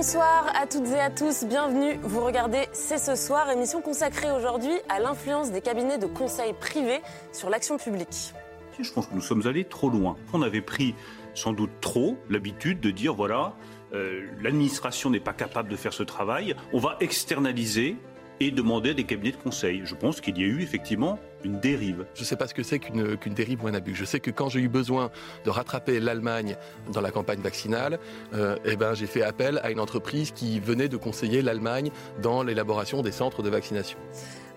Bonsoir 0.00 0.52
à 0.54 0.68
toutes 0.68 0.86
et 0.92 1.00
à 1.00 1.10
tous, 1.10 1.42
bienvenue. 1.44 1.98
Vous 2.04 2.24
regardez 2.24 2.68
C'est 2.70 2.98
ce 2.98 3.16
soir, 3.16 3.50
émission 3.50 3.82
consacrée 3.82 4.30
aujourd'hui 4.30 4.70
à 4.88 5.00
l'influence 5.00 5.50
des 5.50 5.60
cabinets 5.60 5.98
de 5.98 6.06
conseil 6.06 6.52
privés 6.52 7.00
sur 7.32 7.50
l'action 7.50 7.78
publique. 7.78 8.32
Je 8.78 8.92
pense 8.92 9.08
que 9.08 9.14
nous 9.16 9.20
sommes 9.20 9.44
allés 9.48 9.64
trop 9.64 9.90
loin. 9.90 10.16
On 10.32 10.42
avait 10.42 10.60
pris 10.60 10.94
sans 11.34 11.52
doute 11.52 11.72
trop 11.80 12.16
l'habitude 12.30 12.78
de 12.78 12.92
dire 12.92 13.12
voilà, 13.12 13.54
euh, 13.92 14.28
l'administration 14.40 15.10
n'est 15.10 15.18
pas 15.18 15.32
capable 15.32 15.68
de 15.68 15.74
faire 15.74 15.92
ce 15.92 16.04
travail, 16.04 16.54
on 16.72 16.78
va 16.78 16.96
externaliser 17.00 17.96
et 18.40 18.50
demander 18.50 18.94
des 18.94 19.04
cabinets 19.04 19.32
de 19.32 19.36
conseil. 19.36 19.82
Je 19.84 19.94
pense 19.94 20.20
qu'il 20.20 20.38
y 20.38 20.42
a 20.42 20.46
eu 20.46 20.62
effectivement 20.62 21.18
une 21.44 21.60
dérive. 21.60 22.06
Je 22.14 22.20
ne 22.20 22.26
sais 22.26 22.36
pas 22.36 22.46
ce 22.46 22.54
que 22.54 22.62
c'est 22.62 22.78
qu'une 22.78 23.34
dérive 23.34 23.64
ou 23.64 23.68
un 23.68 23.74
abus. 23.74 23.94
Je 23.94 24.04
sais 24.04 24.20
que 24.20 24.30
quand 24.30 24.48
j'ai 24.48 24.60
eu 24.60 24.68
besoin 24.68 25.10
de 25.44 25.50
rattraper 25.50 26.00
l'Allemagne 26.00 26.56
dans 26.92 27.00
la 27.00 27.10
campagne 27.10 27.40
vaccinale, 27.40 27.98
euh, 28.34 28.56
eh 28.64 28.76
ben, 28.76 28.94
j'ai 28.94 29.06
fait 29.06 29.22
appel 29.22 29.60
à 29.62 29.70
une 29.70 29.80
entreprise 29.80 30.32
qui 30.32 30.60
venait 30.60 30.88
de 30.88 30.96
conseiller 30.96 31.42
l'Allemagne 31.42 31.90
dans 32.22 32.42
l'élaboration 32.42 33.02
des 33.02 33.12
centres 33.12 33.42
de 33.42 33.50
vaccination. 33.50 33.98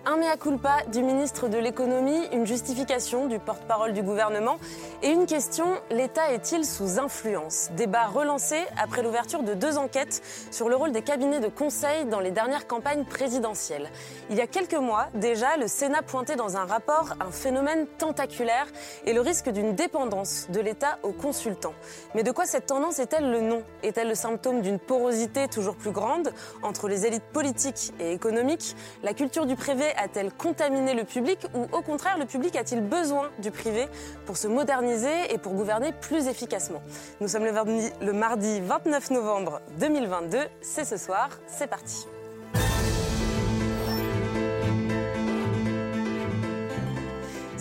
Un 0.03 0.17
mea 0.17 0.35
culpa 0.35 0.77
du 0.91 1.03
ministre 1.03 1.47
de 1.47 1.59
l'économie, 1.59 2.25
une 2.33 2.47
justification 2.47 3.27
du 3.27 3.37
porte-parole 3.37 3.93
du 3.93 4.01
gouvernement 4.01 4.57
et 5.03 5.09
une 5.09 5.27
question, 5.27 5.65
l'État 5.91 6.31
est-il 6.31 6.65
sous 6.65 6.97
influence? 6.97 7.69
Débat 7.77 8.07
relancé 8.07 8.55
après 8.81 9.03
l'ouverture 9.03 9.43
de 9.43 9.53
deux 9.53 9.77
enquêtes 9.77 10.23
sur 10.49 10.69
le 10.69 10.75
rôle 10.75 10.91
des 10.91 11.03
cabinets 11.03 11.39
de 11.39 11.49
conseil 11.49 12.05
dans 12.05 12.19
les 12.19 12.31
dernières 12.31 12.65
campagnes 12.65 13.05
présidentielles. 13.05 13.91
Il 14.31 14.37
y 14.37 14.41
a 14.41 14.47
quelques 14.47 14.73
mois, 14.73 15.05
déjà, 15.13 15.55
le 15.57 15.67
Sénat 15.67 16.01
pointait 16.01 16.35
dans 16.35 16.57
un 16.57 16.65
rapport 16.65 17.13
un 17.19 17.29
phénomène 17.29 17.85
tentaculaire 17.99 18.65
et 19.05 19.13
le 19.13 19.21
risque 19.21 19.49
d'une 19.49 19.75
dépendance 19.75 20.47
de 20.49 20.61
l'État 20.61 20.97
aux 21.03 21.13
consultants. 21.13 21.75
Mais 22.15 22.23
de 22.23 22.31
quoi 22.31 22.47
cette 22.47 22.65
tendance 22.65 22.97
est-elle 22.97 23.29
le 23.29 23.41
nom? 23.41 23.61
Est-elle 23.83 24.09
le 24.09 24.15
symptôme 24.15 24.61
d'une 24.61 24.79
porosité 24.79 25.47
toujours 25.47 25.75
plus 25.75 25.91
grande 25.91 26.33
entre 26.63 26.87
les 26.87 27.05
élites 27.05 27.29
politiques 27.31 27.93
et 27.99 28.13
économiques? 28.13 28.75
La 29.03 29.13
culture 29.13 29.45
du 29.45 29.55
privé 29.55 29.90
a-t-elle 29.97 30.31
contaminé 30.31 30.93
le 30.93 31.03
public 31.03 31.39
ou 31.53 31.63
au 31.75 31.81
contraire 31.81 32.17
le 32.17 32.25
public 32.25 32.55
a-t-il 32.55 32.81
besoin 32.81 33.29
du 33.39 33.51
privé 33.51 33.87
pour 34.25 34.37
se 34.37 34.47
moderniser 34.47 35.33
et 35.33 35.37
pour 35.37 35.53
gouverner 35.53 35.93
plus 35.93 36.27
efficacement? 36.27 36.81
Nous 37.19 37.27
sommes 37.27 37.45
le 37.45 37.51
mardi, 37.51 37.89
le 38.01 38.13
mardi 38.13 38.61
29 38.61 39.11
novembre 39.11 39.61
2022, 39.79 40.39
c'est 40.61 40.85
ce 40.85 40.97
soir, 40.97 41.29
c'est 41.47 41.67
parti. 41.67 42.07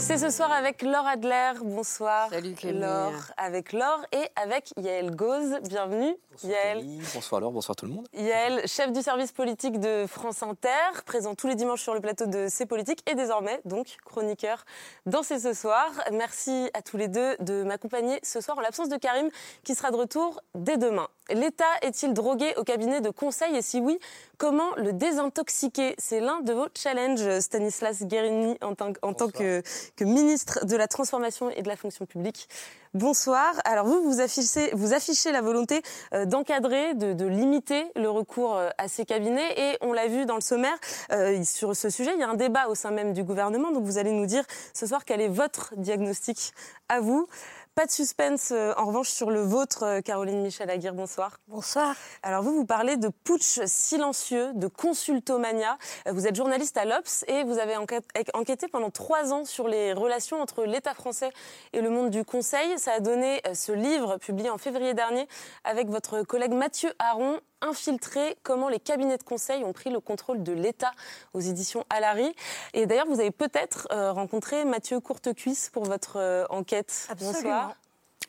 C'est 0.00 0.16
ce 0.16 0.30
soir 0.30 0.50
avec 0.50 0.80
Laure 0.80 1.06
Adler. 1.06 1.52
Bonsoir. 1.62 2.30
Salut 2.30 2.54
Clémy. 2.54 2.80
Laure, 2.80 3.12
avec 3.36 3.72
Laure 3.72 4.00
et 4.12 4.26
avec 4.34 4.72
Yael 4.78 5.14
Gauze. 5.14 5.60
Bienvenue. 5.68 6.16
Bonsoir 6.42 6.52
Yael. 6.52 6.86
Bonsoir 7.14 7.40
Laure, 7.40 7.52
bonsoir 7.52 7.76
tout 7.76 7.86
le 7.86 7.92
monde. 7.92 8.06
Yael, 8.14 8.66
chef 8.66 8.92
du 8.92 9.02
service 9.02 9.32
politique 9.32 9.78
de 9.78 10.06
France 10.06 10.42
Inter, 10.42 10.68
présent 11.04 11.34
tous 11.34 11.46
les 11.48 11.54
dimanches 11.54 11.82
sur 11.82 11.92
le 11.92 12.00
plateau 12.00 12.26
de 12.26 12.46
C'est 12.48 12.66
Politique 12.66 13.02
et 13.10 13.14
désormais 13.14 13.60
donc 13.64 13.96
chroniqueur 14.04 14.64
dans 15.06 15.22
C'est 15.22 15.40
ce 15.40 15.52
soir. 15.52 15.90
Merci 16.12 16.70
à 16.72 16.82
tous 16.82 16.96
les 16.96 17.08
deux 17.08 17.36
de 17.40 17.62
m'accompagner 17.62 18.20
ce 18.22 18.40
soir 18.40 18.56
en 18.56 18.60
l'absence 18.62 18.88
de 18.88 18.96
Karim 18.96 19.28
qui 19.64 19.74
sera 19.74 19.90
de 19.90 19.96
retour 19.96 20.40
dès 20.54 20.78
demain. 20.78 21.08
L'État 21.28 21.64
est-il 21.82 22.12
drogué 22.12 22.54
au 22.56 22.64
cabinet 22.64 23.00
de 23.00 23.10
conseil 23.10 23.54
et 23.56 23.62
si 23.62 23.80
oui, 23.80 23.98
comment 24.38 24.74
le 24.76 24.92
désintoxiquer? 24.92 25.94
C'est 25.98 26.20
l'un 26.20 26.40
de 26.40 26.52
vos 26.52 26.66
challenges, 26.76 27.40
Stanislas 27.40 28.02
Guérini, 28.02 28.56
en 28.62 28.74
tant, 28.74 28.92
en 29.02 29.12
tant 29.12 29.28
que, 29.28 29.62
que 29.94 30.04
ministre 30.04 30.64
de 30.64 30.76
la 30.76 30.88
Transformation 30.88 31.50
et 31.50 31.62
de 31.62 31.68
la 31.68 31.76
Fonction 31.76 32.06
publique. 32.06 32.48
Bonsoir. 32.92 33.54
Alors 33.66 33.86
vous, 33.86 34.02
vous 34.02 34.20
affichez, 34.20 34.72
vous 34.72 34.92
affichez 34.94 35.30
la 35.30 35.42
volonté 35.42 35.80
euh, 36.12 36.24
d'encadrer, 36.24 36.94
de, 36.94 37.24
limiter 37.24 37.84
le 37.94 38.10
recours 38.10 38.56
euh, 38.56 38.68
à 38.78 38.88
ces 38.88 39.04
cabinets 39.04 39.54
et 39.56 39.78
on 39.80 39.92
l'a 39.92 40.08
vu 40.08 40.26
dans 40.26 40.34
le 40.34 40.40
sommaire, 40.40 40.76
euh, 41.12 41.40
sur 41.44 41.76
ce 41.76 41.88
sujet, 41.88 42.10
il 42.14 42.18
y 42.18 42.24
a 42.24 42.28
un 42.28 42.34
débat 42.34 42.66
au 42.66 42.74
sein 42.74 42.90
même 42.90 43.12
du 43.12 43.22
gouvernement. 43.22 43.70
Donc 43.70 43.84
vous 43.84 43.98
allez 43.98 44.10
nous 44.10 44.26
dire 44.26 44.42
ce 44.74 44.88
soir 44.88 45.04
quel 45.04 45.20
est 45.20 45.28
votre 45.28 45.72
diagnostic 45.76 46.52
à 46.88 46.98
vous. 46.98 47.28
Pas 47.76 47.86
de 47.86 47.90
suspense, 47.92 48.50
euh, 48.50 48.74
en 48.76 48.86
revanche, 48.86 49.08
sur 49.10 49.30
le 49.30 49.40
vôtre, 49.42 49.84
euh, 49.84 50.00
Caroline 50.00 50.42
Michel 50.42 50.68
Aguirre. 50.68 50.92
Bonsoir. 50.92 51.38
Bonsoir. 51.46 51.94
Alors, 52.22 52.42
vous, 52.42 52.52
vous 52.52 52.66
parlez 52.66 52.96
de 52.96 53.08
putsch 53.08 53.60
silencieux, 53.64 54.52
de 54.54 54.66
consultomania. 54.66 55.78
Euh, 56.08 56.12
Vous 56.12 56.26
êtes 56.26 56.34
journaliste 56.34 56.76
à 56.76 56.84
l'Obs 56.84 57.24
et 57.28 57.44
vous 57.44 57.58
avez 57.58 57.76
enquête- 57.76 58.04
enquêté 58.34 58.66
pendant 58.68 58.90
trois 58.90 59.32
ans 59.32 59.44
sur 59.44 59.68
les 59.68 59.92
relations 59.92 60.42
entre 60.42 60.64
l'État 60.64 60.94
français 60.94 61.30
et 61.72 61.80
le 61.80 61.90
monde 61.90 62.10
du 62.10 62.24
conseil. 62.24 62.76
Ça 62.78 62.94
a 62.94 63.00
donné 63.00 63.40
ce 63.54 63.70
livre 63.72 64.16
publié 64.18 64.50
en 64.50 64.58
février 64.58 64.92
dernier 64.92 65.26
avec 65.64 65.88
votre 65.88 66.22
collègue 66.22 66.52
Mathieu 66.52 66.92
Aron, 66.98 67.40
Infiltré, 67.62 68.36
comment 68.42 68.68
les 68.68 68.80
cabinets 68.80 69.18
de 69.18 69.22
conseil 69.22 69.64
ont 69.64 69.72
pris 69.72 69.90
le 69.90 70.00
contrôle 70.00 70.42
de 70.42 70.52
l'État 70.52 70.92
aux 71.34 71.40
éditions 71.40 71.84
Alary. 71.90 72.34
Et 72.74 72.86
d'ailleurs, 72.86 73.06
vous 73.06 73.20
avez 73.20 73.30
peut-être 73.30 73.88
euh, 73.92 74.12
rencontré 74.12 74.64
Mathieu 74.64 75.00
Courtecuisse 75.00 75.70
pour 75.70 75.84
votre 75.84 76.16
euh, 76.16 76.44
enquête. 76.50 77.06
Absolument. 77.10 77.32
Bonsoir. 77.32 77.76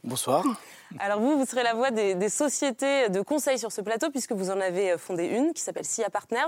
Bonsoir. 0.03 0.45
Alors 0.99 1.19
vous, 1.19 1.37
vous 1.37 1.45
serez 1.45 1.63
la 1.63 1.73
voix 1.73 1.91
des, 1.91 2.15
des 2.15 2.29
sociétés 2.29 3.09
de 3.09 3.21
conseil 3.21 3.59
sur 3.59 3.71
ce 3.71 3.81
plateau 3.81 4.09
puisque 4.09 4.31
vous 4.31 4.49
en 4.49 4.59
avez 4.59 4.97
fondé 4.97 5.25
une 5.25 5.53
qui 5.53 5.61
s'appelle 5.61 5.85
SIA 5.85 6.09
Partners 6.09 6.39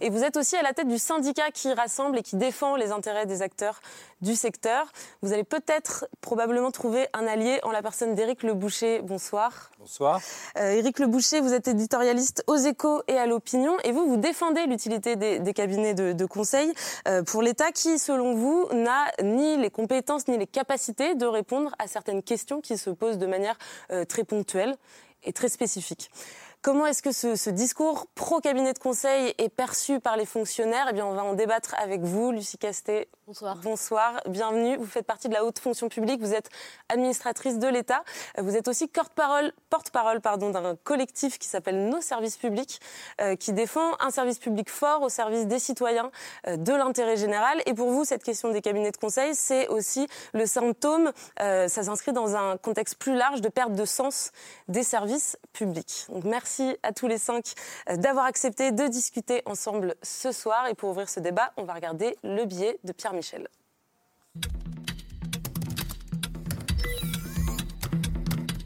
et 0.00 0.08
vous 0.08 0.24
êtes 0.24 0.36
aussi 0.36 0.56
à 0.56 0.62
la 0.62 0.72
tête 0.72 0.88
du 0.88 0.98
syndicat 0.98 1.50
qui 1.50 1.72
rassemble 1.72 2.18
et 2.18 2.22
qui 2.22 2.36
défend 2.36 2.74
les 2.74 2.90
intérêts 2.90 3.26
des 3.26 3.42
acteurs 3.42 3.80
du 4.22 4.34
secteur. 4.34 4.90
Vous 5.20 5.32
allez 5.32 5.44
peut-être 5.44 6.06
probablement 6.20 6.70
trouver 6.70 7.08
un 7.12 7.26
allié 7.26 7.58
en 7.62 7.70
la 7.70 7.82
personne 7.82 8.14
d'Éric 8.14 8.42
Le 8.42 8.54
Boucher. 8.54 9.02
Bonsoir. 9.02 9.70
Bonsoir. 9.78 10.20
Euh, 10.56 10.72
Éric 10.72 10.98
Le 10.98 11.06
Boucher, 11.06 11.40
vous 11.40 11.52
êtes 11.52 11.68
éditorialiste 11.68 12.44
aux 12.46 12.56
échos 12.56 13.02
et 13.08 13.18
à 13.18 13.26
l'opinion 13.26 13.76
et 13.84 13.92
vous, 13.92 14.06
vous 14.06 14.16
défendez 14.16 14.66
l'utilité 14.66 15.16
des, 15.16 15.38
des 15.40 15.52
cabinets 15.52 15.94
de, 15.94 16.12
de 16.12 16.24
conseil 16.24 16.72
euh, 17.08 17.22
pour 17.22 17.42
l'État 17.42 17.72
qui, 17.72 17.98
selon 17.98 18.34
vous, 18.34 18.68
n'a 18.72 19.10
ni 19.22 19.56
les 19.56 19.70
compétences 19.70 20.28
ni 20.28 20.38
les 20.38 20.46
capacités 20.46 21.14
de 21.14 21.26
répondre 21.26 21.74
à 21.78 21.88
certaines 21.88 22.22
questions 22.22 22.60
qui 22.60 22.78
se 22.78 22.90
posent 22.90 23.18
de 23.18 23.26
manière 23.26 23.58
euh, 23.90 24.04
très 24.04 24.24
ponctuelle 24.24 24.76
et 25.24 25.32
très 25.32 25.48
spécifique. 25.48 26.10
Comment 26.62 26.86
est-ce 26.86 27.02
que 27.02 27.10
ce, 27.10 27.34
ce 27.34 27.50
discours 27.50 28.06
pro-cabinet 28.14 28.72
de 28.72 28.78
conseil 28.78 29.34
est 29.36 29.48
perçu 29.48 29.98
par 29.98 30.16
les 30.16 30.24
fonctionnaires? 30.24 30.86
Eh 30.90 30.92
bien, 30.92 31.04
on 31.04 31.12
va 31.12 31.24
en 31.24 31.34
débattre 31.34 31.74
avec 31.76 32.02
vous, 32.02 32.30
Lucie 32.30 32.56
Castet. 32.56 33.08
Bonsoir. 33.26 33.56
Bonsoir, 33.56 34.20
bienvenue. 34.28 34.76
Vous 34.76 34.86
faites 34.86 35.06
partie 35.06 35.28
de 35.28 35.34
la 35.34 35.44
haute 35.44 35.58
fonction 35.58 35.88
publique, 35.88 36.20
vous 36.20 36.34
êtes 36.34 36.50
administratrice 36.88 37.58
de 37.58 37.66
l'État. 37.66 38.04
Vous 38.38 38.56
êtes 38.56 38.68
aussi 38.68 38.86
porte-parole 38.86 40.20
pardon, 40.20 40.50
d'un 40.50 40.76
collectif 40.76 41.38
qui 41.38 41.48
s'appelle 41.48 41.88
Nos 41.88 42.00
services 42.00 42.36
publics, 42.36 42.80
euh, 43.20 43.34
qui 43.34 43.52
défend 43.52 43.92
un 44.00 44.10
service 44.10 44.38
public 44.38 44.70
fort 44.70 45.02
au 45.02 45.08
service 45.08 45.46
des 45.46 45.58
citoyens, 45.58 46.10
euh, 46.46 46.56
de 46.56 46.72
l'intérêt 46.72 47.16
général. 47.16 47.62
Et 47.66 47.74
pour 47.74 47.90
vous, 47.90 48.04
cette 48.04 48.22
question 48.22 48.50
des 48.50 48.60
cabinets 48.60 48.92
de 48.92 48.96
conseil, 48.98 49.34
c'est 49.34 49.66
aussi 49.68 50.06
le 50.32 50.46
symptôme, 50.46 51.10
euh, 51.40 51.68
ça 51.68 51.84
s'inscrit 51.84 52.12
dans 52.12 52.36
un 52.36 52.56
contexte 52.56 52.96
plus 52.96 53.14
large 53.14 53.40
de 53.40 53.48
perte 53.48 53.72
de 53.72 53.84
sens 53.84 54.30
des 54.68 54.82
services 54.82 55.38
publics. 55.52 56.06
Donc 56.08 56.24
merci 56.24 56.51
à 56.82 56.92
tous 56.92 57.06
les 57.06 57.18
cinq 57.18 57.52
euh, 57.88 57.96
d'avoir 57.96 58.26
accepté 58.26 58.72
de 58.72 58.86
discuter 58.88 59.42
ensemble 59.46 59.94
ce 60.02 60.32
soir. 60.32 60.66
Et 60.68 60.74
pour 60.74 60.90
ouvrir 60.90 61.08
ce 61.08 61.20
débat, 61.20 61.52
on 61.56 61.64
va 61.64 61.74
regarder 61.74 62.16
le 62.22 62.44
billet 62.44 62.78
de 62.84 62.92
Pierre 62.92 63.14
Michel. 63.14 63.48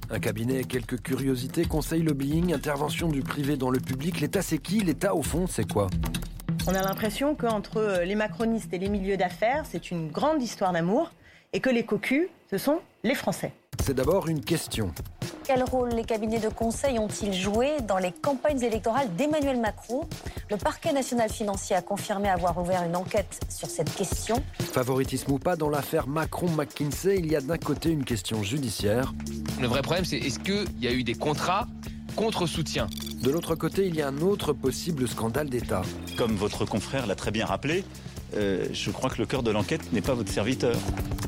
Un 0.09 0.21
cabinet, 0.21 0.65
quelques 0.65 1.03
curiosités, 1.03 1.65
conseil 1.65 2.03
lobbying, 2.03 2.55
intervention 2.55 3.09
du 3.09 3.23
privé 3.23 3.57
dans 3.57 3.71
le 3.71 3.81
public. 3.81 4.21
L'État, 4.21 4.41
c'est 4.41 4.59
qui? 4.59 4.81
L'État, 4.81 5.15
au 5.15 5.23
fond, 5.23 5.47
c'est 5.49 5.71
quoi? 5.71 5.89
On 6.69 6.75
a 6.75 6.83
l'impression 6.83 7.35
qu'entre 7.35 7.79
euh, 7.79 8.05
les 8.05 8.15
macronistes 8.15 8.73
et 8.73 8.79
les 8.79 8.89
milieux 8.89 9.17
d'affaires, 9.17 9.65
c'est 9.69 9.91
une 9.91 10.09
grande 10.11 10.43
histoire 10.43 10.73
d'amour 10.73 11.11
et 11.53 11.61
que 11.61 11.71
les 11.71 11.85
cocus, 11.85 12.29
ce 12.51 12.59
sont 12.59 12.81
les 13.03 13.15
Français. 13.15 13.53
C'est 13.85 13.95
d'abord 13.95 14.29
une 14.29 14.45
question. 14.45 14.93
Quel 15.47 15.63
rôle 15.63 15.91
les 15.91 16.03
cabinets 16.03 16.41
de 16.41 16.49
conseil 16.49 16.99
ont-ils 16.99 17.33
joué 17.33 17.81
dans 17.87 17.99
les 17.99 18.11
campagnes 18.11 18.61
électorales 18.61 19.15
d'Emmanuel 19.15 19.61
Macron 19.61 20.01
Le 20.51 20.57
parquet 20.57 20.93
national 20.93 21.31
financier 21.31 21.77
a 21.77 21.83
confirmé 21.83 22.29
avoir 22.29 22.59
ouvert 22.59 22.83
une 22.83 22.97
enquête 22.97 23.39
sur 23.49 23.71
cette 23.71 23.95
question. 23.95 24.43
Favoritisme 24.59 25.31
ou 25.31 25.39
pas, 25.39 25.55
dans 25.55 25.69
l'affaire 25.69 26.09
Macron-McKinsey, 26.09 27.19
il 27.19 27.31
y 27.31 27.37
a 27.37 27.41
d'un 27.41 27.59
côté 27.59 27.91
une 27.91 28.05
question 28.05 28.43
judiciaire. 28.43 29.15
Le 29.61 29.69
vrai 29.69 29.83
problème, 29.83 30.05
c'est 30.05 30.19
est-ce 30.19 30.41
qu'il 30.41 30.67
y 30.81 30.89
a 30.89 30.93
eu 30.93 31.05
des 31.05 31.15
contrats 31.15 31.69
contre 32.17 32.47
soutien? 32.47 32.89
De 33.23 33.31
l'autre 33.31 33.55
côté, 33.55 33.87
il 33.87 33.95
y 33.95 34.03
a 34.03 34.09
un 34.09 34.23
autre 34.23 34.53
possible 34.53 35.07
scandale 35.07 35.49
d'État. 35.49 35.83
Comme 36.19 36.35
votre 36.35 36.65
confrère 36.65 37.07
l'a 37.07 37.15
très 37.15 37.31
bien 37.31 37.47
rappelé, 37.47 37.85
euh, 38.35 38.67
je 38.73 38.91
crois 38.91 39.11
que 39.11 39.19
le 39.19 39.27
cœur 39.27 39.43
de 39.43 39.51
l'enquête 39.51 39.93
n'est 39.93 40.01
pas 40.01 40.15
votre 40.15 40.33
serviteur. 40.33 40.77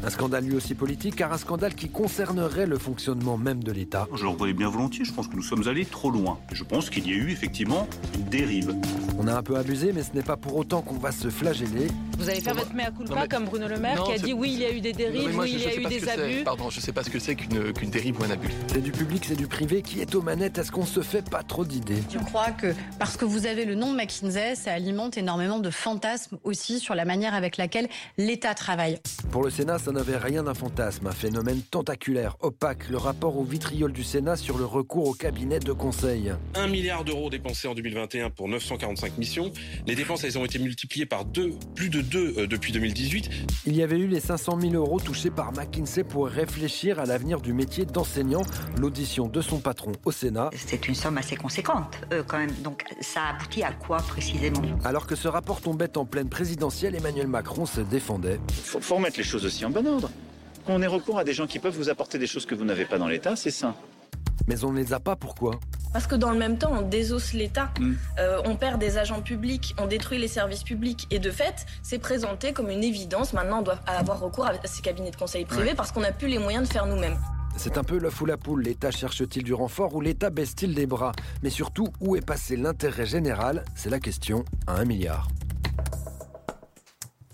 Un 0.04 0.10
scandale 0.10 0.44
lui 0.44 0.54
aussi 0.54 0.74
politique, 0.74 1.16
car 1.16 1.32
un 1.32 1.38
scandale 1.38 1.74
qui 1.74 1.88
concernerait 1.88 2.66
le 2.66 2.78
fonctionnement 2.78 3.36
même 3.36 3.62
de 3.62 3.72
l'État. 3.72 4.08
Je 4.14 4.22
le 4.22 4.28
reconnais 4.28 4.52
bien 4.52 4.68
volontiers, 4.68 5.04
je 5.04 5.12
pense 5.12 5.28
que 5.28 5.36
nous 5.36 5.42
sommes 5.42 5.66
allés 5.68 5.84
trop 5.84 6.10
loin. 6.10 6.38
Je 6.52 6.64
pense 6.64 6.88
qu'il 6.90 7.08
y 7.08 7.12
a 7.12 7.16
eu 7.16 7.30
effectivement 7.30 7.88
une 8.14 8.24
dérive. 8.24 8.74
On 9.18 9.26
a 9.26 9.34
un 9.34 9.42
peu 9.42 9.56
abusé, 9.56 9.92
mais 9.92 10.02
ce 10.02 10.12
n'est 10.14 10.22
pas 10.22 10.36
pour 10.36 10.56
autant 10.56 10.82
qu'on 10.82 10.98
va 10.98 11.12
se 11.12 11.28
flageller. 11.28 11.88
Vous 12.18 12.28
allez 12.28 12.40
faire 12.40 12.54
votre 12.54 12.74
mea 12.74 12.90
culpa 12.90 13.26
comme 13.28 13.44
Bruno 13.44 13.68
Le 13.68 13.78
Maire 13.78 14.02
qui 14.04 14.12
a 14.12 14.18
dit 14.18 14.32
oui, 14.32 14.52
il 14.52 14.60
y 14.60 14.64
a 14.64 14.72
eu 14.72 14.80
des 14.80 14.92
dérives, 14.92 15.36
oui, 15.38 15.52
il 15.52 15.60
y 15.60 15.66
a 15.66 15.74
eu 15.76 15.84
des 15.84 16.08
abus. 16.08 16.44
Pardon, 16.44 16.70
je 16.70 16.78
ne 16.78 16.82
sais 16.82 16.92
pas 16.92 17.02
ce 17.02 17.10
que 17.10 17.18
c'est 17.18 17.34
qu'une 17.34 17.90
dérive 17.90 18.20
ou 18.20 18.24
un 18.24 18.30
abus. 18.30 18.50
C'est 18.68 18.82
du 18.82 18.92
public, 18.92 19.24
c'est 19.26 19.36
du 19.36 19.46
privé. 19.46 19.82
Qui 19.82 20.00
est 20.00 20.14
aux 20.14 20.22
manettes 20.22 20.58
Est-ce 20.58 20.72
qu'on 20.72 20.86
se 20.86 21.00
fait 21.00 21.28
pas 21.28 21.42
trop 21.42 21.64
d'idées? 21.64 22.02
Je 22.10 22.18
crois 22.18 22.50
que 22.50 22.74
parce 22.98 23.16
que 23.16 23.24
vous 23.24 23.46
avez 23.46 23.64
le 23.64 23.74
nom 23.74 23.92
de 23.92 23.96
McKinsey, 23.96 24.54
ça 24.54 24.72
alimente 24.72 25.16
énormément 25.18 25.58
de 25.58 25.70
fantasmes 25.70 26.38
aussi 26.44 26.80
sur 26.80 26.87
la 26.94 27.04
manière 27.04 27.34
avec 27.34 27.56
laquelle 27.56 27.88
l'État 28.16 28.54
travaille. 28.54 28.98
Pour 29.30 29.42
le 29.42 29.50
Sénat, 29.50 29.78
ça 29.78 29.92
n'avait 29.92 30.16
rien 30.16 30.42
d'un 30.42 30.54
fantasme, 30.54 31.06
un 31.06 31.12
phénomène 31.12 31.60
tentaculaire, 31.62 32.36
opaque, 32.40 32.88
le 32.88 32.96
rapport 32.96 33.36
au 33.36 33.44
vitriol 33.44 33.92
du 33.92 34.04
Sénat 34.04 34.36
sur 34.36 34.58
le 34.58 34.64
recours 34.64 35.08
au 35.08 35.14
cabinet 35.14 35.58
de 35.58 35.72
conseil. 35.72 36.32
1 36.54 36.66
milliard 36.68 37.04
d'euros 37.04 37.30
dépensés 37.30 37.68
en 37.68 37.74
2021 37.74 38.30
pour 38.30 38.48
945 38.48 39.18
missions. 39.18 39.52
Les 39.86 39.94
dépenses, 39.94 40.24
elles 40.24 40.38
ont 40.38 40.44
été 40.44 40.58
multipliées 40.58 41.06
par 41.06 41.24
deux, 41.24 41.54
plus 41.74 41.88
de 41.88 42.00
deux 42.00 42.34
euh, 42.38 42.46
depuis 42.46 42.72
2018. 42.72 43.30
Il 43.66 43.76
y 43.76 43.82
avait 43.82 43.98
eu 43.98 44.06
les 44.06 44.20
500 44.20 44.60
000 44.60 44.74
euros 44.74 45.00
touchés 45.00 45.30
par 45.30 45.52
McKinsey 45.52 46.04
pour 46.04 46.26
réfléchir 46.26 46.98
à 46.98 47.06
l'avenir 47.06 47.40
du 47.40 47.52
métier 47.52 47.84
d'enseignant, 47.84 48.42
l'audition 48.78 49.28
de 49.28 49.40
son 49.40 49.58
patron 49.58 49.92
au 50.04 50.12
Sénat. 50.12 50.50
C'est 50.54 50.88
une 50.88 50.94
somme 50.94 51.18
assez 51.18 51.36
conséquente 51.36 51.98
euh, 52.12 52.22
quand 52.26 52.38
même. 52.38 52.52
Donc 52.62 52.84
ça 53.00 53.28
aboutit 53.28 53.62
à 53.62 53.72
quoi 53.72 53.98
précisément? 53.98 54.60
Alors 54.84 55.06
que 55.06 55.16
ce 55.16 55.28
rapport 55.28 55.60
tombait 55.60 55.96
en 55.96 56.04
pleine 56.04 56.28
présidentielle, 56.28 56.77
Emmanuel 56.86 57.26
Macron 57.26 57.66
se 57.66 57.80
défendait. 57.80 58.40
Faut, 58.64 58.80
faut 58.80 58.96
remettre 58.96 59.18
les 59.18 59.24
choses 59.24 59.44
aussi 59.44 59.64
en 59.64 59.70
bon 59.70 59.86
ordre. 59.86 60.10
Qu'on 60.66 60.80
ait 60.82 60.86
recours 60.86 61.18
à 61.18 61.24
des 61.24 61.32
gens 61.32 61.46
qui 61.46 61.58
peuvent 61.58 61.76
vous 61.76 61.88
apporter 61.88 62.18
des 62.18 62.26
choses 62.26 62.46
que 62.46 62.54
vous 62.54 62.64
n'avez 62.64 62.84
pas 62.84 62.98
dans 62.98 63.08
l'État, 63.08 63.36
c'est 63.36 63.50
ça. 63.50 63.74
Mais 64.46 64.64
on 64.64 64.72
ne 64.72 64.78
les 64.78 64.92
a 64.92 65.00
pas, 65.00 65.16
pourquoi? 65.16 65.58
Parce 65.92 66.06
que 66.06 66.14
dans 66.14 66.30
le 66.30 66.38
même 66.38 66.58
temps, 66.58 66.70
on 66.72 66.82
désosse 66.82 67.32
l'État, 67.32 67.70
euh, 68.18 68.40
on 68.44 68.56
perd 68.56 68.78
des 68.78 68.98
agents 68.98 69.22
publics, 69.22 69.74
on 69.78 69.86
détruit 69.86 70.18
les 70.18 70.28
services 70.28 70.62
publics. 70.62 71.06
Et 71.10 71.18
de 71.18 71.30
fait, 71.30 71.66
c'est 71.82 71.98
présenté 71.98 72.52
comme 72.52 72.68
une 72.68 72.84
évidence. 72.84 73.32
Maintenant, 73.32 73.60
on 73.60 73.62
doit 73.62 73.78
avoir 73.86 74.20
recours 74.20 74.46
à 74.46 74.52
ces 74.64 74.82
cabinets 74.82 75.10
de 75.10 75.16
conseil 75.16 75.44
privés 75.46 75.68
Ouais. 75.70 75.74
parce 75.74 75.90
qu'on 75.92 76.00
n'a 76.00 76.12
plus 76.12 76.28
les 76.28 76.38
moyens 76.38 76.68
de 76.68 76.72
faire 76.72 76.86
nous-mêmes. 76.86 77.16
C'est 77.56 77.78
un 77.78 77.84
peu 77.84 77.98
l'œuf 77.98 78.20
ou 78.20 78.26
la 78.26 78.36
poule. 78.36 78.62
L'État 78.62 78.90
cherche-t-il 78.90 79.42
du 79.42 79.54
renfort 79.54 79.94
ou 79.94 80.00
l'État 80.00 80.30
baisse-t-il 80.30 80.74
les 80.74 80.86
bras? 80.86 81.12
Mais 81.42 81.50
surtout, 81.50 81.88
où 82.00 82.14
est 82.16 82.24
passé 82.24 82.56
l'intérêt 82.56 83.06
général? 83.06 83.64
C'est 83.74 83.90
la 83.90 83.98
question 83.98 84.44
à 84.66 84.74
un 84.76 84.84
milliard. 84.84 85.28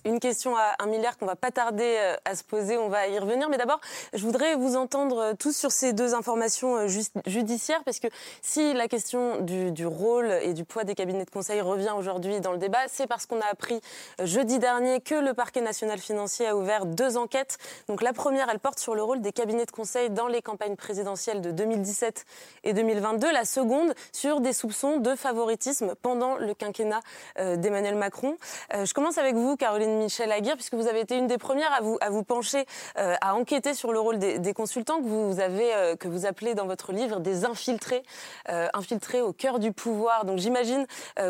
Une 0.07 0.21
question 0.21 0.55
à 0.55 0.75
un 0.81 0.87
milliard 0.87 1.17
qu'on 1.17 1.25
va 1.25 1.35
pas 1.35 1.51
tarder 1.51 1.97
euh, 1.99 2.17
à 2.27 2.37
se 2.37 2.45
poser, 2.45 2.77
on 2.77 2.91
va 2.91 3.09
y 3.09 3.19
revenir. 3.19 3.49
Mais 3.49 3.57
d'abord, 3.57 3.81
je 4.13 4.23
voudrais 4.23 4.55
vous 4.55 4.77
entendre 4.77 5.19
euh, 5.19 5.33
tous 5.33 5.57
sur 5.57 5.73
ces 5.73 5.95
deux 5.95 6.13
informations 6.13 6.77
euh, 6.77 6.89
judiciaires, 7.27 7.83
parce 7.85 8.01
que 8.01 8.09
si 8.43 8.75
la 8.75 8.87
question 8.87 9.41
du, 9.41 9.73
du 9.73 9.87
rôle 9.87 10.31
et 10.43 10.53
du 10.53 10.67
poids 10.67 10.85
des 10.85 10.95
cabinets 10.95 11.25
de 11.25 11.31
conseil 11.31 11.63
revient 11.63 11.95
aujourd'hui 11.97 12.41
dans 12.41 12.53
le 12.53 12.59
débat, 12.59 12.81
c'est 12.89 13.07
parce 13.07 13.25
qu'on 13.25 13.41
a 13.41 13.47
appris 13.51 13.81
jeudi 14.23 14.59
dernier 14.59 15.01
que 15.01 15.15
le 15.15 15.33
parquet 15.33 15.63
national 15.63 15.99
financier 15.99 16.49
a 16.49 16.55
ouvert 16.55 16.85
deux 16.85 17.17
enquêtes. 17.17 17.57
Donc 17.89 18.03
la 18.03 18.13
première, 18.13 18.51
elle 18.51 18.61
porte 18.61 18.81
sur 18.81 18.95
le 18.95 19.03
rôle 19.03 19.23
des 19.23 19.33
cabinets 19.33 19.65
de 19.65 19.71
conseil 19.71 20.11
dans 20.11 20.27
les 20.29 20.43
campagnes 20.43 20.77
présidentielles 20.77 21.41
de 21.41 21.51
2017 21.51 22.27
et 22.65 22.75
2022. 22.75 23.33
La 23.33 23.47
seconde, 23.47 23.95
sur 24.13 24.43
des 24.43 24.53
soupçons 24.53 24.99
de 24.99 25.15
favoritisme 25.15 25.95
pendant 26.03 26.37
le 26.37 26.53
quinquennat 26.53 27.01
d'Emmanuel 27.39 27.95
Macron. 27.95 28.37
Je 28.73 28.93
commence 28.93 29.17
avec 29.17 29.35
vous, 29.35 29.57
Caroline 29.57 29.94
Michel 29.95 30.33
Aguirre, 30.33 30.57
puisque 30.57 30.75
vous 30.75 30.87
avez 30.87 31.01
été 31.01 31.17
une 31.17 31.27
des 31.27 31.39
premières 31.39 31.73
à 31.73 32.11
vous, 32.11 32.23
pencher, 32.25 32.67
euh, 32.99 33.15
à 33.21 33.35
enquêter 33.35 33.75
sur 33.75 33.93
le 33.93 34.01
rôle 34.01 34.19
des, 34.19 34.55
consultants 34.55 34.99
que 34.99 35.07
vous 35.07 35.41
avez, 35.41 35.75
euh, 35.75 35.97
que 35.97 36.09
vous 36.09 36.27
appelez 36.27 36.55
dans 36.55 36.67
votre 36.67 36.93
livre 36.93 37.21
des 37.21 37.45
infiltrés, 37.45 38.03
euh, 38.49 38.69
infiltrés 38.75 39.21
au 39.21 39.33
cœur 39.33 39.59
du 39.59 39.73
pouvoir. 39.73 40.25
Donc 40.25 40.39
j'imagine 40.39 40.87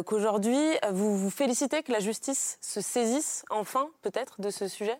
qu'aujourd'hui, 0.06 0.62
vous 0.90 1.16
vous 1.16 1.30
félicitez 1.30 1.82
que 1.82 1.92
la 1.92 2.00
justice 2.00 2.58
se 2.60 2.80
saisisse 2.80 3.44
enfin, 3.50 3.88
peut-être, 4.02 4.40
de 4.40 4.50
ce 4.50 4.68
sujet? 4.68 4.98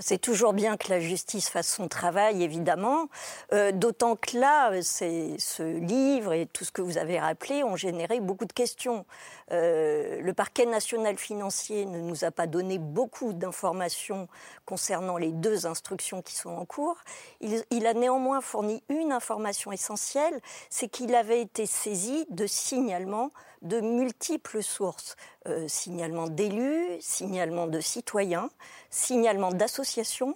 C'est 0.00 0.18
toujours 0.18 0.52
bien 0.52 0.76
que 0.76 0.90
la 0.90 1.00
justice 1.00 1.48
fasse 1.48 1.66
son 1.74 1.88
travail, 1.88 2.44
évidemment. 2.44 3.08
Euh, 3.52 3.72
D'autant 3.72 4.14
que 4.14 4.38
là, 4.38 4.70
ce 4.80 5.62
livre 5.78 6.32
et 6.32 6.46
tout 6.46 6.64
ce 6.64 6.70
que 6.70 6.82
vous 6.82 6.98
avez 6.98 7.18
rappelé 7.18 7.64
ont 7.64 7.74
généré 7.74 8.20
beaucoup 8.20 8.44
de 8.44 8.52
questions. 8.52 9.04
Euh, 9.50 10.20
le 10.20 10.32
parquet 10.32 10.66
national 10.66 11.18
financier 11.18 11.84
ne 11.84 11.98
nous 11.98 12.24
a 12.24 12.30
pas 12.30 12.46
donné 12.46 12.78
beaucoup 12.78 13.32
d'informations 13.32 14.28
concernant 14.66 15.16
les 15.16 15.32
deux 15.32 15.66
instructions 15.66 16.22
qui 16.22 16.36
sont 16.36 16.50
en 16.50 16.64
cours. 16.64 16.98
Il, 17.40 17.64
il 17.70 17.84
a 17.86 17.94
néanmoins 17.94 18.40
fourni 18.40 18.84
une 18.88 19.10
information 19.10 19.72
essentielle, 19.72 20.40
c'est 20.70 20.88
qu'il 20.88 21.12
avait 21.16 21.40
été 21.40 21.66
saisi 21.66 22.24
de 22.30 22.46
signalements 22.46 23.30
de 23.62 23.80
multiples 23.80 24.62
sources. 24.62 25.16
Euh, 25.46 25.66
signalements 25.68 26.28
d'élus, 26.28 26.98
signalements 27.00 27.66
de 27.66 27.80
citoyens, 27.80 28.50
signalements 28.90 29.52
d'associations. 29.52 30.34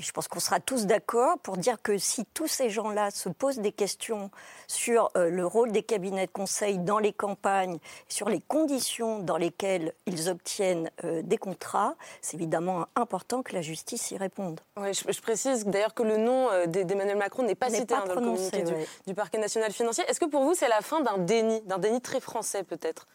Et 0.00 0.02
je 0.02 0.12
pense 0.12 0.28
qu'on 0.28 0.40
sera 0.40 0.60
tous 0.60 0.86
d'accord 0.86 1.38
pour 1.40 1.58
dire 1.58 1.76
que 1.82 1.98
si 1.98 2.24
tous 2.24 2.46
ces 2.46 2.70
gens-là 2.70 3.10
se 3.10 3.28
posent 3.28 3.58
des 3.58 3.70
questions 3.70 4.30
sur 4.66 5.10
euh, 5.14 5.28
le 5.28 5.46
rôle 5.46 5.72
des 5.72 5.82
cabinets 5.82 6.24
de 6.24 6.32
conseil 6.32 6.78
dans 6.78 6.98
les 6.98 7.12
campagnes, 7.12 7.78
sur 8.08 8.30
les 8.30 8.40
conditions 8.40 9.18
dans 9.18 9.36
lesquelles 9.36 9.92
ils 10.06 10.30
obtiennent 10.30 10.90
euh, 11.04 11.20
des 11.20 11.36
contrats, 11.36 11.96
c'est 12.22 12.38
évidemment 12.38 12.86
important 12.96 13.42
que 13.42 13.52
la 13.52 13.60
justice 13.60 14.10
y 14.10 14.16
réponde. 14.16 14.58
Je, 14.78 15.12
je 15.12 15.20
précise 15.20 15.66
d'ailleurs 15.66 15.92
que 15.92 16.02
le 16.02 16.16
nom 16.16 16.48
euh, 16.50 16.64
d'E- 16.64 16.84
d'Emmanuel 16.84 17.18
Macron 17.18 17.42
n'est 17.42 17.54
pas 17.54 17.68
cité 17.68 17.84
pas 17.94 17.98
hein, 17.98 18.04
dans 18.06 18.14
le 18.14 18.20
communiqué 18.22 18.64
du 19.06 19.14
parquet 19.14 19.36
national 19.36 19.70
financier. 19.70 20.02
Est-ce 20.08 20.18
que 20.18 20.24
pour 20.24 20.44
vous, 20.44 20.54
c'est 20.54 20.68
la 20.68 20.80
fin 20.80 21.02
d'un 21.02 21.18
déni, 21.18 21.60
d'un 21.66 21.78
déni 21.78 22.00
très 22.00 22.20
français 22.20 22.62
peut-être? 22.62 23.06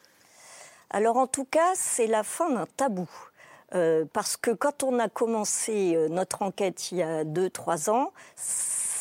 Alors 0.91 1.17
en 1.17 1.25
tout 1.25 1.45
cas, 1.45 1.71
c'est 1.73 2.05
la 2.05 2.21
fin 2.21 2.51
d'un 2.51 2.67
tabou. 2.77 3.09
Euh, 3.73 4.05
parce 4.13 4.37
que 4.37 4.51
quand 4.51 4.83
on 4.83 4.99
a 4.99 5.09
commencé 5.09 5.95
euh, 5.95 6.07
notre 6.07 6.43
enquête 6.43 6.91
il 6.91 6.99
y 6.99 7.03
a 7.03 7.23
2-3 7.23 7.89
ans, 7.89 8.13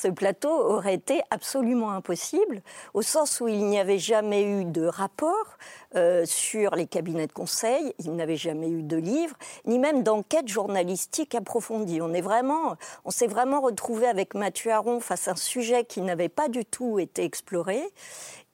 ce 0.04 0.08
plateau 0.08 0.50
aurait 0.50 0.94
été 0.94 1.22
absolument 1.30 1.92
impossible, 1.92 2.62
au 2.92 3.00
sens 3.00 3.40
où 3.40 3.48
il 3.48 3.64
n'y 3.64 3.78
avait 3.78 3.98
jamais 3.98 4.42
eu 4.42 4.66
de 4.66 4.84
rapport 4.84 5.56
euh, 5.96 6.26
sur 6.26 6.76
les 6.76 6.86
cabinets 6.86 7.26
de 7.26 7.32
conseil, 7.32 7.94
il 7.98 8.14
n'avait 8.14 8.36
jamais 8.36 8.68
eu 8.68 8.82
de 8.82 8.96
livre, 8.98 9.34
ni 9.64 9.78
même 9.78 10.02
d'enquête 10.02 10.46
journalistique 10.48 11.34
approfondie. 11.34 12.02
On 12.02 12.12
vraiment, 12.20 12.76
on 13.06 13.10
s'est 13.10 13.26
vraiment 13.26 13.62
retrouvé 13.62 14.06
avec 14.06 14.34
Mathieu 14.34 14.72
Aron 14.72 15.00
face 15.00 15.28
à 15.28 15.32
un 15.32 15.36
sujet 15.36 15.84
qui 15.84 16.02
n'avait 16.02 16.28
pas 16.28 16.48
du 16.48 16.66
tout 16.66 16.98
été 16.98 17.24
exploré. 17.24 17.82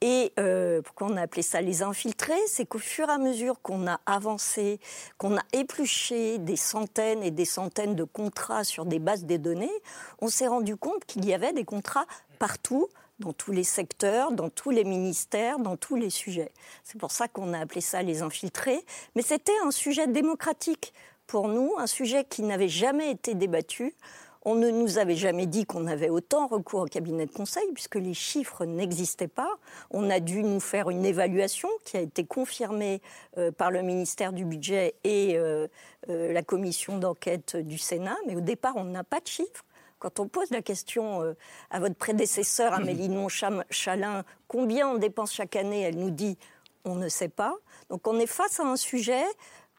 Et 0.03 0.33
euh, 0.39 0.81
pourquoi 0.81 1.09
on 1.09 1.17
a 1.17 1.23
appelé 1.23 1.43
ça 1.43 1.61
les 1.61 1.83
infiltrés? 1.83 2.41
C'est 2.47 2.65
qu'au 2.65 2.79
fur 2.79 3.09
et 3.09 3.13
à 3.13 3.19
mesure 3.19 3.61
qu'on 3.61 3.87
a 3.87 4.01
avancé, 4.07 4.81
qu'on 5.19 5.37
a 5.37 5.43
épluché 5.53 6.39
des 6.39 6.57
centaines 6.57 7.23
et 7.23 7.31
des 7.31 7.45
centaines 7.45 7.95
de 7.95 8.05
contrats 8.05 8.65
sur 8.65 8.87
des 8.87 8.99
bases 8.99 9.27
de 9.27 9.37
données, 9.37 9.71
on 10.21 10.29
s'est 10.29 10.47
rendu 10.47 10.77
compte 10.77 11.05
qu'il 11.05 11.27
y 11.27 11.35
avait 11.35 11.53
des 11.53 11.65
contrats 11.65 12.07
partout, 12.39 12.89
dans 13.21 13.35
tous 13.35 13.53
les 13.53 13.65
secteurs, 13.65 14.33
dans 14.33 14.49
tous 14.49 14.71
les 14.71 14.85
ministères, 14.85 15.59
dans 15.59 15.77
tous 15.77 15.95
les 15.95 16.11
sujets. 16.11 16.53
C'est 16.85 16.99
pour 16.99 17.13
ça 17.13 17.29
qu'on 17.29 17.53
a 17.53 17.61
appelé 17.61 17.83
ça 17.83 18.03
les 18.03 18.23
infiltrés. 18.23 18.83
Mais 19.15 19.23
c'était 19.23 19.53
un 19.65 19.71
sujet 19.71 20.07
démocratique 20.07 20.93
pour 21.27 21.49
nous, 21.49 21.75
un 21.79 21.87
sujet 21.87 22.25
qui 22.25 22.43
n'avait 22.43 22.69
jamais 22.69 23.11
été 23.11 23.35
débattu. 23.35 23.95
On 24.43 24.55
ne 24.55 24.71
nous 24.71 24.97
avait 24.97 25.17
jamais 25.17 25.45
dit 25.45 25.67
qu'on 25.67 25.87
avait 25.87 26.09
autant 26.09 26.47
recours 26.47 26.81
au 26.81 26.87
cabinet 26.87 27.27
de 27.27 27.33
conseil, 27.33 27.71
puisque 27.75 27.97
les 27.97 28.15
chiffres 28.15 28.65
n'existaient 28.65 29.29
pas. 29.29 29.59
On 29.91 30.09
a 30.09 30.19
dû 30.19 30.43
nous 30.43 30.61
faire 30.61 30.89
une 30.89 31.05
évaluation 31.05 31.69
qui 31.85 31.99
a 31.99 32.01
été 32.01 32.25
confirmée 32.25 33.03
euh, 33.37 33.53
par 33.53 33.71
le 33.71 33.83
ministère 33.83 34.33
du 34.33 34.47
Budget 34.47 34.95
et 35.05 35.37
euh, 35.37 35.69
euh, 36.09 36.33
la 36.33 36.43
commission 36.43 36.97
d'enquête 36.97 37.57
du 37.57 37.77
Sénat. 37.77 38.17
Mais 38.27 38.35
au 38.35 38.41
départ, 38.41 38.77
on 38.77 38.85
n'a 38.85 39.05
pas 39.05 39.21
de 39.21 39.27
chiffres. 39.27 39.65
Quand 39.99 40.19
on 40.19 40.29
pose 40.29 40.51
la 40.51 40.63
question 40.63 41.37
à 41.69 41.79
votre 41.79 41.95
prédécesseur, 41.95 42.73
Amélie 42.73 43.11
Montchalin, 43.11 44.25
combien 44.49 44.89
on 44.89 44.97
dépense 44.97 45.35
chaque 45.35 45.57
année, 45.57 45.83
elle 45.83 45.99
nous 45.99 46.09
dit 46.09 46.39
on 46.87 46.95
ne 46.95 47.11
sait 47.11 47.29
pas. 47.29 47.55
Donc 47.91 48.07
on 48.07 48.19
est 48.19 48.27
face 48.27 48.61
à 48.61 48.65
un 48.65 48.77
sujet 48.77 49.23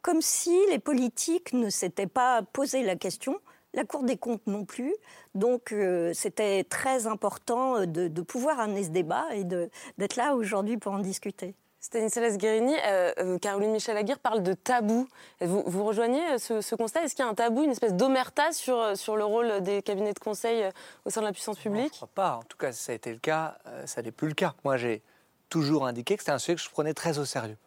comme 0.03 0.21
si 0.21 0.55
les 0.69 0.77
politiques 0.77 1.53
ne 1.53 1.71
s'étaient 1.71 2.05
pas 2.05 2.41
posé 2.53 2.83
la 2.83 2.95
question, 2.95 3.39
la 3.73 3.85
Cour 3.85 4.03
des 4.03 4.17
comptes 4.17 4.45
non 4.47 4.65
plus. 4.65 4.93
Donc 5.35 5.71
euh, 5.71 6.13
c'était 6.13 6.63
très 6.63 7.07
important 7.07 7.77
euh, 7.77 7.85
de, 7.85 8.07
de 8.07 8.21
pouvoir 8.21 8.59
amener 8.59 8.83
ce 8.83 8.89
débat 8.89 9.25
et 9.33 9.43
d'être 9.43 10.15
là 10.15 10.35
aujourd'hui 10.35 10.77
pour 10.77 10.93
en 10.93 10.99
discuter. 10.99 11.55
Stanislas 11.83 12.37
Guérini, 12.37 12.75
euh, 12.85 13.11
euh, 13.17 13.39
Caroline 13.39 13.71
Michel 13.71 13.97
Aguirre 13.97 14.19
parle 14.19 14.43
de 14.43 14.53
tabou. 14.53 15.07
Vous, 15.39 15.63
vous 15.65 15.83
rejoignez 15.83 16.37
ce, 16.37 16.61
ce 16.61 16.75
constat? 16.75 17.01
Est-ce 17.03 17.15
qu'il 17.15 17.25
y 17.25 17.27
a 17.27 17.31
un 17.31 17.33
tabou, 17.33 17.63
une 17.63 17.71
espèce 17.71 17.95
d'omerta 17.95 18.51
sur, 18.51 18.95
sur 18.95 19.17
le 19.17 19.25
rôle 19.25 19.61
des 19.61 19.81
cabinets 19.81 20.13
de 20.13 20.19
conseil 20.19 20.69
au 21.05 21.09
sein 21.09 21.21
de 21.21 21.25
la 21.25 21.31
puissance 21.31 21.57
publique 21.57 21.89
Je 21.91 21.95
crois 21.97 22.07
pas. 22.13 22.35
En 22.35 22.43
tout 22.43 22.57
cas, 22.57 22.71
ça 22.71 22.91
a 22.91 22.95
été 22.95 23.11
le 23.11 23.17
cas. 23.17 23.57
euh, 23.65 23.87
ça 23.87 24.03
n'est 24.03 24.11
plus 24.11 24.27
le 24.27 24.35
cas. 24.35 24.53
Moi, 24.63 24.77
j'ai 24.77 25.01
toujours 25.49 25.87
indiqué 25.87 26.15
que 26.17 26.21
c'était 26.21 26.31
un 26.33 26.37
sujet 26.37 26.53
que 26.53 26.61
je 26.61 26.69
prenais 26.69 26.93
très 26.93 27.17
au 27.17 27.25
sérieux. 27.25 27.57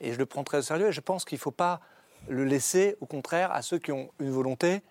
Et 0.00 0.12
je 0.12 0.18
le 0.18 0.26
prends 0.26 0.42
très 0.42 0.58
au 0.58 0.62
sérieux 0.62 0.88
et 0.88 0.92
je 0.92 1.00
pense 1.00 1.24
qu'il 1.24 1.36
ne 1.36 1.42
faut 1.42 1.52
pas 1.52 1.78
le 2.28 2.44
laisser, 2.44 2.96
au 3.00 3.06
contraire, 3.06 3.52
à 3.52 3.62
ceux 3.62 3.78
qui 3.78 3.92
ont 3.92 4.10
une 4.18 4.30
volonté 4.30 4.82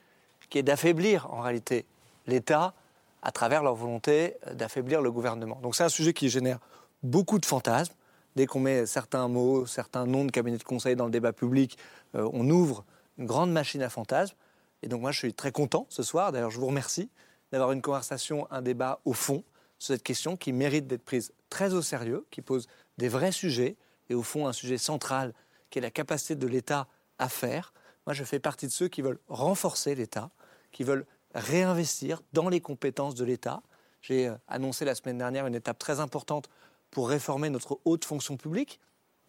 qui 0.52 0.60
est 0.60 0.64
d'affaiblir 0.64 1.34
en 1.34 1.42
réalité 1.42 1.86
l'État 2.28 2.76
à 3.24 3.32
travers 3.32 3.64
leur 3.64 3.74
volonté 3.74 4.36
d'affaiblir 4.54 5.02
le 5.02 5.12
gouvernement. 5.12 5.58
Donc 5.64 5.76
c'est 5.76 5.84
un 5.84 5.90
sujet 5.90 6.14
qui 6.14 6.30
génère 6.30 6.60
beaucoup 7.02 7.40
de 7.40 7.46
fantasmes. 7.46 7.96
Dès 8.36 8.46
qu'on 8.46 8.60
met 8.60 8.86
certains 8.86 9.28
mots, 9.28 9.66
certains 9.66 10.06
noms 10.06 10.26
de 10.26 10.32
cabinets 10.32 10.58
de 10.58 10.64
conseil 10.64 10.96
dans 10.96 11.06
le 11.06 11.12
débat 11.12 11.34
public, 11.34 11.78
euh, 12.16 12.30
on 12.34 12.50
ouvre 12.50 12.86
une 13.18 13.26
grande 13.26 13.52
machine 13.52 13.82
à 13.82 13.90
fantasmes. 13.90 14.36
Et 14.84 14.88
donc 14.88 15.02
moi 15.02 15.12
je 15.12 15.20
suis 15.20 15.34
très 15.34 15.52
content 15.52 15.86
ce 15.90 16.04
soir, 16.04 16.32
d'ailleurs 16.32 16.52
je 16.52 16.60
vous 16.60 16.68
remercie 16.68 17.10
d'avoir 17.52 17.72
une 17.72 17.82
conversation, 17.82 18.48
un 18.52 18.62
débat 18.62 19.00
au 19.06 19.14
fond 19.14 19.44
sur 19.80 19.94
cette 19.94 20.04
question 20.04 20.38
qui 20.38 20.54
mérite 20.54 20.88
d'être 20.88 21.04
prise 21.04 21.34
très 21.50 21.74
au 21.74 21.82
sérieux, 21.82 22.26
qui 22.32 22.42
pose 22.42 22.68
des 22.98 23.10
vrais 23.10 23.32
sujets, 23.32 23.76
et 24.10 24.14
au 24.14 24.24
fond 24.24 24.48
un 24.48 24.54
sujet 24.54 24.78
central 24.78 25.34
qui 25.70 25.80
est 25.80 25.82
la 25.82 25.92
capacité 25.92 26.36
de 26.36 26.48
l'État 26.48 26.88
à 27.20 27.30
faire. 27.30 27.74
Moi 28.06 28.14
je 28.14 28.24
fais 28.24 28.40
partie 28.40 28.68
de 28.68 28.72
ceux 28.72 28.88
qui 28.88 29.02
veulent 29.02 29.20
renforcer 29.28 29.96
l'État, 29.96 30.32
qui 30.72 30.84
veulent 30.84 31.06
réinvestir 31.34 32.22
dans 32.34 32.50
les 32.50 32.62
compétences 32.62 33.16
de 33.16 33.24
l'État. 33.24 33.62
J'ai 34.02 34.28
euh, 34.28 34.36
annoncé 34.48 34.86
la 34.86 34.96
semaine 34.96 35.18
dernière 35.18 35.48
une 35.48 35.56
étape 35.56 35.80
très 35.80 36.00
importante 36.00 36.50
pour 36.90 37.10
réformer 37.10 37.50
notre 37.50 37.80
haute 37.86 38.06
fonction 38.06 38.38
publique, 38.38 38.80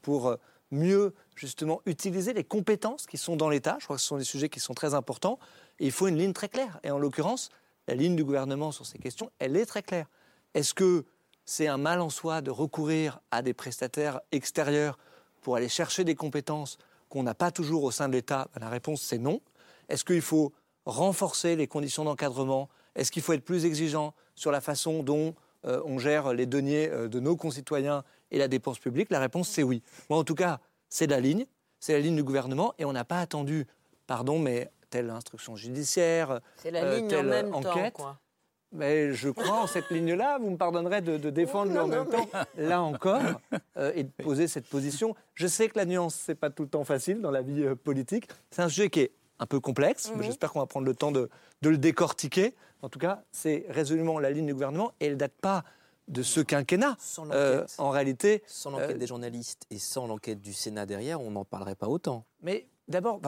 pour 0.01 0.29
euh, 0.29 0.37
mieux 0.71 1.15
justement 1.37 1.81
utiliser 1.87 2.33
les 2.33 2.45
compétences 2.45 3.07
qui 3.07 3.19
sont 3.19 3.37
dans 3.37 3.49
l'État. 3.49 3.77
Je 3.79 3.85
crois 3.85 3.97
que 3.97 4.03
ce 4.03 4.09
sont 4.09 4.19
des 4.19 4.25
sujets 4.25 4.49
qui 4.49 4.61
sont 4.61 4.75
très 4.75 4.95
importants. 4.95 5.39
Et 5.79 5.87
il 5.87 5.93
faut 5.93 6.09
une 6.09 6.17
ligne 6.17 6.33
très 6.33 6.49
claire. 6.49 6.81
Et 6.83 6.91
en 6.91 6.99
l'occurrence, 6.99 7.51
la 7.87 7.95
ligne 7.95 8.17
du 8.17 8.25
gouvernement 8.25 8.73
sur 8.73 8.87
ces 8.87 8.99
questions, 8.99 9.31
elle 9.39 9.57
est 9.57 9.67
très 9.67 9.83
claire. 9.83 10.07
Est-ce 10.55 10.75
que 10.75 11.05
c'est 11.45 11.67
un 11.67 11.77
mal 11.77 12.01
en 12.01 12.11
soi 12.11 12.41
de 12.41 12.51
recourir 12.51 13.21
à 13.31 13.43
des 13.43 13.55
prestataires 13.55 14.21
extérieurs 14.33 14.99
pour 15.41 15.57
aller 15.57 15.69
chercher 15.69 16.05
des 16.05 16.15
compétences 16.15 16.79
qu'on 17.09 17.23
n'a 17.23 17.35
pas 17.35 17.51
toujours 17.51 17.85
au 17.85 17.91
sein 17.91 18.09
de 18.09 18.15
l'État? 18.15 18.49
Ben, 18.55 18.61
La 18.61 18.69
réponse, 18.69 19.03
c'est 19.03 19.19
non. 19.19 19.41
Est-ce 19.89 20.05
qu'il 20.05 20.23
faut 20.23 20.53
renforcer 20.87 21.57
les 21.57 21.67
conditions 21.67 22.05
d'encadrement 22.05 22.69
Est-ce 22.95 23.13
qu'il 23.13 23.23
faut 23.23 23.33
être 23.33 23.45
plus 23.45 23.65
exigeant 23.65 24.15
sur 24.35 24.51
la 24.51 24.61
façon 24.61 25.03
dont 25.03 25.35
euh, 25.65 25.81
on 25.85 25.99
gère 25.99 26.33
les 26.33 26.47
deniers 26.47 26.89
euh, 26.89 27.09
de 27.09 27.21
nos 27.21 27.37
concitoyens 27.37 28.05
et 28.31 28.39
la 28.39 28.49
dépense 28.49 28.79
publique? 28.79 29.11
La 29.11 29.21
réponse, 29.21 29.49
c'est 29.49 29.63
oui. 29.63 29.83
Moi, 30.11 30.19
en 30.19 30.25
tout 30.25 30.35
cas, 30.35 30.61
c'est 30.89 31.07
la 31.07 31.21
ligne, 31.21 31.47
c'est 31.79 31.93
la 31.93 32.01
ligne 32.01 32.17
du 32.17 32.25
gouvernement, 32.25 32.75
et 32.79 32.85
on 32.85 32.93
n'a 32.93 33.05
pas 33.05 33.21
attendu, 33.21 33.67
pardon, 34.07 34.39
mais 34.39 34.71
telle 34.91 35.11
instruction 35.11 35.57
judiciaire, 35.57 36.41
la 36.71 36.83
euh, 36.83 36.97
ligne 36.97 37.09
telle 37.09 37.27
en 37.27 37.31
même 37.31 37.55
enquête. 37.55 37.95
Temps, 37.95 38.03
quoi. 38.03 38.19
Mais 38.75 39.13
je 39.13 39.29
crois 39.29 39.63
en 39.65 39.67
cette 39.67 39.91
ligne-là. 39.91 40.39
Vous 40.39 40.49
me 40.49 40.57
pardonnerez 40.57 41.03
de, 41.03 41.29
défendre 41.29 41.79
en 41.79 41.87
même 41.87 42.09
temps, 42.09 42.27
là 42.57 42.81
encore, 42.81 43.21
et 43.95 44.05
de 44.05 44.11
poser 44.23 44.49
cette 44.49 44.67
position. 44.67 45.15
Je 45.35 45.47
sais 45.47 45.69
que 45.69 45.79
la 45.79 45.85
nuance, 45.85 46.15
c'est 46.15 46.35
pas 46.35 46.49
tout 46.49 46.63
le 46.63 46.71
temps 46.71 46.85
facile 46.85 47.21
dans 47.21 47.31
la 47.31 47.43
vie 47.43 47.67
politique. 47.85 48.29
C'est 48.51 48.63
un 48.63 48.71
sujet 48.71 48.89
qui 48.89 49.01
est 49.01 49.13
un 49.43 49.47
peu 49.47 49.61
complexe, 49.61 50.11
mais 50.11 50.19
mhm. 50.19 50.23
j'espère 50.25 50.53
qu'on 50.53 50.61
va 50.61 50.67
prendre 50.67 50.87
le 50.87 50.95
temps 50.95 51.13
de, 51.13 51.29
le 51.63 51.79
décortiquer. 51.79 52.55
En 52.81 52.89
tout 52.89 52.99
cas, 52.99 53.25
c'est 53.33 53.67
résolument 53.69 54.19
la 54.19 54.31
ligne 54.31 54.47
du 54.47 54.55
gouvernement 54.55 54.93
et 55.01 55.07
elle 55.07 55.13
ne 55.13 55.19
date 55.19 55.35
pas 55.41 55.65
de 56.09 56.23
ce 56.23 56.41
quinquennat. 56.41 56.97
Euh, 57.31 57.67
en 57.79 57.91
réalité. 57.91 58.43
Sans 58.47 58.71
l'enquête 58.71 58.97
euh, 58.97 58.99
des 58.99 59.07
journalistes 59.07 59.67
et 59.71 59.79
sans 59.79 60.07
l'enquête 60.07 60.41
du 60.41 60.53
Sénat 60.53 60.87
derrière, 60.87 61.21
on 61.21 61.33
n'en 61.33 61.45
parlerait 61.45 61.75
pas 61.75 61.89
autant. 61.89 62.25
Mais 62.43 62.67
d'abord, 62.89 63.21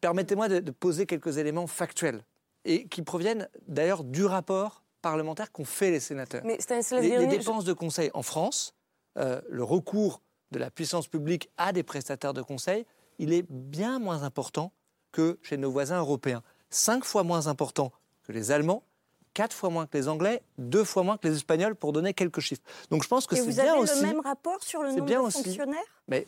permettez-moi 0.00 0.48
de, 0.48 0.70
poser 0.70 1.06
quelques 1.06 1.38
éléments 1.38 1.66
factuels 1.66 2.24
et 2.64 2.88
qui 2.88 3.02
proviennent 3.02 3.48
d'ailleurs 3.68 4.04
du 4.04 4.24
rapport 4.24 4.82
parlementaire 5.02 5.50
qu'ont 5.50 5.64
fait 5.64 5.90
les 5.90 6.00
sénateurs. 6.00 6.42
Mais 6.44 6.58
les, 6.92 7.18
les, 7.18 7.26
dépenses 7.26 7.64
de 7.64 7.72
conseil 7.72 8.10
en 8.12 8.22
France, 8.22 8.74
euh, 9.18 9.40
le 9.48 9.64
recours 9.64 10.20
de 10.50 10.58
la 10.58 10.70
puissance 10.70 11.08
publique 11.08 11.50
à 11.56 11.72
des 11.72 11.82
prestataires 11.82 12.34
de 12.34 12.42
conseil, 12.42 12.84
il 13.18 13.32
est 13.32 13.46
bien 13.48 13.98
moins 13.98 14.24
important 14.24 14.72
que 15.12 15.38
chez 15.42 15.56
nos 15.56 15.70
voisins 15.70 15.98
européens. 15.98 16.42
Cinq 16.70 17.04
fois 17.04 17.22
moins 17.22 17.46
important 17.46 17.92
que 18.24 18.32
les 18.32 18.50
Allemands, 18.52 18.84
quatre 19.34 19.54
fois 19.54 19.70
moins 19.70 19.86
que 19.86 19.96
les 19.96 20.08
Anglais, 20.08 20.42
deux 20.58 20.84
fois 20.84 21.02
moins 21.02 21.16
que 21.16 21.26
les 21.28 21.36
Espagnols, 21.36 21.74
pour 21.74 21.92
donner 21.92 22.14
quelques 22.14 22.40
chiffres. 22.40 22.62
Donc 22.90 23.02
je 23.02 23.08
pense 23.08 23.26
que 23.26 23.36
c'est 23.36 23.46
bien 23.46 23.74
aussi. 23.76 23.92
Vous 23.92 23.98
avez 23.98 24.08
le 24.08 24.14
même 24.14 24.24
rapport 24.24 24.62
sur 24.62 24.82
le 24.82 24.90
nombre 24.90 25.04
bien 25.04 25.22
de 25.22 25.30
fonctionnaires, 25.30 25.78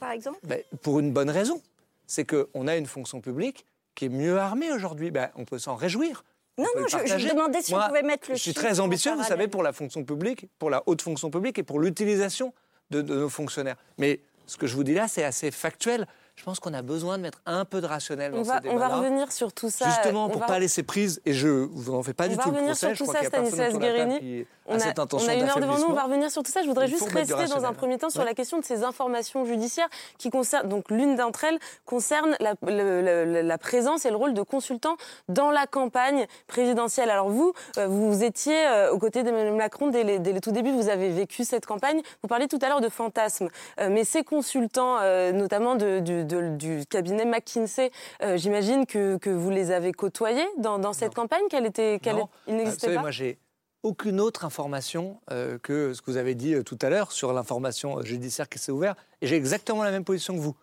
par 0.01 0.11
exemple 0.11 0.39
Pour 0.83 1.01
une 1.01 1.13
bonne 1.13 1.31
raison. 1.31 1.61
C'est 2.07 2.25
qu'on 2.25 2.67
a 2.67 2.77
une 2.77 2.87
fonction 2.87 3.21
publique 3.21 3.65
qui 3.95 4.07
est 4.07 4.11
mieux 4.11 4.39
armée 4.39 4.73
aujourd'hui. 4.73 5.11
Ben, 5.11 5.31
on 5.37 5.45
peut 5.45 5.59
s'en 5.59 5.77
réjouir. 5.77 6.25
Non, 6.59 6.67
non, 6.77 6.87
je, 6.87 6.99
je, 7.19 7.29
demandais 7.29 7.63
si 7.63 7.73
Moi, 7.73 7.83
vous 7.83 7.89
pouvez 7.89 8.03
mettre 8.03 8.31
le 8.31 8.37
Je 8.37 8.43
suis 8.43 8.53
très 8.53 8.79
ambitieux, 8.81 9.15
vous 9.15 9.23
savez, 9.23 9.49
pour 9.49 9.63
la 9.63 9.73
fonction 9.73 10.05
publique, 10.05 10.47
pour 10.59 10.69
la 10.69 10.83
haute 10.85 11.01
fonction 11.01 11.31
publique 11.31 11.59
et 11.59 11.63
pour 11.63 11.81
l'utilisation 11.81 12.53
de, 12.91 13.01
de 13.01 13.15
nos 13.15 13.31
fonctionnaires. 13.31 13.77
Mais 13.97 14.21
ce 14.47 14.59
que 14.59 14.67
je 14.67 14.75
vous 14.75 14.85
dis 14.85 14.93
là, 14.93 15.09
c'est 15.09 15.25
assez 15.25 15.51
factuel 15.51 16.07
je 16.35 16.45
pense 16.45 16.61
qu'on 16.61 16.75
a 16.75 16.83
besoin 16.83 17.19
de 17.19 17.23
mettre 17.23 17.41
un 17.47 17.65
peu 17.65 17.81
de 17.81 17.87
rationnel 17.87 18.33
dans 18.33 18.39
on 18.39 18.43
va, 18.43 18.61
On 18.65 18.77
va 18.77 18.89
revenir 18.89 19.31
sur 19.31 19.53
tout 19.53 19.71
ça. 19.71 19.87
Justement, 19.87 20.29
pour 20.29 20.43
ne 20.43 20.47
pas 20.47 20.59
laisser 20.59 20.83
prise, 20.83 21.21
et 21.25 21.35
je 21.35 21.49
vous 21.49 21.95
en 21.95 22.03
fais 22.03 22.15
pas 22.15 22.29
du 22.29 22.37
tout 22.37 22.51
le 22.51 22.51
procès. 22.51 22.51
On 22.51 22.53
va 22.53 22.59
revenir 22.59 22.77
sur 22.77 23.07
tout 23.07 23.13
ça, 23.13 23.25
Stanislas 23.25 23.79
Guérini. 23.79 24.47
On 24.67 24.79
a, 24.79 24.95
on 25.13 25.29
a 25.29 25.35
une 25.35 25.49
heure 25.49 25.59
devant 25.59 25.79
nous, 25.79 25.87
on 25.89 25.93
va 25.93 26.05
revenir 26.05 26.31
sur 26.31 26.43
tout 26.43 26.51
ça. 26.51 26.63
Je 26.63 26.69
voudrais 26.69 26.87
juste 26.87 27.11
rester 27.11 27.47
dans 27.47 27.65
un 27.65 27.73
premier 27.73 27.99
temps 27.99 28.11
sur 28.11 28.25
la 28.25 28.33
question 28.33 28.59
de 28.61 28.65
ces 28.65 28.85
informations 28.85 29.45
judiciaires 29.45 29.89
qui 30.19 30.31
concernent, 30.31 30.69
donc 30.69 30.91
l'une 30.91 31.17
d'entre 31.17 31.45
elles 31.45 31.59
concerne 31.85 32.37
la, 32.39 32.55
la, 32.63 33.59
présence 33.59 34.07
et 34.07 34.11
le 34.11 34.17
rôle 34.17 34.35
de 34.35 34.43
consultants 34.43 34.97
dans 35.29 35.51
la 35.51 35.67
campagne 35.67 36.27
présidentielle. 36.47 37.11
Alors 37.11 37.29
vous, 37.29 37.53
euh, 37.77 37.89
vous 37.89 38.23
étiez 38.23 38.67
euh, 38.67 38.93
aux 38.93 38.99
côtés 38.99 39.25
d'Emmanuel 39.25 39.55
Macron 39.55 39.89
dès, 39.89 40.05
les, 40.05 40.19
dès 40.21 40.33
le 40.33 40.41
tout 40.41 40.53
début, 40.53 40.71
vous 40.71 40.89
avez 40.89 41.11
vécu 41.11 41.45
cette 41.45 41.67
campagne. 41.67 42.01
Vous 42.23 42.29
parliez 42.29 42.47
tout 42.47 42.59
à 42.63 42.69
l'heure 42.69 42.81
de 42.81 42.89
fantasmes, 42.89 43.49
euh, 43.81 43.89
mais 43.91 44.05
ces 44.05 44.23
consultants, 44.23 45.01
notamment 45.33 45.75
de, 45.75 46.22
du 46.23 46.85
cabinet 46.89 47.25
McKinsey, 47.25 47.91
j'imagine 48.37 48.87
que, 48.87 49.17
que, 49.19 49.31
vous 49.31 49.51
les 49.51 49.71
avez 49.71 49.93
côtoyés 49.93 50.47
dans, 50.59 50.93
cette 50.93 51.15
campagne 51.15 51.43
qu'elle 51.51 51.67
était, 51.67 51.99
qu'elle 52.01 52.17
il 52.47 52.57
n'existait 52.57 52.95
pas. 52.95 53.01
Moi, 53.01 53.11
j'ai 53.11 53.39
aucune 53.83 54.21
autre 54.21 54.45
information 54.45 55.21
euh, 55.31 55.59
que 55.59 55.93
ce 55.93 56.03
que 56.03 56.11
vous 56.11 56.17
avez 56.17 56.35
dit 56.35 56.55
euh, 56.55 56.63
tout 56.63 56.79
à 56.83 56.91
l'heure 56.91 57.13
sur 57.13 57.33
l'information 57.33 57.99
euh, 57.99 58.03
judiciaire 58.03 58.49
qui 58.49 58.59
s'est 58.59 58.73
ouverte. 58.73 58.99
Et 59.21 59.27
j'ai 59.27 59.37
exactement 59.37 59.83
la 59.83 59.91
même 59.91 60.05
position 60.05 60.35
que 60.35 60.41
vous. 60.41 60.57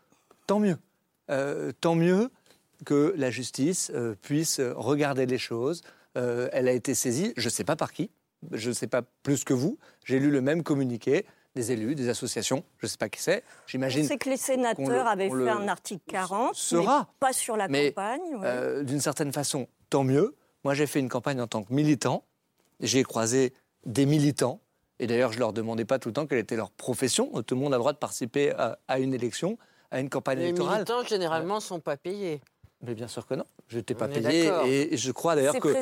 Tant 0.47 0.59
mieux. 0.59 0.77
tant 1.79 1.93
mieux 1.93 2.31
que 2.83 3.13
la 3.15 3.29
justice 3.29 3.91
puisse 4.23 4.59
regarder 4.59 5.27
les 5.27 5.37
choses. 5.37 5.83
elle 6.15 6.67
a 6.67 6.71
été 6.71 6.95
saisie, 6.95 7.33
je 7.37 7.45
ne 7.45 7.51
sais 7.51 7.63
pas 7.63 7.75
par 7.75 7.93
qui, 7.93 8.09
je 8.51 8.69
ne 8.69 8.73
sais 8.73 8.87
pas 8.87 9.03
plus 9.21 9.43
que 9.43 9.53
vous. 9.53 9.77
J'ai 10.05 10.19
lu 10.19 10.31
le 10.31 10.41
même 10.41 10.63
communiqué 10.63 11.27
des 11.59 11.71
élus, 11.73 11.95
des 11.95 12.09
associations, 12.09 12.63
je 12.77 12.85
ne 12.85 12.89
sais 12.89 12.97
pas 12.97 13.09
qui 13.09 13.21
c'est. 13.21 13.43
J'imagine. 13.67 14.05
C'est 14.05 14.17
que 14.17 14.29
les 14.29 14.37
sénateurs 14.37 15.07
avaient 15.07 15.29
fait 15.29 15.49
un 15.49 15.67
article 15.67 16.03
40, 16.07 16.55
sera, 16.55 16.99
mais 16.99 17.05
pas 17.19 17.33
sur 17.33 17.57
la 17.57 17.67
campagne. 17.67 18.83
D'une 18.85 19.01
certaine 19.01 19.33
façon, 19.33 19.67
tant 19.89 20.03
mieux. 20.03 20.35
Moi, 20.63 20.73
j'ai 20.73 20.87
fait 20.87 20.99
une 20.99 21.09
campagne 21.09 21.41
en 21.41 21.47
tant 21.47 21.63
que 21.63 21.73
militant. 21.73 22.23
J'ai 22.79 23.03
croisé 23.03 23.53
des 23.85 24.05
militants, 24.05 24.61
et 24.99 25.07
d'ailleurs, 25.07 25.31
je 25.31 25.37
ne 25.37 25.41
leur 25.41 25.53
demandais 25.53 25.85
pas 25.85 25.99
tout 25.99 26.09
le 26.09 26.13
temps 26.13 26.27
quelle 26.27 26.39
était 26.39 26.55
leur 26.55 26.71
profession. 26.71 27.29
Tout 27.43 27.55
le 27.55 27.61
monde 27.61 27.73
a 27.73 27.77
le 27.77 27.81
droit 27.81 27.93
de 27.93 27.97
participer 27.97 28.53
à, 28.87 28.99
une 28.99 29.13
élection, 29.13 29.57
à 29.91 29.99
une 29.99 30.09
campagne 30.09 30.39
électorale. 30.39 30.73
Les 30.73 30.93
militants, 30.93 31.07
généralement, 31.07 31.55
ne 31.55 31.61
sont 31.61 31.79
pas 31.79 31.97
payés. 31.97 32.41
Mais 32.81 32.93
bien 32.93 33.09
sûr 33.09 33.25
que 33.27 33.33
non. 33.33 33.45
Je 33.67 33.77
n'étais 33.77 33.95
pas 33.95 34.07
payé. 34.07 34.49
Et 34.65 34.97
je 34.97 35.11
crois 35.11 35.35
d'ailleurs 35.35 35.59
que. 35.59 35.73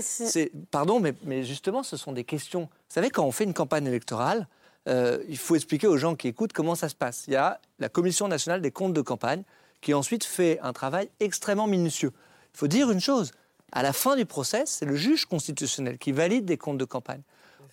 Pardon, 0.71 0.99
mais, 0.99 1.13
mais, 1.23 1.43
justement, 1.43 1.83
ce 1.83 1.97
sont 1.97 2.11
des 2.11 2.23
questions. 2.23 2.61
Vous 2.61 2.93
savez, 2.93 3.09
quand 3.09 3.23
on 3.23 3.31
fait 3.31 3.43
une 3.43 3.53
campagne 3.53 3.85
électorale, 3.85 4.47
euh, 4.87 5.23
il 5.27 5.37
faut 5.37 5.55
expliquer 5.55 5.87
aux 5.87 5.97
gens 5.97 6.15
qui 6.15 6.27
écoutent 6.27 6.53
comment 6.53 6.75
ça 6.75 6.89
se 6.89 6.95
passe. 6.95 7.25
Il 7.27 7.33
y 7.33 7.35
a 7.35 7.59
la 7.79 7.89
Commission 7.89 8.27
nationale 8.27 8.61
des 8.61 8.71
comptes 8.71 8.93
de 8.93 9.01
campagne 9.01 9.43
qui 9.81 9.93
ensuite 9.93 10.23
fait 10.23 10.59
un 10.61 10.73
travail 10.73 11.09
extrêmement 11.19 11.67
minutieux. 11.67 12.11
Il 12.53 12.57
faut 12.57 12.67
dire 12.67 12.89
une 12.89 13.01
chose 13.01 13.31
à 13.71 13.83
la 13.83 13.93
fin 13.93 14.15
du 14.15 14.25
procès, 14.25 14.63
c'est 14.65 14.85
le 14.85 14.95
juge 14.95 15.25
constitutionnel 15.25 15.97
qui 15.97 16.11
valide 16.11 16.45
des 16.45 16.57
comptes 16.57 16.77
de 16.77 16.85
campagne. 16.85 17.21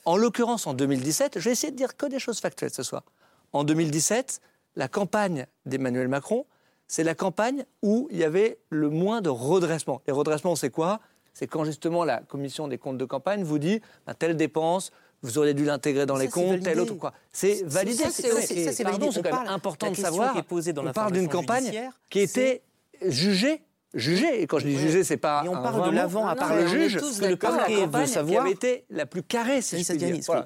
En 0.05 0.17
l'occurrence, 0.17 0.67
en 0.67 0.75
2017, 0.75 1.39
je 1.39 1.45
vais 1.45 1.53
essayer 1.53 1.71
de 1.71 1.77
dire 1.77 1.97
que 1.97 2.07
des 2.07 2.19
choses 2.19 2.41
factuelles 2.41 2.73
ce 2.73 2.83
soir. 2.83 3.05
En 3.53 3.65
2017, 3.65 4.41
la 4.77 4.89
campagne 4.89 5.47
d'Emmanuel 5.67 6.09
Macron, 6.09 6.47
c'est 6.89 7.05
la 7.05 7.15
campagne 7.15 7.65
où 7.83 8.09
il 8.11 8.19
y 8.19 8.25
avait 8.25 8.59
le 8.69 8.91
moins 8.91 9.23
de 9.23 9.31
redressement. 9.31 10.03
Les 10.07 10.13
redressements, 10.13 10.57
c'est 10.57 10.71
quoi? 10.71 11.01
C'est 11.33 11.47
quand 11.47 11.65
justement 11.65 12.05
la 12.05 12.19
commission 12.19 12.69
des 12.69 12.79
comptes 12.79 12.99
de 12.99 13.05
campagne 13.05 13.43
vous 13.43 13.59
dit 13.59 13.81
bah, 14.07 14.15
telle 14.15 14.37
dépense, 14.37 14.93
vous 15.25 15.39
auriez 15.39 15.55
dû 15.55 15.65
l'intégrer 15.65 16.05
dans 16.05 16.17
les 16.17 16.29
comptes, 16.29 16.63
telle 16.63 16.79
autre 16.79 16.95
quoi. 16.95 17.15
C'est 17.33 17.65
validé. 17.65 18.05
C'est 18.11 18.85
quand 18.85 18.99
même 18.99 19.49
important 19.49 19.91
de 19.91 19.97
savoir. 19.97 20.37
on 20.37 20.93
parle 20.93 21.13
d'une 21.13 21.29
campagne 21.29 21.91
qui 22.11 22.21
était 22.21 22.63
jugée 23.03 23.63
Juger. 23.95 24.43
Et 24.43 24.47
quand 24.47 24.59
je 24.59 24.67
dis 24.67 24.77
juger, 24.77 25.05
c'est 25.05 25.17
pas. 25.17 25.43
Et 25.45 25.49
on 25.49 25.53
parle 25.53 25.91
de 25.91 25.95
l'avant 25.95 26.27
à 26.27 26.35
part 26.35 26.55
le 26.55 26.67
juge. 26.67 26.99
Ce 26.99 27.21
que 27.21 27.27
le 27.27 27.37
parquet 27.37 27.87
veut 27.87 28.07
savoir. 28.07 28.45
Qui 28.45 28.49
avait 28.49 28.51
été 28.51 28.85
la 28.91 29.07
plus 29.07 29.23
carrée, 29.23 29.63
si. 29.63 29.85
Ce 29.85 29.93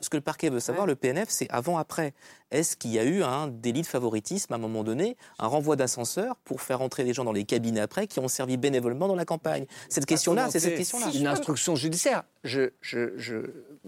que 0.08 0.16
le 0.16 0.20
parquet 0.20 0.50
veut 0.50 0.60
savoir, 0.60 0.86
le 0.86 0.94
PNF, 0.94 1.28
c'est 1.30 1.48
avant-après. 1.50 2.14
Est-ce 2.50 2.76
qu'il 2.76 2.92
y 2.92 2.98
a 2.98 3.04
eu 3.04 3.22
un 3.22 3.48
délit 3.48 3.82
de 3.82 3.86
favoritisme 3.86 4.52
à 4.54 4.56
un 4.56 4.58
moment 4.58 4.82
donné, 4.82 5.16
un 5.38 5.46
renvoi 5.46 5.76
d'ascenseur 5.76 6.36
pour 6.44 6.62
faire 6.62 6.80
entrer 6.80 7.04
des 7.04 7.12
gens 7.12 7.24
dans 7.24 7.32
les 7.32 7.44
cabinets 7.44 7.80
après 7.80 8.06
qui 8.06 8.20
ont 8.20 8.28
servi 8.28 8.56
bénévolement 8.56 9.06
dans 9.06 9.14
la 9.14 9.26
campagne? 9.26 9.66
Cette 9.90 10.06
question-là, 10.06 10.48
c'est 10.50 10.60
cette 10.60 10.76
question-là. 10.76 11.10
Une 11.14 11.26
instruction 11.26 11.76
judiciaire. 11.76 12.22
Je, 12.44 12.70
je, 12.80 13.12
je, 13.16 13.36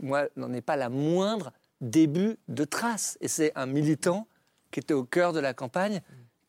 moi, 0.00 0.25
n'en 0.37 0.52
ai 0.52 0.61
pas 0.61 0.76
la 0.76 0.90
moindre 0.90 1.52
début 1.81 2.37
de 2.49 2.64
trace. 2.64 3.17
Et 3.21 3.29
c'est 3.29 3.52
un 3.55 3.67
militant 3.67 4.26
qui 4.71 4.81
était 4.81 4.95
au 4.95 5.05
cœur 5.05 5.33
de 5.33 5.40
la 5.40 5.55
campagne 5.55 6.00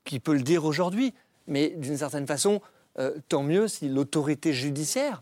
qui 0.03 0.19
peut 0.19 0.33
le 0.33 0.41
dire 0.41 0.65
aujourd'hui. 0.65 1.13
Mais 1.47 1.69
d'une 1.69 1.97
certaine 1.97 2.27
façon, 2.27 2.61
euh, 2.99 3.17
tant 3.29 3.43
mieux 3.43 3.67
si 3.67 3.89
l'autorité 3.89 4.53
judiciaire 4.53 5.21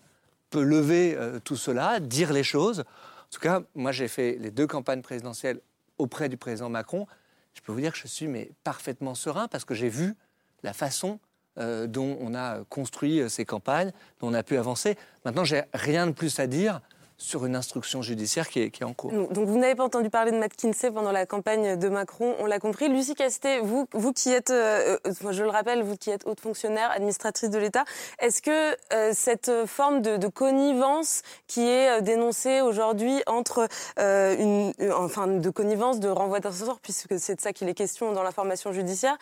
peut 0.49 0.63
lever 0.63 1.15
euh, 1.15 1.39
tout 1.39 1.55
cela, 1.55 1.99
dire 1.99 2.33
les 2.33 2.43
choses. 2.43 2.79
En 2.79 3.31
tout 3.31 3.39
cas, 3.39 3.61
moi 3.75 3.91
j'ai 3.91 4.07
fait 4.07 4.37
les 4.39 4.51
deux 4.51 4.67
campagnes 4.67 5.01
présidentielles 5.01 5.59
auprès 5.97 6.29
du 6.29 6.37
président 6.37 6.69
Macron. 6.69 7.07
Je 7.53 7.61
peux 7.61 7.71
vous 7.71 7.81
dire 7.81 7.93
que 7.93 7.99
je 7.99 8.07
suis 8.07 8.27
mais, 8.27 8.51
parfaitement 8.63 9.15
serein 9.15 9.47
parce 9.47 9.65
que 9.65 9.75
j'ai 9.75 9.89
vu 9.89 10.15
la 10.63 10.73
façon 10.73 11.19
euh, 11.57 11.87
dont 11.87 12.17
on 12.21 12.33
a 12.33 12.63
construit 12.69 13.29
ces 13.29 13.45
campagnes, 13.45 13.91
dont 14.19 14.29
on 14.29 14.33
a 14.33 14.43
pu 14.43 14.57
avancer. 14.57 14.97
Maintenant, 15.25 15.43
j'ai 15.43 15.63
rien 15.73 16.07
de 16.07 16.11
plus 16.11 16.39
à 16.39 16.47
dire 16.47 16.81
sur 17.19 17.45
une 17.45 17.55
instruction 17.55 18.01
judiciaire 18.01 18.49
qui 18.49 18.61
est, 18.61 18.83
en 18.83 18.93
cours. 18.93 19.11
Donc 19.11 19.45
vous 19.45 19.59
n'avez 19.59 19.75
pas 19.75 19.83
entendu 19.83 20.09
parler 20.09 20.31
de 20.31 20.37
McKinsey 20.37 20.89
pendant 20.89 21.11
la 21.11 21.25
campagne 21.25 21.77
de 21.77 21.89
Macron, 21.89 22.33
on 22.39 22.45
l'a 22.45 22.59
compris. 22.59 22.87
Lucie 22.87 23.13
Casté, 23.13 23.59
vous, 23.59 24.13
qui 24.13 24.31
êtes, 24.31 24.49
euh, 24.51 24.97
euh, 25.05 25.31
je 25.31 25.43
le 25.43 25.49
rappelle, 25.49 25.83
vous 25.83 25.97
qui 25.97 26.09
êtes 26.09 26.25
haute 26.25 26.39
fonctionnaire, 26.39 26.89
administratrice 26.91 27.49
de 27.49 27.59
l'État, 27.59 27.83
est-ce 28.19 28.41
que 28.41 28.75
euh, 28.93 29.11
cette 29.13 29.51
forme 29.65 30.01
de, 30.01 30.29
connivence 30.29 31.23
qui 31.47 31.67
est 31.67 32.01
dénoncée 32.01 32.61
aujourd'hui 32.61 33.21
entre 33.25 33.67
une, 33.97 34.71
enfin 34.95 35.27
de 35.27 35.49
connivence, 35.49 35.99
de 35.99 36.07
renvoi 36.07 36.39
d'ascenseur, 36.39 36.79
puisque 36.79 37.19
c'est 37.19 37.35
de 37.35 37.41
ça 37.41 37.51
qu'il 37.51 37.67
est 37.67 37.73
question 37.73 38.13
dans 38.13 38.23
l'information 38.23 38.71
judiciaire, 38.71 39.17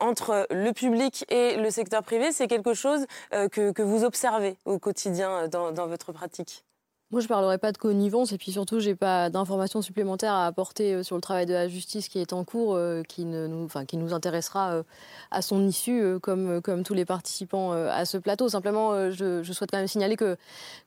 entre 0.00 0.46
le 0.50 0.72
public 0.72 1.24
et 1.28 1.56
le 1.56 1.70
secteur 1.70 2.02
privé, 2.02 2.32
c'est 2.32 2.48
quelque 2.48 2.74
chose 2.74 3.06
que, 3.30 3.82
vous 3.82 4.04
observez 4.04 4.56
au 4.64 4.78
quotidien 4.78 5.48
dans 5.48 5.86
votre 5.86 6.12
pratique? 6.12 6.64
Moi, 7.12 7.20
je 7.20 7.26
ne 7.26 7.28
parlerai 7.28 7.58
pas 7.58 7.72
de 7.72 7.78
connivence 7.78 8.32
et 8.32 8.38
puis 8.38 8.52
surtout, 8.52 8.80
j'ai 8.80 8.94
pas 8.94 9.28
d'informations 9.28 9.82
supplémentaires 9.82 10.32
à 10.32 10.46
apporter 10.46 10.94
euh, 10.94 11.02
sur 11.02 11.14
le 11.14 11.20
travail 11.20 11.44
de 11.44 11.52
la 11.52 11.68
justice 11.68 12.08
qui 12.08 12.18
est 12.18 12.32
en 12.32 12.42
cours, 12.42 12.74
euh, 12.74 13.02
qui, 13.02 13.26
nous, 13.26 13.68
intéressera 14.14 14.72
euh, 14.72 14.82
à 15.30 15.42
son 15.42 15.66
issue, 15.68 16.18
comme, 16.22 16.62
tous 16.82 16.94
les 16.94 17.04
participants 17.04 17.72
à 17.72 18.06
ce 18.06 18.16
plateau. 18.16 18.48
Simplement, 18.48 19.10
je, 19.10 19.42
souhaite 19.42 19.70
quand 19.70 19.76
même 19.78 19.86
signaler 19.86 20.16
que, 20.16 20.38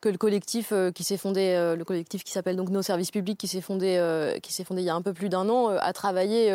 le 0.04 0.18
collectif 0.18 0.74
qui 0.96 1.04
s'est 1.04 1.18
fondé, 1.18 1.56
le 1.78 1.84
collectif 1.84 2.24
qui 2.24 2.32
s'appelle 2.32 2.56
donc 2.56 2.70
Nos 2.70 2.82
Services 2.82 3.12
Publics, 3.12 3.38
qui 3.38 3.48
s'est 3.48 3.62
fondé, 3.62 3.98
fondé 4.66 4.82
il 4.82 4.86
y 4.86 4.90
a 4.90 4.96
un 4.96 5.02
peu 5.02 5.14
plus 5.14 5.30
d'un 5.30 5.48
an, 5.50 5.70
a 5.70 5.94
travaillé 5.94 6.52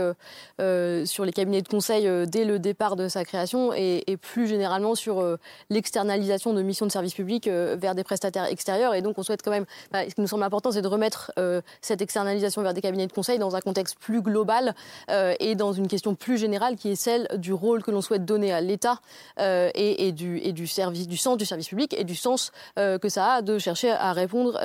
sur 0.58 1.24
les 1.24 1.32
cabinets 1.32 1.62
de 1.62 1.68
conseil 1.68 2.08
dès 2.26 2.44
le 2.44 2.58
départ 2.58 2.96
de 2.96 3.08
sa 3.08 3.24
création 3.24 3.72
et, 3.72 4.04
et 4.06 4.16
plus 4.16 4.46
généralement 4.46 4.94
sur 4.94 5.24
l'externalisation 5.68 6.52
de 6.52 6.62
missions 6.62 6.86
de 6.86 6.92
services 6.92 7.14
publics 7.14 7.48
vers 7.48 7.94
des 7.94 8.04
prestataires 8.04 8.46
extérieurs. 8.46 8.94
Et 8.94 9.02
donc, 9.02 9.18
on 9.18 9.22
souhaite 9.22 9.42
quand 9.42 9.50
même 9.50 9.59
ce 9.92 10.14
qui 10.14 10.20
nous 10.20 10.26
semble 10.26 10.42
important, 10.42 10.72
c'est 10.72 10.82
de 10.82 10.88
remettre 10.88 11.32
euh, 11.38 11.60
cette 11.80 12.02
externalisation 12.02 12.62
vers 12.62 12.74
des 12.74 12.80
cabinets 12.80 13.06
de 13.06 13.12
conseil 13.12 13.38
dans 13.38 13.56
un 13.56 13.60
contexte 13.60 13.98
plus 13.98 14.22
global 14.22 14.74
euh, 15.10 15.34
et 15.40 15.54
dans 15.54 15.72
une 15.72 15.88
question 15.88 16.14
plus 16.14 16.38
générale 16.38 16.76
qui 16.76 16.90
est 16.90 16.96
celle 16.96 17.28
du 17.36 17.52
rôle 17.52 17.82
que 17.82 17.90
l'on 17.90 18.02
souhaite 18.02 18.24
donner 18.24 18.52
à 18.52 18.60
l'État 18.60 19.00
euh, 19.38 19.70
et, 19.74 20.12
du, 20.12 20.38
et 20.38 20.52
du, 20.52 20.66
service, 20.66 21.08
du 21.08 21.16
sens 21.16 21.36
du 21.36 21.46
service 21.46 21.68
public 21.68 21.94
et 21.98 22.04
du 22.04 22.14
sens 22.14 22.52
que 22.76 23.08
ça 23.08 23.34
a 23.34 23.42
de 23.42 23.58
chercher 23.58 23.90
à 23.90 24.12
répondre 24.12 24.58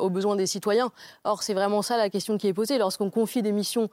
aux 0.00 0.10
besoins 0.10 0.36
des 0.36 0.46
citoyens. 0.46 0.90
Or, 1.24 1.42
c'est 1.42 1.54
vraiment 1.54 1.82
ça 1.82 1.96
la 1.96 2.10
question 2.10 2.38
qui 2.38 2.48
est 2.48 2.52
posée. 2.52 2.78
Lorsqu'on 2.78 3.10
confie 3.10 3.42
des 3.42 3.52
missions 3.52 3.88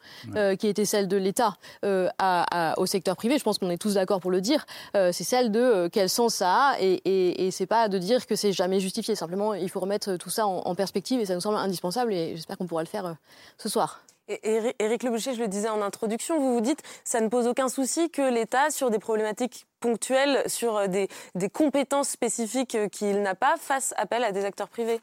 qui 0.59 0.67
étaient 0.67 0.85
celles 0.85 1.07
de 1.07 1.17
l'État 1.17 1.55
au 1.83 2.85
secteur 2.85 3.15
privé, 3.15 3.37
je 3.37 3.43
pense 3.43 3.57
qu'on 3.57 3.69
est 3.69 3.77
tous 3.77 3.95
d'accord 3.95 4.19
pour 4.19 4.31
le 4.31 4.41
dire, 4.41 4.65
c'est 4.93 5.23
celle 5.23 5.51
de 5.51 5.89
quel 5.91 6.09
sens 6.09 6.35
ça 6.35 6.53
a 6.53 6.79
et, 6.79 7.01
et, 7.05 7.47
et 7.47 7.51
c'est 7.51 7.65
pas 7.65 7.87
de 7.89 7.97
dire 7.97 8.25
que 8.25 8.35
c'est 8.35 8.53
jamais 8.53 8.79
justifié. 8.79 9.15
Simplement, 9.15 9.53
il 9.53 9.69
faut 9.69 9.79
remettre 9.79 10.17
tout 10.19 10.29
ça 10.29 10.45
en, 10.45 10.75
perspective 10.75 11.19
et 11.19 11.25
ça 11.25 11.33
nous 11.33 11.41
semble 11.41 11.57
indispensable 11.57 12.13
et 12.13 12.35
j'espère 12.35 12.57
qu'on 12.57 12.67
pourra 12.67 12.83
le 12.83 12.87
faire 12.87 13.05
euh, 13.05 13.13
ce 13.57 13.69
soir. 13.69 14.01
Et 14.27 14.75
Éric 14.77 15.01
Le 15.01 15.09
Boucher, 15.09 15.33
je 15.33 15.39
le 15.39 15.47
disais 15.47 15.69
en 15.69 15.81
introduction, 15.81 16.39
vous 16.39 16.53
vous 16.53 16.61
dites 16.61 16.83
ça 17.03 17.19
ne 17.19 17.29
pose 17.29 17.47
aucun 17.47 17.67
souci 17.67 18.11
que 18.11 18.21
l'État, 18.21 18.69
sur 18.69 18.91
des 18.91 18.99
problématiques 18.99 19.65
ponctuelles, 19.79 20.43
sur 20.47 20.77
euh, 20.77 20.87
des, 20.87 21.09
compétences 21.49 22.09
spécifiques 22.09 22.75
euh, 22.75 22.87
qu'il 22.87 23.23
n'a 23.23 23.33
pas, 23.33 23.55
fasse 23.57 23.95
appel 23.97 24.23
à 24.23 24.31
des 24.31 24.45
acteurs 24.45 24.69
privés 24.69 25.01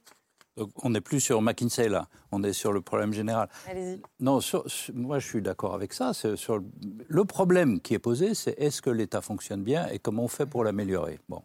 on 0.82 0.88
n'est 0.88 1.02
plus 1.02 1.20
sur 1.20 1.42
McKinsey 1.42 1.90
là, 1.90 2.08
on 2.32 2.42
est 2.42 2.54
sur 2.54 2.72
le 2.72 2.80
problème 2.80 3.12
général. 3.12 3.50
Allez-y. 3.68 4.00
Non, 4.20 4.40
moi 4.94 5.18
je 5.18 5.26
suis 5.26 5.42
d'accord 5.42 5.74
avec 5.74 5.92
ça. 5.92 6.14
Sur 6.14 6.62
le 7.08 7.24
problème 7.26 7.78
qui 7.78 7.92
est 7.92 7.98
posé, 7.98 8.32
c'est 8.32 8.58
est-ce 8.58 8.80
que 8.80 8.88
l'État 8.88 9.20
fonctionne 9.20 9.62
bien 9.62 9.86
et 9.88 9.98
comment 9.98 10.24
on 10.24 10.28
fait 10.28 10.46
pour 10.46 10.64
l'améliorer? 10.64 11.20
Bon 11.28 11.42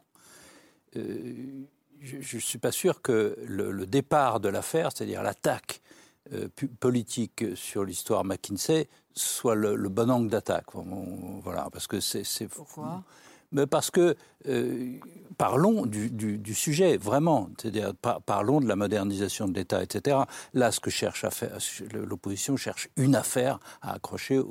je 2.02 2.36
ne 2.36 2.42
suis 2.42 2.58
pas 2.58 2.72
sûr 2.72 3.02
que 3.02 3.38
le, 3.48 3.86
départ 3.86 4.40
de 4.40 4.50
l'affaire, 4.50 4.90
c'est-à-dire 4.94 5.22
l'attaque 5.24 5.82
euh, 6.34 6.48
politique 6.80 7.46
sur 7.56 7.84
l'histoire 7.84 8.24
McKinsey, 8.24 8.88
soit 9.14 9.56
le, 9.56 9.76
bon 9.90 10.10
angle 10.10 10.30
d'attaque. 10.30 10.66
voilà, 10.74 11.70
parce 11.72 11.88
que 11.88 12.00
c'est. 12.00 12.48
Pourquoi? 12.48 13.04
Mais 13.54 13.68
parce 13.68 13.92
que 13.92 14.16
euh, 14.48 14.98
parlons 15.38 15.86
du, 15.86 16.56
sujet 16.56 16.96
vraiment, 16.98 17.50
c'est-à-dire 17.60 17.94
parlons 18.26 18.62
de 18.62 18.68
la 18.68 18.78
modernisation 18.78 19.48
de 19.48 19.54
l'État, 19.54 19.84
etc. 19.84 20.20
Là, 20.54 20.72
ce 20.72 20.80
que 20.80 20.90
cherche 20.90 21.26
l'opposition 21.94 22.56
cherche 22.56 22.88
une 22.96 23.14
affaire 23.16 23.60
à 23.82 23.94
accrocher 23.94 24.42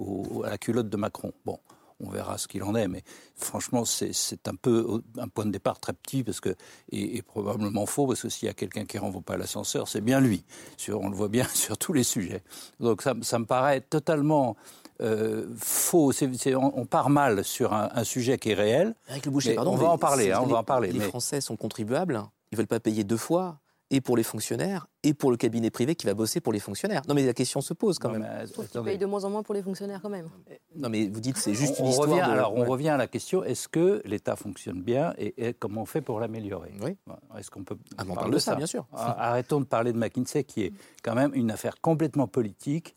à 0.44 0.50
la 0.50 0.58
culotte 0.58 0.90
de 0.90 0.96
Macron. 0.98 1.32
Bon, 1.46 1.58
on 2.00 2.10
verra 2.10 2.38
ce 2.38 2.48
qu'il 2.48 2.62
en 2.62 2.74
est. 2.74 2.88
Mais 2.88 3.02
franchement, 3.36 3.84
c'est 3.84 4.48
un 4.48 4.54
peu 4.54 5.02
un 5.18 5.28
point 5.28 5.46
de 5.46 5.50
départ 5.50 5.78
très 5.80 5.92
petit 5.92 6.22
parce 6.22 6.40
que, 6.40 6.54
et, 6.90 7.22
probablement 7.22 7.86
faux 7.86 8.06
parce 8.06 8.22
que 8.22 8.28
s'il 8.28 8.46
y 8.46 8.50
a 8.50 8.54
quelqu'un 8.54 8.84
qui 8.84 8.96
ne 8.96 9.02
renvoie 9.02 9.22
pas 9.22 9.36
l'ascenseur, 9.36 9.88
c'est 9.88 10.00
bien 10.00 10.20
lui. 10.20 10.44
Sur, 10.76 11.00
on 11.00 11.08
le 11.08 11.16
voit 11.16 11.28
bien 11.28 11.46
sur 11.54 11.78
tous 11.78 11.92
les 11.92 12.04
sujets. 12.04 12.42
Donc 12.80 13.02
ça, 13.02 13.14
me 13.14 13.44
paraît 13.44 13.80
totalement 13.80 14.56
euh, 15.00 15.46
faux. 15.56 16.12
on, 16.56 16.86
part 16.86 17.10
mal 17.10 17.44
sur 17.44 17.72
un, 17.72 18.04
sujet 18.04 18.38
qui 18.38 18.50
est 18.50 18.54
réel. 18.54 18.94
Avec 19.08 19.26
le 19.26 19.30
Boucher, 19.30 19.54
pardon, 19.54 19.72
on 19.72 19.76
va 19.76 19.90
en 19.90 19.98
parler. 19.98 20.32
Hein, 20.32 20.40
on 20.42 20.46
va 20.46 20.58
en 20.58 20.64
parler. 20.64 20.92
Les 20.92 21.00
Français 21.00 21.40
sont 21.40 21.56
contribuables. 21.56 22.22
Ils 22.50 22.56
ne 22.56 22.58
veulent 22.58 22.66
pas 22.66 22.80
payer 22.80 23.04
deux 23.04 23.16
fois 23.16 23.59
et 23.90 24.00
pour 24.00 24.16
les 24.16 24.22
fonctionnaires 24.22 24.86
et 25.02 25.14
pour 25.14 25.30
le 25.30 25.36
cabinet 25.36 25.70
privé 25.70 25.94
qui 25.94 26.06
va 26.06 26.14
bosser 26.14 26.40
pour 26.40 26.52
les 26.52 26.60
fonctionnaires. 26.60 27.02
Non, 27.08 27.14
mais 27.14 27.26
la 27.26 27.34
question 27.34 27.60
se 27.60 27.74
pose 27.74 27.98
quand 27.98 28.10
même. 28.10 28.26
Ils 28.74 28.82
payent 28.82 28.98
de 28.98 29.06
moins 29.06 29.24
en 29.24 29.30
moins 29.30 29.42
pour 29.42 29.54
les 29.54 29.62
fonctionnaires 29.62 30.00
quand 30.00 30.10
même. 30.10 30.28
Non, 30.76 30.88
mais 30.88 31.08
vous 31.08 31.20
dites 31.20 31.36
c'est 31.36 31.54
juste 31.54 31.76
on, 31.78 31.84
une 31.84 31.90
histoire. 31.90 32.08
Revient, 32.08 32.20
de... 32.26 32.30
Alors, 32.30 32.54
on 32.54 32.64
revient 32.64 32.90
à 32.90 32.96
la 32.96 33.08
question 33.08 33.42
est-ce 33.42 33.68
que 33.68 34.02
l'État 34.04 34.36
fonctionne 34.36 34.82
bien 34.82 35.12
et, 35.18 35.54
comment 35.54 35.82
on 35.82 35.86
fait 35.86 36.00
pour 36.02 36.20
l'améliorer? 36.20 36.72
Oui. 36.82 36.96
Est-ce 37.36 37.50
qu'on 37.50 37.64
peut 37.64 37.76
ah, 37.98 38.04
on 38.08 38.14
parle 38.14 38.32
de 38.32 38.38
ça, 38.38 38.54
bien 38.54 38.66
sûr. 38.66 38.86
Arrêtons 38.92 39.60
de 39.60 39.66
parler 39.66 39.92
de 39.92 39.98
McKinsey, 39.98 40.44
qui 40.44 40.62
est 40.64 40.72
quand 41.02 41.14
même 41.14 41.32
une 41.34 41.50
affaire 41.50 41.80
complètement 41.80 42.28
politique 42.28 42.94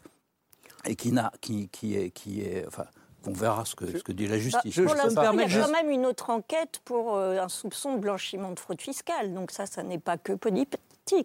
et 0.86 0.95
qui, 0.95 1.12
n'a, 1.12 1.32
qui, 1.41 1.69
qui 1.69 1.95
est, 1.95 2.12
qui 2.12 2.41
est, 2.41 2.65
enfin, 2.67 2.86
on 3.27 3.33
verra 3.33 3.65
ce 3.65 3.75
que, 3.75 3.86
ce 3.97 4.03
que 4.03 4.12
dit 4.12 4.27
la 4.27 4.38
justice. 4.38 4.79
Bah, 4.79 5.31
il 5.33 5.39
y 5.39 5.43
a 5.43 5.62
quand 5.62 5.71
même 5.71 5.89
une 5.89 6.05
autre 6.05 6.29
enquête 6.29 6.81
pour 6.86 7.15
euh, 7.15 7.39
un 7.39 7.49
soupçon 7.49 7.95
de 7.95 7.99
blanchiment 7.99 8.51
de 8.51 8.59
fraude 8.59 8.81
fiscale. 8.81 9.33
Donc 9.33 9.51
ça, 9.51 9.65
ça 9.65 9.83
n'est 9.83 9.99
pas 9.99 10.17
que 10.17 10.33
politique. 10.33 10.79
Il 11.12 11.17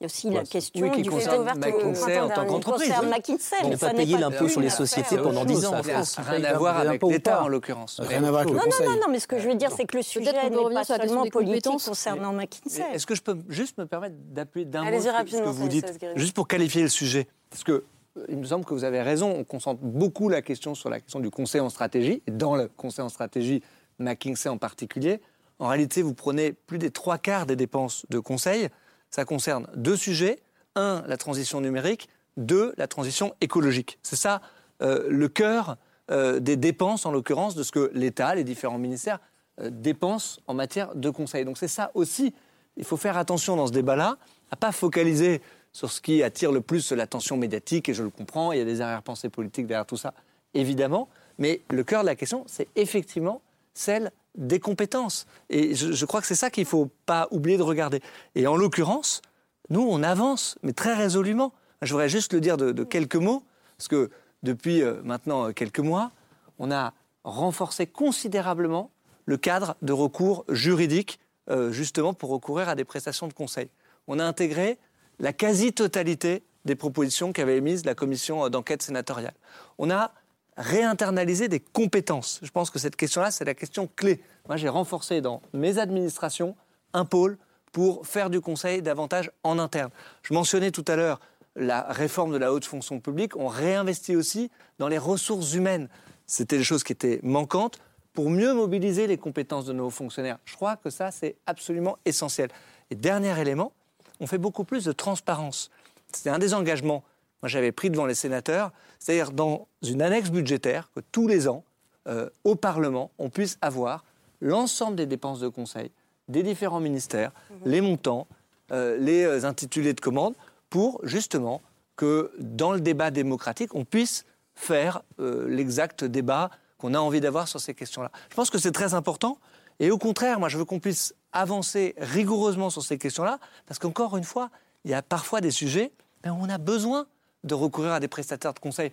y 0.00 0.04
a 0.04 0.06
aussi 0.06 0.30
la 0.30 0.44
question 0.44 0.90
qui 0.90 1.02
du 1.02 1.10
concerne 1.10 1.44
McKinsey 1.58 2.20
en 2.20 2.28
tant 2.28 2.46
qu'entreprise. 2.46 2.92
McKinsey, 3.02 3.56
on 3.64 3.70
n'a 3.70 3.76
pas 3.76 3.90
payé 3.94 4.18
l'impôt 4.18 4.48
sur 4.48 4.60
les 4.60 4.70
sociétés 4.70 5.16
pendant 5.16 5.44
10 5.44 5.66
ans. 5.66 5.78
en 5.78 5.82
France. 5.82 6.16
Rien 6.18 6.44
à 6.44 6.58
voir 6.58 6.76
avec 6.76 7.02
l'État 7.02 7.42
en 7.42 7.48
l'occurrence. 7.48 8.00
Rien 8.00 8.22
à 8.24 8.30
voir 8.30 8.42
avec 8.42 8.52
le 8.52 8.58
Non, 8.58 8.64
non, 8.80 9.00
non, 9.00 9.08
mais 9.10 9.18
ce 9.18 9.26
que 9.26 9.38
je 9.38 9.48
veux 9.48 9.54
dire, 9.54 9.70
c'est 9.74 9.86
que 9.86 9.96
le 9.96 10.02
sujet 10.02 10.32
n'est 10.32 10.74
pas 10.74 10.84
seulement 10.84 11.26
politique 11.26 11.72
concernant 11.84 12.32
McKinsey. 12.32 12.84
Est-ce 12.92 13.06
que 13.06 13.14
je 13.14 13.22
peux 13.22 13.38
juste 13.48 13.78
me 13.78 13.86
permettre 13.86 14.16
d'appuyer 14.18 14.66
d'un 14.66 14.84
mot 14.84 15.00
ce 15.00 15.38
que 15.38 15.48
vous 15.48 15.68
dites, 15.68 15.98
juste 16.16 16.34
pour 16.34 16.46
qualifier 16.46 16.82
le 16.82 16.88
sujet? 16.88 17.26
Parce 17.50 17.64
que 17.64 17.84
il 18.28 18.36
me 18.36 18.44
semble 18.44 18.64
que 18.64 18.74
vous 18.74 18.84
avez 18.84 19.02
raison, 19.02 19.30
on 19.30 19.44
concentre 19.44 19.80
beaucoup 19.82 20.28
la 20.28 20.42
question 20.42 20.74
sur 20.74 20.90
la 20.90 21.00
question 21.00 21.20
du 21.20 21.30
conseil 21.30 21.60
en 21.60 21.70
stratégie, 21.70 22.22
et 22.26 22.30
dans 22.30 22.56
le 22.56 22.68
conseil 22.68 23.04
en 23.04 23.08
stratégie, 23.08 23.62
McKinsey 23.98 24.48
en 24.48 24.58
particulier. 24.58 25.20
En 25.58 25.68
réalité, 25.68 26.02
vous 26.02 26.14
prenez 26.14 26.52
plus 26.52 26.78
des 26.78 26.90
trois 26.90 27.18
quarts 27.18 27.46
des 27.46 27.56
dépenses 27.56 28.04
de 28.10 28.18
conseil. 28.18 28.68
Ça 29.10 29.24
concerne 29.24 29.68
deux 29.76 29.96
sujets. 29.96 30.40
Un, 30.74 31.04
la 31.06 31.16
transition 31.16 31.60
numérique. 31.60 32.08
Deux, 32.36 32.72
la 32.78 32.88
transition 32.88 33.34
écologique. 33.40 33.98
C'est 34.02 34.16
ça 34.16 34.40
euh, 34.80 35.06
le 35.08 35.28
cœur 35.28 35.76
euh, 36.10 36.40
des 36.40 36.56
dépenses, 36.56 37.06
en 37.06 37.12
l'occurrence, 37.12 37.54
de 37.54 37.62
ce 37.62 37.70
que 37.70 37.90
l'État, 37.94 38.34
les 38.34 38.42
différents 38.42 38.78
ministères 38.78 39.20
euh, 39.60 39.70
dépensent 39.70 40.40
en 40.46 40.54
matière 40.54 40.94
de 40.94 41.10
conseil. 41.10 41.44
Donc 41.44 41.58
c'est 41.58 41.68
ça 41.68 41.90
aussi. 41.94 42.34
Il 42.76 42.84
faut 42.84 42.96
faire 42.96 43.16
attention 43.16 43.54
dans 43.54 43.66
ce 43.66 43.72
débat-là 43.72 44.16
à 44.50 44.56
pas 44.56 44.72
focaliser 44.72 45.42
sur 45.72 45.90
ce 45.90 46.00
qui 46.00 46.22
attire 46.22 46.52
le 46.52 46.60
plus 46.60 46.92
l'attention 46.92 47.36
médiatique, 47.36 47.88
et 47.88 47.94
je 47.94 48.02
le 48.02 48.10
comprends, 48.10 48.52
il 48.52 48.58
y 48.58 48.62
a 48.62 48.64
des 48.64 48.80
arrière-pensées 48.80 49.28
politiques 49.28 49.66
derrière 49.66 49.86
tout 49.86 49.96
ça, 49.96 50.14
évidemment, 50.54 51.08
mais 51.38 51.62
le 51.70 51.82
cœur 51.82 52.02
de 52.02 52.06
la 52.06 52.14
question, 52.14 52.44
c'est 52.46 52.68
effectivement 52.76 53.40
celle 53.74 54.12
des 54.36 54.60
compétences. 54.60 55.26
Et 55.50 55.74
je, 55.74 56.04
crois 56.04 56.20
que 56.20 56.26
c'est 56.26 56.34
ça 56.34 56.50
qu'il 56.50 56.64
ne 56.64 56.68
faut 56.68 56.90
pas 57.06 57.28
oublier 57.30 57.56
de 57.56 57.62
regarder. 57.62 58.00
Et 58.34 58.46
en 58.46 58.56
l'occurrence, 58.56 59.22
nous, 59.70 59.86
on 59.88 60.02
avance, 60.02 60.58
mais 60.62 60.72
très 60.72 60.94
résolument. 60.94 61.52
Je 61.80 61.92
voudrais 61.92 62.08
juste 62.08 62.32
le 62.32 62.40
dire 62.40 62.56
de, 62.56 62.84
quelques 62.84 63.16
mots, 63.16 63.42
parce 63.76 63.88
que 63.88 64.10
depuis 64.42 64.82
euh, 64.82 65.00
maintenant 65.04 65.48
euh, 65.48 65.52
quelques 65.52 65.80
mois, 65.80 66.12
on 66.58 66.70
a 66.70 66.92
renforcé 67.24 67.86
considérablement 67.86 68.90
le 69.24 69.36
cadre 69.36 69.76
de 69.82 69.92
recours 69.92 70.44
juridique, 70.48 71.20
euh, 71.50 71.72
justement 71.72 72.14
pour 72.14 72.30
recourir 72.30 72.68
à 72.68 72.74
des 72.74 72.84
prestations 72.84 73.28
de 73.28 73.32
conseil. 73.32 73.68
On 74.08 74.18
a 74.18 74.24
intégré 74.24 74.78
la 75.22 75.32
quasi-totalité 75.32 76.42
des 76.66 76.74
propositions 76.74 77.32
qu'avait 77.32 77.56
émises 77.56 77.86
la 77.86 77.94
commission 77.94 78.48
d'enquête 78.50 78.82
sénatoriale. 78.82 79.34
On 79.78 79.90
a 79.90 80.12
réinternaliser 80.56 81.48
des 81.48 81.60
compétences. 81.60 82.40
Je 82.42 82.50
pense 82.50 82.70
que 82.70 82.78
cette 82.78 82.96
question-là, 82.96 83.30
c'est 83.30 83.44
la 83.44 83.54
question 83.54 83.88
clé. 83.96 84.20
Moi, 84.48 84.56
j'ai 84.56 84.68
renforcé 84.68 85.20
dans 85.20 85.40
mes 85.54 85.78
administrations 85.78 86.54
un 86.92 87.04
pôle 87.04 87.38
pour 87.72 88.06
faire 88.06 88.28
du 88.28 88.40
conseil 88.40 88.82
davantage 88.82 89.30
en 89.44 89.58
interne. 89.58 89.90
Je 90.22 90.34
mentionnais 90.34 90.72
tout 90.72 90.84
à 90.88 90.96
l'heure 90.96 91.20
la 91.56 91.82
réforme 91.82 92.32
de 92.32 92.36
la 92.36 92.52
haute 92.52 92.64
fonction 92.64 93.00
publique. 93.00 93.36
On 93.36 93.46
réinvestit 93.46 94.16
aussi 94.16 94.50
dans 94.78 94.88
les 94.88 94.98
ressources 94.98 95.54
humaines. 95.54 95.88
C'était 96.26 96.58
des 96.58 96.64
choses 96.64 96.84
qui 96.84 96.92
étaient 96.92 97.20
manquantes 97.22 97.78
pour 98.12 98.28
mieux 98.28 98.52
mobiliser 98.52 99.06
les 99.06 99.16
compétences 99.16 99.64
de 99.64 99.72
nos 99.72 99.88
fonctionnaires. 99.88 100.38
Je 100.44 100.54
crois 100.54 100.76
que 100.76 100.90
ça, 100.90 101.10
c'est 101.10 101.36
absolument 101.46 101.96
essentiel. 102.04 102.50
Et 102.90 102.94
dernier 102.94 103.38
élément, 103.40 103.72
on 104.20 104.26
fait 104.26 104.38
beaucoup 104.38 104.64
plus 104.64 104.84
de 104.84 104.92
transparence. 104.92 105.70
C'est 106.12 106.30
un 106.30 106.38
des 106.38 106.54
engagements 106.54 107.02
moi 107.42 107.48
j'avais 107.48 107.72
pris 107.72 107.90
devant 107.90 108.06
les 108.06 108.14
sénateurs, 108.14 108.70
c'est-à-dire 108.98 109.32
dans 109.32 109.66
une 109.82 110.00
annexe 110.00 110.30
budgétaire 110.30 110.90
que 110.94 111.00
tous 111.10 111.26
les 111.26 111.48
ans, 111.48 111.64
euh, 112.08 112.30
au 112.44 112.54
Parlement, 112.54 113.10
on 113.18 113.30
puisse 113.30 113.58
avoir 113.60 114.04
l'ensemble 114.40 114.96
des 114.96 115.06
dépenses 115.06 115.40
de 115.40 115.48
conseil 115.48 115.90
des 116.28 116.44
différents 116.44 116.80
ministères, 116.80 117.32
mhm. 117.50 117.56
les 117.66 117.80
montants, 117.80 118.28
euh, 118.70 118.96
les 118.96 119.24
euh, 119.24 119.44
intitulés 119.44 119.92
de 119.92 120.00
commande, 120.00 120.34
pour 120.70 121.00
justement 121.02 121.60
que 121.96 122.30
dans 122.38 122.72
le 122.72 122.80
débat 122.80 123.10
démocratique, 123.10 123.74
on 123.74 123.84
puisse 123.84 124.24
faire 124.54 125.02
l'exact 125.18 126.04
débat 126.04 126.50
qu'on 126.78 126.94
a 126.94 126.98
envie 126.98 127.20
d'avoir 127.20 127.48
sur 127.48 127.60
ces 127.60 127.74
questions-là. 127.74 128.10
Je 128.30 128.34
pense 128.34 128.50
que 128.50 128.58
c'est 128.58 128.72
très 128.72 128.94
important. 128.94 129.38
Et 129.80 129.90
au 129.90 129.98
contraire, 129.98 130.38
moi, 130.38 130.48
je 130.48 130.58
veux 130.58 130.64
qu'on 130.64 130.80
puisse 130.80 131.14
avancer 131.32 131.94
rigoureusement 131.98 132.70
sur 132.70 132.82
ces 132.82 132.98
questions-là, 132.98 133.38
parce 133.66 133.78
qu'encore 133.78 134.16
une 134.16 134.24
fois, 134.24 134.50
il 134.84 134.90
y 134.90 134.94
a 134.94 135.02
parfois 135.02 135.40
des 135.40 135.50
sujets 135.50 135.92
où 136.24 136.30
on 136.30 136.48
a 136.48 136.58
besoin 136.58 137.06
de 137.44 137.54
recourir 137.54 137.92
à 137.92 138.00
des 138.00 138.08
prestataires 138.08 138.54
de 138.54 138.60
conseil. 138.60 138.92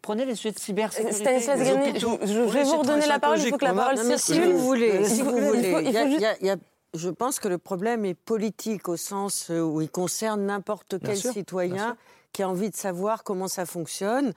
Prenez 0.00 0.24
les 0.24 0.34
sujets 0.34 0.52
de 0.52 0.58
cybersécurité. 0.58 1.20
Stanislas 1.20 1.58
Guérini, 1.58 2.00
je, 2.00 2.40
vais 2.40 2.64
vous 2.64 2.78
redonner 2.78 3.06
la 3.06 3.18
parole. 3.18 3.38
Il 3.38 3.50
faut 3.50 3.58
que 3.58 3.64
la 3.64 3.74
parole 3.74 3.98
circule. 3.98 4.18
Si 4.18 4.40
vous 4.40 4.58
voulez, 4.58 5.04
si 5.04 5.22
vous 5.22 5.38
voulez. 5.38 6.56
je 6.94 7.10
pense 7.10 7.38
que 7.38 7.48
le 7.48 7.58
problème 7.58 8.04
est 8.06 8.14
politique 8.14 8.88
au 8.88 8.96
sens 8.96 9.50
où 9.50 9.82
il 9.82 9.90
concerne 9.90 10.46
n'importe 10.46 10.96
quel 11.04 11.18
citoyen 11.18 11.96
qui 12.32 12.42
a 12.42 12.48
envie 12.48 12.70
de 12.70 12.76
savoir 12.76 13.24
comment 13.24 13.48
ça 13.48 13.66
fonctionne. 13.66 14.32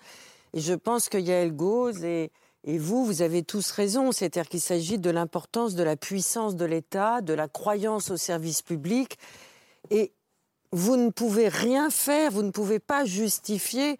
Et 0.53 0.59
je 0.59 0.73
pense 0.73 1.07
que 1.07 1.17
Yael 1.17 1.53
Gauze 1.53 2.03
et, 2.03 2.31
et 2.67 2.77
vous, 2.77 3.05
vous 3.05 3.21
avez 3.21 3.43
tous 3.43 3.71
raison. 3.71 4.11
C'est-à-dire 4.11 4.49
qu'il 4.49 4.61
s'agit 4.61 4.99
de 4.99 5.09
l'importance 5.09 5.73
de 5.73 5.83
la 5.83 5.95
puissance 5.95 6.57
de 6.57 6.65
l'État, 6.65 7.21
de 7.21 7.33
la 7.33 7.47
croyance 7.47 8.11
au 8.11 8.17
service 8.17 8.61
public. 8.61 9.17
Et 9.89 10.11
vous 10.73 10.97
ne 10.97 11.09
pouvez 11.09 11.47
rien 11.47 11.89
faire, 11.89 12.29
vous 12.29 12.43
ne 12.43 12.51
pouvez 12.51 12.79
pas 12.79 13.05
justifier 13.05 13.97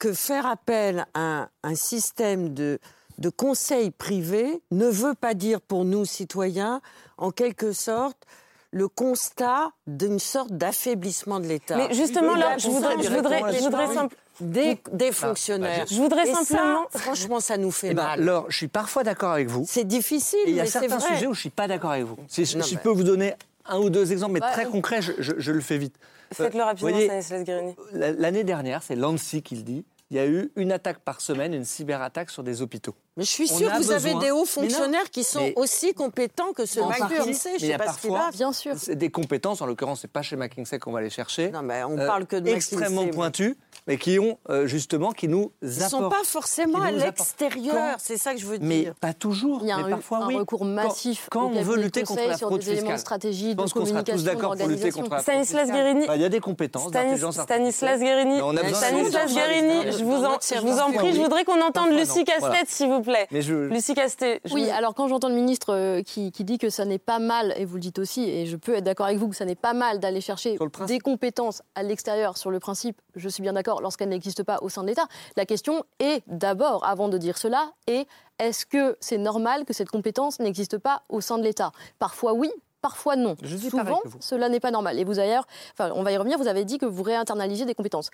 que 0.00 0.12
faire 0.12 0.44
appel 0.44 1.06
à 1.14 1.50
un, 1.62 1.74
système 1.76 2.52
de, 2.52 2.80
de 3.18 3.28
conseil 3.28 3.92
privé 3.92 4.60
ne 4.72 4.86
veut 4.86 5.14
pas 5.14 5.34
dire 5.34 5.60
pour 5.60 5.84
nous, 5.84 6.04
citoyens, 6.04 6.80
en 7.16 7.30
quelque 7.30 7.72
sorte, 7.72 8.26
le 8.72 8.88
constat 8.88 9.70
d'une 9.86 10.18
sorte 10.18 10.50
d'affaiblissement 10.50 11.38
de 11.38 11.46
l'État. 11.46 11.76
Mais 11.76 11.94
justement, 11.94 12.34
là, 12.34 12.58
je 12.58 12.68
voudrais, 12.68 13.00
je 13.02 13.08
voudrais, 13.08 13.52
je 13.52 13.62
voudrais 13.62 14.08
des, 14.40 14.78
des, 14.92 15.12
fonctionnaires. 15.12 15.86
je 15.90 15.96
voudrais 15.96 16.26
simplement. 16.26 16.86
franchement, 16.90 17.40
ça 17.40 17.56
nous 17.56 17.70
fait 17.70 17.88
eh 17.90 17.94
ben, 17.94 18.02
mal. 18.02 18.22
alors, 18.22 18.46
je 18.50 18.56
suis 18.56 18.68
parfois 18.68 19.02
d'accord 19.02 19.32
avec 19.32 19.48
vous. 19.48 19.64
C'est 19.68 19.86
difficile. 19.86 20.38
il 20.46 20.54
y 20.54 20.60
a 20.60 20.66
certains 20.66 21.00
sujets 21.00 21.26
où 21.26 21.34
je 21.34 21.40
suis 21.40 21.50
pas 21.50 21.68
d'accord 21.68 21.92
avec 21.92 22.04
vous. 22.04 22.16
Si, 22.28 22.44
je 22.44 22.78
peux 22.78 22.90
vous 22.90 23.04
donner 23.04 23.34
un 23.66 23.78
ou 23.78 23.90
deux 23.90 24.12
exemples, 24.12 24.34
mais 24.34 24.40
très 24.40 24.66
concrets, 24.66 25.00
je, 25.02 25.52
le 25.52 25.60
fais 25.60 25.78
vite. 25.78 25.96
Faites-le 26.32 26.62
rapidement, 26.62 27.00
Stanislas 27.00 27.44
Guérini. 27.44 27.74
L'année 27.92 28.44
dernière, 28.44 28.82
c'est 28.82 28.96
l'ANSI 28.96 29.42
qui 29.42 29.56
le 29.56 29.62
dit, 29.62 29.84
il 30.12 30.16
y 30.16 30.20
a 30.20 30.26
eu 30.26 30.50
une 30.56 30.72
attaque 30.72 30.98
par 30.98 31.20
semaine, 31.20 31.54
une 31.54 31.64
cyberattaque 31.64 32.30
sur 32.30 32.42
des 32.42 32.62
hôpitaux. 32.62 32.96
Mais 33.16 33.22
je 33.22 33.30
suis 33.30 33.46
sûr 33.46 33.70
que 33.70 33.80
vous 33.80 33.92
avez 33.92 34.14
des 34.14 34.32
hauts 34.32 34.44
fonctionnaires 34.44 35.08
qui 35.08 35.22
sont 35.22 35.52
aussi 35.54 35.94
compétents 35.94 36.52
que 36.52 36.66
ceux 36.66 36.80
de 36.80 36.86
McKinsey. 36.86 37.58
Je 37.60 37.66
sais 37.66 37.78
pas 37.78 37.92
ce 37.92 38.00
qu'il 38.00 38.14
a. 38.14 38.30
Bien 38.32 38.52
sûr. 38.52 38.74
C'est 38.76 38.96
des 38.96 39.10
compétences, 39.10 39.62
en 39.62 39.66
l'occurrence, 39.66 40.00
c'est 40.00 40.10
pas 40.10 40.22
chez 40.22 40.34
McKinsey 40.34 40.80
qu'on 40.80 40.90
va 40.90 41.00
les 41.00 41.10
chercher. 41.10 41.50
Non, 41.50 41.62
mais 41.62 41.84
on 41.84 41.96
euh, 41.96 42.06
parle 42.06 42.26
que 42.26 42.36
de 42.36 42.50
extrêmement 42.50 43.06
pointus, 43.06 43.54
mais 43.86 43.96
qui 43.96 44.18
ont 44.18 44.38
euh, 44.48 44.66
justement 44.66 45.12
qui 45.12 45.28
nous 45.28 45.52
apportent. 45.62 45.62
Ils 45.62 45.82
ne 45.84 45.88
sont 45.88 46.08
pas 46.08 46.24
forcément 46.24 46.80
à 46.80 46.90
l'extérieur. 46.90 47.96
C'est 47.98 48.16
ça 48.16 48.34
que 48.34 48.40
je 48.40 48.46
veux 48.46 48.58
dire. 48.58 48.66
Mais 48.66 48.92
pas 49.00 49.12
toujours. 49.12 49.60
Il 49.62 49.68
y 49.68 49.72
a 49.72 49.78
mais 49.78 49.84
un, 49.84 49.90
parfois, 49.90 50.18
un 50.18 50.38
recours 50.38 50.64
massif 50.64 51.28
quand, 51.30 51.50
on 51.54 51.62
veut 51.62 51.76
lutter 51.76 52.02
contre 52.02 52.26
la 52.26 52.36
fraude 52.36 52.62
fiscale. 52.62 52.98
Stratégie, 52.98 53.50
je 53.50 53.56
pense 53.56 53.72
qu'on 53.72 53.86
sera 53.86 54.02
tous 54.02 54.24
d'accord 54.24 54.56
pour 54.56 54.68
lutter 54.68 54.90
contre 54.90 55.10
la 55.10 55.18
fraude 55.18 55.22
Stanislas 55.22 55.70
Guérini. 55.70 56.06
Bah, 56.06 56.16
il 56.16 56.22
y 56.22 56.24
a 56.24 56.28
des 56.28 56.40
compétences. 56.40 56.88
Stanislas 56.88 58.00
Guérini. 58.00 58.38
Stanislas 58.74 59.34
Guérini. 59.34 59.92
Je 59.92 60.04
vous 60.04 60.78
en 60.78 60.92
prie, 60.92 61.14
je 61.14 61.20
voudrais 61.20 61.44
qu'on 61.44 61.60
entende 61.60 61.90
Lucie 61.92 62.24
Castet, 62.24 62.64
s'il 62.66 62.88
vous 62.88 63.02
plaît. 63.02 63.28
Lucie 63.30 63.94
Castet. 63.94 64.40
Oui, 64.52 64.70
alors 64.70 64.94
quand 64.94 65.08
j'entends 65.08 65.28
le 65.28 65.34
ministre 65.34 65.74
euh, 65.74 66.02
qui 66.02 66.30
dit 66.44 66.58
que 66.58 66.70
ça 66.70 66.84
n'est 66.84 66.98
pas 66.98 67.18
mal, 67.18 67.54
et 67.56 67.64
vous 67.64 67.74
le 67.74 67.80
dites 67.80 67.98
aussi, 67.98 68.28
et 68.28 68.46
je 68.46 68.56
peux 68.56 68.74
être 68.74 68.84
d'accord 68.84 69.06
avec 69.06 69.18
vous 69.18 69.28
que 69.28 69.36
ça 69.36 69.44
n'est 69.44 69.54
pas 69.54 69.72
mal 69.72 70.00
d'aller 70.00 70.20
chercher 70.20 70.58
des 70.86 70.98
compétences 70.98 71.62
à 71.74 71.82
l'extérieur 71.82 72.36
sur 72.36 72.50
le 72.50 72.60
principe, 72.60 73.00
je 73.14 73.28
suis 73.28 73.42
bien 73.42 73.52
d'accord, 73.52 73.69
lorsqu'elles 73.80 74.08
n'existent 74.08 74.42
pas 74.42 74.58
au 74.62 74.68
sein 74.68 74.82
de 74.82 74.88
l'État. 74.88 75.06
La 75.36 75.46
question 75.46 75.84
est 76.00 76.24
d'abord, 76.26 76.84
avant 76.84 77.08
de 77.08 77.18
dire 77.18 77.38
cela, 77.38 77.72
est 77.86 78.08
est-ce 78.40 78.66
que 78.66 78.96
c'est 79.00 79.18
normal 79.18 79.64
que 79.64 79.72
cette 79.72 79.90
compétence 79.90 80.40
n'existe 80.40 80.78
pas 80.78 81.02
au 81.08 81.20
sein 81.20 81.38
de 81.38 81.44
l'État? 81.44 81.70
Parfois 81.98 82.32
oui, 82.32 82.50
parfois 82.80 83.14
non. 83.14 83.36
Souvent, 83.44 84.00
cela 84.18 84.48
n'est 84.48 84.60
pas 84.60 84.70
normal. 84.70 84.98
Et 84.98 85.04
vous 85.04 85.20
ailleurs, 85.20 85.46
enfin, 85.72 85.92
on 85.94 86.02
va 86.02 86.10
y 86.10 86.16
revenir, 86.16 86.38
vous 86.38 86.48
avez 86.48 86.64
dit 86.64 86.78
que 86.78 86.86
vous 86.86 87.02
réinternalisiez 87.02 87.66
des 87.66 87.74
compétences. 87.74 88.10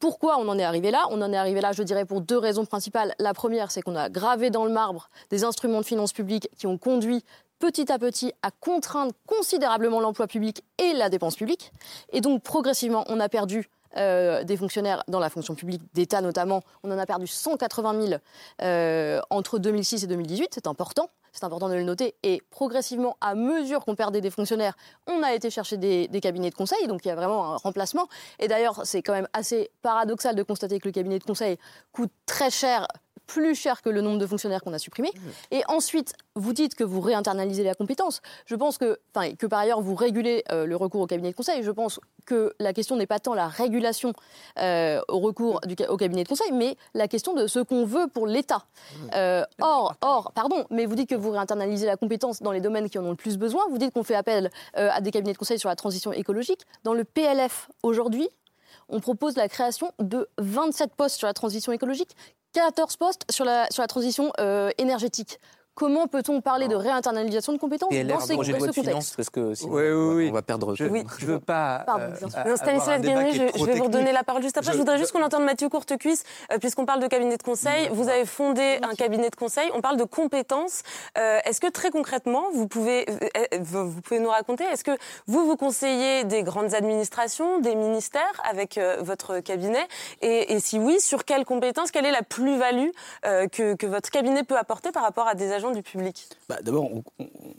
Pourquoi 0.00 0.36
on 0.38 0.48
en 0.48 0.58
est 0.58 0.64
arrivé 0.64 0.90
là? 0.90 1.06
On 1.10 1.22
en 1.22 1.32
est 1.32 1.36
arrivé 1.36 1.60
là, 1.60 1.70
je 1.70 1.84
dirais, 1.84 2.04
pour 2.04 2.20
deux 2.20 2.38
raisons 2.38 2.64
principales. 2.66 3.14
La 3.20 3.34
première, 3.34 3.70
c'est 3.70 3.82
qu'on 3.82 3.94
a 3.94 4.08
gravé 4.08 4.50
dans 4.50 4.64
le 4.64 4.72
marbre 4.72 5.08
des 5.30 5.44
instruments 5.44 5.80
de 5.80 5.86
finances 5.86 6.12
publiques 6.12 6.48
qui 6.58 6.66
ont 6.66 6.76
conduit 6.76 7.24
petit 7.60 7.92
à 7.92 8.00
petit 8.00 8.32
à 8.42 8.50
contraindre 8.50 9.12
considérablement 9.28 10.00
l'emploi 10.00 10.26
public 10.26 10.64
et 10.78 10.92
la 10.94 11.08
dépense 11.08 11.36
publique. 11.36 11.70
Et 12.12 12.20
donc, 12.20 12.42
progressivement, 12.42 13.04
on 13.06 13.20
a 13.20 13.28
perdu 13.28 13.70
euh, 13.96 14.44
des 14.44 14.56
fonctionnaires 14.56 15.02
dans 15.08 15.20
la 15.20 15.30
fonction 15.30 15.54
publique 15.54 15.82
d'État 15.94 16.20
notamment. 16.20 16.62
On 16.82 16.90
en 16.90 16.98
a 16.98 17.06
perdu 17.06 17.26
180 17.26 18.06
000 18.06 18.20
euh, 18.62 19.20
entre 19.30 19.58
2006 19.58 20.04
et 20.04 20.06
2018, 20.06 20.50
c'est 20.54 20.66
important. 20.66 21.10
C'est 21.32 21.44
important 21.44 21.70
de 21.70 21.74
le 21.74 21.82
noter. 21.82 22.14
Et 22.22 22.42
progressivement, 22.50 23.16
à 23.22 23.34
mesure 23.34 23.86
qu'on 23.86 23.94
perdait 23.94 24.20
des 24.20 24.30
fonctionnaires, 24.30 24.76
on 25.06 25.22
a 25.22 25.32
été 25.32 25.48
chercher 25.48 25.78
des, 25.78 26.06
des, 26.08 26.20
cabinets 26.20 26.50
de 26.50 26.54
conseil. 26.54 26.86
Donc 26.88 27.06
il 27.06 27.08
y 27.08 27.10
a 27.10 27.14
vraiment 27.14 27.54
un 27.54 27.56
remplacement. 27.56 28.06
Et 28.38 28.48
d'ailleurs, 28.48 28.82
c'est 28.84 29.00
quand 29.00 29.14
même 29.14 29.28
assez 29.32 29.70
paradoxal 29.80 30.34
de 30.34 30.42
constater 30.42 30.78
que 30.78 30.88
le 30.88 30.92
cabinet 30.92 31.18
de 31.18 31.24
conseil 31.24 31.56
coûte 31.92 32.12
très 32.26 32.50
cher 32.50 32.86
plus 33.32 33.54
cher 33.54 33.80
que 33.80 33.88
le 33.88 34.02
nombre 34.02 34.18
de 34.18 34.26
fonctionnaires 34.26 34.60
qu'on 34.60 34.74
a 34.74 34.78
supprimés. 34.78 35.12
Mmh. 35.14 35.20
Et 35.52 35.62
ensuite, 35.68 36.12
vous 36.34 36.52
dites 36.52 36.74
que 36.74 36.84
vous 36.84 37.00
réinternalisez 37.00 37.64
la 37.64 37.74
compétence. 37.74 38.20
Je 38.44 38.54
pense 38.54 38.76
que, 38.76 38.98
enfin, 39.14 39.34
que 39.34 39.46
par 39.46 39.60
ailleurs, 39.60 39.80
vous 39.80 39.94
régulez 39.94 40.44
euh, 40.52 40.66
le 40.66 40.76
recours 40.76 41.00
au 41.00 41.06
cabinet 41.06 41.30
de 41.30 41.36
conseil. 41.36 41.62
Je 41.62 41.70
pense 41.70 41.98
que 42.26 42.54
la 42.60 42.74
question 42.74 42.96
n'est 42.96 43.06
pas 43.06 43.20
tant 43.20 43.32
la 43.32 43.48
régulation 43.48 44.12
euh, 44.58 45.00
au 45.08 45.18
recours 45.20 45.60
du, 45.62 45.74
au 45.88 45.96
cabinet 45.96 46.24
de 46.24 46.28
conseil, 46.28 46.52
mais 46.52 46.76
la 46.92 47.08
question 47.08 47.32
de 47.32 47.46
ce 47.46 47.60
qu'on 47.60 47.86
veut 47.86 48.06
pour 48.06 48.26
l'État. 48.26 48.64
Mmh. 48.66 49.08
Euh, 49.14 49.44
or, 49.62 49.94
or, 50.02 50.32
pardon, 50.34 50.66
mais 50.68 50.84
vous 50.84 50.94
dites 50.94 51.08
que 51.08 51.14
vous 51.14 51.30
réinternalisez 51.30 51.86
la 51.86 51.96
compétence 51.96 52.42
dans 52.42 52.52
les 52.52 52.60
domaines 52.60 52.90
qui 52.90 52.98
en 52.98 53.04
ont 53.06 53.10
le 53.10 53.16
plus 53.16 53.38
besoin. 53.38 53.62
Vous 53.70 53.78
dites 53.78 53.94
qu'on 53.94 54.04
fait 54.04 54.14
appel 54.14 54.50
à 54.74 55.00
des 55.00 55.10
cabinets 55.10 55.32
de 55.32 55.38
conseil 55.38 55.58
sur 55.58 55.70
la 55.70 55.76
transition 55.76 56.12
écologique. 56.12 56.60
Dans 56.84 56.92
le 56.92 57.04
PLF 57.04 57.70
aujourd'hui, 57.82 58.28
on 58.88 59.00
propose 59.00 59.36
la 59.36 59.48
création 59.48 59.92
de 59.98 60.28
27 60.38 60.94
postes 60.94 61.16
sur 61.16 61.26
la 61.26 61.34
transition 61.34 61.72
écologique, 61.72 62.14
14 62.52 62.96
postes 62.96 63.24
sur 63.30 63.44
la, 63.44 63.66
transition 63.88 64.32
euh, 64.38 64.70
énergétique. 64.78 65.38
Comment 65.74 66.06
peut-on 66.06 66.42
parler 66.42 66.68
de 66.68 66.74
réinternalisation 66.74 67.54
de 67.54 67.58
compétences 67.58 67.88
dans, 67.90 68.20
ces, 68.20 68.36
dans 68.36 68.42
ce 68.42 68.52
contexte 68.52 69.16
Parce 69.16 69.30
que 69.30 69.54
sinon, 69.54 69.72
oui, 69.72 69.90
oui, 69.90 70.28
on 70.28 70.34
va 70.34 70.42
perdre. 70.42 70.74
Je 70.74 70.84
ne 70.84 71.02
veux 71.24 71.40
pas. 71.40 71.84
Pardon, 71.86 72.12
euh, 72.12 72.56
Stanislas 72.56 73.00
je, 73.02 73.58
je, 73.58 73.64
vais 73.64 73.74
vous 73.76 73.84
redonner 73.84 74.12
la 74.12 74.22
parole 74.22 74.42
juste 74.42 74.58
après. 74.58 74.72
Je, 74.72 74.76
voudrais 74.76 74.98
juste 74.98 75.12
qu'on 75.12 75.22
entende 75.22 75.44
Mathieu 75.44 75.70
Courtecuisse, 75.70 76.24
euh, 76.52 76.58
puisqu'on 76.58 76.84
parle 76.84 77.00
de 77.00 77.06
cabinet 77.06 77.38
de 77.38 77.42
conseil. 77.42 77.88
Vous 77.90 78.10
avez 78.10 78.26
fondé 78.26 78.80
un 78.82 78.94
cabinet 78.94 79.30
de 79.30 79.34
conseil. 79.34 79.70
On 79.74 79.80
parle 79.80 79.96
de 79.96 80.04
compétences. 80.04 80.82
Euh, 81.16 81.38
est-ce 81.46 81.58
que 81.58 81.70
très 81.70 81.90
concrètement, 81.90 82.44
vous 82.52 82.68
pouvez, 82.68 83.06
vous 83.58 83.98
pouvez 84.02 84.20
nous 84.20 84.28
raconter, 84.28 84.64
est-ce 84.64 84.84
que 84.84 84.96
vous 85.26 85.46
vous 85.46 85.56
conseillez 85.56 86.24
des 86.24 86.42
grandes 86.42 86.74
administrations, 86.74 87.60
des 87.60 87.76
ministères 87.76 88.42
avec 88.48 88.78
votre 89.00 89.40
cabinet? 89.40 89.86
Et, 90.20 90.52
et, 90.52 90.60
si 90.60 90.78
oui, 90.78 91.00
sur 91.00 91.24
quelles 91.24 91.46
compétences? 91.46 91.90
Quelle 91.90 92.06
est 92.06 92.12
la 92.12 92.22
plus-value 92.22 92.90
que, 93.22 93.74
que 93.74 93.86
votre 93.86 94.10
cabinet 94.10 94.44
peut 94.44 94.58
apporter 94.58 94.92
par 94.92 95.02
rapport 95.02 95.26
à 95.26 95.34
des 95.34 95.50
agents 95.52 95.61
du 95.70 95.82
public 95.82 96.28
bah, 96.48 96.58
D'abord, 96.62 96.90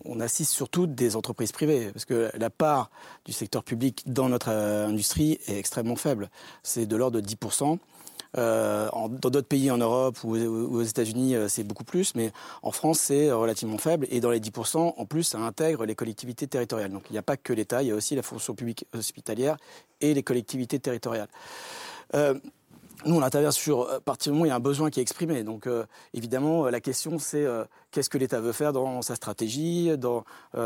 on, 0.06 0.20
assiste 0.20 0.52
surtout 0.52 0.88
des 0.88 1.16
entreprises 1.16 1.52
privées, 1.52 1.92
parce 1.92 2.06
que 2.06 2.30
la 2.38 2.50
part 2.50 2.92
du 3.26 3.32
secteur 3.32 3.64
public 3.64 4.04
dans 4.06 4.30
notre 4.30 4.50
euh, 4.52 4.88
industrie 4.88 5.40
est 5.48 5.58
extrêmement 5.58 5.96
faible. 5.96 6.30
C'est 6.62 6.86
de 6.86 6.96
l'ordre 6.96 7.20
de 7.20 7.26
10%. 7.26 7.78
Euh, 8.36 8.90
dans 8.92 9.30
d'autres 9.30 9.48
pays 9.48 9.70
en 9.70 9.78
Europe 9.78 10.24
ou, 10.24 10.36
aux 10.36 10.82
États-Unis, 10.82 11.36
euh, 11.36 11.48
c'est 11.48 11.64
beaucoup 11.64 11.84
plus, 11.84 12.16
mais 12.16 12.32
en 12.64 12.72
France, 12.72 13.00
c'est 13.00 13.32
relativement 13.32 13.78
faible. 13.78 14.08
Et 14.10 14.20
dans 14.20 14.32
les 14.32 14.40
10%, 14.40 14.96
en 14.98 15.06
plus, 15.06 15.24
ça 15.24 15.40
intègre 15.40 15.86
les 15.86 15.96
collectivités 15.96 16.48
territoriales. 16.48 16.92
Donc 16.92 17.04
il 17.10 17.14
n'y 17.14 17.20
a 17.20 17.24
pas 17.24 17.38
que 17.38 17.54
l'État, 17.54 17.84
il 17.84 17.90
y 17.90 17.92
a 17.92 17.96
aussi 17.96 18.16
la 18.16 18.24
fonction 18.24 18.56
publique 18.56 18.86
hospitalière 18.94 19.58
et 20.02 20.14
les 20.14 20.24
collectivités 20.24 20.80
territoriales. 20.80 21.30
Nous, 23.06 23.16
on 23.16 23.22
intervient 23.22 23.52
sur, 23.52 23.90
à 23.90 24.00
partir 24.00 24.32
du 24.32 24.36
moment 24.36 24.44
où 24.44 24.46
il 24.46 24.50
y 24.50 24.52
a 24.52 24.56
un 24.56 24.60
besoin 24.60 24.90
qui 24.90 25.00
est 25.00 25.02
exprimé. 25.02 25.44
Donc, 25.44 25.68
évidemment, 26.14 26.70
la 26.70 26.80
question, 26.80 27.20
c'est 27.20 27.46
qu'est-ce 27.92 28.10
que 28.10 28.18
l'État 28.18 28.40
veut 28.40 28.52
faire 28.52 28.74
dans 28.74 29.02
sa 29.02 29.16
stratégie, 29.16 29.98
dans 29.98 30.24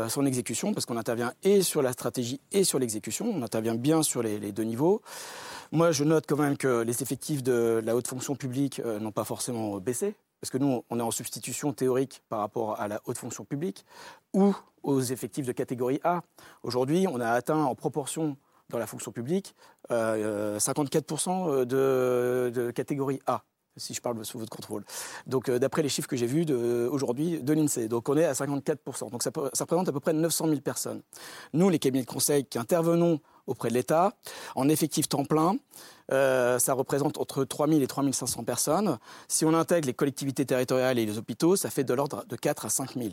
son 0.08 0.24
exécution, 0.24 0.72
parce 0.72 0.86
qu'on 0.86 0.96
intervient 0.96 1.32
et 1.42 1.62
sur 1.62 1.82
la 1.82 1.92
stratégie 1.92 2.40
et 2.52 2.64
sur 2.64 2.78
l'exécution. 2.78 3.30
On 3.34 3.42
intervient 3.42 3.74
bien 3.74 4.02
sur 4.02 4.22
les, 4.22 4.38
les, 4.38 4.52
deux 4.52 4.64
niveaux. 4.64 5.02
Moi, 5.72 5.90
je 5.92 6.04
note 6.04 6.24
quand 6.26 6.36
même 6.38 6.56
que 6.56 6.82
les 6.82 7.02
effectifs 7.02 7.42
de 7.42 7.82
la 7.84 7.96
haute 7.96 8.08
fonction 8.08 8.36
publique 8.36 8.80
n'ont 8.84 9.12
pas 9.12 9.24
forcément 9.24 9.78
baissé 9.78 10.14
parce 10.40 10.50
que 10.50 10.58
nous, 10.58 10.84
on 10.90 10.98
est 10.98 11.02
en 11.02 11.10
substitution 11.10 11.72
théorique 11.72 12.22
par 12.28 12.40
rapport 12.40 12.80
à 12.80 12.88
la 12.88 13.00
haute 13.06 13.18
fonction 13.18 13.44
publique, 13.44 13.84
ou 14.32 14.54
aux 14.82 15.00
effectifs 15.00 15.46
de 15.46 15.52
catégorie 15.52 16.00
A. 16.04 16.22
Aujourd'hui, 16.62 17.06
on 17.08 17.20
a 17.20 17.30
atteint 17.30 17.62
en 17.64 17.74
proportion 17.74 18.36
dans 18.70 18.78
la 18.78 18.86
fonction 18.86 19.12
publique 19.12 19.54
54% 19.90 21.48
euh, 21.50 21.64
de, 21.64 22.50
de 22.50 22.70
catégorie 22.70 23.20
A 23.26 23.42
si 23.78 23.94
je 23.94 24.00
parle 24.00 24.24
sous 24.24 24.38
votre 24.38 24.50
contrôle. 24.50 24.84
Donc, 25.26 25.48
euh, 25.48 25.58
d'après 25.58 25.82
les 25.82 25.88
chiffres 25.88 26.08
que 26.08 26.16
j'ai 26.16 26.26
vus 26.26 26.44
aujourd'hui 26.90 27.40
de 27.42 27.52
l'INSEE. 27.52 27.88
Donc, 27.88 28.08
on 28.08 28.16
est 28.16 28.24
à 28.24 28.32
54%. 28.32 29.10
Donc, 29.10 29.22
ça, 29.22 29.30
représente 29.30 29.88
à 29.88 29.92
peu 29.92 30.00
près 30.00 30.12
900 30.12 30.48
000 30.48 30.60
personnes. 30.60 31.02
Nous, 31.52 31.68
les 31.68 31.78
cabinets 31.78 32.04
de 32.04 32.10
conseil 32.10 32.44
qui 32.44 32.58
intervenons 32.58 33.20
auprès 33.46 33.70
de 33.70 33.74
l'État, 33.74 34.12
en 34.56 34.68
effectif 34.68 35.08
temps 35.08 35.24
plein, 35.24 35.56
euh, 36.12 36.58
ça 36.58 36.74
représente 36.74 37.18
entre 37.18 37.44
3 37.44 37.66
000 37.68 37.80
et 37.80 37.86
3 37.86 38.04
500 38.12 38.44
personnes. 38.44 38.98
Si 39.26 39.44
on 39.44 39.54
intègre 39.54 39.86
les 39.86 39.94
collectivités 39.94 40.44
territoriales 40.44 40.98
et 40.98 41.06
les 41.06 41.16
hôpitaux, 41.16 41.56
ça 41.56 41.70
fait 41.70 41.84
de 41.84 41.94
l'ordre 41.94 42.24
de 42.26 42.36
4 42.36 42.66
à 42.66 42.68
5 42.68 42.94
000. 42.94 43.10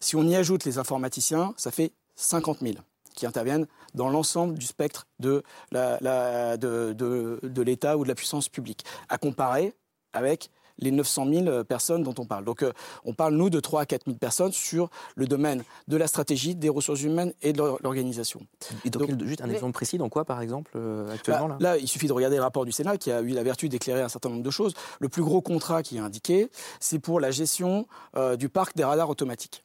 Si 0.00 0.16
on 0.16 0.24
y 0.24 0.36
ajoute 0.36 0.64
les 0.64 0.78
informaticiens, 0.78 1.54
ça 1.56 1.70
fait 1.70 1.92
50 2.16 2.58
000 2.60 2.74
qui 3.14 3.26
interviennent 3.26 3.66
dans 3.94 4.08
l'ensemble 4.08 4.58
du 4.58 4.66
spectre 4.66 5.06
de, 5.18 5.42
de, 5.72 7.38
de 7.42 7.62
l'État 7.62 7.96
ou 7.96 8.04
de 8.04 8.08
la 8.08 8.14
puissance 8.14 8.48
publique. 8.48 8.84
À 9.08 9.18
comparer 9.18 9.74
avec 10.12 10.50
les 10.78 10.90
900 10.90 11.26
000 11.32 11.64
personnes 11.64 12.02
dont 12.02 12.14
on 12.18 12.24
parle. 12.24 12.44
Donc 12.44 12.62
euh, 12.62 12.72
on 13.04 13.12
parle, 13.12 13.34
nous, 13.34 13.50
de 13.50 13.60
3 13.60 13.82
à 13.82 13.86
4 13.86 14.04
000 14.06 14.16
personnes 14.16 14.52
sur 14.52 14.90
le 15.16 15.26
domaine 15.26 15.64
de 15.88 15.96
la 15.96 16.06
stratégie, 16.06 16.54
des 16.54 16.68
ressources 16.68 17.02
humaines 17.02 17.32
et 17.42 17.52
de 17.52 17.62
l'organisation. 17.82 18.40
Et 18.84 18.90
donc, 18.90 19.08
juste 19.24 19.42
un 19.42 19.50
exemple 19.50 19.72
précis, 19.72 19.98
dans 19.98 20.08
quoi, 20.08 20.24
par 20.24 20.40
exemple, 20.40 20.72
euh, 20.76 21.12
actuellement 21.12 21.48
bah, 21.48 21.56
là, 21.60 21.78
il 21.78 21.88
suffit 21.88 22.06
de 22.06 22.12
regarder 22.12 22.36
le 22.36 22.42
rapport 22.42 22.64
du 22.64 22.72
Sénat 22.72 22.96
qui 22.96 23.10
a 23.10 23.20
eu 23.20 23.28
la 23.28 23.42
vertu 23.42 23.68
d'éclairer 23.68 24.02
un 24.02 24.08
certain 24.08 24.28
nombre 24.28 24.42
de 24.42 24.50
choses. 24.50 24.74
Le 25.00 25.08
plus 25.08 25.22
gros 25.22 25.40
contrat 25.40 25.82
qui 25.82 25.96
est 25.96 26.00
indiqué, 26.00 26.50
c'est 26.80 26.98
pour 26.98 27.20
la 27.20 27.30
gestion 27.30 27.86
euh, 28.16 28.36
du 28.36 28.48
parc 28.48 28.76
des 28.76 28.84
radars 28.84 29.10
automatiques. 29.10 29.64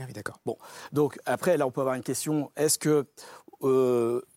Ah 0.00 0.04
oui, 0.06 0.12
d'accord. 0.12 0.38
Bon, 0.46 0.56
donc 0.92 1.18
après, 1.26 1.56
là, 1.56 1.66
on 1.66 1.70
peut 1.70 1.80
avoir 1.80 1.96
une 1.96 2.02
question. 2.02 2.50
Est-ce 2.56 2.78
que 2.78 3.06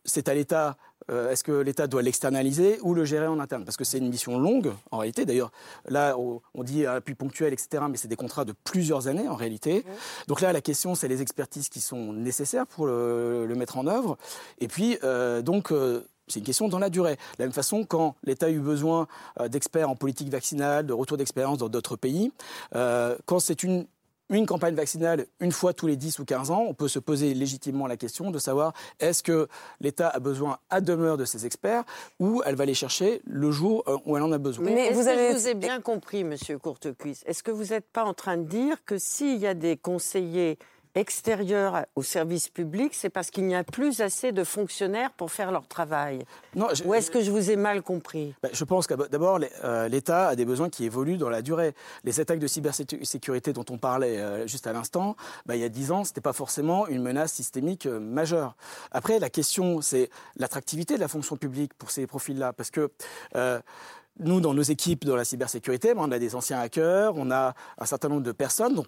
c'est 0.06 0.30
à 0.30 0.34
l'État 0.34 0.78
euh, 1.10 1.32
est-ce 1.32 1.44
que 1.44 1.52
l'État 1.52 1.88
doit 1.88 2.02
l'externaliser 2.02 2.80
ou 2.82 2.94
le 2.94 3.06
gérer 3.06 3.28
en 3.28 3.40
interne? 3.40 3.66
Parce 3.66 3.78
que 3.78 3.84
c'est 3.84 3.98
une 3.98 4.10
mission 4.10 4.40
longue, 4.40 4.72
en 4.92 5.00
réalité. 5.00 5.26
D'ailleurs, 5.26 5.52
là, 5.88 6.16
on 6.18 6.64
dit 6.64 6.86
appui 6.86 7.16
ponctuel, 7.16 7.54
etc., 7.54 7.84
mais 7.90 7.98
c'est 7.98 8.08
des 8.08 8.16
contrats 8.16 8.46
de 8.46 8.54
plusieurs 8.64 9.08
années, 9.08 9.28
en 9.28 9.36
réalité. 9.36 9.84
Donc 10.28 10.42
là, 10.42 10.54
la 10.54 10.62
question, 10.62 10.96
c'est 10.96 11.08
les 11.08 11.22
expertises 11.22 11.70
qui 11.70 11.82
sont 11.82 12.14
nécessaires 12.14 12.68
pour 12.68 12.86
le, 12.86 13.54
mettre 13.56 13.78
en 13.78 13.88
œuvre. 13.88 14.18
Et 14.60 14.68
puis, 14.68 14.98
euh, 15.04 15.42
donc, 15.42 15.72
euh, 15.72 16.08
c'est 16.28 16.40
une 16.40 16.46
question 16.46 16.70
dans 16.70 16.80
la 16.80 16.90
durée. 16.90 17.16
De 17.16 17.40
la 17.40 17.46
même 17.46 17.54
façon, 17.54 17.84
quand 17.84 18.16
l'État 18.24 18.46
a 18.46 18.50
eu 18.50 18.60
besoin 18.60 19.08
d'experts 19.50 19.90
en 19.90 19.96
politique 19.98 20.30
vaccinale, 20.30 20.86
de 20.86 20.94
retour 20.94 21.18
d'expérience 21.18 21.58
dans 21.58 21.68
d'autres 21.68 21.98
pays, 21.98 22.32
quand 22.72 23.40
c'est 23.40 23.64
une 23.64 23.86
une 24.32 24.46
campagne 24.46 24.76
vaccinale 24.76 25.28
une 25.40 25.52
fois 25.52 25.74
tous 25.74 25.88
les 25.88 25.96
10 25.96 26.20
ou 26.20 26.26
15 26.26 26.52
ans, 26.52 26.66
on 26.68 26.74
peut 26.74 26.88
se 26.88 27.00
poser 27.00 27.34
légitimement 27.34 27.88
la 27.88 27.98
question 27.98 28.32
de 28.32 28.40
savoir 28.40 28.74
est-ce 29.00 29.24
que 29.24 29.48
l'État 29.80 30.10
a 30.10 30.20
besoin 30.20 30.58
à 30.70 30.82
demeure 30.82 31.18
de 31.18 31.26
ces 31.26 31.46
experts 31.46 31.84
ou 32.20 32.42
elle 32.46 32.56
va 32.56 32.66
les 32.66 32.74
chercher 32.74 33.22
le 33.26 33.52
jour 33.52 33.84
euh, 33.88 33.98
où 34.06 34.18
elle 34.18 34.24
en 34.24 34.32
a 34.32 34.38
besoin. 34.38 34.66
Mais, 34.66 34.92
vous 34.92 35.08
avez... 35.08 35.34
je 35.34 35.38
vous 35.38 35.48
ai 35.48 35.54
bien 35.54 35.82
compris, 35.82 36.24
Monsieur 36.24 36.58
Courtecuisse. 36.58 37.24
Est-ce 37.26 37.44
que 37.44 37.52
vous 37.52 37.66
n'êtes 37.66 37.88
pas 37.92 38.04
en 38.04 38.14
train 38.14 38.38
de 38.38 38.44
dire 38.44 38.84
que 38.86 38.98
s'il 38.98 39.38
y 39.38 39.48
a 39.48 39.54
des 39.54 39.78
conseillers 39.78 40.58
extérieur 40.96 41.86
au 41.96 42.04
service 42.04 42.50
public, 42.50 42.94
c'est 42.94 43.10
parce 43.10 43.30
qu'il 43.30 43.46
n'y 43.46 43.56
a 43.56 43.64
plus 43.64 44.02
assez 44.02 44.32
de 44.32 44.44
fonctionnaires 44.44 45.12
pour 45.12 45.32
faire 45.32 45.52
leur 45.52 45.68
travail 45.68 46.26
non, 46.56 46.68
Ou 46.86 46.94
est-ce 46.94 47.12
que 47.12 47.22
je 47.22 47.32
vous 47.32 47.50
ai 47.52 47.56
mal 47.56 47.82
compris? 47.82 48.34
Ben, 48.44 48.50
Je 48.54 48.64
pense 48.64 48.88
que 48.88 48.94
d'abord, 49.08 49.40
euh, 49.64 49.88
l'État 49.88 50.30
a 50.30 50.36
des 50.36 50.46
besoins 50.46 50.70
qui 50.70 50.86
évoluent 50.86 51.18
dans 51.18 51.30
la 51.30 51.42
durée. 51.42 51.74
Les 52.04 52.20
attaques 52.20 52.40
de 52.40 52.48
cybersécurité 52.48 53.54
dont 53.54 53.66
on 53.70 53.78
parlait 53.78 54.20
euh, 54.20 54.48
juste 54.48 54.68
à 54.68 54.74
l'instant, 54.74 55.16
ben, 55.46 55.56
il 55.56 55.62
y 55.62 55.64
a 55.64 55.70
dix 55.70 55.92
ans, 55.92 56.04
ce 56.04 56.10
n'était 56.10 56.22
pas 56.22 56.34
forcément 56.34 56.88
une 56.88 57.02
menace 57.02 57.34
systémique 57.34 57.86
euh, 57.86 58.00
majeure. 58.00 58.56
Après, 58.92 59.20
la 59.20 59.30
question, 59.30 59.82
c'est 59.82 60.10
l'attractivité 60.36 60.96
de 60.96 61.00
la 61.00 61.08
fonction 61.08 61.38
publique 61.38 61.74
pour 61.74 61.92
ces 61.92 62.08
profils-là. 62.08 62.54
Parce 62.54 62.72
que 62.72 62.92
nous, 64.20 64.42
dans 64.42 64.54
nos 64.54 64.62
équipes 64.62 65.06
dans 65.06 65.16
la 65.16 65.26
cybersécurité, 65.26 65.94
on 65.96 66.12
a 66.12 66.20
des 66.20 66.36
anciens 66.36 66.60
hackers, 66.60 67.14
on 67.16 67.32
a 67.32 67.54
un 67.78 67.86
certain 67.86 68.10
nombre 68.10 68.24
de 68.24 68.32
personnes. 68.32 68.76
Donc, 68.76 68.88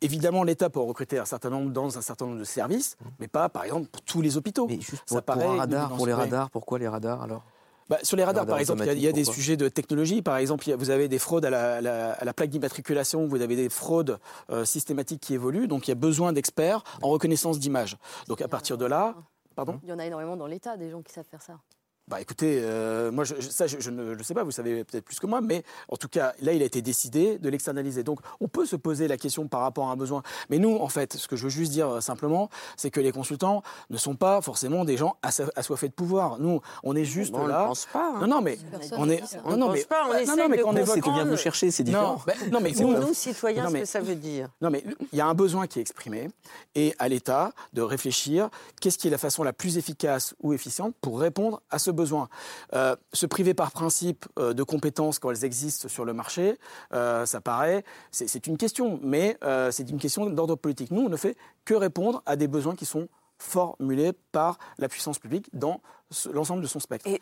Évidemment, 0.00 0.44
l'État 0.44 0.70
peut 0.70 0.80
recruter 0.80 1.18
un 1.18 1.24
certain 1.24 1.50
nombre 1.50 1.70
dans 1.70 1.96
un 1.96 2.02
certain 2.02 2.26
nombre 2.26 2.38
de 2.38 2.44
services, 2.44 2.96
mais 3.20 3.28
pas, 3.28 3.48
par 3.48 3.64
exemple, 3.64 3.88
pour 3.88 4.02
tous 4.02 4.20
les 4.20 4.36
hôpitaux. 4.36 4.66
Mais 4.68 4.80
juste 4.80 5.04
pour, 5.06 5.22
pour 5.22 6.06
les 6.06 6.12
radars, 6.12 6.50
pourquoi 6.50 6.78
les 6.78 6.88
radars 6.88 7.22
alors? 7.22 7.42
Bah, 7.90 7.98
sur 8.02 8.16
les 8.16 8.24
radars, 8.24 8.46
par 8.46 8.58
exemple, 8.58 8.82
il 8.92 8.98
y 8.98 9.08
a, 9.08 9.12
des 9.12 9.24
sujets 9.24 9.56
de 9.56 9.68
technologie. 9.68 10.22
Par 10.22 10.38
exemple, 10.38 10.70
vous 10.72 10.90
avez 10.90 11.08
des 11.08 11.18
fraudes 11.18 11.44
à 11.44 11.80
la, 11.80 12.32
plaque 12.32 12.50
d'immatriculation, 12.50 13.26
vous 13.26 13.42
avez 13.42 13.56
des 13.56 13.68
fraudes 13.68 14.18
euh, 14.50 14.64
systématiques 14.64 15.20
qui 15.20 15.34
évoluent. 15.34 15.68
Donc, 15.68 15.86
il 15.86 15.90
y 15.90 15.92
a 15.92 15.96
besoin 15.96 16.32
d'experts 16.32 16.82
en 17.02 17.08
reconnaissance 17.08 17.58
d'images. 17.58 17.96
Donc, 18.28 18.40
à 18.40 18.48
partir 18.48 18.78
de 18.78 18.86
là, 18.86 19.14
pardon? 19.54 19.78
Il 19.82 19.88
y 19.90 19.92
en 19.92 19.98
a 19.98 20.06
énormément 20.06 20.36
dans 20.36 20.46
l'État, 20.46 20.76
des 20.76 20.90
gens 20.90 21.02
qui 21.02 21.12
savent 21.12 21.26
faire 21.30 21.42
ça. 21.42 21.58
Bah 22.06 22.20
écoutez, 22.20 22.60
euh, 22.62 23.10
moi 23.10 23.24
je, 23.24 23.34
ça 23.40 23.66
je, 23.66 23.88
ne 23.88 24.22
sais 24.22 24.34
pas, 24.34 24.44
vous 24.44 24.50
savez 24.50 24.84
peut-être 24.84 25.06
plus 25.06 25.18
que 25.18 25.26
moi, 25.26 25.40
mais 25.40 25.64
en 25.88 25.96
tout 25.96 26.08
cas 26.08 26.34
là 26.42 26.52
il 26.52 26.60
a 26.60 26.66
été 26.66 26.82
décidé 26.82 27.38
de 27.38 27.48
l'externaliser. 27.48 28.02
Donc 28.02 28.20
on 28.40 28.48
peut 28.48 28.66
se 28.66 28.76
poser 28.76 29.08
la 29.08 29.16
question 29.16 29.48
par 29.48 29.62
rapport 29.62 29.88
à 29.88 29.92
un 29.92 29.96
besoin. 29.96 30.22
Mais 30.50 30.58
nous 30.58 30.76
en 30.76 30.88
fait, 30.88 31.14
ce 31.14 31.26
que 31.26 31.34
je 31.36 31.44
veux 31.44 31.48
juste 31.48 31.72
dire 31.72 31.88
euh, 31.88 32.00
simplement, 32.02 32.50
c'est 32.76 32.90
que 32.90 33.00
les 33.00 33.10
consultants 33.10 33.62
ne 33.88 33.96
sont 33.96 34.16
pas 34.16 34.42
forcément 34.42 34.84
des 34.84 34.98
gens 34.98 35.16
assoiffés 35.22 35.88
de 35.88 35.94
pouvoir. 35.94 36.38
Nous, 36.38 36.60
on 36.82 36.94
est 36.94 37.06
juste 37.06 37.32
on 37.34 37.46
là. 37.46 37.62
Ne 37.62 37.66
pense 37.68 37.86
pas. 37.86 38.12
Hein. 38.16 38.20
Non 38.20 38.26
non 38.26 38.40
mais 38.42 38.58
on 38.98 39.08
est. 39.08 39.22
non, 39.46 39.56
non, 39.56 39.70
mais, 39.70 39.84
pas. 39.84 40.04
On 40.06 40.26
non, 40.26 40.36
non, 40.36 40.48
mais 40.50 40.58
quand 40.58 40.74
on 40.74 40.76
évoque. 40.76 41.00
C'est 41.02 41.10
vient 41.10 41.24
vous 41.24 41.36
chercher, 41.38 41.70
c'est 41.70 41.84
différent. 41.84 42.20
Non, 42.26 42.50
non 42.52 42.60
mais 42.60 42.72
nous, 42.72 43.14
citoyens, 43.14 43.70
ce 43.70 43.74
que 43.76 43.84
ça 43.86 44.00
veut 44.00 44.14
dire. 44.14 44.50
Non 44.60 44.68
mais 44.68 44.84
il 45.10 45.18
y 45.18 45.22
a 45.22 45.26
un 45.26 45.34
besoin 45.34 45.66
qui 45.66 45.78
est 45.78 45.82
exprimé 45.82 46.28
et 46.74 46.94
à 46.98 47.08
l'État 47.08 47.52
de 47.72 47.80
réfléchir 47.80 48.50
qu'est-ce 48.82 48.98
qui 48.98 49.08
est 49.08 49.10
la 49.10 49.16
façon 49.16 49.42
la 49.42 49.54
plus 49.54 49.78
efficace 49.78 50.34
ou 50.42 50.52
efficiente 50.52 50.94
pour 51.00 51.18
répondre 51.18 51.62
à 51.70 51.78
ce 51.78 51.93
Euh, 52.74 52.96
se 53.12 53.26
priver 53.26 53.54
par 53.54 53.72
principe 53.72 54.26
euh, 54.38 54.52
de 54.52 54.62
compétences 54.62 55.18
quand 55.18 55.30
elles 55.30 55.44
existent 55.44 55.88
sur 55.88 56.04
le 56.04 56.12
marché, 56.12 56.58
euh, 56.92 57.26
ça 57.26 57.40
paraît, 57.40 57.84
c'est 58.10 58.46
une 58.46 58.56
question, 58.56 58.98
mais 59.02 59.38
c'est 59.70 59.90
une 59.90 59.98
question 59.98 60.26
d'ordre 60.30 60.56
politique. 60.56 60.90
Nous, 60.90 61.02
on 61.02 61.08
ne 61.08 61.16
fait 61.16 61.36
que 61.64 61.74
répondre 61.74 62.22
à 62.26 62.36
des 62.36 62.48
besoins 62.48 62.74
qui 62.74 62.86
sont 62.86 63.08
formulés 63.38 64.12
par 64.32 64.58
la 64.78 64.88
puissance 64.88 65.18
publique 65.18 65.48
dans 65.52 65.80
l'ensemble 66.32 66.62
de 66.62 66.66
son 66.66 66.80
spectre. 66.80 67.08
Et 67.08 67.20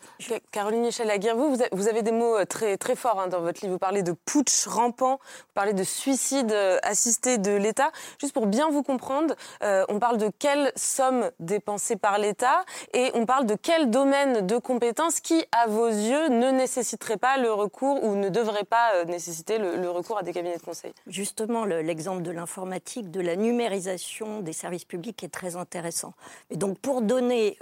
Caroline 0.51 0.81
Michel 0.81 1.07
Laguerre, 1.07 1.35
vous, 1.35 1.57
vous 1.71 1.87
avez 1.87 2.01
des 2.01 2.11
mots 2.11 2.37
euh, 2.37 2.45
très, 2.45 2.77
très 2.77 2.95
forts 2.95 3.19
hein, 3.19 3.27
dans 3.27 3.41
votre 3.41 3.61
livre. 3.61 3.73
Vous 3.73 3.79
parlez 3.79 4.03
de 4.03 4.13
putsch 4.25 4.65
rampant, 4.67 5.15
vous 5.17 5.53
parlez 5.53 5.73
de 5.73 5.83
suicide 5.83 6.51
euh, 6.51 6.77
assisté 6.83 7.37
de 7.37 7.51
l'État. 7.51 7.91
Juste 8.19 8.33
pour 8.33 8.47
bien 8.47 8.69
vous 8.69 8.83
comprendre, 8.83 9.35
euh, 9.63 9.85
on 9.89 9.99
parle 9.99 10.17
de 10.17 10.29
quelle 10.39 10.71
somme 10.75 11.31
dépensée 11.39 11.95
par 11.95 12.17
l'État 12.17 12.63
et 12.93 13.11
on 13.13 13.25
parle 13.25 13.45
de 13.45 13.55
quel 13.55 13.89
domaine 13.89 14.45
de 14.45 14.57
compétences 14.57 15.19
qui, 15.19 15.43
à 15.51 15.67
vos 15.67 15.87
yeux, 15.87 16.29
ne 16.29 16.51
nécessiterait 16.51 17.17
pas 17.17 17.37
le 17.37 17.51
recours 17.51 18.03
ou 18.03 18.15
ne 18.15 18.29
devrait 18.29 18.63
pas 18.63 19.05
nécessiter 19.05 19.57
le, 19.57 19.89
recours 19.89 20.17
à 20.17 20.23
des 20.23 20.33
cabinets 20.33 20.57
de 20.57 20.63
conseil? 20.63 20.93
Justement, 21.07 21.65
l'exemple 21.65 22.21
de 22.21 22.31
l'informatique, 22.31 23.11
de 23.11 23.21
la 23.21 23.35
numérisation 23.35 24.39
des 24.41 24.53
services 24.53 24.85
publics 24.85 25.23
est 25.23 25.33
très 25.33 25.55
intéressant. 25.55 26.13
Et 26.49 26.57
donc, 26.57 26.79
pour 26.79 27.01
donner 27.01 27.57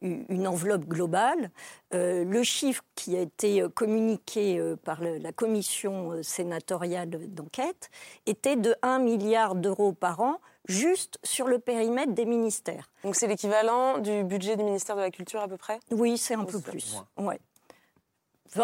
une 0.00 0.46
enveloppe 0.46 0.71
globale. 0.78 1.50
Euh, 1.94 2.24
le 2.24 2.42
chiffre 2.42 2.82
qui 2.94 3.16
a 3.16 3.20
été 3.20 3.62
euh, 3.62 3.68
communiqué 3.68 4.58
euh, 4.58 4.76
par 4.76 5.00
la 5.02 5.32
commission 5.32 6.22
sénatoriale 6.22 7.10
d'enquête 7.10 7.90
était 8.26 8.56
de 8.56 8.74
1 8.82 8.98
milliard 8.98 9.54
d'euros 9.54 9.92
par 9.92 10.20
an 10.20 10.38
juste 10.68 11.18
sur 11.22 11.48
le 11.48 11.58
périmètre 11.58 12.12
des 12.12 12.24
ministères. 12.24 12.90
Donc 13.02 13.16
c'est 13.16 13.26
l'équivalent 13.26 13.98
du 13.98 14.24
budget 14.24 14.56
du 14.56 14.62
ministère 14.62 14.96
de 14.96 15.00
la 15.00 15.10
Culture 15.10 15.40
à 15.40 15.48
peu 15.48 15.56
près? 15.56 15.80
Oui, 15.90 16.16
c'est 16.16 16.34
un 16.34 16.44
peu 16.44 16.60
plus. 16.60 17.02
Ouais. 17.16 17.40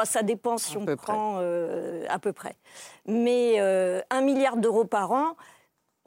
ça 0.05 0.23
dépend 0.23 0.59
si 0.59 0.77
on 0.77 0.87
prend 0.97 1.39
à 1.39 2.19
peu 2.21 2.33
près. 2.33 2.55
Mais 3.07 3.59
un 3.59 4.21
milliard 4.21 4.57
d'euros 4.57 4.85
par 4.85 5.11
an, 5.11 5.35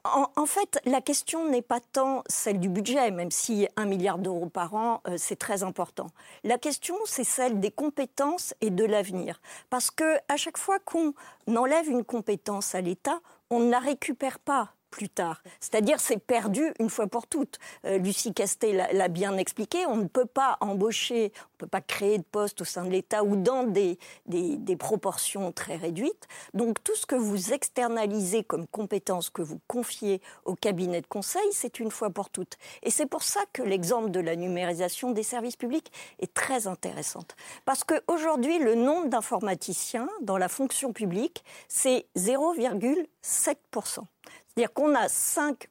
en, 0.04 0.46
fait, 0.46 0.80
la 0.84 1.00
question 1.00 1.48
n'est 1.48 1.62
pas 1.62 1.80
tant 1.80 2.24
celle 2.26 2.58
du 2.58 2.68
budget, 2.68 3.10
même 3.10 3.30
si 3.30 3.68
un 3.76 3.84
milliard 3.84 4.18
d'euros 4.18 4.48
par 4.48 4.74
an, 4.74 5.00
euh, 5.06 5.14
c'est 5.16 5.36
très 5.36 5.62
important. 5.62 6.08
La 6.42 6.58
question, 6.58 6.96
c'est 7.04 7.24
celle 7.24 7.60
des 7.60 7.70
compétences 7.70 8.54
et 8.60 8.70
de 8.70 8.84
l'avenir. 8.84 9.40
Parce 9.70 9.90
que 9.90 10.16
à 10.28 10.36
chaque 10.36 10.58
fois 10.58 10.78
qu'on 10.80 11.14
enlève 11.46 11.88
une 11.88 12.04
compétence 12.04 12.74
à 12.74 12.80
l'État, 12.80 13.20
on 13.50 13.60
ne 13.60 13.70
la 13.70 13.78
récupère 13.78 14.38
pas 14.38 14.74
plus 14.92 15.08
tard. 15.08 15.42
C'est-à-dire, 15.58 15.98
c'est 15.98 16.18
perdu 16.18 16.72
une 16.78 16.90
fois 16.90 17.08
pour 17.08 17.26
toutes. 17.26 17.58
Euh, 17.86 17.98
Lucie 17.98 18.32
Castet 18.32 18.72
l'a 18.92 19.08
bien 19.08 19.36
expliqué, 19.38 19.84
on 19.86 19.96
ne 19.96 20.06
peut 20.06 20.26
pas 20.26 20.58
embaucher, 20.60 21.32
on 21.34 21.54
ne 21.54 21.58
peut 21.58 21.66
pas 21.66 21.80
créer 21.80 22.18
de 22.18 22.22
postes 22.22 22.60
au 22.60 22.64
sein 22.64 22.84
de 22.84 22.90
l'État 22.90 23.24
ou 23.24 23.34
dans 23.34 23.64
des, 23.64 23.98
des, 24.26 24.76
proportions 24.76 25.50
très 25.50 25.76
réduites. 25.76 26.28
Donc, 26.54 26.84
tout 26.84 26.94
ce 26.94 27.06
que 27.06 27.14
vous 27.14 27.52
externalisez 27.52 28.44
comme 28.44 28.66
compétences, 28.66 29.30
que 29.30 29.42
vous 29.42 29.60
confiez 29.66 30.20
au 30.44 30.54
cabinet 30.54 31.00
de 31.00 31.06
conseil, 31.06 31.42
c'est 31.52 31.80
une 31.80 31.90
fois 31.90 32.10
pour 32.10 32.28
toutes. 32.28 32.58
Et 32.82 32.90
c'est 32.90 33.06
pour 33.06 33.22
ça 33.22 33.40
que 33.54 33.62
l'exemple 33.62 34.10
de 34.10 34.20
la 34.20 34.36
numérisation 34.36 35.12
des 35.12 35.22
services 35.22 35.56
publics 35.56 35.90
est 36.18 36.34
très 36.34 36.66
intéressant. 36.66 37.24
Parce 37.64 37.82
qu'aujourd'hui, 37.84 38.58
le 38.58 38.74
nombre 38.74 39.08
d'informaticiens 39.08 40.08
dans 40.20 40.36
la 40.36 40.48
fonction 40.48 40.92
publique, 40.92 41.44
c'est 41.68 42.04
0,7%. 42.16 44.04
C'est-à-dire 44.54 44.74
qu'on 44.74 44.94
a 44.94 45.08
5, 45.08 45.66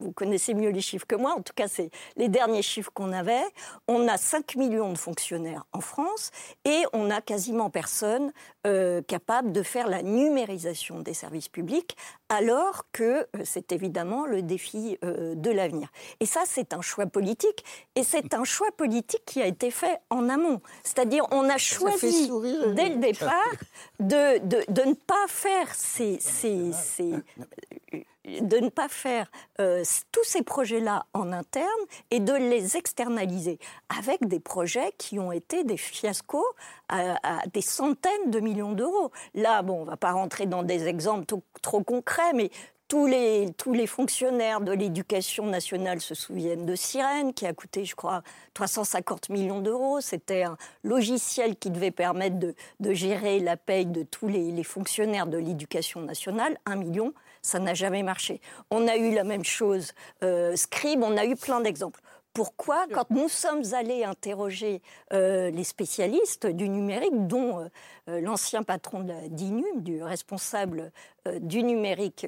vous 0.00 0.12
connaissez 0.12 0.52
mieux 0.52 0.70
les 0.70 0.80
chiffres 0.80 1.06
que 1.06 1.14
moi, 1.14 1.32
en 1.32 1.42
tout 1.42 1.52
cas 1.54 1.68
c'est 1.68 1.90
les 2.16 2.28
derniers 2.28 2.62
chiffres 2.62 2.90
qu'on 2.92 3.12
avait, 3.12 3.44
on 3.88 4.08
a 4.08 4.16
5 4.16 4.56
millions 4.56 4.92
de 4.92 4.98
fonctionnaires 4.98 5.64
en 5.72 5.80
France 5.80 6.30
et 6.64 6.82
on 6.92 7.10
a 7.10 7.20
quasiment 7.20 7.70
personne 7.70 8.32
euh, 8.66 9.00
capable 9.02 9.52
de 9.52 9.62
faire 9.62 9.86
la 9.86 10.02
numérisation 10.02 11.00
des 11.00 11.14
services 11.14 11.48
publics, 11.48 11.96
alors 12.28 12.86
que 12.92 13.02
euh, 13.02 13.24
c'est 13.44 13.72
évidemment 13.72 14.26
le 14.26 14.42
défi 14.42 14.98
euh, 15.04 15.34
de 15.34 15.50
l'avenir. 15.50 15.88
Et 16.20 16.26
ça 16.26 16.42
c'est 16.46 16.74
un 16.74 16.82
choix 16.82 17.06
politique 17.06 17.64
et 17.94 18.02
c'est 18.02 18.34
un 18.34 18.44
choix 18.44 18.72
politique 18.76 19.22
qui 19.24 19.40
a 19.40 19.46
été 19.46 19.70
fait 19.70 20.00
en 20.10 20.28
amont. 20.28 20.60
C'est-à-dire 20.82 21.24
on 21.30 21.48
a 21.48 21.58
choisi 21.58 22.28
dès 22.74 22.88
le 22.90 22.96
départ 22.96 23.52
de, 24.00 24.38
de, 24.44 24.64
de, 24.68 24.82
ne 24.82 24.94
pas 24.94 25.26
faire 25.28 25.74
ces, 25.74 26.18
ces, 26.20 26.72
ces 26.72 27.12
de 28.26 28.58
ne 28.58 28.68
pas 28.68 28.88
faire 28.88 29.30
euh, 29.60 29.84
tous 30.12 30.24
ces 30.24 30.42
projets-là 30.42 31.06
en 31.14 31.32
interne 31.32 31.66
et 32.10 32.20
de 32.20 32.32
les 32.32 32.76
externaliser 32.76 33.58
avec 33.96 34.26
des 34.26 34.40
projets 34.40 34.92
qui 34.98 35.18
ont 35.18 35.32
été 35.32 35.64
des 35.64 35.76
fiascos 35.76 36.44
à, 36.88 37.18
des 37.52 37.62
centaines 37.62 38.30
de 38.30 38.40
millions 38.40 38.72
d'euros. 38.72 39.10
Là, 39.34 39.62
bon, 39.62 39.80
on 39.80 39.84
ne 39.84 39.90
va 39.90 39.96
pas 39.96 40.12
rentrer 40.12 40.46
dans 40.46 40.62
des 40.62 40.86
exemples 40.86 41.26
trop 41.62 41.82
concrets, 41.82 42.32
mais 42.34 42.50
tous 42.88 43.06
les, 43.06 43.52
tous 43.58 43.72
les 43.72 43.86
fonctionnaires 43.86 44.60
de 44.60 44.70
l'éducation 44.70 45.46
nationale 45.46 46.00
se 46.00 46.14
souviennent 46.14 46.66
de 46.66 46.76
Sirène, 46.76 47.34
qui 47.34 47.44
a 47.46 47.52
coûté, 47.52 47.84
je 47.84 47.96
crois, 47.96 48.22
350 48.54 49.28
millions 49.30 49.60
d'euros. 49.60 50.00
C'était 50.00 50.44
un 50.44 50.56
logiciel 50.84 51.56
qui 51.56 51.70
devait 51.70 51.90
permettre 51.90 52.38
de, 52.38 52.54
de 52.78 52.92
gérer 52.92 53.40
la 53.40 53.56
paye 53.56 53.86
de 53.86 54.04
tous 54.04 54.28
les, 54.28 54.52
les 54.52 54.62
fonctionnaires 54.62 55.26
de 55.26 55.38
l'éducation 55.38 56.00
nationale. 56.00 56.58
Un 56.64 56.76
million, 56.76 57.12
ça 57.46 57.58
n'a 57.58 57.74
jamais 57.74 58.02
marché. 58.02 58.40
On 58.70 58.88
a 58.88 58.96
eu 58.96 59.14
la 59.14 59.24
même 59.24 59.44
chose, 59.44 59.92
euh, 60.22 60.56
Scribe, 60.56 61.02
on 61.02 61.16
a 61.16 61.24
eu 61.24 61.36
plein 61.36 61.60
d'exemples. 61.60 62.00
Pourquoi, 62.36 62.84
quand 62.92 63.08
nous 63.08 63.30
sommes 63.30 63.62
allés 63.72 64.04
interroger 64.04 64.82
euh, 65.14 65.50
les 65.50 65.64
spécialistes 65.64 66.46
du 66.46 66.68
numérique, 66.68 67.26
dont 67.26 67.60
euh, 67.60 67.68
euh, 68.10 68.20
l'ancien 68.20 68.62
patron 68.62 69.00
de 69.00 69.08
la 69.08 69.28
DINUM, 69.28 69.80
du 69.82 70.02
responsable 70.02 70.92
du 71.40 71.62
numérique 71.62 72.26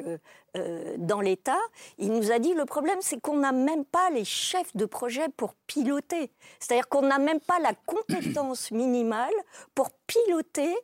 dans 0.97 1.21
l'État, 1.21 1.59
il 1.99 2.11
nous 2.11 2.33
a 2.33 2.39
dit 2.39 2.55
le 2.55 2.65
problème, 2.65 2.99
c'est 3.01 3.21
qu'on 3.21 3.37
n'a 3.37 3.53
même 3.53 3.85
pas 3.85 4.11
les 4.11 4.25
chefs 4.25 4.75
de 4.75 4.87
projet 4.87 5.29
pour 5.37 5.55
piloter. 5.67 6.33
C'est-à-dire 6.59 6.89
qu'on 6.89 7.03
n'a 7.03 7.19
même 7.19 7.39
pas 7.39 7.61
la 7.61 7.75
compétence 7.87 8.71
minimale 8.73 9.35
pour 9.75 9.91
piloter 10.07 10.75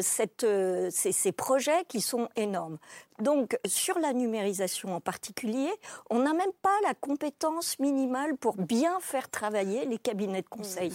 cette, 0.00 0.46
ces, 0.90 1.12
ces 1.12 1.32
projets 1.32 1.84
qui 1.86 2.00
sont 2.00 2.28
énormes. 2.34 2.78
Donc, 3.20 3.56
sur 3.64 3.98
la 4.00 4.12
numérisation 4.12 4.94
en 4.94 5.00
particulier, 5.00 5.70
on 6.10 6.20
n'a 6.20 6.32
même 6.32 6.52
pas 6.62 6.76
la 6.82 6.94
compétence 6.94 7.78
minimale 7.78 8.36
pour 8.36 8.56
bien 8.56 8.98
faire 9.00 9.30
travailler 9.30 9.84
les 9.84 9.98
cabinets 9.98 10.42
de 10.42 10.48
conseil. 10.48 10.92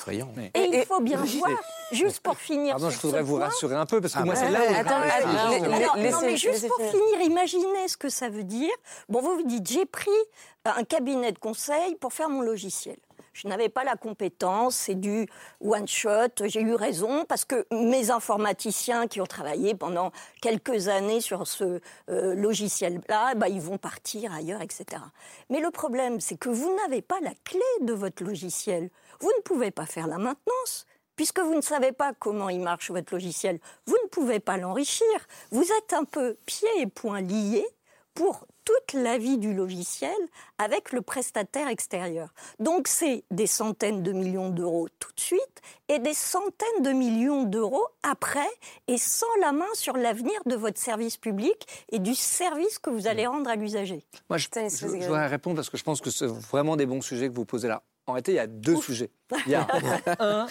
Et, 0.53 0.69
il 0.73 0.85
faut 0.85 0.99
bien 0.99 1.23
voir, 1.23 1.51
juste 1.93 2.19
pour 2.19 2.37
finir. 2.37 2.71
Pardon, 2.71 2.89
je 2.89 2.99
voudrais 2.99 3.21
vous 3.21 3.35
rassurer 3.35 3.75
un 3.75 3.85
peu, 3.85 4.01
parce 4.01 4.13
que 4.13 4.19
ah 4.19 4.25
moi, 4.25 4.35
c'est 4.35 4.49
là 4.49 4.59
où. 4.59 4.75
Attends, 4.75 4.99
non, 6.11 6.21
mais 6.21 6.35
juste 6.53 6.67
pour 6.67 6.77
finir, 6.77 7.21
imaginez 7.21 7.88
ce 7.88 7.97
que 7.97 8.09
ça 8.09 8.29
veut 8.29 8.43
dire. 8.43 8.73
Bon, 9.07 9.21
vous 9.21 9.35
vous 9.35 9.43
dites, 9.43 9.67
j'ai 9.67 9.85
pris 9.85 10.09
un 10.65 10.83
cabinet 10.83 11.31
de 11.31 11.39
conseil 11.39 11.95
pour 11.95 12.13
faire 12.13 12.29
mon 12.29 12.41
logiciel. 12.41 12.97
Je 13.33 13.47
n'avais 13.47 13.69
pas 13.69 13.83
la 13.83 13.95
compétence, 13.95 14.75
c'est 14.75 14.95
du 14.95 15.27
one-shot. 15.62 16.43
J'ai 16.45 16.62
eu 16.62 16.73
raison 16.73 17.23
parce 17.25 17.45
que 17.45 17.65
mes 17.71 18.12
informaticiens 18.12 19.07
qui 19.07 19.21
ont 19.21 19.25
travaillé 19.25 19.75
pendant 19.75 20.12
quelques 20.41 20.89
années 20.89 21.21
sur 21.21 21.47
ce 21.47 21.79
euh, 22.09 22.35
logiciel-là, 22.35 23.35
bah, 23.35 23.47
ils 23.47 23.62
vont 23.62 23.77
partir 23.77 24.33
ailleurs, 24.33 24.62
etc. 24.62 25.01
Mais 25.49 25.62
le 25.62 25.71
problème, 25.71 26.19
c'est 26.19 26.38
que 26.38 26.49
vous 26.49 26.75
n'avez 26.75 27.01
pas 27.01 27.19
la 27.21 27.33
clé 27.45 27.62
de 27.81 27.93
votre 27.93 28.23
logiciel. 28.23 28.89
Vous 29.21 29.31
ne 29.38 29.41
pouvez 29.41 29.71
pas 29.71 29.85
faire 29.85 30.07
la 30.07 30.17
maintenance. 30.17 30.85
Puisque 31.19 31.41
vous 31.41 31.53
ne 31.53 31.60
savez 31.60 31.91
pas 31.91 32.13
comment 32.17 32.47
il 32.47 32.62
marche 32.62 32.91
votre 32.91 33.13
logiciel, 33.13 33.60
vous 33.86 33.97
ne 34.05 34.08
pouvez 34.08 34.39
pas 34.39 34.55
l'enrichir. 34.55 35.05
Vous 35.51 35.65
êtes 35.77 35.91
un 35.91 36.05
peu 36.05 36.38
pieds 36.45 36.69
et 36.77 36.88
poings 36.88 37.19
liés 37.19 37.67
pour 38.13 38.47
toute 38.63 38.93
la 38.93 39.17
vie 39.17 39.38
du 39.38 39.53
logiciel 39.53 40.15
avec 40.60 40.93
le 40.93 41.01
prestataire 41.01 41.67
extérieur. 41.67 42.29
Donc 42.60 42.88
c'est 42.88 43.25
des 43.32 43.47
centaines 43.47 44.01
de 44.01 44.13
millions 44.13 44.49
d'euros 44.49 44.88
tout 44.97 45.12
de 45.13 45.19
suite 45.19 45.62
et 45.89 45.99
des 45.99 46.13
centaines 46.13 46.84
de 46.84 46.91
millions 46.91 47.43
d'euros 47.43 47.86
après 48.01 48.49
et 48.88 48.97
sans 48.97 49.36
la 49.41 49.51
main 49.51 49.67
sur 49.73 49.97
l'avenir 49.97 50.39
de 50.45 50.55
votre 50.55 50.79
service 50.79 51.17
public 51.17 51.67
et 51.91 51.99
du 51.99 52.15
service 52.15 52.79
que 52.79 52.91
vous 52.91 53.08
allez 53.08 53.27
rendre 53.27 53.49
à 53.49 53.58
l'usager. 53.58 54.05
Moi, 54.29 54.38
je, 54.38 54.47
je, 54.53 54.86
voudrais 54.86 55.27
répondre 55.27 55.58
parce 55.58 55.69
que 55.69 55.77
je 55.77 55.84
pense 55.84 55.99
que 55.99 56.12
c'est 56.12 56.27
vraiment 56.27 56.77
des 56.77 56.86
bons 56.86 57.01
sujets 57.01 57.27
que 57.27 57.36
vous 57.36 57.43
posez 57.43 57.67
là. 57.67 57.84
En 58.09 58.13
réalité, 58.13 58.33
il 58.33 58.35
y 58.35 58.39
a 58.39 58.47
deux 58.47 58.77
sujets. 58.77 59.11
Il 59.45 59.51
y 59.51 59.55
a 59.55 59.67
un, 60.19 60.47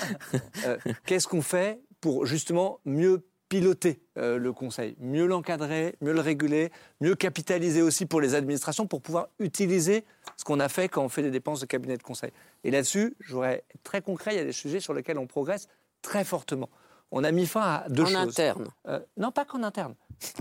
euh, 0.64 0.76
qu'est-ce 1.06 1.26
qu'on 1.26 1.42
fait 1.42 1.80
pour 2.00 2.26
justement 2.26 2.80
mieux 2.84 3.24
piloter 3.48 4.02
euh, 4.18 4.38
le 4.38 4.52
conseil, 4.52 4.94
mieux 5.00 5.26
l'encadrer, 5.26 5.96
mieux 6.00 6.12
le 6.12 6.20
réguler, 6.20 6.70
mieux 7.00 7.14
capitaliser 7.14 7.82
aussi 7.82 8.06
pour 8.06 8.20
les 8.20 8.34
administrations 8.34 8.86
pour 8.86 9.00
pouvoir 9.00 9.28
utiliser 9.38 10.04
ce 10.36 10.44
qu'on 10.44 10.60
a 10.60 10.68
fait 10.68 10.88
quand 10.88 11.02
on 11.02 11.08
fait 11.08 11.22
des 11.22 11.30
dépenses 11.30 11.60
de 11.60 11.66
cabinet 11.66 11.96
de 11.96 12.02
conseil? 12.02 12.30
Et 12.64 12.70
là-dessus, 12.70 13.16
je 13.20 13.32
voudrais 13.32 13.64
être 13.74 13.82
très 13.82 14.02
concret, 14.02 14.34
il 14.34 14.38
y 14.38 14.40
a 14.40 14.44
des 14.44 14.52
sujets 14.52 14.80
sur 14.80 14.94
lesquels 14.94 15.18
on 15.18 15.26
progresse 15.26 15.68
très 16.02 16.24
fortement. 16.24 16.68
On 17.10 17.24
a 17.24 17.32
mis 17.32 17.46
fin 17.46 17.62
à 17.62 17.88
deux 17.88 18.04
choses. 18.04 18.16
En 18.16 18.28
interne 18.28 18.68
euh, 18.86 19.00
Non, 19.16 19.32
pas 19.32 19.44
qu'en 19.44 19.62
interne. 19.62 19.94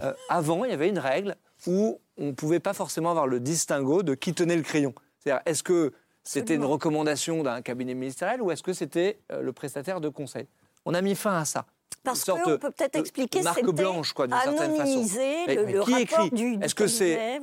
Euh, 0.04 0.14
avant, 0.30 0.66
il 0.66 0.72
y 0.72 0.74
avait 0.74 0.90
une 0.90 1.00
règle 1.00 1.36
où 1.66 2.02
on 2.18 2.28
ne 2.28 2.32
pouvait 2.32 2.60
pas 2.60 2.74
forcément 2.74 3.12
avoir 3.12 3.28
le 3.28 3.40
distinguo 3.40 4.04
de 4.04 4.16
qui 4.16 4.34
tenait 4.34 4.58
le 4.58 4.64
crayon. 4.64 4.94
C'est-à-dire, 5.20 5.42
est-ce 5.46 5.64
que 5.64 5.94
c'était 6.28 6.56
une 6.56 6.66
recommandation 6.66 7.44
d'un 7.44 7.62
cabinet 7.62 7.94
ministériel 7.94 8.42
ou 8.42 8.52
est-ce 8.52 8.64
que 8.64 8.74
c'était 8.74 9.20
le 9.30 9.52
prestataire 9.54 10.02
de 10.02 10.10
conseil? 10.10 10.48
On 10.86 10.94
a 10.94 11.02
mis 11.02 11.16
fin 11.16 11.38
à 11.38 11.46
ça. 11.46 11.66
Parce 12.04 12.24
qu'on 12.24 12.42
peut 12.42 12.58
peut-être 12.58 12.96
expliquer 12.96 13.42
marque 13.42 13.70
blanche, 13.72 14.14
quoi, 14.14 14.28
d'une 14.28 14.38
certaine 14.38 14.76
façon. 14.78 15.02
Le, 15.48 15.84
qui 15.84 16.02
écrit? 16.02 16.60
Est-ce 16.62 16.76
que 16.76 16.88
c'est 16.88 17.40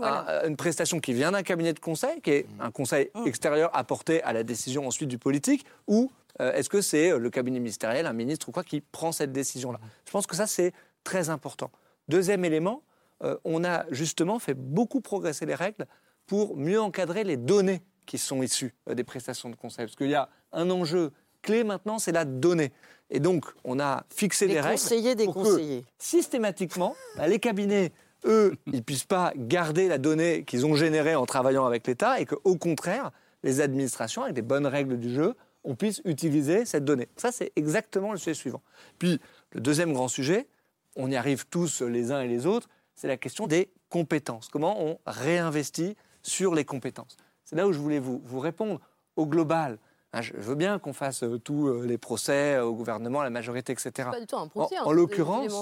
une 0.46 0.56
prestation 0.56 1.00
qui 1.00 1.12
vient 1.12 1.32
d'un 1.32 1.42
cabinet 1.42 1.72
de 1.72 1.80
conseil, 1.80 2.20
qui 2.20 2.30
est 2.30 2.46
un 2.60 2.70
conseil 2.70 3.10
mm. 3.14 3.26
extérieur 3.26 3.70
apporté 3.74 4.22
à 4.22 4.32
la 4.32 4.42
décision 4.42 4.86
ensuite 4.86 5.08
du 5.08 5.18
politique, 5.18 5.66
ou 5.86 6.10
euh, 6.40 6.52
est-ce 6.52 6.68
que 6.68 6.80
c'est 6.80 7.12
euh, 7.12 7.18
le 7.18 7.30
cabinet 7.30 7.60
ministériel, 7.60 8.06
un 8.06 8.12
ministre 8.12 8.48
ou 8.48 8.52
quoi, 8.52 8.64
qui 8.64 8.80
prend 8.80 9.12
cette 9.12 9.32
décision-là? 9.32 9.78
Je 10.06 10.10
pense 10.10 10.26
que 10.26 10.34
ça, 10.34 10.46
c'est 10.46 10.72
très 11.04 11.30
important. 11.30 11.70
Deuxième 12.08 12.44
élément, 12.44 12.82
euh, 13.22 13.36
on 13.44 13.64
a 13.64 13.84
justement 13.90 14.38
fait 14.38 14.54
beaucoup 14.54 15.00
progresser 15.00 15.46
les 15.46 15.54
règles 15.54 15.86
pour 16.26 16.56
mieux 16.56 16.80
encadrer 16.80 17.22
les 17.22 17.36
données 17.36 17.82
qui 18.06 18.18
sont 18.18 18.42
issues 18.42 18.74
des 18.90 19.04
prestations 19.04 19.50
de 19.50 19.56
conseil. 19.56 19.86
Parce 19.86 19.96
qu'il 19.96 20.10
y 20.10 20.14
a 20.14 20.28
un 20.52 20.70
enjeu 20.70 21.12
clé 21.42 21.64
maintenant, 21.64 21.98
c'est 21.98 22.12
la 22.12 22.24
donnée. 22.24 22.72
Et 23.10 23.20
donc, 23.20 23.44
on 23.64 23.78
a 23.78 24.04
fixé 24.08 24.46
des, 24.46 24.60
règles 24.60 24.80
conseillers, 24.80 25.14
des 25.14 25.24
pour 25.24 25.34
conseillers. 25.34 25.82
que, 25.82 25.86
systématiquement, 25.98 26.96
bah, 27.16 27.28
les 27.28 27.38
cabinets, 27.38 27.92
eux, 28.24 28.56
ils 28.66 28.76
ne 28.76 28.80
puissent 28.80 29.04
pas 29.04 29.32
garder 29.36 29.88
la 29.88 29.98
donnée 29.98 30.44
qu'ils 30.44 30.66
ont 30.66 30.74
générée 30.74 31.14
en 31.14 31.26
travaillant 31.26 31.66
avec 31.66 31.86
l'État 31.86 32.20
et 32.20 32.26
qu'au 32.26 32.56
contraire, 32.56 33.10
les 33.42 33.60
administrations, 33.60 34.22
avec 34.22 34.34
des 34.34 34.42
bonnes 34.42 34.66
règles 34.66 34.98
du 34.98 35.12
jeu, 35.12 35.34
on 35.64 35.74
puisse 35.74 36.00
utiliser 36.04 36.64
cette 36.64 36.84
donnée. 36.84 37.08
Ça, 37.16 37.30
c'est 37.30 37.52
exactement 37.56 38.12
le 38.12 38.18
sujet 38.18 38.34
suivant. 38.34 38.62
Puis, 38.98 39.20
le 39.52 39.60
deuxième 39.60 39.92
grand 39.92 40.08
sujet, 40.08 40.48
on 40.96 41.10
y 41.10 41.16
arrive 41.16 41.46
tous 41.46 41.82
les 41.82 42.10
uns 42.10 42.20
et 42.20 42.28
les 42.28 42.46
autres, 42.46 42.68
c'est 42.94 43.08
la 43.08 43.16
question 43.16 43.46
des 43.46 43.70
compétences. 43.88 44.48
Comment 44.48 44.82
on 44.82 44.98
réinvestit 45.06 45.96
sur 46.22 46.54
les 46.54 46.64
compétences 46.64 47.16
C'est 47.44 47.56
là 47.56 47.66
où 47.66 47.72
je 47.72 47.78
voulais 47.78 47.98
vous, 47.98 48.20
vous 48.24 48.40
répondre. 48.40 48.80
Au 49.16 49.26
global, 49.26 49.78
ah, 50.12 50.22
je 50.22 50.32
veux 50.36 50.54
bien 50.54 50.78
qu'on 50.78 50.92
fasse 50.92 51.24
euh, 51.24 51.38
tous 51.38 51.66
euh, 51.66 51.86
les 51.86 51.98
procès 51.98 52.54
euh, 52.54 52.64
au 52.64 52.74
gouvernement, 52.74 53.20
à 53.20 53.24
la 53.24 53.30
majorité, 53.30 53.72
etc. 53.72 54.08
Pas 54.12 54.20
du 54.20 54.26
tout 54.26 54.36
un 54.36 54.46
procès, 54.46 54.78
en, 54.78 54.86
en 54.86 54.92
l'occurrence, 54.92 55.52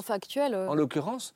En 0.69 0.75
l'occurrence, 0.75 1.35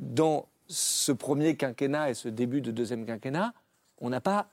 dans 0.00 0.46
ce 0.66 1.12
premier 1.12 1.56
quinquennat 1.56 2.10
et 2.10 2.14
ce 2.14 2.28
début 2.28 2.60
de 2.60 2.72
deuxième 2.72 3.06
quinquennat, 3.06 3.52
on 3.98 4.10
n'a 4.10 4.20
pas 4.20 4.48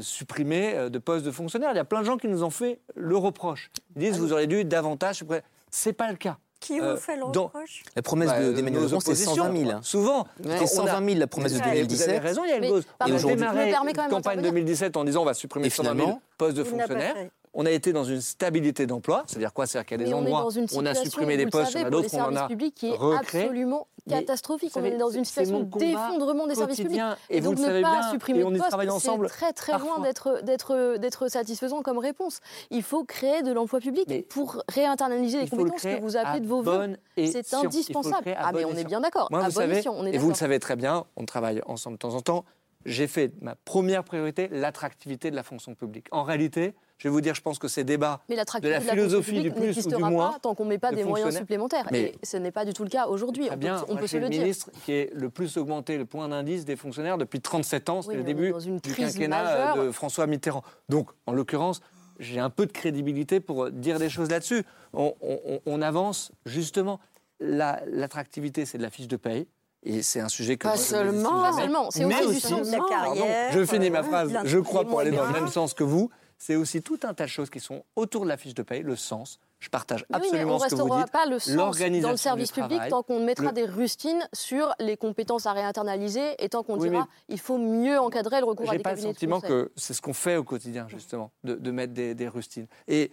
supprimé 0.00 0.90
de 0.90 0.98
postes 0.98 1.24
de 1.24 1.30
fonctionnaires. 1.30 1.70
Il 1.72 1.76
y 1.76 1.80
a 1.80 1.84
plein 1.84 2.00
de 2.00 2.04
gens 2.04 2.18
qui 2.18 2.28
nous 2.28 2.44
ont 2.44 2.50
fait 2.50 2.80
le 2.94 3.16
reproche. 3.16 3.70
Ils 3.96 4.00
disent 4.00 4.16
ah 4.16 4.20
vous 4.20 4.32
auriez 4.32 4.46
dû 4.46 4.64
davantage 4.64 5.16
supprimer. 5.16 5.42
C'est 5.70 5.94
pas 5.94 6.10
le 6.10 6.16
cas. 6.18 6.36
Qui 6.62 6.78
vous 6.78 6.96
fait 6.96 7.16
le 7.16 7.24
reproche? 7.24 7.82
La 7.96 8.02
promesse 8.02 8.28
Bah, 8.28 8.38
d'Emmanuel 8.40 8.82
Macron, 8.82 9.00
c'est 9.00 9.14
120 9.14 9.64
000. 9.66 9.78
Souvent. 9.82 10.26
C'était 10.42 10.66
120 10.66 11.04
000 11.04 11.18
la 11.18 11.26
promesse 11.26 11.52
de 11.52 11.58
Vous 11.58 11.64
avez 11.64 11.74
2017. 11.82 12.22
raison, 12.22 12.44
il 12.44 12.50
y 12.50 12.52
a 12.52 12.56
une 12.58 12.68
cause. 12.68 12.84
je 13.06 13.12
me 13.12 13.34
démarré 13.34 13.70
une 13.72 13.74
campagne 13.74 14.36
d'intervenir. 14.36 14.42
2017 14.52 14.96
en 14.96 15.04
disant 15.04 15.22
on 15.22 15.24
va 15.26 15.34
supprimer 15.34 15.66
Et 15.66 15.70
120 15.70 15.88
000 15.88 15.94
finalement, 15.96 16.22
postes 16.38 16.56
de 16.56 16.64
fonctionnaires. 16.64 17.16
On 17.54 17.66
a 17.66 17.70
été 17.70 17.92
dans 17.92 18.04
une 18.04 18.22
stabilité 18.22 18.86
d'emploi, 18.86 19.24
c'est-à-dire 19.26 19.52
quoi 19.52 19.66
C'est-à-dire 19.66 19.86
qu'il 19.86 20.00
y 20.00 20.02
a 20.02 20.06
des 20.06 20.14
on 20.14 20.18
endroits 20.20 20.48
où 20.48 20.66
on 20.74 20.86
a 20.86 20.94
supprimé 20.94 21.36
des 21.36 21.46
postes, 21.46 21.72
il 21.74 21.80
y 21.80 21.84
en 21.84 21.84
savez, 21.84 21.84
a 21.84 21.90
pour 21.90 22.00
les 22.00 22.08
d'autres 22.08 22.16
où 22.16 22.20
on 22.20 22.32
en 22.32 22.36
a 22.36 22.48
publics 22.48 22.74
qui 22.74 22.88
est 22.88 22.96
recréé. 22.96 23.42
absolument 23.42 23.86
catastrophique. 24.08 24.72
On 24.76 24.84
est 24.84 24.96
dans 24.96 25.10
une 25.10 25.24
situation 25.24 25.60
d'effondrement 25.60 26.46
des 26.46 26.54
services 26.54 26.80
publics. 26.80 27.00
et 27.30 27.40
vous 27.40 27.50
donc 27.50 27.58
le 27.58 27.62
ne 27.62 27.66
savez 27.66 27.82
pas 27.82 28.00
bien, 28.00 28.10
supprimer 28.10 28.40
et 28.40 28.44
on 28.44 28.50
de 28.50 28.88
ensemble, 28.90 29.28
c'est 29.28 29.34
très 29.34 29.52
très 29.52 29.78
loin 29.78 30.00
parfois. 30.02 30.42
d'être 30.42 31.28
satisfaisant 31.28 31.82
comme 31.82 31.98
réponse. 31.98 32.40
Il 32.70 32.82
faut 32.82 33.04
créer 33.04 33.42
de 33.42 33.52
l'emploi 33.52 33.80
public 33.80 34.28
pour 34.28 34.62
réinternaliser 34.68 35.38
les 35.38 35.44
le 35.44 35.50
compétences 35.50 35.82
que 35.82 36.00
vous 36.00 36.16
appelez 36.16 36.40
de 36.40 36.46
vos 36.46 36.62
voeux. 36.62 36.96
C'est 37.16 37.54
indispensable. 37.54 38.34
Ah 38.36 38.52
mais 38.52 38.64
on 38.64 38.74
est 38.74 38.84
bien 38.84 39.00
d'accord. 39.00 39.28
À 39.32 39.38
vous 39.38 39.44
bon 39.44 39.50
savez, 39.50 39.78
escient, 39.78 39.94
on 39.96 40.06
est 40.06 40.14
et 40.14 40.18
vous 40.18 40.28
le 40.28 40.34
savez 40.34 40.58
très 40.58 40.76
bien, 40.76 41.04
on 41.16 41.24
travaille 41.24 41.60
ensemble 41.66 41.96
de 41.96 42.00
temps 42.00 42.14
en 42.14 42.20
temps. 42.20 42.44
J'ai 42.84 43.06
fait 43.06 43.32
ma 43.40 43.54
première 43.54 44.02
priorité 44.02 44.48
l'attractivité 44.50 45.30
de 45.30 45.36
la 45.36 45.44
fonction 45.44 45.74
publique. 45.74 46.08
En 46.10 46.24
réalité, 46.24 46.74
je 47.02 47.08
vais 47.08 47.12
vous 47.12 47.20
dire, 47.20 47.34
je 47.34 47.40
pense 47.42 47.58
que 47.58 47.66
ces 47.66 47.82
débats 47.82 48.20
Mais 48.28 48.36
de 48.36 48.40
la 48.54 48.60
de 48.60 48.68
la 48.68 48.80
philosophie 48.80 49.40
du 49.42 49.50
plus 49.50 49.58
ou 49.58 49.60
du 49.60 49.66
n'existera 49.66 50.08
moins 50.08 50.30
pas 50.34 50.38
tant 50.38 50.54
qu'on 50.54 50.62
ne 50.64 50.68
met 50.68 50.78
pas 50.78 50.92
de 50.92 50.96
des 50.96 51.02
moyens 51.02 51.36
supplémentaires. 51.36 51.84
Mais- 51.90 52.14
Et 52.22 52.26
ce 52.26 52.36
n'est 52.36 52.52
pas 52.52 52.64
du 52.64 52.72
tout 52.72 52.84
le 52.84 52.90
cas 52.90 53.08
aujourd'hui. 53.08 53.46
On 53.48 53.54
peut, 53.54 53.56
bien, 53.56 53.82
on 53.88 53.94
moi, 53.94 54.00
peut 54.02 54.06
se 54.06 54.16
le 54.18 54.22
le 54.24 54.28
dire. 54.28 54.42
ministre 54.42 54.70
qui 54.84 54.92
est 54.92 55.10
le 55.12 55.28
plus 55.28 55.56
augmenté 55.56 55.98
le 55.98 56.04
point 56.04 56.28
d'indice 56.28 56.64
des 56.64 56.76
fonctionnaires 56.76 57.18
depuis 57.18 57.40
37 57.40 57.88
ans, 57.88 57.96
Oui, 57.96 58.02
c'était 58.04 58.16
le 58.18 58.22
on 58.22 58.26
début 58.26 58.50
dans 58.52 58.60
une 58.60 58.78
du 58.78 58.94
quinquennat 58.94 59.42
majeure. 59.42 59.84
de 59.86 59.90
François 59.90 60.28
Mitterrand. 60.28 60.62
Donc, 60.88 61.10
en 61.26 61.32
l'occurrence, 61.32 61.80
j'ai 62.20 62.38
un 62.38 62.50
peu 62.50 62.66
de 62.66 62.72
crédibilité 62.72 63.40
pour 63.40 63.68
dire 63.72 63.98
des 63.98 64.08
choses 64.08 64.30
là-dessus. 64.30 64.62
On, 64.92 65.12
on- 65.22 65.60
on 65.66 65.82
avance 65.82 66.30
justement. 66.46 67.00
La- 67.40 67.80
L'attractivité, 67.88 68.64
c'est 68.64 68.78
de 68.78 68.82
la 68.84 68.90
fiche 68.90 69.08
de 69.08 69.16
paye. 69.16 69.48
Et 69.84 70.02
c'est 70.02 70.20
un 70.20 70.28
sujet 70.28 70.56
que 70.56 70.68
Pas 70.68 70.76
seulement. 70.76 71.42
Pas 71.42 71.52
seulement, 71.54 71.90
c'est 71.90 72.04
Mais 72.04 72.22
aussi 72.22 72.34
du 72.34 72.40
sens. 72.40 72.70
La 72.70 72.78
Pardon, 72.78 72.88
carrière, 73.16 73.50
je 73.52 73.64
finis 73.64 73.90
ma 73.90 73.98
euh, 73.98 74.02
phrase, 74.04 74.32
je 74.44 74.58
crois, 74.60 74.84
pour 74.84 75.00
aller 75.00 75.10
dans 75.10 75.26
le 75.26 75.32
même 75.32 75.48
sens 75.48 75.74
que 75.74 75.82
vous. 75.82 76.08
C'est 76.44 76.56
aussi 76.56 76.82
tout 76.82 76.98
un 77.04 77.14
tas 77.14 77.22
de 77.26 77.28
choses 77.30 77.50
qui 77.50 77.60
sont 77.60 77.84
autour 77.94 78.24
de 78.24 78.28
la 78.28 78.36
fiche 78.36 78.52
de 78.54 78.64
paye, 78.64 78.82
le 78.82 78.96
sens. 78.96 79.38
Je 79.60 79.68
partage 79.68 80.04
Mais 80.10 80.16
oui, 80.16 80.22
mais 80.22 80.26
absolument 80.40 80.56
on 80.56 80.58
ce 80.58 80.64
que 80.64 80.74
vous 80.74 80.82
restaurera 80.82 81.02
dites. 81.04 81.12
pas 81.12 81.26
le 81.26 81.38
sens 81.38 81.78
dans 82.02 82.10
le 82.10 82.16
service 82.16 82.50
public 82.50 82.70
travail, 82.70 82.90
tant 82.90 83.04
qu'on 83.04 83.24
mettra 83.24 83.46
le- 83.46 83.52
des 83.52 83.64
rustines 83.64 84.28
sur 84.32 84.74
les 84.80 84.96
compétences 84.96 85.46
à 85.46 85.52
réinternaliser 85.52 86.34
et 86.40 86.48
tant 86.48 86.64
qu'on 86.64 86.80
Oui, 86.80 86.90
dira 86.90 87.06
il 87.28 87.38
faut 87.38 87.58
mieux 87.58 87.96
encadrer 88.00 88.40
le 88.40 88.46
recours 88.46 88.68
à 88.68 88.72
J'ai 88.72 88.78
des 88.78 88.82
pas 88.82 88.90
le 88.90 88.96
cabinets 88.96 89.12
de 89.12 89.14
sentiment 89.14 89.40
que 89.40 89.70
c'est 89.76 89.94
ce 89.94 90.02
qu'on 90.02 90.14
fait 90.14 90.34
au 90.36 90.42
quotidien, 90.42 90.88
justement, 90.88 91.30
de, 91.44 91.54
de 91.54 91.70
mettre 91.70 91.92
des, 91.92 92.16
des 92.16 92.26
rustines. 92.26 92.66
Et 92.88 93.12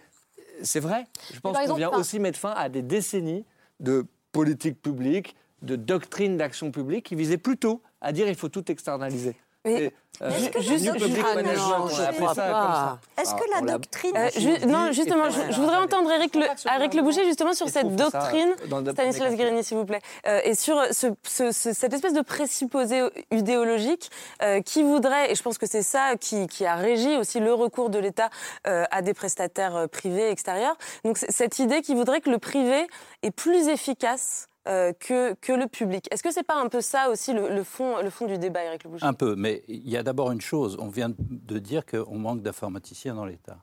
c'est 0.64 0.80
vrai, 0.80 1.06
je 1.32 1.38
pense 1.38 1.56
qu'on 1.56 1.74
vient 1.74 1.90
aussi 1.90 2.18
mettre 2.18 2.36
fin 2.40 2.50
à 2.50 2.68
des 2.68 2.82
décennies 2.82 3.44
de 3.78 4.06
politique 4.32 4.82
publique, 4.82 5.36
de 5.62 5.76
doctrine 5.76 6.36
d'action 6.36 6.72
publique 6.72 7.06
qui 7.06 7.14
visaient 7.14 7.38
plutôt 7.38 7.80
à 8.00 8.10
dire 8.10 8.26
il 8.26 8.34
faut 8.34 8.48
tout 8.48 8.68
externaliser. 8.72 9.36
Mais- 9.64 9.92
Et, 10.22 10.24
euh, 10.24 10.28
Est-ce 10.30 10.50
que 10.50 10.98
Public 10.98 11.24
Ah 11.34 11.42
non, 11.42 11.88
je 11.88 11.94
ça 11.94 12.12
comme 12.12 12.34
ça. 12.34 12.98
Est-ce 13.18 13.34
que 13.34 13.40
Ah, 13.54 13.60
la 13.64 13.72
doctrine- 13.72 14.16
Euh, 14.16 14.66
non, 14.66 14.92
justement, 14.92 15.30
je, 15.30 15.58
voudrais 15.60 15.78
entendre 15.78 16.10
Eric 16.12 16.34
Le, 16.34 16.44
Eric 16.76 16.92
Le 16.94 17.00
Boucher 17.02 17.24
justement 17.24 17.54
sur 17.54 17.68
cette 17.70 17.96
doctrine. 17.96 18.54
dans 18.68 18.80
le- 18.80 18.92
Stanislas 18.92 19.34
Guérini, 19.34 19.64
s'il 19.64 19.78
vous 19.78 19.86
plaît. 19.86 20.00
Euh, 20.26 20.40
et 20.44 20.54
sur 20.54 20.78
ce, 20.90 21.06
ce- 21.26 21.52
ce- 21.52 21.72
cette 21.72 21.94
espèce 21.94 22.12
de 22.12 22.20
présupposé 22.20 23.02
idéologique 23.30 24.10
euh, 24.42 24.60
qui 24.60 24.82
voudrait, 24.82 25.32
et 25.32 25.34
je 25.34 25.42
pense 25.42 25.56
que 25.56 25.66
c'est 25.66 25.82
ça 25.82 26.16
qui, 26.20 26.46
qui 26.48 26.66
a 26.66 26.74
régi 26.74 27.16
aussi 27.16 27.40
le 27.40 27.54
recours 27.54 27.88
de 27.88 27.98
l'État 27.98 28.28
euh, 28.66 28.84
à 28.90 29.00
des 29.00 29.14
prestataires 29.14 29.88
privés 29.90 30.28
extérieurs. 30.30 30.76
Donc 31.04 31.16
cette 31.16 31.58
idée 31.60 31.80
qui 31.80 31.94
voudrait 31.94 32.20
que 32.20 32.28
le 32.30 32.38
privé 32.38 32.86
est 33.22 33.30
plus 33.30 33.68
efficace 33.68 34.48
euh, 34.68 34.92
que, 34.92 35.34
que 35.34 35.52
le 35.52 35.66
public. 35.66 36.06
Est-ce 36.10 36.22
que 36.22 36.30
c'est 36.30 36.42
pas 36.42 36.60
un 36.60 36.68
peu 36.68 36.80
ça 36.80 37.08
aussi 37.10 37.32
le, 37.32 37.64
fond, 37.64 38.02
le 38.02 38.10
fond 38.10 38.26
du 38.26 38.36
débat, 38.36 38.62
Eric 38.62 38.84
Le 38.84 38.90
Boucher 38.90 39.06
Un 39.06 39.14
peu, 39.14 39.34
mais 39.34 39.64
il 39.68 39.88
y 39.88 39.96
a 39.96 40.02
d'abord 40.02 40.30
une 40.32 40.40
chose. 40.40 40.76
On 40.78 40.88
vient 40.88 41.10
de 41.18 41.58
dire 41.58 41.86
qu'on 41.86 42.18
manque 42.18 42.42
d'informaticiens 42.42 43.14
dans 43.14 43.24
l'État. 43.24 43.58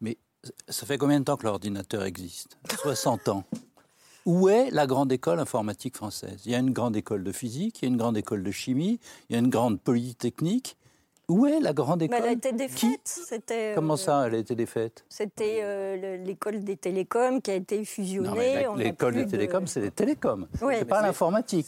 Mais 0.00 0.16
ça 0.68 0.86
fait 0.86 0.96
combien 0.96 1.18
de 1.18 1.24
temps 1.24 1.36
que 1.36 1.44
l'ordinateur 1.44 2.04
existe? 2.04 2.56
60 2.70 3.28
ans. 3.28 3.44
Où 4.26 4.48
est 4.48 4.70
la 4.70 4.86
grande 4.86 5.10
école 5.10 5.40
informatique 5.40 5.96
française? 5.96 6.42
Il 6.44 6.52
y 6.52 6.54
a 6.54 6.58
une 6.58 6.72
grande 6.72 6.96
école 6.96 7.24
de 7.24 7.32
physique, 7.32 7.80
il 7.80 7.86
y 7.86 7.88
a 7.88 7.88
une 7.88 7.96
grande 7.96 8.16
école 8.16 8.42
de 8.42 8.50
chimie, 8.50 9.00
il 9.28 9.32
y 9.32 9.36
a 9.36 9.38
une 9.38 9.48
grande 9.48 9.80
polytechnique. 9.80 10.76
Où 11.28 11.44
est 11.46 11.60
la 11.60 11.74
grande 11.74 12.00
Mais 12.00 12.06
école 12.06 12.18
elle 12.22 12.28
a 12.28 12.32
été 12.32 12.52
défaite. 12.52 13.00
C'était, 13.04 13.72
euh, 13.72 13.74
Comment 13.74 13.96
ça, 13.98 14.24
elle 14.26 14.34
a 14.34 14.38
été 14.38 14.54
défaite 14.54 15.04
C'était 15.10 15.60
euh, 15.62 16.16
le- 16.18 16.24
l'école 16.24 16.64
des 16.64 16.76
télécoms 16.78 17.42
qui 17.42 17.50
a 17.50 17.54
été 17.54 17.84
fusionnée. 17.84 18.28
Non, 18.28 18.34
mais 18.34 18.62
la- 18.62 18.74
l'école 18.90 19.14
des 19.14 19.24
de- 19.26 19.30
télécoms, 19.30 19.66
c'est 19.66 19.80
les 19.80 19.90
télécoms. 19.90 20.46
Oui, 20.62 20.72
c'est 20.74 20.78
mais 20.80 20.84
pas 20.86 21.00
c'est- 21.00 21.06
l'informatique. 21.06 21.66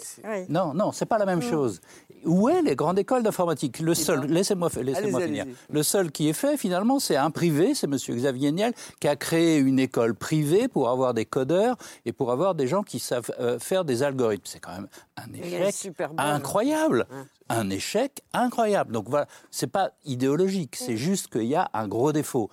Non, 0.49 0.73
non, 0.73 0.93
c'est 0.93 1.05
pas 1.05 1.19
la 1.19 1.27
même 1.27 1.41
Mm. 1.41 1.51
chose. 1.51 1.81
Où 2.25 2.49
est 2.51 2.61
les 2.63 2.77
grandes 2.77 2.99
écoles 2.99 3.23
d'informatique 3.23 3.81
Le 3.81 3.95
seul, 3.95 4.27
laissez-moi 4.27 4.69
laissez 4.83 5.11
finir. 5.11 5.47
Le 5.71 5.83
seul 5.83 6.11
qui 6.11 6.29
est 6.29 6.35
fait, 6.35 6.57
finalement, 6.59 6.99
c'est 6.99 7.17
un 7.17 7.31
privé, 7.31 7.75
c'est 7.75 7.87
M. 7.87 7.97
Xavier 7.97 8.53
Niel, 8.53 8.73
qui 9.01 9.09
a 9.09 9.17
créé 9.17 9.57
une 9.59 9.79
école 9.79 10.15
privée 10.15 10.69
pour 10.69 10.89
avoir 10.91 11.13
des 11.15 11.25
codeurs 11.25 11.77
et 12.07 12.13
pour 12.13 12.31
avoir 12.33 12.55
des 12.55 12.67
gens 12.67 12.83
qui 12.83 12.99
savent 12.99 13.31
euh, 13.41 13.59
faire 13.59 13.85
des 13.87 14.03
algorithmes. 14.03 14.45
C'est 14.45 14.61
quand 14.61 14.73
même 14.73 14.89
un 15.27 15.33
échec 15.33 15.93
bonne. 15.99 16.19
incroyable. 16.19 17.07
Hein. 17.11 17.27
Un 17.49 17.71
échec 17.71 18.23
incroyable. 18.33 18.93
Donc 18.93 19.09
voilà, 19.09 19.27
c'est 19.51 19.67
pas 19.67 19.93
idéologique, 20.05 20.77
c'est 20.77 20.97
juste 20.97 21.29
qu'il 21.29 21.45
y 21.45 21.55
a 21.55 21.71
un 21.73 21.89
gros 21.89 22.13
défaut. 22.13 22.49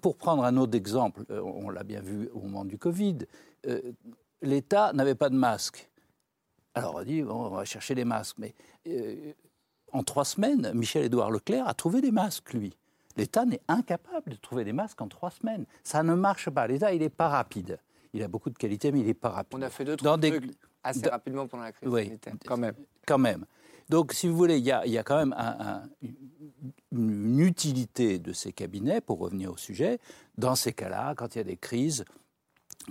Pour 0.00 0.16
prendre 0.16 0.44
un 0.44 0.56
autre 0.58 0.76
exemple, 0.76 1.24
euh, 1.30 1.40
on 1.42 1.70
l'a 1.70 1.82
bien 1.82 2.00
vu 2.00 2.28
au 2.34 2.40
moment 2.40 2.64
du 2.64 2.76
Covid, 2.78 3.18
euh, 3.66 3.80
l'État 4.42 4.92
n'avait 4.92 5.14
pas 5.14 5.30
de 5.30 5.36
masque. 5.36 5.88
Alors 6.74 6.94
on 6.94 6.98
a 6.98 7.04
dit, 7.04 7.22
bon, 7.22 7.46
on 7.46 7.50
va 7.50 7.64
chercher 7.64 7.94
des 7.94 8.04
masques. 8.04 8.36
Mais 8.38 8.54
euh, 8.88 9.32
en 9.92 10.02
trois 10.02 10.24
semaines, 10.24 10.72
Michel-Édouard 10.74 11.30
Leclerc 11.30 11.66
a 11.66 11.74
trouvé 11.74 12.00
des 12.00 12.10
masques, 12.10 12.52
lui. 12.52 12.76
L'État 13.16 13.44
n'est 13.44 13.60
incapable 13.68 14.30
de 14.32 14.36
trouver 14.36 14.64
des 14.64 14.72
masques 14.72 15.00
en 15.02 15.08
trois 15.08 15.30
semaines. 15.30 15.66
Ça 15.84 16.02
ne 16.02 16.14
marche 16.14 16.48
pas. 16.48 16.66
L'État, 16.66 16.92
il 16.94 17.00
n'est 17.00 17.10
pas 17.10 17.28
rapide. 17.28 17.78
Il 18.14 18.22
a 18.22 18.28
beaucoup 18.28 18.48
de 18.50 18.56
qualités, 18.58 18.90
mais 18.92 19.00
il 19.00 19.06
n'est 19.06 19.14
pas 19.14 19.28
rapide. 19.30 19.58
On 19.58 19.62
a 19.62 19.68
fait 19.70 19.84
deux, 19.84 19.96
Dans 19.96 20.02
trois 20.02 20.16
des- 20.18 20.30
trucs 20.30 20.50
assez 20.82 21.08
rapidement 21.08 21.46
pendant 21.46 21.64
la 21.64 21.72
crise 21.72 21.88
Oui. 21.88 22.04
sanitaire, 22.06 22.34
quand 22.46 22.56
même. 22.56 22.74
Quand 23.06 23.18
même. 23.18 23.44
Donc, 23.88 24.12
si 24.12 24.28
vous 24.28 24.36
voulez, 24.36 24.58
il 24.58 24.64
y 24.64 24.70
a, 24.72 24.86
il 24.86 24.92
y 24.92 24.98
a 24.98 25.02
quand 25.02 25.16
même 25.16 25.34
un- 25.36 25.82
un- 25.82 25.88
une, 26.92 27.40
utilité 27.40 28.18
de 28.18 28.32
ces 28.32 28.52
cabinets, 28.52 29.00
pour 29.00 29.18
revenir 29.18 29.52
au 29.52 29.56
sujet, 29.56 29.98
dans 30.38 30.54
ces 30.54 30.72
cas-là, 30.72 31.14
quand 31.16 31.34
il 31.34 31.38
y 31.38 31.40
a 31.40 31.44
des 31.44 31.56
crises, 31.56 32.04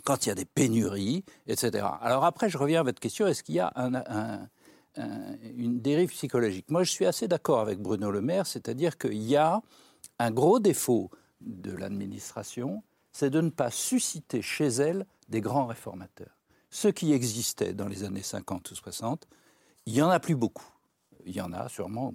quand 0.04 0.26
il 0.26 0.30
y 0.30 0.32
a 0.32 0.36
des 0.36 0.46
pénuries, 0.46 1.24
etc. 1.48 1.86
Alors 2.02 2.26
après, 2.26 2.50
je 2.50 2.58
reviens 2.58 2.82
à 2.82 2.84
votre 2.84 3.00
question, 3.00 3.26
est-ce 3.28 3.44
qu'il 3.44 3.56
y 3.56 3.60
a 3.60 3.72
un- 3.76 3.96
un- 3.96 4.50
un- 4.98 5.36
une 5.56 5.80
dérive 5.82 6.10
psychologique? 6.10 6.70
Moi, 6.70 6.84
je 6.84 6.92
suis 6.92 7.06
assez 7.06 7.28
d'accord 7.28 7.60
avec 7.62 7.80
Bruno 7.80 8.12
Le 8.12 8.22
Maire, 8.22 8.46
c'est-à-dire 8.46 8.98
qu'il 8.98 9.22
y 9.24 9.36
a 9.38 9.62
un 10.20 10.32
gros 10.32 10.60
défaut 10.60 11.10
de 11.42 11.72
l'administration, 11.72 12.84
c'est 13.12 13.30
de 13.30 13.42
ne 13.42 13.50
pas 13.50 13.72
susciter 13.72 14.42
chez 14.42 14.68
elle 14.68 15.06
des 15.30 15.42
grands 15.42 15.66
réformateurs. 15.66 16.38
Ceux 16.72 16.92
qui 16.92 17.14
existaient 17.14 17.74
dans 17.74 17.88
les 17.88 18.04
années 18.04 18.24
50 18.24 18.72
ou 18.72 18.76
60, 18.76 19.28
il 19.86 19.94
n'y 19.94 20.02
en 20.02 20.10
a 20.10 20.20
plus 20.20 20.36
beaucoup. 20.36 20.66
Il 21.26 21.36
y 21.36 21.42
en 21.42 21.54
a 21.54 21.70
sûrement, 21.70 22.14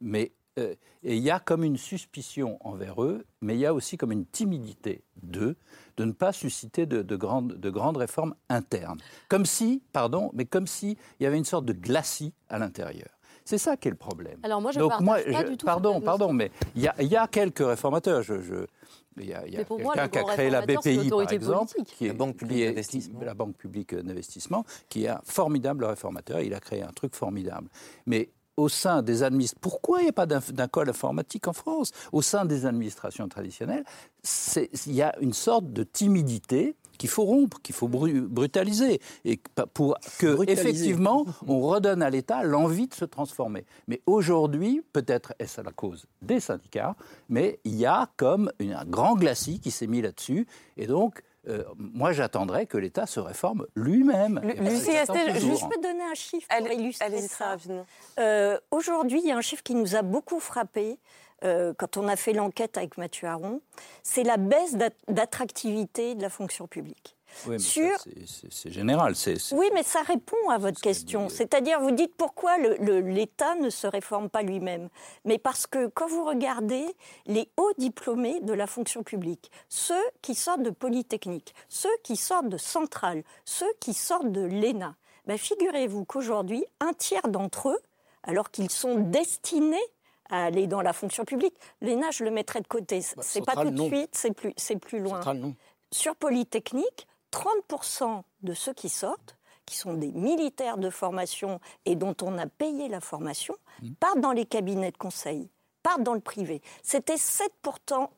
mais 0.00 0.32
euh, 0.58 0.74
et 1.04 1.16
il 1.16 1.22
y 1.22 1.30
a 1.30 1.38
comme 1.38 1.62
une 1.62 1.76
suspicion 1.76 2.56
envers 2.66 3.00
eux, 3.04 3.24
mais 3.40 3.54
il 3.54 3.60
y 3.60 3.66
a 3.66 3.72
aussi 3.72 3.96
comme 3.96 4.10
une 4.10 4.26
timidité 4.26 5.04
d'eux 5.22 5.54
de 5.96 6.04
ne 6.04 6.10
pas 6.12 6.32
susciter 6.32 6.86
de, 6.86 7.02
de 7.02 7.16
grandes, 7.16 7.52
de 7.52 7.70
grandes 7.70 7.96
réformes 7.98 8.34
internes. 8.48 8.98
Comme 9.28 9.46
si, 9.46 9.82
pardon, 9.92 10.30
mais 10.32 10.46
comme 10.46 10.66
si 10.66 10.96
il 11.20 11.22
y 11.22 11.26
avait 11.26 11.38
une 11.38 11.44
sorte 11.44 11.64
de 11.66 11.72
glacis 11.72 12.32
à 12.48 12.58
l'intérieur. 12.58 13.10
C'est 13.44 13.58
ça 13.58 13.76
qui 13.76 13.88
est 13.88 13.90
le 13.92 13.96
problème. 13.96 14.38
Alors 14.42 14.60
moi, 14.60 14.72
je 14.72 14.80
partage 14.80 15.04
moi, 15.04 15.18
pas 15.22 15.44
je- 15.44 15.50
du 15.50 15.56
tout 15.56 15.64
pardon, 15.66 16.00
pardon, 16.00 16.32
mais 16.32 16.50
il 16.74 16.82
y 16.82 16.88
a, 16.88 16.94
il 17.00 17.06
y 17.08 17.16
a 17.16 17.28
quelques 17.28 17.60
réformateurs. 17.64 18.22
Je, 18.22 18.40
je- 18.42 18.66
il 19.22 19.28
y 19.28 19.34
a, 19.34 19.42
quelqu'un 19.64 20.08
qui 20.08 20.18
a 20.18 20.22
créé 20.24 20.50
la 20.50 20.60
BPI, 20.62 21.08
par 21.10 21.32
exemple, 21.32 21.72
politique. 21.74 21.96
qui 21.96 22.04
est, 22.06 22.08
La 22.08 22.14
Banque 22.14 22.36
publique 22.36 22.64
d'investissement. 22.66 23.18
qui- 23.18 23.24
la 23.24 23.34
Banque 23.34 23.56
publique 23.56 23.94
d'investissement, 23.94 24.64
qui 24.88 25.04
est 25.04 25.08
un 25.08 25.20
formidable 25.24 25.84
réformateur. 25.84 26.40
Il 26.40 26.54
a 26.54 26.60
créé 26.60 26.82
un 26.82 26.92
truc 26.92 27.14
formidable. 27.14 27.68
Mais 28.06 28.30
au 28.56 28.68
sein 28.68 29.02
des 29.02 29.22
administrations, 29.22 29.58
pourquoi 29.60 30.00
il 30.00 30.04
n'y 30.04 30.08
a 30.10 30.12
pas 30.12 30.26
d'inf- 30.26 30.52
d'école 30.52 30.90
informatique 30.90 31.46
en 31.46 31.52
France? 31.52 31.92
Au 32.12 32.22
sein 32.22 32.44
des 32.44 32.66
administrations 32.66 33.28
traditionnelles, 33.28 33.84
c'est- 34.22 34.68
il 34.86 34.94
y 34.94 35.02
a 35.02 35.14
une 35.20 35.32
sorte 35.32 35.72
de 35.72 35.84
timidité 35.84 36.74
qu'il 36.98 37.08
faut 37.08 37.24
rompre, 37.24 37.60
qu'il 37.62 37.74
faut 37.74 37.88
bru- 37.88 38.20
brutaliser, 38.26 39.00
et 39.24 39.40
pour 39.74 39.96
que 40.18 40.34
Brutaliser. 40.34 40.68
effectivement 40.68 41.24
on 41.46 41.60
redonne 41.60 42.02
à 42.02 42.10
l'État 42.10 42.42
l'envie 42.42 42.88
de 42.88 42.94
se 42.94 43.04
transformer. 43.04 43.64
Mais 43.86 44.02
aujourd'hui, 44.06 44.82
peut-être 44.92 45.32
est-ce 45.38 45.60
la 45.60 45.72
cause 45.72 46.06
des 46.22 46.40
syndicats, 46.40 46.94
mais 47.28 47.58
il 47.64 47.76
y 47.76 47.86
a 47.86 48.08
comme 48.16 48.52
une- 48.58 48.74
un 48.74 48.84
grand 48.84 49.14
glacis 49.14 49.60
qui 49.60 49.70
s'est 49.70 49.86
mis 49.86 50.02
là-dessus, 50.02 50.46
et 50.76 50.86
donc 50.86 51.22
euh, 51.48 51.62
moi 51.78 52.12
j'attendrais 52.12 52.66
que 52.66 52.76
l'État 52.76 53.06
se 53.06 53.20
réforme 53.20 53.64
lui-même. 53.74 54.38
Lu- 54.42 54.50
Et 54.50 54.54
parce 54.56 54.68
Lucie 54.70 54.86
que 54.86 54.92
j'attends 54.92 55.14
Castel, 55.14 55.34
toujours, 55.40 55.56
Je 55.56 55.64
hein. 55.64 55.68
peux 55.74 55.80
donner 55.80 56.02
un 56.04 56.14
chiffre 56.14 56.46
pour 56.48 56.66
Allez- 56.66 56.74
illustrer 56.74 57.22
ça? 57.22 57.56
Euh, 58.18 58.58
Aujourd'hui, 58.70 59.20
il 59.22 59.28
y 59.28 59.32
a 59.32 59.36
un 59.36 59.40
chiffre 59.40 59.62
qui 59.62 59.74
nous 59.74 59.94
a 59.96 60.02
beaucoup 60.02 60.40
frappé 60.40 60.98
euh, 61.44 61.72
quand 61.76 61.96
on 61.96 62.08
a 62.08 62.16
fait 62.16 62.32
l'enquête 62.32 62.76
avec 62.76 62.98
Mathieu 62.98 63.28
Aron. 63.28 63.60
C'est 64.02 64.24
la 64.24 64.36
baisse 64.36 64.74
d'at- 64.74 64.90
d'attractivité 65.08 66.14
de 66.14 66.22
la 66.22 66.30
fonction 66.30 66.66
publique. 66.66 67.14
Oui, 67.46 67.60
c'est 67.60 68.70
général. 68.70 69.12
Oui, 69.52 69.66
mais 69.74 69.82
ça 69.82 70.00
répond 70.00 70.48
à 70.50 70.56
votre 70.56 70.80
question. 70.80 71.28
C'est-à-dire, 71.28 71.78
vous 71.78 71.90
dites 71.90 72.14
pourquoi 72.16 72.56
l'État 72.58 73.54
ne 73.56 73.68
se 73.68 73.86
réforme 73.86 74.30
pas 74.30 74.42
lui-même. 74.42 74.88
Mais 75.26 75.36
parce 75.38 75.66
que 75.66 75.88
quand 75.88 76.08
vous 76.08 76.24
regardez 76.24 76.86
les 77.26 77.50
hauts 77.58 77.72
diplômés 77.76 78.40
de 78.40 78.54
la 78.54 78.66
fonction 78.66 79.02
publique, 79.02 79.50
ceux 79.68 79.94
qui 80.22 80.34
sortent 80.34 80.62
de 80.62 80.70
Polytechnique, 80.70 81.54
ceux 81.68 81.94
qui 82.02 82.16
sortent 82.16 82.48
de 82.48 82.56
Centrale, 82.56 83.22
ceux 83.44 83.70
qui 83.78 83.92
sortent 83.92 84.32
de 84.32 84.42
l'ENA, 84.42 84.96
ben 85.26 85.36
figurez-vous 85.36 86.06
qu'aujourd'hui, 86.06 86.64
un 86.80 86.94
tiers 86.94 87.28
d'entre 87.28 87.68
eux, 87.68 87.80
alors 88.22 88.50
qu'ils 88.50 88.70
sont 88.70 88.94
destinés 88.96 89.76
à 90.30 90.44
aller 90.44 90.66
dans 90.66 90.80
la 90.80 90.92
fonction 90.92 91.24
publique. 91.24 91.54
L'ENA, 91.80 92.10
je 92.10 92.24
le 92.24 92.30
mettrais 92.30 92.60
de 92.60 92.66
côté. 92.66 93.00
Bah, 93.16 93.22
c'est 93.24 93.44
pas 93.44 93.54
tout 93.54 93.70
de 93.70 93.82
suite, 93.82 94.10
c'est 94.12 94.32
plus, 94.32 94.52
c'est 94.56 94.76
plus 94.76 95.00
loin. 95.00 95.20
Sur 95.90 96.16
Polytechnique, 96.16 97.06
30% 97.32 98.22
de 98.42 98.54
ceux 98.54 98.74
qui 98.74 98.88
sortent, 98.88 99.36
qui 99.64 99.76
sont 99.76 99.94
des 99.94 100.12
militaires 100.12 100.78
de 100.78 100.90
formation 100.90 101.60
et 101.84 101.94
dont 101.94 102.16
on 102.22 102.38
a 102.38 102.46
payé 102.46 102.88
la 102.88 103.00
formation, 103.00 103.54
mmh. 103.82 103.90
partent 104.00 104.20
dans 104.20 104.32
les 104.32 104.46
cabinets 104.46 104.90
de 104.90 104.96
conseil, 104.96 105.50
partent 105.82 106.02
dans 106.02 106.14
le 106.14 106.20
privé. 106.20 106.62
C'était 106.82 107.16
7% 107.16 108.08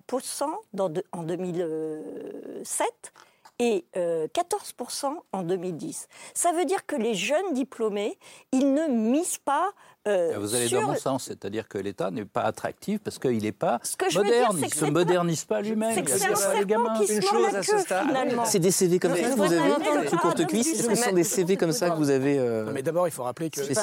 en 1.13 1.23
2007 1.23 3.13
et 3.61 3.85
14% 3.95 5.07
euh, 5.07 5.15
en 5.33 5.43
2010. 5.43 6.09
Ça 6.35 6.53
veut 6.53 6.65
dire 6.65 6.87
que 6.87 6.97
les 6.97 7.15
jeunes 7.15 7.53
diplômés, 7.53 8.19
ils 8.53 8.73
ne 8.73 8.87
misent 8.89 9.39
pas 9.39 9.73
euh, 10.09 10.33
vous 10.39 10.55
allez 10.55 10.71
dans 10.71 10.81
mon 10.83 10.95
sens, 10.95 11.25
c'est-à-dire 11.25 11.69
que 11.69 11.77
l'État 11.77 12.11
n'est 12.11 12.25
pas 12.25 12.41
attractif 12.41 13.01
parce 13.01 13.19
qu'il 13.19 13.43
n'est 13.43 13.53
pas 13.53 13.79
moderne, 14.15 14.57
il 14.57 14.65
ne 14.65 14.71
se 14.71 14.85
modernise 14.87 15.45
pas 15.45 15.61
lui-même. 15.61 15.95
C'est 15.95 16.09
c'est 16.09 17.15
Une 17.15 17.23
chose 17.23 17.55
à 17.55 17.63
ce 17.63 17.79
stade. 17.79 18.07
C'est 18.47 18.61
des 18.61 18.71
CV 18.71 18.99
comme 18.99 19.15
ça 19.15 19.29
que 19.29 19.37
vous 19.37 19.53
avez, 19.53 20.07
plus 20.07 20.17
courte 20.17 20.47
cuisse 20.47 20.69
Est-ce 20.69 20.89
que 20.89 20.95
ce 20.95 21.05
sont 21.05 21.13
des 21.13 21.25
CV 21.25 21.59
comme 21.59 21.73
ça 21.73 21.91
que 21.91 21.97
vous 21.97 22.09
avez 22.09 22.39
euh, 22.39 22.71
Mais 22.73 22.83
d'abord, 22.83 23.09
il 23.09 23.11
faut 23.11 23.25
rappeler 23.25 23.51
que 23.51 23.63
c'est 23.63 23.75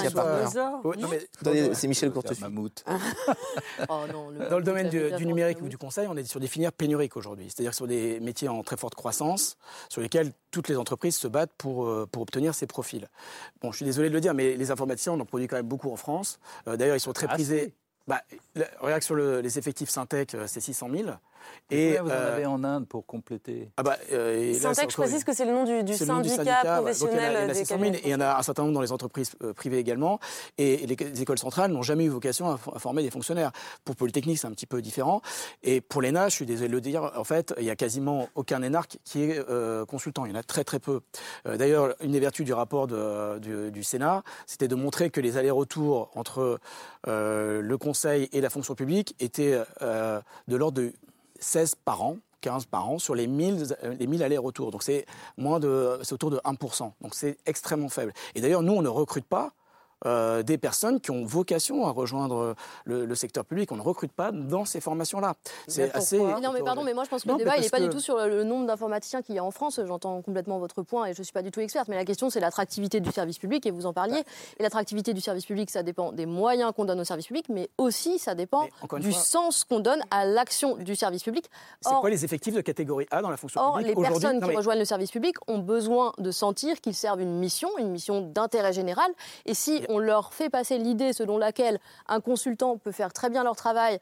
Michel 1.87 2.11
Courtecuisse. 2.11 2.43
Oh, 3.89 4.01
dans 4.49 4.57
le 4.57 4.63
domaine 4.63 4.89
du 4.89 5.25
numérique 5.25 5.61
ou 5.61 5.67
du 5.67 5.77
conseil, 5.77 6.07
on 6.09 6.17
est 6.17 6.23
sur 6.23 6.39
des 6.39 6.47
filières 6.47 6.71
pénuriques 6.71 7.15
aujourd'hui, 7.15 7.49
c'est-à-dire 7.49 7.73
sur 7.73 7.87
des 7.87 8.19
métiers 8.19 8.49
en 8.49 8.63
très 8.63 8.75
forte 8.75 8.95
croissance, 8.95 9.57
sur 9.89 10.01
lesquels 10.01 10.31
toutes 10.57 10.69
les 10.69 10.77
entreprises 10.77 11.15
se 11.15 11.27
battent 11.27 11.53
pour, 11.55 11.85
euh, 11.85 12.07
pour 12.11 12.23
obtenir 12.23 12.55
ces 12.55 12.65
profils. 12.65 13.07
Bon, 13.61 13.71
je 13.71 13.75
suis 13.75 13.85
désolé 13.85 14.09
de 14.09 14.13
le 14.15 14.21
dire, 14.21 14.33
mais 14.33 14.55
les 14.55 14.71
informaticiens, 14.71 15.13
on 15.13 15.19
en 15.19 15.25
produit 15.25 15.47
quand 15.47 15.55
même 15.55 15.67
beaucoup 15.67 15.91
en 15.91 15.97
France. 15.97 16.39
Euh, 16.67 16.77
d'ailleurs, 16.77 16.95
ils 16.95 16.99
sont 16.99 17.13
très 17.13 17.27
ah, 17.29 17.35
prisés. 17.35 17.75
Bah, 18.07 18.23
regarde 18.79 19.03
sur 19.03 19.15
les 19.15 19.59
effectifs 19.59 19.89
Syntec, 19.89 20.33
euh, 20.33 20.45
c'est 20.47 20.59
600 20.59 20.89
000. 20.91 21.09
Et 21.69 21.97
vous 21.97 22.09
en 22.09 22.11
avez 22.11 22.45
en 22.45 22.63
Inde 22.63 22.87
pour 22.87 23.05
compléter 23.05 23.69
ah 23.77 23.83
bah, 23.83 23.97
euh, 24.11 24.53
Syntec, 24.53 24.89
je 24.89 24.95
précise 24.95 25.23
que 25.23 25.33
c'est 25.33 25.45
le 25.45 25.51
nom 25.51 25.63
du, 25.83 25.93
syndicat, 25.93 26.77
professionnel 26.77 27.51
des 27.51 27.97
Et 27.97 28.01
il 28.05 28.09
y 28.09 28.15
en 28.15 28.21
a 28.21 28.37
un 28.37 28.41
certain 28.41 28.63
nombre 28.63 28.75
dans 28.75 28.81
les 28.81 28.91
entreprises 28.91 29.31
euh, 29.43 29.53
privées 29.53 29.77
également. 29.77 30.19
Et 30.57 30.85
les, 30.87 31.21
écoles 31.21 31.37
centrales 31.37 31.71
n'ont 31.71 31.81
jamais 31.81 32.05
eu 32.05 32.09
vocation 32.09 32.49
à, 32.49 32.57
former 32.57 33.03
des 33.03 33.11
fonctionnaires. 33.11 33.51
Pour 33.83 33.95
Polytechnique, 33.95 34.39
c'est 34.39 34.47
un 34.47 34.51
petit 34.51 34.65
peu 34.65 34.81
différent. 34.81 35.21
Et 35.63 35.81
pour 35.81 36.01
l'ENA, 36.01 36.29
je 36.29 36.35
suis 36.35 36.45
désolé 36.45 36.69
de 36.69 36.73
le 36.73 36.81
dire, 36.81 37.11
en 37.15 37.23
fait, 37.23 37.53
il 37.57 37.63
n'y 37.63 37.69
a 37.69 37.75
quasiment 37.75 38.29
aucun 38.35 38.61
énarque 38.61 38.97
qui 39.03 39.23
est 39.23 39.37
euh, 39.49 39.85
consultant. 39.85 40.25
Il 40.25 40.31
y 40.31 40.35
en 40.35 40.39
a 40.39 40.43
très 40.43 40.63
très 40.63 40.79
peu. 40.79 41.01
D'ailleurs, 41.45 41.95
une 42.01 42.11
des 42.11 42.19
vertus 42.19 42.45
du 42.45 42.53
rapport 42.53 42.87
du, 42.87 43.71
du, 43.71 43.83
Sénat, 43.83 44.23
c'était 44.45 44.67
de 44.67 44.75
montrer 44.75 45.09
que 45.09 45.21
les 45.21 45.37
allers-retours 45.37 46.09
entre 46.15 46.59
le 47.05 47.75
Conseil 47.75 48.29
et 48.31 48.41
la 48.41 48.49
fonction 48.49 48.75
publique 48.75 49.15
étaient 49.19 49.59
de 49.81 50.55
l'ordre 50.55 50.79
de 50.79 50.93
16 51.39 51.75
par 51.83 52.01
an, 52.03 52.17
15 52.41 52.65
par 52.65 52.89
an 52.89 52.99
sur 52.99 53.15
les 53.15 53.27
1000, 53.27 53.75
euh, 53.83 53.95
les 53.99 54.07
1000 54.07 54.23
allers-retours. 54.23 54.71
Donc 54.71 54.83
c'est 54.83 55.05
autour 56.11 56.31
de 56.31 56.37
1%. 56.37 56.91
Donc 57.01 57.15
c'est 57.15 57.37
extrêmement 57.45 57.89
faible. 57.89 58.13
Et 58.35 58.41
d'ailleurs, 58.41 58.63
nous, 58.63 58.73
on 58.73 58.81
ne 58.81 58.89
recrute 58.89 59.25
pas 59.25 59.53
euh, 60.05 60.43
des 60.43 60.57
personnes 60.57 60.99
qui 60.99 61.11
ont 61.11 61.25
vocation 61.25 61.85
à 61.87 61.91
rejoindre 61.91 62.55
le, 62.85 63.15
secteur 63.15 63.45
public. 63.45 63.71
On 63.71 63.77
ne 63.77 63.81
recrute 63.81 64.11
pas 64.11 64.31
dans 64.31 64.65
ces 64.65 64.79
formations-là. 64.79 65.33
C'est 65.67 65.91
assez? 65.93 66.19
non, 66.19 66.51
mais 66.53 66.61
pardon, 66.61 66.83
mais 66.83 66.93
moi 66.93 67.03
je 67.03 67.09
pense 67.09 67.23
que 67.23 67.29
le 67.29 67.37
débat, 67.37 67.57
il 67.57 67.63
n'est 67.63 67.69
pas 67.69 67.79
du 67.79 67.89
tout 67.89 67.99
sur 67.99 68.17
le 68.17 68.43
nombre 68.43 68.67
d'informaticiens 68.67 69.21
qu'il 69.21 69.35
y 69.35 69.39
a 69.39 69.43
en 69.43 69.51
France. 69.51 69.79
J'entends 69.85 70.21
complètement 70.21 70.59
votre 70.59 70.83
point 70.83 71.05
et 71.05 71.13
je 71.13 71.19
ne 71.19 71.23
suis 71.23 71.33
pas 71.33 71.41
du 71.41 71.51
tout 71.51 71.59
experte. 71.59 71.87
Mais 71.87 71.95
la 71.95 72.05
question, 72.05 72.29
c'est 72.29 72.39
l'attractivité 72.39 72.99
du 72.99 73.11
service 73.11 73.39
public 73.39 73.65
et 73.65 73.71
vous 73.71 73.85
en 73.85 73.93
parliez. 73.93 74.23
Et 74.59 74.63
l'attractivité 74.63 75.13
du 75.13 75.21
service 75.21 75.45
public, 75.45 75.69
ça 75.71 75.83
dépend 75.83 76.11
des 76.11 76.25
moyens 76.25 76.73
qu'on 76.75 76.85
donne 76.85 76.99
au 76.99 77.03
service 77.03 77.27
public, 77.27 77.47
mais 77.49 77.69
aussi 77.77 78.19
ça 78.19 78.35
dépend 78.35 78.67
du 78.99 79.11
sens 79.11 79.63
qu'on 79.63 79.79
donne 79.79 80.01
à 80.11 80.25
l'action 80.25 80.75
du 80.77 80.95
service 80.95 81.23
public. 81.23 81.49
C'est 81.81 81.93
quoi 81.93 82.09
les 82.09 82.23
effectifs 82.23 82.53
de 82.53 82.61
catégorie 82.61 83.07
A 83.11 83.21
dans 83.21 83.29
la 83.29 83.37
fonction 83.37 83.59
publique 83.73 83.97
Or, 83.97 84.03
les 84.03 84.09
personnes 84.09 84.41
qui 84.41 84.55
rejoignent 84.55 84.79
le 84.79 84.85
service 84.85 85.11
public 85.11 85.35
ont 85.47 85.59
besoin 85.59 86.13
de 86.17 86.31
sentir 86.31 86.79
qu'ils 86.81 86.95
servent 86.95 87.21
une 87.21 87.37
mission, 87.39 87.69
une 87.79 87.89
mission 87.89 88.21
d'intérêt 88.21 88.73
général. 88.73 89.09
Et 89.45 89.53
si 89.53 89.81
on 89.87 89.99
leur 89.99 90.33
fait 90.33 90.49
passer 90.49 90.77
l'idée 90.77 91.13
selon 91.13 91.37
laquelle 91.37 91.79
un 92.07 92.21
consultant 92.21 92.77
peut 92.77 92.91
faire 92.91 93.13
très 93.13 93.29
bien 93.29 93.43
leur 93.43 93.55
travail 93.55 93.99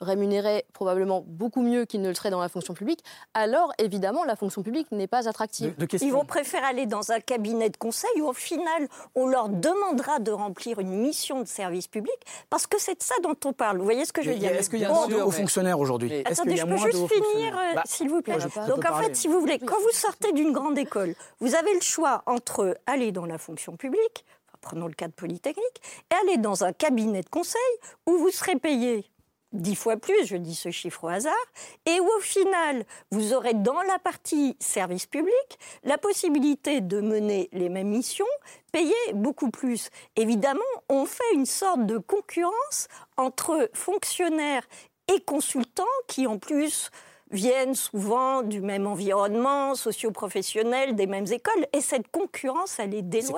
rémunéré 0.00 0.64
probablement 0.72 1.24
beaucoup 1.26 1.62
mieux 1.62 1.84
qu'ils 1.84 2.02
ne 2.02 2.08
le 2.08 2.14
seraient 2.14 2.30
dans 2.30 2.40
la 2.40 2.48
fonction 2.48 2.74
publique, 2.74 3.02
alors 3.34 3.72
évidemment 3.78 4.24
la 4.24 4.36
fonction 4.36 4.62
publique 4.62 4.90
n'est 4.92 5.06
pas 5.06 5.28
attractive. 5.28 5.74
Ils 6.00 6.12
vont 6.12 6.24
préférer 6.24 6.64
aller 6.64 6.86
dans 6.86 7.10
un 7.10 7.20
cabinet 7.20 7.70
de 7.70 7.76
conseil 7.76 8.10
où 8.20 8.26
au 8.26 8.32
final 8.32 8.88
on 9.14 9.26
leur 9.26 9.48
demandera 9.48 10.18
de 10.20 10.30
remplir 10.30 10.78
une 10.78 10.92
mission 10.92 11.40
de 11.42 11.48
service 11.48 11.88
public 11.88 12.16
parce 12.50 12.66
que 12.66 12.80
c'est 12.80 12.98
de 12.98 13.02
ça 13.02 13.14
dont 13.22 13.36
on 13.44 13.52
parle. 13.52 13.78
Vous 13.78 13.84
voyez 13.84 14.04
ce 14.04 14.12
que 14.12 14.22
je 14.22 14.30
veux 14.30 14.38
dire? 14.38 14.52
Est-ce 14.52 14.70
qu'il 14.70 14.80
y 14.80 14.84
a 14.84 14.92
moins 14.92 15.08
de 15.08 15.16
hauts 15.16 15.30
fonctionnaires 15.30 15.80
aujourd'hui? 15.80 16.22
Attendez, 16.24 16.56
je 16.56 16.64
peux 16.64 16.76
juste 16.76 17.12
finir, 17.12 17.58
euh, 17.58 17.74
bah, 17.74 17.82
s'il 17.84 18.08
vous 18.08 18.22
plaît. 18.22 18.38
Donc 18.68 18.84
en 18.88 18.94
fait, 19.00 19.16
si 19.16 19.28
vous 19.28 19.40
voulez, 19.40 19.58
quand 19.58 19.80
vous 19.80 19.92
sortez 19.92 20.32
d'une 20.32 20.52
grande 20.52 20.78
école, 20.78 21.14
vous 21.40 21.54
avez 21.54 21.74
le 21.74 21.80
choix 21.80 22.22
entre 22.26 22.78
aller 22.86 23.12
dans 23.12 23.26
la 23.26 23.38
fonction 23.38 23.76
publique, 23.76 24.24
prenons 24.60 24.86
le 24.86 24.94
cas 24.94 25.08
de 25.08 25.12
Polytechnique, 25.12 25.82
et 26.10 26.14
aller 26.14 26.36
dans 26.38 26.64
un 26.64 26.72
cabinet 26.72 27.22
de 27.22 27.28
conseil 27.28 27.60
où 28.06 28.18
vous 28.18 28.30
serez 28.30 28.56
payé 28.56 29.10
dix 29.52 29.76
fois 29.76 29.96
plus, 29.96 30.26
je 30.26 30.36
dis 30.36 30.54
ce 30.54 30.70
chiffre 30.70 31.04
au 31.04 31.08
hasard, 31.08 31.34
et 31.86 32.00
où 32.00 32.06
au 32.06 32.20
final, 32.20 32.84
vous 33.10 33.32
aurez 33.32 33.54
dans 33.54 33.80
la 33.82 33.98
partie 33.98 34.56
service 34.60 35.06
public 35.06 35.58
la 35.84 35.98
possibilité 35.98 36.80
de 36.80 37.00
mener 37.00 37.48
les 37.52 37.68
mêmes 37.68 37.88
missions, 37.88 38.26
payer 38.72 38.94
beaucoup 39.14 39.50
plus. 39.50 39.90
Évidemment, 40.16 40.60
on 40.88 41.06
fait 41.06 41.34
une 41.34 41.46
sorte 41.46 41.86
de 41.86 41.98
concurrence 41.98 42.88
entre 43.16 43.70
fonctionnaires 43.72 44.68
et 45.14 45.20
consultants 45.20 45.84
qui 46.06 46.26
en 46.26 46.38
plus 46.38 46.90
viennent 47.30 47.74
souvent 47.74 48.42
du 48.42 48.60
même 48.60 48.86
environnement 48.86 49.74
socio-professionnel, 49.74 50.94
des 50.94 51.06
mêmes 51.06 51.26
écoles, 51.26 51.66
et 51.72 51.80
cette 51.80 52.08
concurrence, 52.08 52.78
elle 52.78 52.94
est 52.94 53.02
déloyale. 53.02 53.28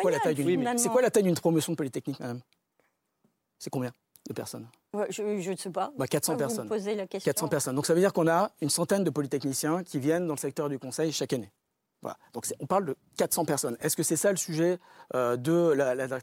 C'est 0.79 0.89
quoi 0.89 1.03
la 1.03 1.11
taille 1.11 1.25
d'une 1.25 1.35
promotion 1.35 1.73
de 1.73 1.77
Polytechnique, 1.77 2.21
madame? 2.21 2.41
C'est 3.59 3.71
combien 3.71 3.93
de 4.29 4.35
personnes? 4.35 4.69
Je 5.11 5.51
ne 5.51 5.57
sais 5.57 5.71
pas. 5.71 5.93
400 6.11 6.33
bah, 6.33 6.39
personnes. 6.39 6.69
Vous 6.69 6.75
la 6.97 7.07
question. 7.07 7.31
400 7.31 7.49
personnes. 7.49 7.77
Donc 7.77 7.87
ça 7.87 7.95
veut 7.95 8.01
dire 8.01 8.13
qu'on 8.13 8.27
a 8.27 8.51
une 8.61 8.71
centaine 8.71 9.05
de 9.05 9.11
polytechniciens 9.11 9.85
qui 9.85 9.99
viennent 9.99 10.27
dans 10.27 10.35
le 10.35 10.39
secteur 10.39 10.69
du 10.69 10.79
conseil 10.79 11.13
chaque 11.13 11.33
année. 11.33 11.51
Donc 12.33 12.47
on 12.61 12.67
parle 12.67 12.85
de 12.87 12.97
400 13.17 13.45
personnes. 13.45 13.77
Est-ce 13.81 13.97
que 13.97 14.03
c'est 14.03 14.17
ça 14.17 14.31
le 14.31 14.37
sujet 14.37 14.79
euh, 15.15 15.37
de 15.37 15.73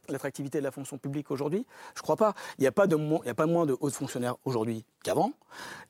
l'attractivité 0.10 0.60
de 0.60 0.64
la 0.64 0.72
fonction 0.72 0.98
publique 0.98 1.32
aujourd'hui? 1.32 1.66
Je 1.96 2.00
ne 2.00 2.04
crois 2.04 2.16
pas. 2.16 2.34
Il 2.58 2.62
n'y 2.62 2.68
a, 2.68 2.72
pas 2.72 2.86
a 2.86 3.34
pas 3.34 3.46
moins 3.46 3.66
de 3.66 3.76
hauts 3.80 3.90
fonctionnaires 3.90 4.36
aujourd'hui 4.46 4.86
qu'avant. 5.04 5.32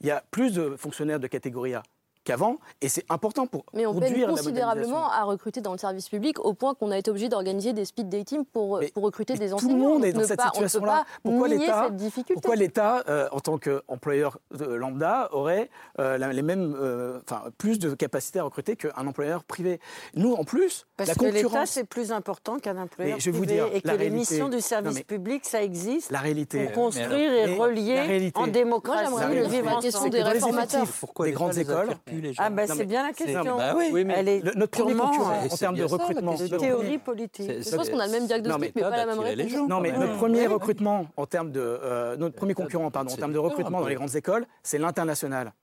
Il 0.02 0.08
y 0.08 0.12
a 0.12 0.24
plus 0.32 0.54
de 0.54 0.76
fonctionnaires 0.76 1.20
de 1.20 1.28
catégorie 1.28 1.74
A 1.74 1.84
qu'avant, 2.28 2.58
et 2.82 2.90
c'est 2.90 3.06
important 3.10 3.48
pour 3.48 3.64
Mais 3.74 3.86
on 3.86 3.98
peine 3.98 4.28
considérablement 4.28 5.10
à 5.10 5.24
recruter 5.24 5.62
dans 5.62 5.72
le 5.72 5.78
service 5.78 6.10
public 6.10 6.44
au 6.44 6.54
point 6.54 6.74
qu'on 6.76 6.92
a 6.92 6.98
été 6.98 7.10
obligé 7.10 7.30
d'organiser 7.30 7.72
des 7.72 7.86
speed 7.86 8.10
dating 8.10 8.44
pour, 8.44 8.82
pour 8.94 9.04
recruter 9.04 9.36
des 9.36 9.54
enseignants. 9.54 9.74
Tout 9.74 9.78
le 9.78 9.82
monde 9.82 10.06
est 10.06 10.12
dans 10.12 10.26
cette 10.26 10.42
situation-là. 10.42 11.06
Pourquoi 11.24 11.48
l'État, 11.48 11.90
pourquoi 12.34 12.56
l'État, 12.58 13.04
euh, 13.08 13.30
en 13.32 13.40
tant 13.40 13.58
qu'employeur 13.58 14.40
lambda, 14.52 15.30
aurait 15.32 15.70
euh, 16.00 16.18
les 16.18 16.42
mêmes, 16.42 16.76
euh, 16.78 17.20
enfin, 17.24 17.44
plus 17.58 17.80
de 17.80 17.94
capacité 17.94 18.40
à 18.40 18.44
recruter 18.44 18.76
qu'un 18.76 19.08
employeur 19.08 19.46
privé? 19.46 19.80
Nous, 20.14 20.34
en 20.34 20.44
plus, 20.44 20.86
parce 20.98 21.14
que 21.14 21.26
l'État 21.26 21.66
c'est 21.66 21.86
plus 21.86 22.12
important 22.12 22.60
qu'un 22.60 22.78
employeur 22.78 23.20
je 23.20 23.30
privé 23.32 23.38
vous 23.38 23.46
dire, 23.46 23.68
et 23.74 23.80
que 23.80 23.90
les 23.90 24.10
missions 24.10 24.50
du 24.50 24.60
service 24.60 25.02
public, 25.04 25.46
ça 25.46 25.64
existe. 25.64 26.12
La 26.12 26.20
réalité. 26.20 26.66
Pour 26.66 26.74
construire 26.74 27.32
et 27.32 27.56
relier 27.56 28.32
en 28.36 28.48
démocratie 28.48 29.14
le 29.34 29.48
vivre 29.48 29.78
en 29.78 29.80
question 29.80 30.10
des 30.10 30.22
réformateurs. 30.22 30.88
Pourquoi 31.00 31.26
des 31.26 31.32
grandes 31.32 31.58
écoles 31.58 31.92
ah 32.38 32.50
ben 32.50 32.68
c'est 32.68 32.86
bien 32.86 33.04
la 33.06 33.14
question. 33.14 33.58
Bah 33.58 33.76
oui, 33.76 34.04
mais 34.04 34.16
Elle 34.18 34.28
est 34.28 34.56
notre 34.56 34.72
premier 34.72 34.96
concurrent 34.96 35.44
en 35.50 35.56
termes 35.56 35.76
de 35.76 35.84
recrutement. 35.84 36.36
théorie 36.36 36.98
politique. 36.98 37.50
Je 37.50 37.76
pense 37.76 37.90
qu'on 37.90 38.00
a 38.00 38.06
le 38.06 38.12
même 38.12 38.28
diagnostic, 38.28 38.76
mais, 38.76 38.82
pas 38.82 38.90
la 38.90 39.06
même 39.06 39.20
réponse. 39.20 39.68
Non, 39.70 39.80
mais 39.80 39.92
notre 39.92 40.18
premier 40.18 40.48
recrutement 40.48 41.08
en 41.18 41.26
termes 41.26 41.52
de 41.52 41.60
euh, 41.62 42.16
notre 42.18 42.36
premier 42.36 42.54
concurrent, 42.54 42.92
pardon, 42.92 43.12
en 43.12 43.16
termes 43.16 43.34
de 43.34 43.38
recrutement 43.38 43.82
dans 43.82 43.88
les 43.88 43.96
grandes 43.96 44.16
écoles, 44.16 44.46
c'est 44.64 44.78
l'international. 44.78 45.54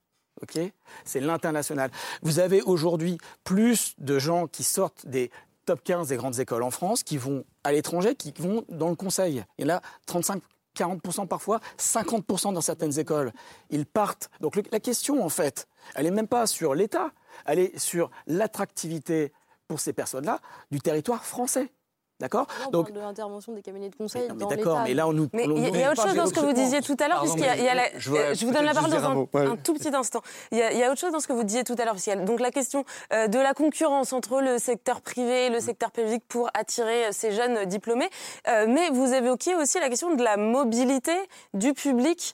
Ok, 0.41 0.59
c'est 1.05 1.21
l'international. 1.21 1.89
vous 2.21 2.39
avez 2.39 2.61
aujourd'hui 2.61 3.17
plus 3.45 3.95
de 3.99 4.19
gens 4.19 4.47
qui 4.47 4.63
sortent 4.63 5.07
des 5.07 5.31
top 5.65 5.81
15 5.83 6.09
des 6.09 6.17
grandes 6.17 6.39
écoles 6.39 6.63
en 6.63 6.71
France 6.71 7.03
qui 7.03 7.17
vont 7.17 7.43
à 7.63 7.71
l'étranger, 7.71 8.15
qui 8.15 8.33
vont 8.37 8.63
dans 8.69 8.89
le 8.89 8.95
conseil. 8.95 9.43
Il 9.57 9.65
y 9.65 9.71
en 9.71 9.75
a 9.75 9.81
35 10.07 10.41
40% 10.75 11.27
parfois, 11.27 11.59
50% 11.77 12.53
dans 12.53 12.61
certaines 12.61 12.99
écoles. 12.99 13.31
Ils 13.69 13.85
partent. 13.85 14.29
Donc 14.41 14.59
la 14.71 14.79
question, 14.79 15.23
en 15.23 15.29
fait, 15.29 15.67
elle 15.95 16.05
n'est 16.05 16.11
même 16.11 16.27
pas 16.27 16.47
sur 16.47 16.75
l'État, 16.75 17.11
elle 17.45 17.59
est 17.59 17.77
sur 17.77 18.11
l'attractivité 18.27 19.33
pour 19.67 19.79
ces 19.79 19.93
personnes-là 19.93 20.39
du 20.71 20.79
territoire 20.79 21.25
français. 21.25 21.71
D'accord 22.25 22.47
Donc, 22.71 22.91
de 22.91 22.99
l'intervention 22.99 23.53
des 23.53 23.61
cabinets 23.61 23.89
de 23.89 23.95
conseil. 23.95 24.27
D'accord, 24.49 24.81
mais 24.83 24.95
là, 24.95 25.07
on 25.07 25.13
nous. 25.13 25.27
Mais 25.31 25.43
il 25.45 25.77
y, 25.77 25.83
a 25.83 25.91
autre 25.91 26.01
chose 26.01 26.15
dans 26.15 26.25
ce 26.25 26.33
que 26.33 26.39
vous 26.39 26.53
disiez 26.53 26.81
tout 26.81 26.97
à 26.99 27.07
l'heure, 27.07 27.21
puisqu'il 27.21 27.43
y 27.43 27.69
a, 27.69 27.99
je, 27.99 28.45
vous 28.45 28.51
donne 28.51 28.65
la 28.65 28.73
parole 28.73 28.89
dans 28.89 29.27
un, 29.37 29.55
tout 29.57 29.75
petit 29.75 29.95
instant. 29.95 30.21
Il 30.51 30.57
y, 30.57 30.83
a, 30.83 30.89
autre 30.89 30.99
chose 30.99 31.11
dans 31.11 31.19
ce 31.19 31.27
que 31.27 31.33
vous 31.33 31.43
disiez 31.43 31.63
tout 31.63 31.75
à 31.77 31.85
l'heure, 31.85 31.93
puisqu'il 31.93 32.09
y 32.09 32.13
a 32.13 32.15
donc 32.17 32.39
la 32.39 32.49
question 32.49 32.83
euh, 33.13 33.27
de 33.27 33.37
la 33.37 33.53
concurrence 33.53 34.11
entre 34.11 34.41
le 34.41 34.57
secteur 34.57 35.01
privé 35.01 35.45
et 35.45 35.49
le 35.49 35.59
secteur 35.59 35.91
public 35.91 36.23
pour 36.27 36.49
attirer 36.55 37.05
euh, 37.05 37.09
ces 37.11 37.31
jeunes 37.31 37.65
diplômés. 37.65 38.09
Euh, 38.47 38.65
mais 38.67 38.89
vous 38.89 39.13
évoquiez 39.13 39.53
aussi 39.55 39.79
la 39.79 39.89
question 39.89 40.15
de 40.15 40.23
la 40.23 40.37
mobilité 40.37 41.15
du 41.53 41.73
public 41.73 42.33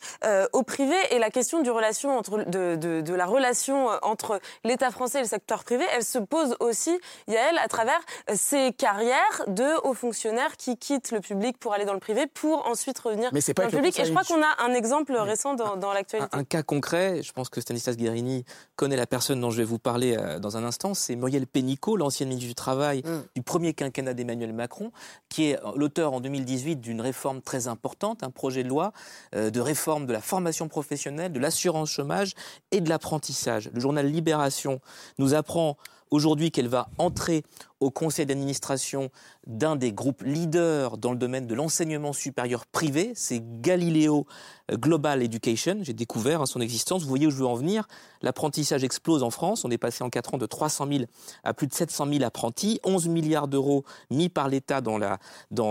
au 0.54 0.64
privé 0.64 0.96
et 1.10 1.20
la 1.20 1.30
question 1.30 1.62
du 1.62 1.70
relation 1.70 2.18
entre, 2.18 2.50
de, 2.50 2.76
de, 2.76 3.02
de 3.02 3.14
la 3.14 3.26
relation 3.26 3.90
entre 4.04 4.40
l'État 4.64 4.92
français 4.92 5.20
et 5.20 5.22
le 5.22 5.28
secteur 5.28 5.64
privé. 5.64 5.86
Elle 5.94 6.04
se 6.04 6.20
pose 6.20 6.56
aussi, 6.60 6.98
Yael, 7.28 7.58
à 7.58 7.68
travers 7.68 8.00
ces 8.34 8.72
carrières 8.74 9.44
de 9.48 9.81
aux 9.84 9.94
fonctionnaires 9.94 10.58
qui 10.58 10.78
quittent 10.78 11.12
le 11.12 11.20
public 11.20 11.58
pour 11.58 11.74
aller 11.74 11.86
dans 11.86 11.94
le 11.94 12.00
privé 12.00 12.28
pour 12.28 12.66
ensuite 12.68 12.98
revenir 13.00 13.32
dans 13.32 13.64
le 13.64 13.70
public. 13.70 14.00
Et 14.00 14.06
je 14.06 14.12
crois 14.12 14.24
qu'on 14.24 14.42
a 14.42 14.64
un 14.64 14.74
exemple 14.74 15.14
récent 15.14 15.56
dans, 15.56 15.94
l'actualité. 15.94 16.30
Un, 16.36 16.44
cas 16.44 16.64
concret, 16.64 17.22
je 17.24 17.32
pense 17.32 17.50
que 17.50 17.62
Stanislas 17.62 17.98
Guérini 17.98 18.46
connaît 18.76 18.96
la 18.96 19.08
personne 19.08 19.42
dont 19.42 19.52
je 19.52 19.58
vais 19.58 19.64
vous 19.64 19.80
parler 19.80 20.16
euh, 20.18 20.40
dans 20.40 20.58
un 20.58 20.64
instant, 20.64 20.94
c'est 20.94 21.16
Muriel 21.16 21.48
Pénicaud, 21.48 21.98
l'ancienne 21.98 22.30
ministre 22.30 22.48
du 22.48 22.56
Travail 22.56 23.02
mm. 23.06 23.24
du 23.36 23.42
premier 23.42 23.74
quinquennat 23.74 24.14
d'Emmanuel 24.14 24.54
Macron, 24.54 24.92
qui 25.30 25.52
est 25.52 25.60
l'auteur 25.76 26.14
en 26.14 26.22
2018 26.22 26.78
d'une 26.78 27.02
réforme 27.02 27.42
très 27.42 27.68
importante, 27.68 28.24
un 28.24 28.32
projet 28.32 28.64
de 28.64 28.70
loi 28.70 28.94
euh, 29.36 29.50
de 29.50 29.60
réforme 29.60 30.06
de 30.06 30.14
la 30.14 30.22
formation 30.22 30.68
professionnelle, 30.68 31.32
de 31.32 31.40
l'assurance 31.40 31.92
chômage 31.92 32.34
et 32.72 32.82
de 32.82 32.90
l'apprentissage. 32.90 33.70
Le 33.74 33.80
journal 33.80 34.08
Libération 34.08 34.80
nous 35.18 35.34
apprend 35.34 35.78
aujourd'hui 36.10 36.52
qu'elle 36.52 36.68
va 36.68 36.90
entrer 36.98 37.44
au 37.82 37.90
conseil 37.92 38.26
d'administration 38.26 39.10
d'un 39.48 39.76
des 39.76 39.92
groupes 39.92 40.22
leaders 40.24 40.98
dans 40.98 41.12
le 41.12 41.18
domaine 41.18 41.48
de 41.48 41.56
l'enseignement 41.56 42.14
supérieur 42.14 42.66
privé, 42.68 43.12
c'est 43.16 43.42
Galileo 43.62 44.26
Global 44.72 45.22
Education. 45.22 45.80
J'ai 45.82 45.94
découvert 45.94 46.42
hein, 46.42 46.46
son 46.46 46.62
existence. 46.62 47.04
Vous 47.04 47.10
voyez 47.10 47.28
où 47.28 47.32
je 47.32 47.38
veux 47.38 47.46
en 47.46 47.56
venir. 47.56 47.88
L'apprentissage 48.22 48.84
explose 48.84 49.24
en 49.24 49.32
France. 49.32 49.66
On 49.66 49.72
est 49.72 49.78
passé 49.78 50.04
en 50.04 50.10
4 50.10 50.36
ans 50.36 50.38
de 50.38 50.46
300 50.46 50.88
000 50.88 51.04
à 51.44 51.54
plus 51.54 51.68
de 51.68 51.74
700 51.74 52.08
000 52.12 52.24
apprentis. 52.24 52.80
11 52.84 53.08
milliards 53.08 53.48
d'euros 53.48 53.84
mis 54.10 54.30
par 54.30 54.48
l'État 54.48 54.82
dans, 54.82 54.98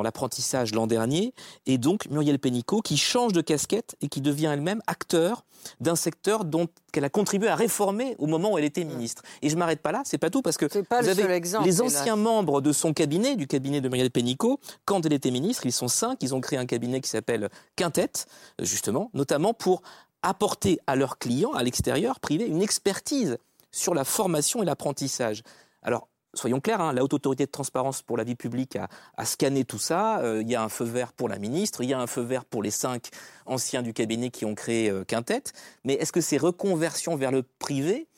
l'apprentissage 0.02 0.74
l'an 0.74 0.86
dernier. 0.86 1.32
Et 1.66 1.78
donc 1.78 2.08
Muriel 2.10 2.38
Pénicaud 2.38 2.82
qui 2.82 2.96
change 2.96 3.32
de 3.32 3.40
casquette 3.40 3.96
et 4.00 4.08
qui 4.08 4.20
devient 4.20 4.50
elle-même 4.52 4.82
acteur 4.86 5.44
d'un 5.80 5.96
secteur 5.96 6.44
dont 6.44 6.68
qu'elle 6.90 7.04
a 7.04 7.10
contribué 7.10 7.48
à 7.48 7.54
réformer 7.54 8.16
au 8.18 8.26
moment 8.26 8.52
où 8.52 8.58
elle 8.58 8.64
était 8.64 8.84
ministre. 8.84 9.22
Et 9.42 9.50
je 9.50 9.56
m'arrête 9.56 9.80
pas 9.80 9.92
là, 9.92 10.02
c'est 10.04 10.18
pas 10.18 10.30
tout 10.30 10.42
parce 10.42 10.56
que 10.56 10.66
vous 10.66 11.08
avez 11.08 11.22
les 11.62 11.80
anciens 12.00 12.16
membres 12.16 12.60
de 12.60 12.72
son 12.72 12.92
cabinet, 12.92 13.36
du 13.36 13.46
cabinet 13.46 13.80
de 13.80 13.88
Muriel 13.88 14.10
Pénicaud, 14.10 14.60
quand 14.84 15.04
elle 15.04 15.12
était 15.12 15.30
ministre, 15.30 15.66
ils 15.66 15.72
sont 15.72 15.88
cinq, 15.88 16.22
ils 16.22 16.34
ont 16.34 16.40
créé 16.40 16.58
un 16.58 16.66
cabinet 16.66 17.00
qui 17.00 17.10
s'appelle 17.10 17.48
Quintet, 17.76 18.12
justement, 18.60 19.10
notamment 19.14 19.54
pour 19.54 19.82
apporter 20.22 20.78
à 20.86 20.96
leurs 20.96 21.18
clients, 21.18 21.52
à 21.52 21.62
l'extérieur, 21.62 22.20
privé, 22.20 22.46
une 22.46 22.62
expertise 22.62 23.38
sur 23.70 23.94
la 23.94 24.04
formation 24.04 24.62
et 24.62 24.66
l'apprentissage. 24.66 25.42
Alors, 25.82 26.08
soyons 26.34 26.60
clairs, 26.60 26.80
hein, 26.80 26.92
la 26.92 27.02
haute 27.02 27.14
autorité 27.14 27.46
de 27.46 27.50
transparence 27.50 28.02
pour 28.02 28.16
la 28.16 28.24
vie 28.24 28.34
publique 28.34 28.76
a, 28.76 29.24
scanné 29.24 29.64
tout 29.64 29.78
ça. 29.78 30.20
Euh, 30.20 30.42
il 30.42 30.50
y 30.50 30.54
a 30.54 30.62
un 30.62 30.68
feu 30.68 30.84
vert 30.84 31.12
pour 31.12 31.28
la 31.28 31.38
ministre, 31.38 31.82
il 31.82 31.90
y 31.90 31.94
a 31.94 32.00
un 32.00 32.06
feu 32.06 32.22
vert 32.22 32.44
pour 32.44 32.62
les 32.62 32.70
cinq 32.70 33.08
anciens 33.46 33.82
du 33.82 33.92
cabinet 33.92 34.30
qui 34.30 34.44
ont 34.44 34.54
créé 34.54 34.90
euh, 34.90 35.04
Quintet. 35.04 35.44
Mais 35.84 35.94
est-ce 35.94 36.12
que 36.12 36.20
ces 36.20 36.38
reconversions 36.38 37.16
vers 37.16 37.32
le 37.32 37.42
privé 37.42 38.08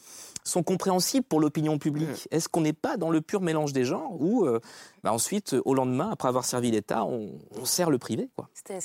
sont 0.45 0.63
compréhensibles 0.63 1.25
pour 1.25 1.41
l'opinion 1.41 1.79
publique 1.79 2.09
mmh. 2.09 2.35
Est-ce 2.35 2.49
qu'on 2.49 2.63
n'est 2.63 2.73
pas 2.73 2.97
dans 2.97 3.11
le 3.11 3.21
pur 3.21 3.41
mélange 3.41 3.73
des 3.73 3.85
genres 3.85 4.21
où 4.21 4.45
euh, 4.45 4.61
bah, 5.03 5.13
ensuite, 5.13 5.57
au 5.65 5.75
lendemain, 5.75 6.11
après 6.11 6.29
avoir 6.29 6.45
servi 6.45 6.71
l'État, 6.71 7.05
on, 7.05 7.31
sert 7.65 7.91
le 7.91 7.99
privé 7.99 8.29
C'était 8.55 8.79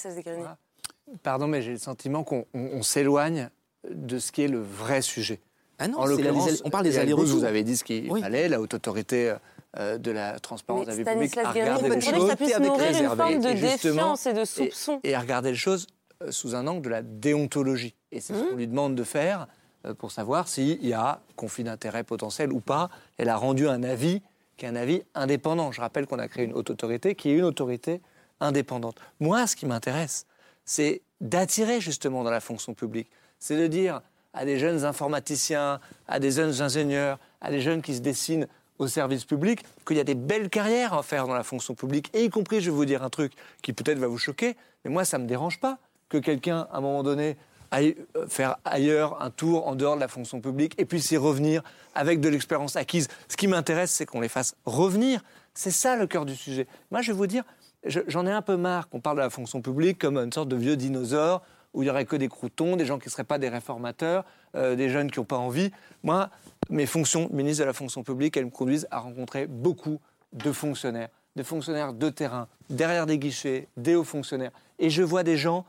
Pardon, 1.23 1.47
mais 1.47 1.61
j'ai 1.61 1.71
le 1.71 1.77
sentiment 1.77 2.23
qu'on 2.23 2.45
s'éloigne 2.81 3.49
de 3.89 4.19
ce 4.19 4.31
qui 4.31 4.43
est 4.43 4.47
le 4.47 4.61
vrai 4.61 5.01
sujet. 5.01 5.39
Ah 5.79 5.87
non, 5.87 5.99
on 6.63 6.69
parle 6.69 6.83
des 6.83 6.97
allers-retours. 6.97 7.37
Vous 7.37 7.43
avez 7.43 7.63
dit 7.63 7.77
ce 7.77 7.83
qu'il 7.83 8.09
fallait, 8.19 8.49
la 8.49 8.59
haute 8.59 8.73
autorité 8.73 9.35
euh, 9.79 9.97
de 9.97 10.11
la 10.11 10.39
transparence 10.39 10.85
de 10.85 10.91
la 10.91 10.95
vie 10.95 11.03
publique 11.03 11.37
a 11.37 11.51
regardé 11.51 11.89
les 11.89 12.01
choses. 12.01 12.31
Nourrir 12.59 12.97
une 12.97 13.15
forme 13.15 13.39
de 13.39 13.59
défiance 13.59 14.25
et 14.25 14.33
de 14.33 14.45
soupçon. 14.45 14.99
Et, 15.03 15.13
à 15.13 15.19
regarder 15.19 15.51
les 15.51 15.57
choses 15.57 15.87
euh, 16.23 16.31
sous 16.31 16.55
un 16.55 16.65
angle 16.65 16.81
de 16.81 16.89
la 16.89 17.01
déontologie. 17.03 17.93
Et 18.11 18.19
c'est 18.19 18.33
ce 18.33 18.39
mmh. 18.39 18.47
qu'on 18.47 18.55
lui 18.55 18.67
demande 18.67 18.95
de 18.95 19.03
faire 19.03 19.41
euh, 19.41 19.45
pour 19.97 20.11
savoir 20.11 20.47
s'il 20.47 20.85
y 20.85 20.93
a 20.93 21.21
conflit 21.35 21.63
d'intérêt 21.63 22.03
potentiel 22.03 22.51
ou 22.51 22.59
pas. 22.59 22.89
Elle 23.17 23.29
a 23.29 23.37
rendu 23.37 23.67
un 23.67 23.83
avis 23.83 24.21
qui 24.57 24.65
est 24.65 24.69
un 24.69 24.75
avis 24.75 25.03
indépendant. 25.15 25.71
Je 25.71 25.81
rappelle 25.81 26.07
qu'on 26.07 26.19
a 26.19 26.27
créé 26.27 26.45
une 26.45 26.53
haute 26.53 26.69
autorité 26.69 27.15
qui 27.15 27.29
est 27.29 27.37
une 27.37 27.43
autorité 27.43 28.01
indépendante. 28.39 28.97
Moi, 29.19 29.47
ce 29.47 29.55
qui 29.55 29.65
m'intéresse, 29.65 30.25
c'est 30.65 31.01
d'attirer 31.21 31.79
justement 31.79 32.23
dans 32.23 32.31
la 32.31 32.39
fonction 32.39 32.73
publique. 32.73 33.09
C'est 33.39 33.57
de 33.57 33.67
dire 33.67 34.01
à 34.33 34.45
des 34.45 34.59
jeunes 34.59 34.83
informaticiens, 34.83 35.79
à 36.07 36.19
des 36.19 36.31
jeunes 36.31 36.61
ingénieurs, 36.61 37.19
à 37.41 37.49
des 37.49 37.61
jeunes 37.61 37.81
qui 37.81 37.95
se 37.95 38.01
dessinent 38.01 38.47
au 38.77 38.87
service 38.87 39.25
public, 39.25 39.63
qu'il 39.87 39.97
y 39.97 39.99
a 39.99 40.03
des 40.03 40.15
belles 40.15 40.49
carrières 40.49 40.93
à 40.93 41.01
faire 41.01 41.27
dans 41.27 41.33
la 41.33 41.43
fonction 41.43 41.73
publique. 41.73 42.11
Et 42.13 42.25
y 42.25 42.29
compris, 42.29 42.61
je 42.61 42.69
vais 42.69 42.75
vous 42.75 42.85
dire 42.85 43.03
un 43.03 43.09
truc 43.09 43.33
qui 43.63 43.73
peut-être 43.73 43.97
va 43.97 44.07
vous 44.07 44.19
choquer, 44.19 44.55
mais 44.83 44.91
moi, 44.91 45.05
ça 45.05 45.17
ne 45.17 45.23
me 45.23 45.27
dérange 45.27 45.59
pas 45.59 45.79
que 46.09 46.17
quelqu'un, 46.17 46.67
à 46.71 46.77
un 46.77 46.81
moment 46.81 47.01
donné, 47.01 47.31
euh, 47.31 47.33
faire 48.27 48.57
ailleurs 48.65 49.21
un 49.21 49.29
tour 49.29 49.67
en 49.67 49.75
dehors 49.75 49.95
de 49.95 50.01
la 50.01 50.07
fonction 50.07 50.41
publique 50.41 50.73
et 50.77 50.85
puis 50.85 51.01
y 51.11 51.17
revenir 51.17 51.63
avec 51.95 52.19
de 52.19 52.29
l'expérience 52.29 52.75
acquise. 52.75 53.07
Ce 53.27 53.37
qui 53.37 53.47
m'intéresse, 53.47 53.91
c'est 53.91 54.05
qu'on 54.05 54.21
les 54.21 54.29
fasse 54.29 54.55
revenir. 54.65 55.21
C'est 55.53 55.71
ça 55.71 55.95
le 55.95 56.07
cœur 56.07 56.25
du 56.25 56.35
sujet. 56.35 56.67
Moi, 56.91 57.01
je 57.01 57.11
vais 57.11 57.17
vous 57.17 57.27
dire, 57.27 57.43
j'en 57.85 58.25
ai 58.25 58.31
un 58.31 58.41
peu 58.41 58.57
marre 58.57 58.89
qu'on 58.89 58.99
parle 58.99 59.17
de 59.17 59.21
la 59.21 59.29
fonction 59.29 59.61
publique 59.61 59.97
comme 59.99 60.17
une 60.17 60.31
sorte 60.31 60.49
de 60.49 60.55
vieux 60.55 60.77
dinosaure 60.77 61.41
où 61.73 61.83
il 61.83 61.85
n'y 61.85 61.89
aurait 61.91 62.05
que 62.05 62.15
des 62.15 62.27
croutons, 62.27 62.75
des 62.75 62.85
gens 62.85 62.97
qui 62.97 63.07
ne 63.07 63.11
seraient 63.11 63.23
pas 63.23 63.37
des 63.37 63.49
réformateurs, 63.49 64.25
euh, 64.55 64.75
des 64.75 64.89
jeunes 64.89 65.11
qui 65.11 65.19
n'ont 65.19 65.25
pas 65.25 65.37
envie. 65.37 65.71
Moi, 66.03 66.29
mes 66.69 66.85
fonctions, 66.85 67.29
ministre 67.31 67.61
de 67.63 67.67
la 67.67 67.73
fonction 67.73 68.03
publique, 68.03 68.35
elles 68.37 68.45
me 68.45 68.51
conduisent 68.51 68.87
à 68.89 68.99
rencontrer 68.99 69.47
beaucoup 69.47 69.99
de 70.33 70.51
fonctionnaires, 70.51 71.09
des 71.35 71.43
fonctionnaires 71.43 71.93
de 71.93 72.09
terrain, 72.09 72.47
derrière 72.69 73.05
des 73.05 73.19
guichets, 73.19 73.67
des 73.77 73.95
hauts 73.95 74.03
fonctionnaires. 74.03 74.51
Et 74.79 74.89
je 74.89 75.03
vois 75.03 75.23
des 75.23 75.37
gens 75.37 75.65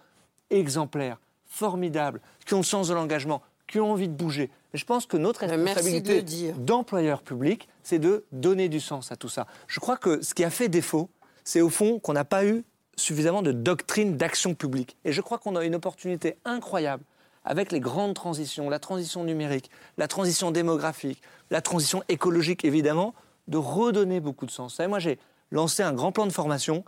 exemplaires, 0.51 1.18
formidables, 1.49 2.20
qui 2.46 2.55
ont 2.55 2.59
le 2.59 2.64
sens 2.64 2.88
de 2.88 2.94
l'engagement, 2.94 3.42
qui 3.66 3.80
ont 3.80 3.90
envie 3.90 4.09
de 4.09 4.14
bouger. 4.14 4.51
je 4.72 4.84
pense 4.84 5.07
que 5.07 5.16
notre 5.16 5.40
responsabilité 5.40 6.22
d'employeur 6.59 7.22
public, 7.22 7.68
c'est 7.82 7.99
de 7.99 8.24
donner 8.32 8.68
du 8.68 8.80
sens 8.80 9.12
à 9.12 9.16
tout 9.16 9.28
ça. 9.28 9.46
Je 9.66 9.80
crois 9.80 9.96
que 9.96 10.22
ce 10.22 10.34
qui 10.34 10.44
a 10.44 10.51
fait 10.51 10.68
défaut, 10.68 11.11
c'est 11.44 11.61
au 11.61 11.68
fond 11.68 11.99
qu'on 11.99 12.12
n'a 12.12 12.24
pas 12.24 12.44
eu 12.44 12.64
suffisamment 12.96 13.42
de 13.42 13.53
doctrine 13.53 14.16
d'action 14.16 14.55
publique. 14.55 14.96
Et 15.05 15.12
je 15.12 15.20
crois 15.20 15.38
qu'on 15.38 15.57
a 15.57 15.64
une 15.64 15.74
opportunité 15.74 16.36
incroyable 16.44 17.05
avec 17.44 17.72
les 17.72 17.80
grandes 17.80 18.14
transitions, 18.14 18.68
la 18.68 18.78
transition 18.78 19.24
numérique, 19.24 19.70
la 19.96 20.09
transition 20.09 20.51
démographique, 20.51 21.22
la 21.51 21.62
transition 21.62 22.03
écologique 22.09 22.64
évidemment, 22.64 23.14
de 23.46 23.57
redonner 23.57 24.20
beaucoup 24.20 24.44
de 24.44 24.51
sens. 24.51 24.78
moi 24.80 24.99
j'ai 24.99 25.18
lancé 25.51 25.82
un 25.82 25.92
grand 25.92 26.12
plan 26.12 26.26
de 26.26 26.32
formation 26.32 26.84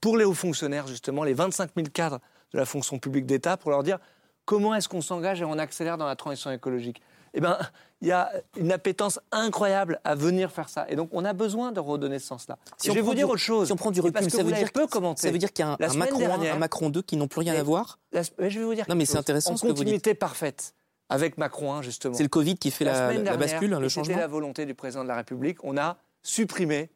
pour 0.00 0.16
les 0.16 0.24
hauts 0.24 0.34
fonctionnaires, 0.34 0.86
justement, 0.86 1.24
les 1.24 1.32
25 1.32 1.70
000 1.74 1.88
cadres 1.92 2.20
de 2.54 2.58
la 2.58 2.64
fonction 2.64 2.98
publique 2.98 3.26
d'État, 3.26 3.58
pour 3.58 3.70
leur 3.70 3.82
dire 3.82 3.98
comment 4.46 4.74
est-ce 4.74 4.88
qu'on 4.88 5.02
s'engage 5.02 5.42
et 5.42 5.44
on 5.44 5.58
accélère 5.58 5.98
dans 5.98 6.06
la 6.06 6.16
transition 6.16 6.50
écologique 6.50 7.02
eh 7.34 7.40
bien, 7.40 7.58
il 8.00 8.08
y 8.08 8.12
a 8.12 8.30
une 8.56 8.70
appétence 8.70 9.18
incroyable 9.32 10.00
à 10.04 10.14
venir 10.14 10.52
faire 10.52 10.68
ça. 10.68 10.86
Et 10.88 10.94
donc, 10.94 11.08
on 11.12 11.24
a 11.24 11.32
besoin 11.32 11.72
de 11.72 11.80
redonner 11.80 12.20
ce 12.20 12.28
sens-là. 12.28 12.58
Si 12.78 12.88
je 12.88 12.94
vais 12.94 13.00
vous 13.00 13.14
dire 13.14 13.28
autre 13.28 13.38
chose. 13.38 13.66
Si 13.66 13.72
on 13.72 13.76
prend 13.76 13.90
du 13.90 14.00
recul, 14.00 14.30
ça 14.30 14.44
veut, 14.44 14.52
dire 14.52 14.72
peu 14.72 14.86
ça 15.16 15.30
veut 15.32 15.38
dire 15.38 15.52
qu'il 15.52 15.64
y 15.64 15.68
a 15.68 15.72
un, 15.72 15.94
Macron 15.96 16.30
1, 16.30 16.52
un 16.52 16.58
Macron 16.58 16.90
2 16.90 17.02
qui 17.02 17.16
n'ont 17.16 17.26
plus 17.26 17.40
rien 17.40 17.54
à 17.54 17.62
voir 17.62 17.98
Je 18.12 18.20
vais 18.38 18.64
vous 18.64 18.74
dire. 18.74 18.84
Non, 18.88 18.94
mais 18.94 19.04
c'est 19.04 19.18
intéressant 19.18 19.54
en 19.54 19.56
ce 19.56 19.62
que 19.62 19.66
vous 19.66 19.72
dites. 19.72 19.82
continuité 19.82 20.14
parfaite 20.14 20.74
avec 21.08 21.36
Macron 21.36 21.74
1, 21.74 21.82
justement. 21.82 22.14
C'est 22.14 22.22
le 22.22 22.28
Covid 22.28 22.56
qui 22.56 22.70
fait 22.70 22.84
la, 22.84 23.12
la, 23.12 23.36
bascule, 23.36 23.70
le 23.70 23.88
changement 23.88 24.04
C'était 24.04 24.20
la 24.20 24.28
volonté 24.28 24.64
du 24.64 24.74
président 24.74 25.02
de 25.02 25.08
la 25.08 25.16
République. 25.16 25.58
On 25.64 25.76
a 25.76 25.96
supprimé 26.22 26.90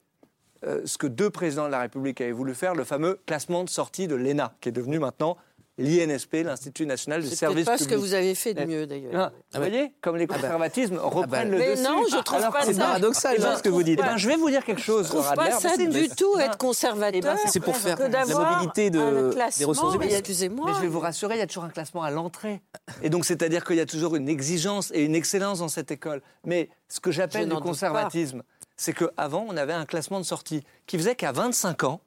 euh, 0.64 0.82
ce 0.84 0.98
que 0.98 1.06
deux 1.06 1.30
présidents 1.30 1.66
de 1.66 1.72
la 1.72 1.80
République 1.80 2.20
avaient 2.20 2.32
voulu 2.32 2.54
faire, 2.54 2.74
le 2.74 2.84
fameux 2.84 3.20
classement 3.26 3.64
de 3.64 3.68
sortie 3.68 4.06
de 4.06 4.14
l'ENA, 4.14 4.54
qui 4.61 4.68
est 4.68 4.72
devenu 4.72 4.98
maintenant 4.98 5.36
l'INSP, 5.79 6.45
l'Institut 6.45 6.87
national 6.87 7.22
du 7.22 7.29
service 7.29 7.64
public. 7.64 7.64
C'est 7.66 7.70
pas 7.70 7.79
ce 7.79 7.89
que 7.89 7.95
vous 7.95 8.14
avez 8.14 8.35
fait 8.35 8.53
de 8.53 8.64
mieux 8.64 8.87
d'ailleurs. 8.87 9.33
vous 9.53 9.59
voyez, 9.59 9.93
comme 10.01 10.16
les 10.16 10.24
ah 10.24 10.26
bah. 10.26 10.35
conservatismes 10.35 10.99
ah 10.99 11.05
bah. 11.05 11.09
reprennent 11.09 11.51
le 11.51 11.59
mais 11.59 11.70
dessus. 11.70 11.83
non, 11.83 12.03
je 12.11 12.16
trouve 12.18 12.41
pas 12.41 12.62
ça. 12.62 12.72
C'est 12.72 12.79
paradoxal 12.79 13.57
ce 13.57 13.62
que 13.62 13.68
vous 13.68 13.83
dites. 13.83 14.01
Eh 14.03 14.07
ben, 14.07 14.16
je 14.16 14.29
vais 14.29 14.37
vous 14.37 14.51
dire 14.51 14.64
quelque 14.64 14.83
chose. 14.83 15.07
Je 15.07 15.11
trouve 15.12 15.35
pas 15.35 15.53
ça 15.53 15.76
du 15.76 16.09
tout 16.09 16.39
être 16.39 16.59
conservateur. 16.59 17.12
Eh 17.14 17.20
ben, 17.20 17.37
c'est 17.47 17.61
pour 17.61 17.76
faire 17.76 17.99
la 17.99 18.26
mobilité 18.26 18.91
de, 18.91 19.35
des 19.59 19.64
ressources 19.64 19.95
humaines. 19.95 20.11
Excusez-moi. 20.11 20.66
Mais 20.68 20.74
je 20.74 20.81
vais 20.81 20.89
vous 20.89 21.01
rassurer, 21.01 21.37
il 21.37 21.39
y 21.39 21.43
a 21.43 21.47
toujours 21.47 21.64
un 21.64 21.70
classement 21.70 22.03
à 22.03 22.11
l'entrée. 22.11 22.61
Et 23.03 23.11
donc, 23.11 23.24
c'est-à-dire 23.24 23.64
qu'il 23.64 23.76
y 23.76 23.81
a 23.81 23.87
toujours 23.87 24.16
une 24.16 24.29
exigence 24.29 24.91
et 24.93 25.05
une 25.05 25.14
excellence 25.14 25.61
dans 25.61 25.68
cette 25.68 25.91
école. 25.91 26.22
Mais 26.45 26.68
ce 26.89 27.01
que 27.01 27.12
j'appelle 27.12 27.49
du 27.49 27.57
conservatisme, 27.57 28.43
c'est 28.76 28.93
qu'avant, 28.93 29.47
on 29.49 29.57
avait 29.57 29.72
un 29.72 29.87
classement 29.87 30.20
de 30.20 30.24
sortie 30.24 30.62
qui 30.87 30.99
faisait 30.99 31.14
qu'à 31.14 31.33
25 31.33 31.85
ans, 31.85 32.01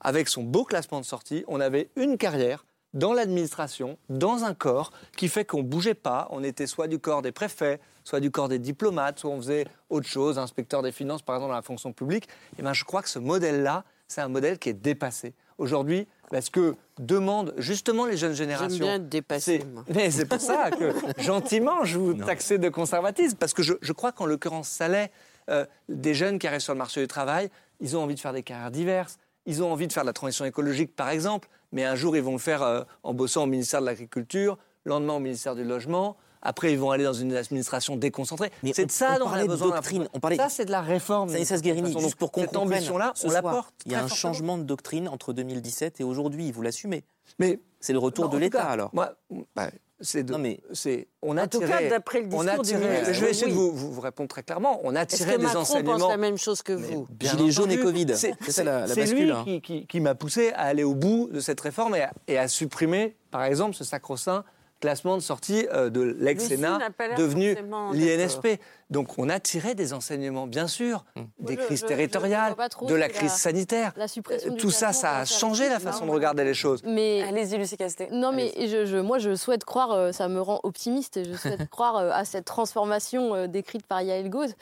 avec 0.00 0.28
son 0.28 0.42
beau 0.42 0.64
classement 0.64 1.00
de 1.00 1.06
sortie, 1.06 1.44
on 1.46 1.60
avait 1.60 1.90
une 1.96 2.18
carrière 2.18 2.64
dans 2.94 3.12
l'administration, 3.12 3.98
dans 4.08 4.44
un 4.44 4.54
corps 4.54 4.92
qui 5.16 5.28
fait 5.28 5.44
qu'on 5.44 5.62
bougeait 5.62 5.94
pas. 5.94 6.28
On 6.30 6.42
était 6.42 6.66
soit 6.66 6.88
du 6.88 6.98
corps 6.98 7.22
des 7.22 7.32
préfets, 7.32 7.80
soit 8.04 8.20
du 8.20 8.30
corps 8.30 8.48
des 8.48 8.58
diplomates, 8.58 9.20
soit 9.20 9.30
on 9.30 9.38
faisait 9.38 9.66
autre 9.90 10.06
chose, 10.06 10.38
inspecteur 10.38 10.82
des 10.82 10.92
finances 10.92 11.22
par 11.22 11.36
exemple 11.36 11.50
dans 11.50 11.56
la 11.56 11.62
fonction 11.62 11.92
publique. 11.92 12.24
Et 12.24 12.56
eh 12.58 12.62
ben, 12.62 12.72
je 12.72 12.84
crois 12.84 13.02
que 13.02 13.08
ce 13.08 13.18
modèle-là, 13.18 13.84
c'est 14.08 14.20
un 14.20 14.28
modèle 14.28 14.58
qui 14.58 14.68
est 14.68 14.74
dépassé. 14.74 15.34
Aujourd'hui, 15.58 16.08
parce 16.30 16.50
que 16.50 16.74
demandent 16.98 17.54
justement 17.58 18.04
les 18.06 18.16
jeunes 18.16 18.32
générations. 18.32 18.78
J'aime 18.78 18.86
bien 18.86 18.94
être 18.96 19.08
dépassé. 19.08 19.64
Mais 19.94 20.10
c'est 20.10 20.24
pour 20.24 20.40
ça 20.40 20.70
que 20.70 20.92
gentiment 21.22 21.84
je 21.84 21.98
vous 21.98 22.14
taxais 22.14 22.58
de 22.58 22.68
conservatisme, 22.68 23.36
parce 23.36 23.54
que 23.54 23.62
je, 23.62 23.92
crois 23.92 24.12
qu'en 24.12 24.26
l'occurrence 24.26 24.68
ça 24.68 24.88
l'est. 24.88 25.10
Euh, 25.50 25.66
des 25.88 26.14
jeunes 26.14 26.38
qui 26.38 26.46
arrivent 26.46 26.60
sur 26.60 26.72
le 26.72 26.78
marché 26.78 27.00
du 27.00 27.08
travail, 27.08 27.50
ils 27.80 27.96
ont 27.96 28.02
envie 28.02 28.14
de 28.14 28.20
faire 28.20 28.32
des 28.32 28.44
carrières 28.44 28.70
diverses, 28.70 29.18
ils 29.44 29.62
ont 29.62 29.72
envie 29.72 29.88
de 29.88 29.92
faire 29.92 30.04
de 30.04 30.08
la 30.08 30.12
transition 30.12 30.44
écologique 30.44 30.94
par 30.94 31.08
exemple, 31.08 31.48
mais 31.72 31.84
un 31.84 31.94
jour 31.94 32.16
ils 32.16 32.22
vont 32.22 32.32
le 32.32 32.38
faire 32.38 32.62
euh, 32.62 32.82
en 33.02 33.14
bossant 33.14 33.44
au 33.44 33.46
ministère 33.46 33.80
de 33.80 33.86
l'Agriculture, 33.86 34.58
le 34.84 34.90
lendemain 34.90 35.14
au 35.14 35.20
ministère 35.20 35.54
du 35.54 35.64
Logement, 35.64 36.16
après, 36.42 36.72
ils 36.72 36.78
vont 36.78 36.90
aller 36.90 37.04
dans 37.04 37.12
une 37.12 37.34
administration 37.34 37.96
déconcentrée. 37.96 38.50
C'est 38.72 38.86
de 38.86 38.90
ça 38.90 39.18
dont 39.18 39.26
on 39.26 39.32
a 39.32 39.46
besoin. 39.46 39.68
Doctrine. 39.68 40.08
On 40.12 40.18
parlait... 40.18 40.36
Ça, 40.36 40.48
c'est 40.48 40.64
de 40.64 40.72
la 40.72 40.80
réforme. 40.80 41.28
Ça 41.28 41.56
Guérini, 41.58 41.96
juste 41.98 42.16
pour 42.16 42.32
qu'on 42.32 42.42
Cette 42.42 42.56
ambition-là, 42.56 43.14
on 43.24 43.30
la 43.30 43.42
porte. 43.42 43.74
Il 43.86 43.92
y 43.92 43.94
a 43.94 44.02
un 44.02 44.08
changement 44.08 44.58
de 44.58 44.64
doctrine 44.64 45.08
entre 45.08 45.32
2017 45.32 46.00
et 46.00 46.04
aujourd'hui. 46.04 46.50
Vous 46.50 46.62
l'assumez. 46.62 47.04
Mais 47.38 47.60
c'est 47.80 47.92
le 47.92 48.00
retour 48.00 48.28
de 48.28 48.36
l'État, 48.36 48.64
alors. 48.64 48.90
Moi, 48.92 49.14
bah, 49.54 49.70
c'est 50.02 50.28
non 50.28 50.38
mais 50.38 50.60
c'est 50.72 51.08
on 51.22 51.36
a 51.36 51.44
en 51.44 51.46
tout 51.46 51.60
cas 51.60 51.88
d'après 51.88 52.20
le 52.20 52.26
discours 52.26 52.58
on 52.58 52.62
du 52.62 52.74
ministre, 52.74 53.12
je 53.12 53.24
vais 53.24 53.30
essayer 53.30 53.46
de 53.46 53.56
vous, 53.56 53.72
vous, 53.72 54.00
répondre 54.00 54.28
très 54.28 54.42
clairement. 54.42 54.80
On 54.82 54.94
a 54.96 55.06
tiré 55.06 55.38
des 55.38 55.44
Macron 55.44 55.60
enseignements 55.60 55.98
pense 55.98 56.08
la 56.08 56.16
même 56.16 56.36
chose 56.36 56.62
que 56.62 56.72
vous 56.72 57.06
gilets 57.20 57.50
jaunes 57.50 57.70
et 57.70 57.78
Covid. 57.78 58.06
C'est 58.14 58.34
ça 58.50 58.64
la, 58.64 58.86
la 58.86 58.94
bascule 58.94 59.24
lui 59.24 59.30
hein. 59.30 59.44
qui, 59.44 59.60
qui, 59.62 59.86
qui 59.86 60.00
m'a 60.00 60.14
poussé 60.14 60.50
à 60.50 60.62
aller 60.62 60.84
au 60.84 60.94
bout 60.94 61.28
de 61.32 61.40
cette 61.40 61.60
réforme 61.60 61.94
et 61.94 62.02
à, 62.02 62.12
et 62.28 62.38
à 62.38 62.48
supprimer 62.48 63.16
par 63.30 63.44
exemple 63.44 63.74
ce 63.74 63.84
sacro-saint 63.84 64.44
classement 64.82 65.16
de 65.16 65.22
sortie 65.22 65.66
euh, 65.72 65.90
de 65.90 66.00
l'ex-Sénat 66.18 66.80
devenu 67.16 67.56
l'INSP. 67.92 68.58
Donc 68.90 69.16
on 69.16 69.30
a 69.30 69.40
tiré 69.40 69.74
des 69.74 69.94
enseignements, 69.94 70.46
bien 70.46 70.66
sûr, 70.66 71.06
mmh. 71.16 71.20
des 71.38 71.56
crises 71.56 71.84
territoriales, 71.86 72.54
de 72.82 72.94
la 72.94 73.08
crise 73.08 73.32
sanitaire. 73.32 73.94
Euh, 73.96 74.50
tout 74.58 74.70
ça, 74.70 74.92
ça 74.92 75.18
a 75.18 75.24
changé 75.24 75.70
la 75.70 75.78
façon 75.78 76.04
de 76.04 76.10
regarder 76.10 76.44
les 76.44 76.52
choses. 76.52 76.82
Mais 76.84 77.22
allez-y, 77.22 77.56
Lucie 77.56 77.78
Castet. 77.78 78.08
Non, 78.12 78.32
mais 78.32 78.52
je, 78.58 78.98
moi, 78.98 79.18
je 79.18 79.34
souhaite 79.34 79.64
croire, 79.64 79.92
euh, 79.92 80.12
ça 80.12 80.28
me 80.28 80.42
rend 80.42 80.60
optimiste, 80.64 81.16
et 81.16 81.24
je 81.24 81.32
souhaite 81.34 81.66
croire 81.70 81.96
à 81.96 82.24
cette 82.26 82.44
transformation 82.44 83.46
décrite 83.46 83.86
par 83.86 84.02
Yael 84.02 84.28
Gauz. 84.28 84.52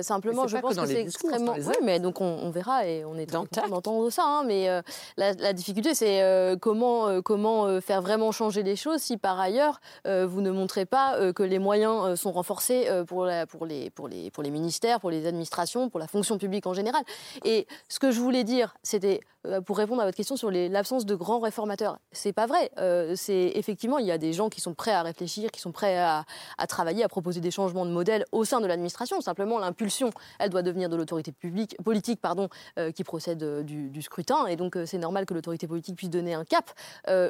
simplement, 0.00 0.48
je 0.48 0.56
pense 0.56 0.74
que 0.74 0.86
c'est 0.86 1.02
extrêmement. 1.02 1.54
Oui, 1.56 1.74
mais 1.84 2.00
donc 2.00 2.20
on, 2.20 2.50
verra 2.50 2.86
et 2.86 3.04
on 3.04 3.16
est 3.16 3.30
content 3.30 3.68
d'entendre 3.68 4.10
ça. 4.10 4.24
Hein, 4.24 4.44
mais 4.44 4.68
la, 5.16 5.52
difficulté, 5.52 5.94
c'est 5.94 6.56
comment, 6.60 7.22
comment 7.22 7.80
faire 7.80 8.02
vraiment 8.02 8.32
changer 8.32 8.64
les 8.64 8.74
choses 8.74 9.02
si 9.02 9.18
par 9.18 9.38
ailleurs 9.38 9.57
vous 10.04 10.40
ne 10.40 10.50
montrez 10.50 10.86
pas 10.86 11.32
que 11.32 11.42
les 11.42 11.58
moyens 11.58 12.18
sont 12.20 12.32
renforcés 12.32 12.88
pour, 13.06 13.26
les, 13.26 13.90
pour 13.90 14.06
les 14.06 14.50
ministères, 14.50 15.00
pour 15.00 15.10
les 15.10 15.26
administrations, 15.26 15.88
pour 15.88 16.00
la 16.00 16.06
fonction 16.06 16.38
publique 16.38 16.66
en 16.66 16.74
général. 16.74 17.02
Et 17.44 17.66
ce 17.88 17.98
que 17.98 18.10
je 18.10 18.20
voulais 18.20 18.44
dire, 18.44 18.74
c'était 18.82 19.20
euh, 19.37 19.37
pour 19.64 19.78
répondre 19.78 20.02
à 20.02 20.04
votre 20.04 20.16
question 20.16 20.36
sur 20.36 20.50
l'absence 20.50 21.06
de 21.06 21.14
grands 21.14 21.38
réformateurs. 21.38 21.98
C'est 22.12 22.32
pas 22.32 22.46
vrai. 22.46 22.70
Euh, 22.78 23.14
c'est 23.16 23.52
effectivement, 23.54 23.98
il 23.98 24.06
y 24.06 24.10
a 24.10 24.18
des 24.18 24.32
gens 24.32 24.48
qui 24.48 24.60
sont 24.60 24.74
prêts 24.74 24.92
à 24.92 25.02
réfléchir, 25.02 25.50
qui 25.50 25.60
sont 25.60 25.72
prêts 25.72 25.98
à, 25.98 26.24
travailler, 26.68 27.04
à 27.04 27.08
proposer 27.08 27.40
des 27.40 27.50
changements 27.50 27.86
de 27.86 27.90
modèle 27.90 28.24
au 28.32 28.44
sein 28.44 28.60
de 28.60 28.66
l'administration. 28.66 29.20
Simplement, 29.20 29.58
l'impulsion, 29.58 30.10
elle 30.38 30.50
doit 30.50 30.62
devenir 30.62 30.88
de 30.88 30.96
l'autorité 30.96 31.32
publique, 31.32 31.76
politique, 31.82 32.20
pardon, 32.20 32.48
euh, 32.78 32.92
qui 32.92 33.04
procède 33.04 33.62
du, 33.64 34.02
scrutin. 34.02 34.46
Et 34.46 34.56
donc, 34.56 34.78
c'est 34.86 34.98
normal 34.98 35.26
que 35.26 35.34
l'autorité 35.34 35.66
politique 35.66 35.96
puisse 35.96 36.10
donner 36.10 36.34
un 36.34 36.44
cap. 36.44 36.70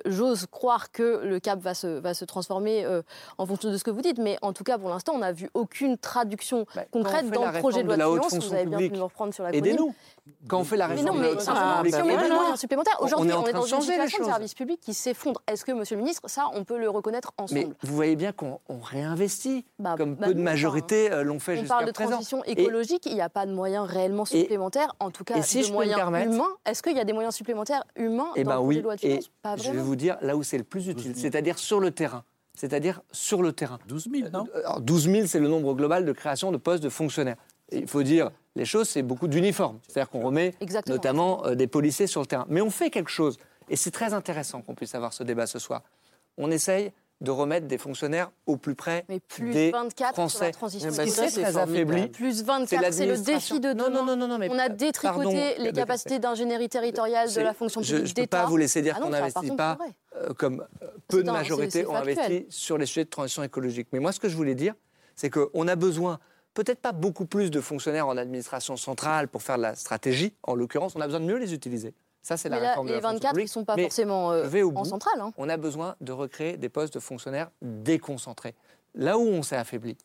J'ose 0.05 0.47
croire 0.47 0.93
que 0.93 1.23
le 1.25 1.41
cap 1.41 1.59
va 1.61 1.75
se, 1.75 1.87
va 1.87 2.15
se 2.15 2.25
transformer 2.25 2.87
en 3.39 3.47
fonction 3.47 3.71
de 3.71 3.77
ce 3.77 3.85
que 3.85 3.91
vous 3.91 4.03
dites. 4.03 4.19
Mais 4.19 4.39
en 4.43 4.53
tout 4.53 4.65
cas, 4.65 4.79
pour 4.79 4.91
l'instant, 4.91 5.13
on 5.15 5.19
n'a 5.19 5.33
vu 5.33 5.51
aucune 5.55 5.97
traduction 5.97 6.67
bah, 6.75 6.85
concrète 6.91 7.31
dans 7.31 7.51
le 7.51 7.59
projet 7.59 7.83
de 7.83 7.89
loi 7.89 7.97
de, 7.97 8.03
finances. 8.03 8.49
Vous 8.49 8.55
avez 8.55 8.67
bien 8.67 8.79
pu 8.79 8.91
me 8.91 9.03
reprendre 9.03 9.33
sur 9.33 9.45
la 9.45 9.55
Aidez-nous. 9.55 9.95
Quand 10.47 10.61
on 10.61 10.65
fait 10.65 10.77
la 10.77 10.87
réforme 10.87 11.19
de 11.19 11.23
la 11.23 11.31
haute 11.31 11.41
fonction 11.41 11.83
publique, 11.83 12.08
il 12.09 12.21
y 12.21 12.25
a 12.25 12.29
des 12.29 12.35
moyens 12.35 12.59
supplémentaires. 12.59 12.97
Aujourd'hui, 13.01 13.33
on, 13.33 13.47
est 13.47 13.53
dans 13.53 13.65
une 13.65 13.81
situation 13.81 14.21
de 14.21 14.25
service 14.25 14.55
public 14.55 14.81
qui 14.81 14.95
s'effondre. 14.95 15.41
Est-ce 15.47 15.65
que, 15.65 15.73
Monsieur 15.73 15.97
le 15.97 16.03
Ministre, 16.03 16.29
ça, 16.29 16.51
on 16.55 16.65
peut 16.65 16.79
le 16.79 16.89
reconnaître 16.89 17.33
ensemble 17.39 17.61
Mais 17.61 17.69
vous 17.83 17.95
voyez 17.95 18.17
bien 18.17 18.33
qu'on 18.33 18.59
réinvestit, 18.83 19.65
bah, 19.79 19.95
comme 19.97 20.15
bah 20.15 20.27
peu 20.27 20.35
de 20.35 20.41
majorités 20.41 21.13
euh, 21.13 21.23
l'ont 21.23 21.39
fait 21.39 21.57
jusqu'à 21.57 21.75
présent. 21.77 21.91
On 21.91 21.93
parle 21.93 22.09
de 22.09 22.13
transition 22.13 22.45
écologique, 22.45 23.07
il 23.07 23.15
n'y 23.15 23.21
a 23.21 23.29
pas 23.29 23.47
de 23.47 23.53
moyens 23.53 23.87
réellement 23.87 24.25
supplémentaires, 24.25 24.95
en 25.01 25.11
tout 25.11 25.25
cas 25.25 25.35
de 25.35 25.73
moyens 25.73 26.01
humains. 26.27 26.49
Est-ce 26.67 26.83
qu'il 26.83 26.97
y 26.97 27.01
a 27.01 27.05
des 27.05 27.13
moyens 27.13 27.35
supplémentaires 27.35 27.85
humains 27.97 28.31
eh 28.37 28.45
dans 28.45 28.51
ben 28.51 28.57
le 28.57 28.63
projet 28.63 28.79
de 28.79 28.85
loi 28.85 28.97
de 28.97 29.01
finances 29.01 29.31
Pas 29.43 29.57
vraiment. 29.57 29.73
Je 29.73 29.79
vais 29.79 29.85
vous 29.85 29.97
dire 29.97 30.17
là 30.21 30.37
où 30.37 30.43
c'est 30.43 30.59
le 30.59 30.65
plus 30.65 30.89
utile, 30.89 31.15
c'est-à-dire 31.17 31.59
sur 31.59 31.81
le 31.81 31.91
terrain 31.91 32.25
c'est-à-dire 32.59 33.01
sur 33.13 33.41
le 33.41 33.53
terrain. 33.53 33.79
12 33.87 34.09
000, 34.11 34.31
non 34.31 34.45
12 34.81 35.11
000, 35.11 35.27
c'est 35.29 35.39
le 35.39 35.47
nombre 35.47 35.75
global 35.75 36.05
de 36.05 36.13
création 36.13 36.51
de 36.51 36.57
postes 36.57 36.83
de 36.83 36.89
fonctionnaires. 36.89 37.37
Il 37.73 37.87
faut 37.87 38.03
dire 38.03 38.31
les 38.57 38.65
choses, 38.65 38.89
c'est 38.89 39.03
beaucoup 39.03 39.29
d'uniformes. 39.29 39.79
C'est-à-dire 39.87 40.11
qu'on 40.11 40.23
remet 40.23 40.55
notamment 40.87 41.47
euh, 41.47 41.55
des 41.55 41.67
policiers 41.67 42.07
sur 42.07 42.21
le 42.21 42.27
terrain. 42.27 42.47
Mais 42.49 42.61
on 42.61 42.71
fait 42.71 42.91
quelque 42.91 43.11
chose. 43.11 43.39
Et 43.69 43.77
c'est 43.77 43.91
très 43.91 44.15
intéressant 44.15 44.63
qu'on 44.63 44.75
puisse 44.75 44.95
avoir 44.95 45.13
ce 45.13 45.23
débat 45.23 45.47
ce 45.47 45.59
soir. 45.59 45.83
On 46.37 46.51
essaye 46.51 46.93
de 47.21 47.31
remettre 47.31 47.67
des 47.67 47.79
fonctionnaires 47.79 48.31
au 48.47 48.57
plus 48.57 48.77
près 48.77 49.05
Mais 49.09 49.19
plus 49.19 49.51
des 49.51 49.71
24 49.73 50.13
Français. 50.15 50.37
Sur 50.37 50.45
la 50.45 50.53
transition. 50.53 50.91
Ce 50.93 51.03
qui 51.03 51.41
très 51.41 51.57
affaibli. 51.57 52.09
Plus 52.09 52.45
24, 52.45 52.93
c'est 52.93 53.07
le 53.07 53.19
défi 53.19 53.59
de 53.61 53.73
demain. 53.73 53.91
Non, 53.91 54.05
non, 54.05 54.17
non, 54.17 54.29
non, 54.29 54.39
mais 54.39 54.49
on 54.51 54.59
a 54.59 54.69
détricoté 54.69 55.57
les 55.59 55.73
capacités 55.73 56.19
d'ingénierie 56.19 56.69
territoriale 56.69 57.33
de 57.33 57.41
la 57.41 57.55
fonction 57.55 57.81
publique 57.81 58.07
Je 58.07 58.11
ne 58.11 58.15
peux 58.15 58.27
pas 58.27 58.47
vous 58.47 58.57
laisser 58.57 58.83
dire 58.83 58.95
ah 58.99 59.01
qu'on 59.01 59.11
n'investit 59.11 59.51
pas, 59.51 59.79
euh, 60.17 60.33
comme 60.35 60.65
euh, 60.83 60.87
peu 61.09 61.23
de 61.23 61.31
majorités 61.31 61.87
ont 61.87 61.97
investi 61.97 62.47
sur 62.51 62.79
les 62.79 62.87
sujets 62.87 63.05
de 63.05 63.11
transition 63.11 63.43
écologique. 63.43 63.89
Mais 63.93 63.99
moi, 63.99 64.13
ce 64.13 64.21
que 64.21 64.29
je 64.29 64.37
voulais 64.37 64.55
dire, 64.55 64.75
c'est 65.17 65.31
qu'on 65.31 65.67
a 65.67 65.77
besoin 65.77 66.21
peut-être 66.59 66.81
pas 66.81 66.91
beaucoup 66.91 67.25
plus 67.25 67.53
de 67.53 67.61
fonctionnaires 67.61 68.09
en 68.09 68.17
administration 68.17 68.77
centrale 68.77 69.29
pour 69.29 69.43
faire 69.43 69.59
de 69.59 69.63
la 69.63 69.77
stratégie. 69.77 70.35
En 70.43 70.57
l'occurrence, 70.57 70.97
on 70.97 71.01
a 71.01 71.05
besoin 71.05 71.21
de 71.21 71.27
mieux 71.27 71.39
les 71.39 71.55
utiliser. 71.55 71.95
Ça, 72.21 72.37
c'est 72.37 72.49
la 72.49 72.59
réforme 72.59 72.89
de 72.89 72.93
la 72.93 72.97
Les 72.97 73.03
24 73.03 73.37
qui 73.37 73.43
ne 73.43 73.47
sont 73.47 73.65
pas 73.65 73.77
forcément 73.77 74.33
euh, 74.33 74.65
en 74.75 74.85
centrale. 74.85 75.21
Hein. 75.21 75.33
On 75.37 75.49
a 75.49 75.57
besoin 75.57 75.95
de 76.01 76.11
recréer 76.11 76.57
des 76.57 76.69
postes 76.69 76.95
de 76.95 76.99
fonctionnaires 76.99 77.51
déconcentrés. 77.63 78.57
Là 78.97 79.19
où 79.19 79.23
on 79.23 79.45
s'est 79.45 79.57
affaibli, 79.57 79.97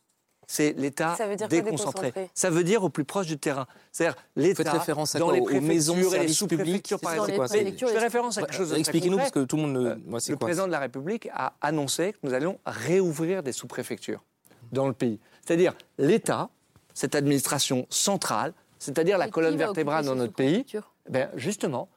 c'est 0.46 0.74
l'État 0.74 1.18
déconcentré. 1.50 2.14
Ça 2.36 2.52
veut 2.52 2.64
dire 2.64 2.84
au 2.84 2.90
plus 2.90 3.04
proche 3.04 3.26
du 3.26 3.40
terrain. 3.40 3.66
C'est-à-dire 3.92 4.16
l'État 4.36 4.74
référence 4.74 5.16
à 5.16 5.20
dans 5.20 5.32
les 5.32 5.40
aux 5.40 5.62
maisons 5.62 5.96
publics. 6.48 6.94
Par 7.02 7.14
exemple. 7.14 7.48
Je 7.52 7.88
fais 7.88 7.98
référence 7.98 8.38
à 8.38 8.42
quelque 8.42 8.56
chose 8.56 8.70
de 8.70 8.76
Expliquez-nous 8.76 9.18
parce 9.18 9.32
que 9.32 9.44
tout 9.44 9.56
le 9.56 9.64
monde. 9.64 9.78
Euh, 9.78 9.96
moi, 10.06 10.20
le 10.30 10.36
président 10.36 10.68
de 10.68 10.72
la 10.72 10.80
République 10.80 11.30
a 11.34 11.54
annoncé 11.62 12.14
que 12.14 12.20
nous 12.22 12.34
allions 12.36 12.60
réouvrir 12.64 13.42
des 13.42 13.54
sous-préfectures 13.54 14.24
dans 14.72 14.88
le 14.88 14.94
pays. 14.94 15.20
C'est-à-dire 15.46 15.74
l'État, 15.98 16.50
cette 16.94 17.16
administration 17.16 17.86
centrale, 17.90 18.54
c'est-à-dire 18.80 19.18
la 19.18 19.30
colonne 19.30 19.58
vertébrale 19.58 20.06
dans 20.06 20.16
notre 20.16 20.34
pays, 20.34 20.66
ben 21.10 21.30
justement, 21.36 21.90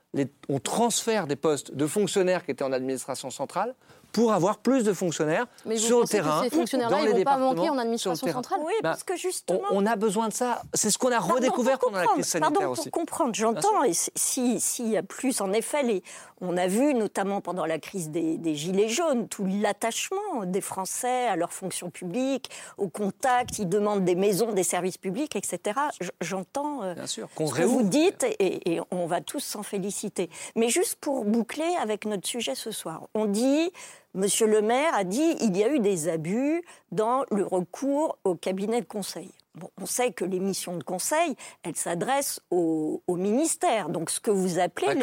on 0.48 0.58
transfère 0.58 1.26
des 1.26 1.36
postes 1.36 1.74
de 1.74 1.86
fonctionnaires 1.86 2.44
qui 2.44 2.50
étaient 2.50 2.64
en 2.64 2.72
administration 2.72 3.30
centrale 3.30 3.74
pour 4.16 4.32
avoir 4.32 4.56
plus 4.56 4.82
de 4.82 4.94
fonctionnaires 4.94 5.46
sur 5.76 6.00
le 6.00 6.06
terrain, 6.06 6.40
que 6.40 6.48
ces 6.48 6.56
fonctionnaires-là, 6.56 7.02
ils 7.02 7.16
vont 7.18 7.22
pas 7.22 7.36
manquer 7.36 7.68
en 7.68 7.76
administration 7.76 8.26
centrale 8.32 8.60
Oui, 8.64 8.72
parce 8.82 9.04
que 9.04 9.14
justement... 9.14 9.60
On, 9.70 9.84
a 9.84 9.94
besoin 9.94 10.28
de 10.28 10.32
ça. 10.32 10.62
C'est 10.72 10.90
ce 10.90 10.96
qu'on 10.96 11.12
a 11.12 11.18
redécouvert 11.18 11.78
pendant 11.78 11.98
la 11.98 12.06
crise 12.06 12.24
sanitaire 12.24 12.50
pardon, 12.50 12.70
aussi. 12.70 12.88
pour 12.88 12.92
comprendre, 12.92 13.34
j'entends, 13.34 13.84
et 13.84 13.92
s'il 13.92 14.58
si 14.58 14.88
y 14.88 14.96
a 14.96 15.02
plus, 15.02 15.42
en 15.42 15.52
effet, 15.52 15.82
les, 15.82 16.02
on 16.40 16.56
a 16.56 16.66
vu, 16.66 16.94
notamment 16.94 17.42
pendant 17.42 17.66
la 17.66 17.78
crise 17.78 18.08
des, 18.08 18.54
Gilets 18.54 18.88
jaunes, 18.88 19.28
tout 19.28 19.46
l'attachement 19.46 20.44
des 20.46 20.62
Français 20.62 21.26
à 21.28 21.36
leur 21.36 21.52
fonction 21.52 21.90
publique, 21.90 22.50
au 22.78 22.88
contact, 22.88 23.58
ils 23.58 23.68
demandent 23.68 24.04
des 24.04 24.14
maisons, 24.14 24.52
des 24.52 24.62
services 24.62 24.96
publics, 24.96 25.36
etc. 25.36 25.78
J'entends 26.22 26.82
euh, 26.82 26.94
ce 27.04 27.20
que 27.20 27.62
vous 27.64 27.82
dites, 27.82 28.24
et, 28.38 28.76
et 28.76 28.80
on 28.90 29.04
va 29.04 29.20
tous 29.20 29.40
s'en 29.40 29.62
féliciter. 29.62 30.30
Mais 30.54 30.70
juste 30.70 30.96
pour 31.02 31.26
boucler 31.26 31.70
avec 31.82 32.06
notre 32.06 32.26
sujet 32.26 32.54
ce 32.54 32.70
soir, 32.70 33.08
on 33.14 33.26
dit 33.26 33.70
Monsieur 34.16 34.46
le 34.46 34.62
maire 34.62 34.94
a 34.94 35.04
dit 35.04 35.36
il 35.42 35.54
y 35.58 35.62
a 35.62 35.68
eu 35.68 35.78
des 35.78 36.08
abus 36.08 36.62
dans 36.90 37.26
le 37.30 37.44
recours 37.44 38.18
au 38.24 38.34
cabinet 38.34 38.80
de 38.80 38.86
conseil. 38.86 39.30
Bon, 39.54 39.68
on 39.78 39.84
sait 39.84 40.12
que 40.12 40.24
les 40.24 40.40
missions 40.40 40.78
de 40.78 40.82
conseil, 40.82 41.36
elles 41.62 41.76
s'adressent 41.76 42.40
au, 42.50 43.02
ministère. 43.08 43.90
Donc 43.90 44.08
ce 44.08 44.18
que 44.18 44.30
vous 44.30 44.58
appelez 44.58 44.94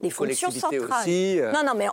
les, 0.00 0.10
fonctions 0.10 0.50
centrales. 0.50 1.04
Euh, 1.08 1.52
non, 1.52 1.62
non, 1.62 1.74
mais 1.76 1.88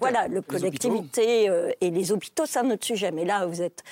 voilà, 0.00 0.28
le 0.28 0.42
collectivité 0.42 1.48
euh, 1.48 1.70
et 1.80 1.90
les 1.90 2.12
hôpitaux, 2.12 2.44
c'est 2.44 2.58
un 2.58 2.70
autre 2.70 2.84
sujet. 2.84 3.10
Mais 3.10 3.24
là, 3.24 3.46
vous 3.46 3.62
êtes 3.62 3.82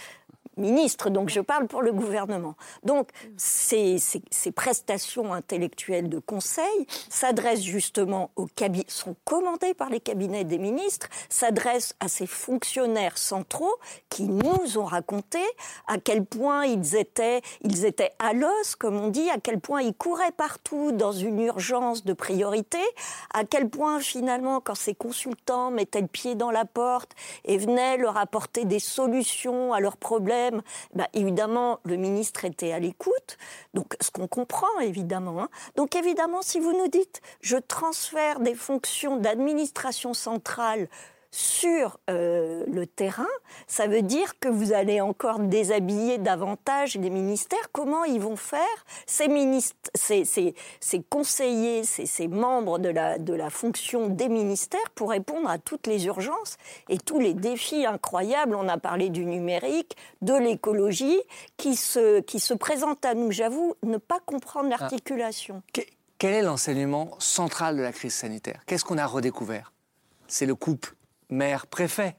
ministre, 0.56 1.10
donc 1.10 1.28
je 1.28 1.40
parle 1.40 1.66
pour 1.66 1.82
le 1.82 1.92
gouvernement. 1.92 2.54
Donc 2.82 3.08
ces, 3.36 3.98
prestations 4.54 5.32
intellectuelles 5.32 6.08
de 6.08 6.18
conseil 6.18 6.86
s'adressent 7.08 7.62
justement 7.62 8.30
aux 8.36 8.46
cabinets, 8.46 8.84
sont 8.88 9.16
commandées 9.24 9.74
par 9.74 9.90
les 9.90 10.00
cabinets 10.00 10.44
des 10.44 10.58
ministres, 10.58 11.08
s'adressent 11.28 11.94
à 12.00 12.08
ces 12.08 12.26
fonctionnaires 12.26 13.16
centraux 13.16 13.76
qui 14.08 14.24
nous 14.24 14.78
ont 14.78 14.84
raconté 14.84 15.40
à 15.86 15.98
quel 15.98 16.24
point 16.24 16.66
ils 16.66 16.96
étaient, 16.96 17.42
ils 17.62 17.84
étaient 17.84 18.12
à 18.18 18.32
l'os, 18.32 18.76
comme 18.76 18.98
on 18.98 19.08
dit, 19.08 19.30
à 19.30 19.38
quel 19.38 19.60
point 19.60 19.82
ils 19.82 19.94
couraient 19.94 20.32
partout 20.32 20.92
dans 20.92 21.12
une 21.12 21.40
urgence 21.40 22.04
de 22.04 22.12
priorité, 22.12 22.80
à 23.32 23.44
quel 23.44 23.68
point 23.68 24.00
finalement 24.00 24.60
quand 24.60 24.74
ces 24.74 24.94
consultants 24.94 25.70
mettaient 25.70 26.00
le 26.00 26.06
pied 26.06 26.34
dans 26.34 26.50
la 26.50 26.64
porte 26.64 27.12
et 27.44 27.58
venaient 27.58 27.96
leur 27.96 28.16
apporter 28.16 28.64
des 28.64 28.78
solutions 28.78 29.72
à 29.72 29.80
leurs 29.80 29.96
problèmes, 29.96 30.39
bah, 30.94 31.08
évidemment, 31.12 31.80
le 31.84 31.96
ministre 31.96 32.44
était 32.44 32.72
à 32.72 32.78
l'écoute, 32.78 33.38
donc 33.74 33.96
ce 34.00 34.10
qu'on 34.10 34.28
comprend 34.28 34.80
évidemment. 34.80 35.42
Hein. 35.42 35.48
Donc 35.76 35.94
évidemment, 35.94 36.42
si 36.42 36.60
vous 36.60 36.72
nous 36.72 36.88
dites, 36.88 37.20
je 37.40 37.56
transfère 37.56 38.40
des 38.40 38.54
fonctions 38.54 39.16
d'administration 39.16 40.14
centrale 40.14 40.88
sur 41.30 41.98
euh, 42.10 42.64
le 42.66 42.86
terrain, 42.86 43.26
ça 43.68 43.86
veut 43.86 44.02
dire 44.02 44.38
que 44.40 44.48
vous 44.48 44.72
allez 44.72 45.00
encore 45.00 45.38
déshabiller 45.38 46.18
davantage 46.18 46.96
les 46.96 47.10
ministères. 47.10 47.70
Comment 47.72 48.04
ils 48.04 48.20
vont 48.20 48.36
faire 48.36 48.66
ces, 49.06 49.28
ministres, 49.28 49.76
ces, 49.94 50.24
ces, 50.24 50.54
ces 50.80 51.02
conseillers, 51.02 51.84
ces, 51.84 52.06
ces, 52.06 52.26
membres 52.26 52.78
de 52.78 52.88
la, 52.88 53.18
de 53.18 53.32
la 53.32 53.48
fonction 53.48 54.08
des 54.08 54.28
ministères 54.28 54.90
pour 54.94 55.10
répondre 55.10 55.48
à 55.48 55.58
toutes 55.58 55.86
les 55.86 56.06
urgences 56.06 56.56
et 56.88 56.98
tous 56.98 57.20
les 57.20 57.34
défis 57.34 57.86
incroyables? 57.86 58.56
On 58.56 58.68
a 58.68 58.78
parlé 58.78 59.08
du 59.08 59.24
numérique, 59.24 59.96
de 60.22 60.34
l'écologie, 60.34 61.20
qui 61.56 61.76
se, 61.76 62.20
qui 62.20 62.40
se 62.40 62.54
présentent 62.54 63.04
à 63.04 63.14
nous. 63.14 63.30
J'avoue 63.30 63.76
ne 63.84 63.98
pas 63.98 64.18
comprendre 64.18 64.68
ah. 64.72 64.76
l'articulation. 64.80 65.62
Quel 66.18 66.34
est 66.34 66.42
l'enseignement 66.42 67.16
central 67.18 67.76
de 67.76 67.82
la 67.82 67.92
crise 67.92 68.14
sanitaire? 68.14 68.62
Qu'est-ce 68.66 68.84
qu'on 68.84 68.98
a 68.98 69.06
redécouvert? 69.06 69.72
C'est 70.26 70.46
le 70.46 70.54
couple 70.54 70.94
maire, 71.30 71.66
préfet. 71.66 72.16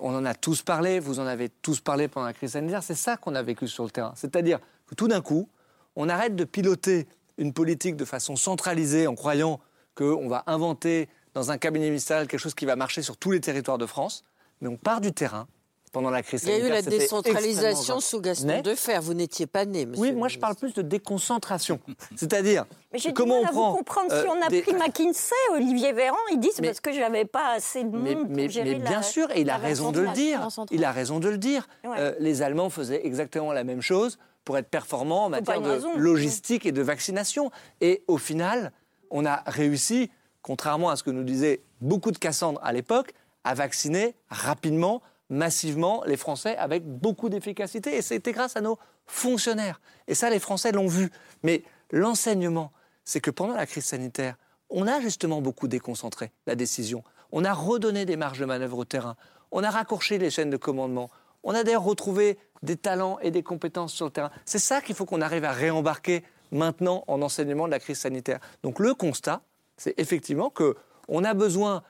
On 0.00 0.14
en 0.14 0.24
a 0.24 0.34
tous 0.34 0.62
parlé, 0.62 0.98
vous 0.98 1.20
en 1.20 1.26
avez 1.26 1.48
tous 1.48 1.80
parlé 1.80 2.08
pendant 2.08 2.26
la 2.26 2.32
crise 2.32 2.52
sanitaire. 2.52 2.82
C'est 2.82 2.94
ça 2.94 3.16
qu'on 3.16 3.34
a 3.34 3.42
vécu 3.42 3.68
sur 3.68 3.84
le 3.84 3.90
terrain. 3.90 4.12
C'est-à-dire 4.16 4.58
que 4.86 4.94
tout 4.94 5.08
d'un 5.08 5.20
coup, 5.20 5.48
on 5.96 6.08
arrête 6.08 6.36
de 6.36 6.44
piloter 6.44 7.06
une 7.38 7.52
politique 7.52 7.96
de 7.96 8.04
façon 8.04 8.36
centralisée 8.36 9.06
en 9.06 9.14
croyant 9.14 9.60
qu'on 9.94 10.28
va 10.28 10.44
inventer 10.46 11.08
dans 11.34 11.50
un 11.50 11.58
cabinet 11.58 11.86
ministériel 11.86 12.28
quelque 12.28 12.40
chose 12.40 12.54
qui 12.54 12.64
va 12.64 12.76
marcher 12.76 13.02
sur 13.02 13.16
tous 13.16 13.30
les 13.30 13.40
territoires 13.40 13.78
de 13.78 13.86
France, 13.86 14.24
mais 14.60 14.68
on 14.68 14.76
part 14.76 15.00
du 15.00 15.12
terrain 15.12 15.46
pendant 15.94 16.10
la 16.10 16.22
crise 16.22 16.42
sanitaire. 16.42 16.66
Il 16.66 16.68
y 16.68 16.72
a 16.72 16.80
eu 16.80 16.82
la 16.82 16.90
décentralisation 16.90 18.00
sous 18.00 18.20
Gaston 18.20 18.60
Defer. 18.62 18.98
Vous 19.00 19.14
n'étiez 19.14 19.46
pas 19.46 19.64
né, 19.64 19.86
monsieur. 19.86 20.02
Oui, 20.02 20.12
moi 20.12 20.28
je 20.28 20.38
parle 20.38 20.56
plus 20.56 20.74
de 20.74 20.82
déconcentration. 20.82 21.80
C'est-à-dire, 22.16 22.66
comment 23.14 23.38
on 23.38 23.44
prend. 23.44 23.70
Vous 23.70 23.76
comprendre 23.78 24.10
si 24.10 24.26
on 24.28 24.42
a 24.42 24.52
euh, 24.52 24.60
pris 24.60 24.74
McKinsey, 24.74 25.34
Olivier 25.52 25.92
Véran, 25.92 26.18
il 26.32 26.40
dit 26.40 26.50
c'est 26.52 26.62
parce 26.62 26.80
que 26.80 26.92
j'avais 26.92 27.24
pas 27.24 27.54
assez 27.54 27.84
de 27.84 27.96
monde 27.96 28.26
mais, 28.28 28.44
pour 28.44 28.52
gérer 28.52 28.78
mais 28.78 28.88
bien 28.88 29.02
sûr, 29.02 29.30
et 29.30 29.42
il 29.42 29.50
a 29.50 29.56
raison 29.56 29.92
de 29.92 30.00
le 30.00 30.10
dire. 30.10 30.46
Il 30.72 30.84
a 30.84 30.90
raison 30.90 31.20
de 31.20 31.28
le 31.28 31.38
dire. 31.38 31.68
les 32.18 32.42
Allemands 32.42 32.70
faisaient 32.70 33.06
exactement 33.06 33.52
la 33.52 33.64
même 33.64 33.80
chose 33.80 34.18
pour 34.44 34.58
être 34.58 34.68
performants 34.68 35.26
en 35.26 35.28
matière 35.30 35.60
de 35.60 35.96
logistique 35.96 36.66
et 36.66 36.72
de 36.72 36.82
vaccination. 36.82 37.50
Et 37.80 38.02
au 38.08 38.18
final, 38.18 38.72
on 39.10 39.24
a 39.24 39.42
réussi, 39.46 40.10
contrairement 40.42 40.90
à 40.90 40.96
ce 40.96 41.04
que 41.04 41.10
nous 41.10 41.22
disaient 41.22 41.62
beaucoup 41.80 42.10
de 42.10 42.18
Cassandre 42.18 42.60
à 42.62 42.72
l'époque, 42.72 43.14
à 43.44 43.54
vacciner 43.54 44.16
rapidement 44.28 45.00
massivement 45.30 46.02
les 46.06 46.16
Français 46.16 46.56
avec 46.56 46.84
beaucoup 46.86 47.28
d'efficacité. 47.28 47.96
Et 47.96 48.02
c'était 48.02 48.32
grâce 48.32 48.56
à 48.56 48.60
nos 48.60 48.78
fonctionnaires. 49.06 49.80
Et 50.06 50.14
ça, 50.14 50.30
les 50.30 50.38
Français 50.38 50.72
l'ont 50.72 50.88
vu. 50.88 51.10
Mais 51.42 51.62
l'enseignement, 51.90 52.72
c'est 53.04 53.20
que 53.20 53.30
pendant 53.30 53.54
la 53.54 53.66
crise 53.66 53.84
sanitaire, 53.84 54.36
on 54.70 54.86
a 54.86 55.00
justement 55.00 55.40
beaucoup 55.40 55.68
déconcentré 55.68 56.32
la 56.46 56.54
décision. 56.54 57.04
On 57.32 57.44
a 57.44 57.52
redonné 57.52 58.04
des 58.04 58.16
marges 58.16 58.38
de 58.38 58.44
manœuvre 58.44 58.78
au 58.78 58.84
terrain. 58.84 59.16
On 59.50 59.62
a 59.62 59.70
raccourci 59.70 60.18
les 60.18 60.30
chaînes 60.30 60.50
de 60.50 60.56
commandement. 60.56 61.10
On 61.42 61.54
a 61.54 61.62
d'ailleurs 61.62 61.84
retrouvé 61.84 62.38
des 62.62 62.76
talents 62.76 63.18
et 63.20 63.30
des 63.30 63.42
compétences 63.42 63.92
sur 63.92 64.06
le 64.06 64.10
terrain. 64.10 64.30
C'est 64.44 64.58
ça 64.58 64.80
qu'il 64.80 64.94
faut 64.94 65.04
qu'on 65.04 65.20
arrive 65.20 65.44
à 65.44 65.52
réembarquer 65.52 66.24
maintenant 66.50 67.04
en 67.06 67.20
enseignement 67.22 67.66
de 67.66 67.70
la 67.70 67.78
crise 67.78 67.98
sanitaire. 67.98 68.40
Donc 68.62 68.78
le 68.78 68.94
constat, 68.94 69.42
c'est 69.76 69.94
effectivement 69.98 70.50
qu'on 70.50 71.24
a 71.24 71.34
besoin 71.34 71.82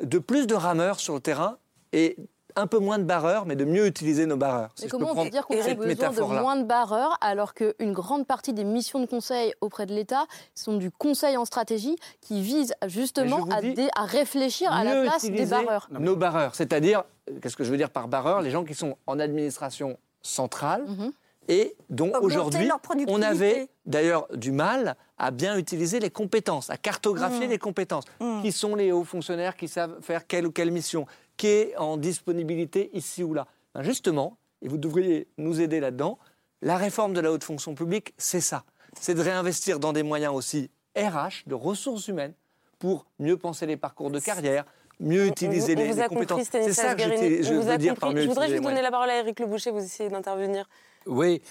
de 0.00 0.18
plus 0.18 0.46
de 0.46 0.54
rameurs 0.54 1.00
sur 1.00 1.14
le 1.14 1.20
terrain 1.20 1.58
et 1.92 2.16
un 2.56 2.66
peu 2.66 2.78
moins 2.78 2.98
de 2.98 3.04
barreurs, 3.04 3.46
mais 3.46 3.56
de 3.56 3.64
mieux 3.64 3.86
utiliser 3.86 4.26
nos 4.26 4.36
barreurs. 4.36 4.70
Mais 4.80 4.88
comment 4.88 5.12
on 5.12 5.24
peut 5.24 5.30
dire 5.30 5.46
qu'on 5.46 5.60
a 5.60 5.74
besoin 5.74 6.10
de 6.10 6.40
moins 6.40 6.56
de 6.56 6.64
barreurs 6.64 7.16
alors 7.20 7.54
qu'une 7.54 7.92
grande 7.92 8.26
partie 8.26 8.52
des 8.52 8.64
missions 8.64 9.00
de 9.00 9.06
conseil 9.06 9.54
auprès 9.60 9.86
de 9.86 9.94
l'État 9.94 10.26
sont 10.54 10.76
du 10.76 10.90
conseil 10.90 11.36
en 11.36 11.44
stratégie 11.44 11.96
qui 12.20 12.42
vise 12.42 12.74
justement 12.86 13.46
à, 13.50 13.60
à, 14.00 14.04
réfléchir 14.04 14.72
à 14.72 14.84
la 14.84 15.02
place 15.02 15.24
des 15.24 15.46
barreurs 15.46 15.88
Nos 15.90 16.16
barreurs, 16.16 16.54
c'est-à-dire, 16.54 17.04
qu'est-ce 17.40 17.56
que 17.56 17.64
je 17.64 17.70
veux 17.70 17.76
dire 17.76 17.90
par 17.90 18.08
barreurs? 18.08 18.42
Les 18.42 18.50
gens 18.50 18.64
qui 18.64 18.74
sont 18.74 18.96
en 19.06 19.18
administration 19.18 19.96
centrale. 20.22 20.84
Mhm. 20.86 21.12
Et 21.48 21.74
dont 21.90 22.12
aujourd'hui, 22.20 22.70
on 23.08 23.20
avait 23.20 23.68
d'ailleurs 23.84 24.28
du 24.32 24.52
mal 24.52 24.94
à 25.18 25.30
bien 25.32 25.56
utiliser 25.56 25.98
les 25.98 26.10
compétences, 26.10 26.70
à 26.70 26.76
cartographier 26.76 27.46
mhm. 27.46 27.50
les 27.50 27.58
compétences. 27.58 28.04
Mhm. 28.20 28.42
Qui 28.42 28.52
sont 28.52 28.74
les 28.76 28.92
hauts 28.92 29.04
fonctionnaires 29.04 29.56
qui 29.56 29.68
savent 29.68 29.96
faire 30.00 30.26
quelle 30.26 30.46
ou 30.46 30.52
quelle 30.52 30.70
mission? 30.70 31.06
Qui 31.36 31.46
est 31.46 31.76
en 31.76 31.96
disponibilité 31.96 32.90
ici 32.92 33.22
ou 33.22 33.34
là. 33.34 33.46
Ben, 33.74 33.82
justement, 33.82 34.36
et 34.60 34.68
vous 34.68 34.78
devriez 34.78 35.28
nous 35.38 35.60
aider 35.60 35.80
là-dedans, 35.80 36.18
la 36.62 36.76
réforme 36.76 37.12
de 37.12 37.20
la 37.20 37.32
haute 37.32 37.44
fonction 37.44 37.74
publique, 37.74 38.14
c'est 38.16 38.40
ça. 38.40 38.64
C'est 39.00 39.14
de 39.14 39.20
réinvestir 39.20 39.80
dans 39.80 39.92
des 39.92 40.02
moyens 40.02 40.34
aussi 40.34 40.70
RH, 40.96 41.46
de 41.46 41.54
ressources 41.54 42.08
humaines, 42.08 42.34
pour 42.78 43.06
mieux 43.18 43.36
penser 43.36 43.66
les 43.66 43.76
parcours 43.76 44.10
de 44.10 44.20
carrière, 44.20 44.64
mieux 45.00 45.26
utiliser 45.26 45.74
les, 45.74 45.90
compétences. 46.06 46.48
C'est 46.50 46.72
ça 46.72 46.94
que 46.94 47.02
je, 47.02 47.54
veux 47.54 47.78
dire 47.78 47.96
par 47.96 48.12
mieux 48.12 48.22
Je 48.22 48.28
voudrais 48.28 48.48
juste 48.48 48.62
donner 48.62 48.82
la 48.82 48.90
parole 48.90 49.10
à 49.10 49.18
Eric 49.18 49.40
Le 49.40 49.46
Boucher, 49.46 49.70
vous 49.70 49.82
essayez 49.82 50.10
d'intervenir. 50.10 50.68
Oui, 51.06 51.42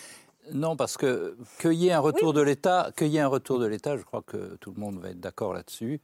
non, 0.54 0.76
parce 0.76 0.98
que 0.98 1.36
qu'il 1.60 1.74
y 1.74 1.90
ait 1.90 1.94
un 1.94 2.00
retour 2.00 2.34
de 2.34 2.42
l'État, 2.42 2.92
qu'il 2.96 3.08
y 3.08 3.18
ait 3.18 3.22
un 3.22 3.28
retour 3.28 3.60
de 3.60 3.66
l'État, 3.66 3.98
je 3.98 4.04
crois 4.04 4.22
que 4.22 4.56
tout 4.60 4.72
le 4.76 4.80
monde 4.80 5.00
va 5.00 5.10
être 5.10 5.20
d'accord 5.20 5.54
là-dessus. 5.54 6.00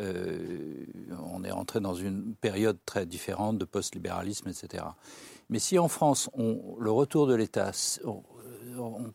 Euh, 0.00 0.86
on 1.22 1.44
est 1.44 1.50
entré 1.50 1.80
dans 1.80 1.94
une 1.94 2.34
période 2.34 2.78
très 2.86 3.04
différente 3.04 3.58
de 3.58 3.64
post-libéralisme, 3.64 4.48
etc. 4.48 4.84
Mais 5.50 5.58
si 5.58 5.78
en 5.78 5.88
France, 5.88 6.30
le 6.36 6.90
retour 6.90 7.26
de 7.26 7.34
l'État, 7.34 7.72
on, 8.04 8.22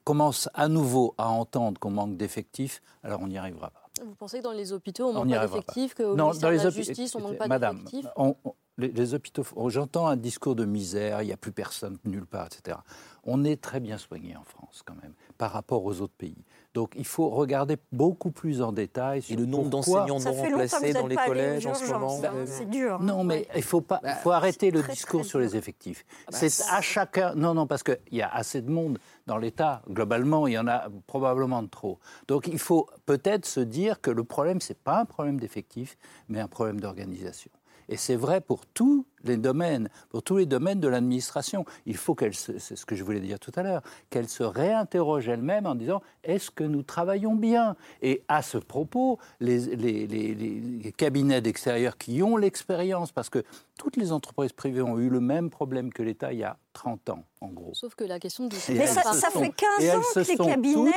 commence 0.03 0.49
à 0.53 0.67
nouveau 0.67 1.15
à 1.17 1.29
entendre 1.29 1.79
qu'on 1.79 1.89
manque 1.89 2.15
d'effectifs, 2.15 2.81
alors 3.03 3.21
on 3.21 3.27
n'y 3.27 3.37
arrivera 3.37 3.71
pas. 3.71 3.89
Vous 4.05 4.13
pensez 4.13 4.39
que 4.39 4.43
dans 4.43 4.51
les 4.51 4.71
hôpitaux, 4.71 5.05
on, 5.07 5.13
manque 5.13 5.29
pas 5.29 5.47
d'effectifs, 5.47 5.95
qu'au 5.95 6.15
ministère 6.15 6.51
de 6.51 6.57
la 6.57 6.69
Justice, 6.69 7.15
on 7.15 7.21
manque 7.21 7.37
pas 7.37 7.47
d'effectifs? 7.47 8.05
Madame, 8.15 8.35
les, 8.77 9.13
hôpitaux, 9.15 9.43
j'entends 9.69 10.07
un 10.07 10.15
discours 10.15 10.55
de 10.55 10.65
misère, 10.65 11.23
il 11.23 11.25
n'y 11.25 11.33
a 11.33 11.37
plus 11.37 11.51
personne 11.51 11.97
nulle 12.05 12.27
part, 12.27 12.45
etc. 12.45 12.77
On 13.29 13.43
est 13.43 13.61
très 13.61 13.81
bien 13.81 13.97
soigné 13.97 14.35
en 14.37 14.43
France 14.43 14.81
quand 14.85 14.95
même, 15.01 15.13
par 15.37 15.51
rapport 15.51 15.83
aux 15.83 16.01
autres 16.01 16.15
pays. 16.17 16.45
Donc 16.73 16.93
il 16.95 17.05
faut 17.05 17.29
regarder 17.29 17.77
beaucoup 17.91 18.31
plus 18.31 18.61
en 18.61 18.71
détail. 18.71 19.21
Sur 19.21 19.33
Et 19.33 19.35
le 19.35 19.45
nombre 19.45 19.69
d'enseignants 19.69 20.19
non 20.19 20.31
remplacés 20.31 20.93
dans 20.93 21.07
les 21.07 21.17
collèges 21.17 21.65
en 21.65 21.73
ce 21.73 21.91
moment 21.91 22.21
C'est 22.45 22.69
dur. 22.69 22.95
Hein. 22.95 22.99
Non, 23.01 23.23
mais 23.23 23.45
il 23.55 23.63
faut, 23.63 23.81
pas, 23.81 23.99
bah, 24.01 24.15
faut 24.15 24.31
arrêter 24.31 24.71
le 24.71 24.81
discours 24.81 25.25
sur 25.25 25.39
les 25.39 25.57
effectifs. 25.57 26.05
Ah 26.27 26.31
bah, 26.31 26.37
c'est 26.39 26.63
à 26.71 26.81
chacun. 26.81 27.35
Non, 27.35 27.53
non, 27.53 27.67
parce 27.67 27.83
qu'il 27.83 27.97
y 28.11 28.21
a 28.21 28.33
assez 28.33 28.61
de 28.61 28.71
monde 28.71 28.97
dans 29.25 29.37
l'État. 29.37 29.81
Globalement, 29.89 30.47
il 30.47 30.53
y 30.53 30.57
en 30.57 30.67
a 30.67 30.87
probablement 31.05 31.61
de 31.63 31.67
trop. 31.67 31.99
Donc 32.29 32.47
il 32.47 32.59
faut 32.59 32.87
peut-être 33.05 33.45
se 33.45 33.59
dire 33.59 33.99
que 33.99 34.09
le 34.09 34.23
problème, 34.23 34.61
ce 34.61 34.71
n'est 34.71 34.79
pas 34.81 35.01
un 35.01 35.05
problème 35.05 35.39
d'effectifs, 35.39 35.97
mais 36.29 36.39
un 36.39 36.47
problème 36.47 36.79
d'organisation. 36.79 37.51
Et 37.89 37.97
c'est 37.97 38.15
vrai 38.15 38.41
pour 38.41 38.65
tous 38.65 39.05
les 39.23 39.37
domaines, 39.37 39.89
pour 40.09 40.23
tous 40.23 40.37
les 40.37 40.45
domaines 40.45 40.79
de 40.79 40.87
l'administration. 40.87 41.65
Il 41.85 41.97
faut 41.97 42.15
qu'elle, 42.15 42.33
c'est 42.33 42.59
ce 42.59 42.85
que 42.85 42.95
je 42.95 43.03
voulais 43.03 43.19
dire 43.19 43.39
tout 43.39 43.51
à 43.55 43.63
l'heure, 43.63 43.81
qu'elle 44.09 44.29
se 44.29 44.43
réinterroge 44.43 45.27
elle-même 45.27 45.65
en 45.65 45.75
disant 45.75 46.01
est-ce 46.23 46.51
que 46.51 46.63
nous 46.63 46.83
travaillons 46.83 47.35
bien? 47.35 47.75
Et 48.01 48.23
à 48.27 48.41
ce 48.41 48.57
propos, 48.57 49.19
les, 49.39 49.59
les, 49.75 50.07
les, 50.07 50.33
les 50.35 50.91
cabinets 50.91 51.41
d'extérieur 51.41 51.97
qui 51.97 52.21
ont 52.21 52.37
l'expérience, 52.37 53.11
parce 53.11 53.29
que 53.29 53.43
toutes 53.77 53.97
les 53.97 54.11
entreprises 54.11 54.53
privées 54.53 54.81
ont 54.81 54.99
eu 54.99 55.09
le 55.09 55.19
même 55.19 55.49
problème 55.49 55.91
que 55.93 56.03
l'État 56.03 56.33
il 56.33 56.39
y 56.39 56.43
a 56.43 56.57
30 56.73 57.09
ans, 57.09 57.23
en 57.41 57.47
gros. 57.47 57.73
Sauf 57.73 57.95
que 57.95 58.03
la 58.03 58.19
question 58.19 58.47
de... 58.47 58.55
Mais 58.69 58.87
ça, 58.87 59.01
ça 59.13 59.29
fait 59.29 59.51
15 59.51 59.95
ans 59.95 60.01
que 60.13 60.31
les 60.31 60.37
cabinets 60.37 60.91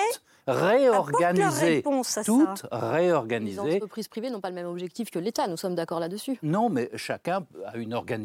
réorganisées, 0.46 1.82
toutes 2.24 2.66
réorganisées. 2.72 3.62
Les 3.62 3.76
entreprises 3.76 4.08
privées 4.08 4.30
n'ont 4.30 4.40
pas 4.40 4.48
le 4.48 4.54
même 4.54 4.66
objectif 4.66 5.10
que 5.10 5.18
l'État, 5.18 5.46
nous 5.46 5.56
sommes 5.56 5.74
d'accord 5.74 6.00
là-dessus. 6.00 6.38
Non, 6.42 6.68
mais 6.70 6.90
chacun 6.96 7.46
a 7.66 7.76
une 7.76 7.94
organisation. 7.94 8.19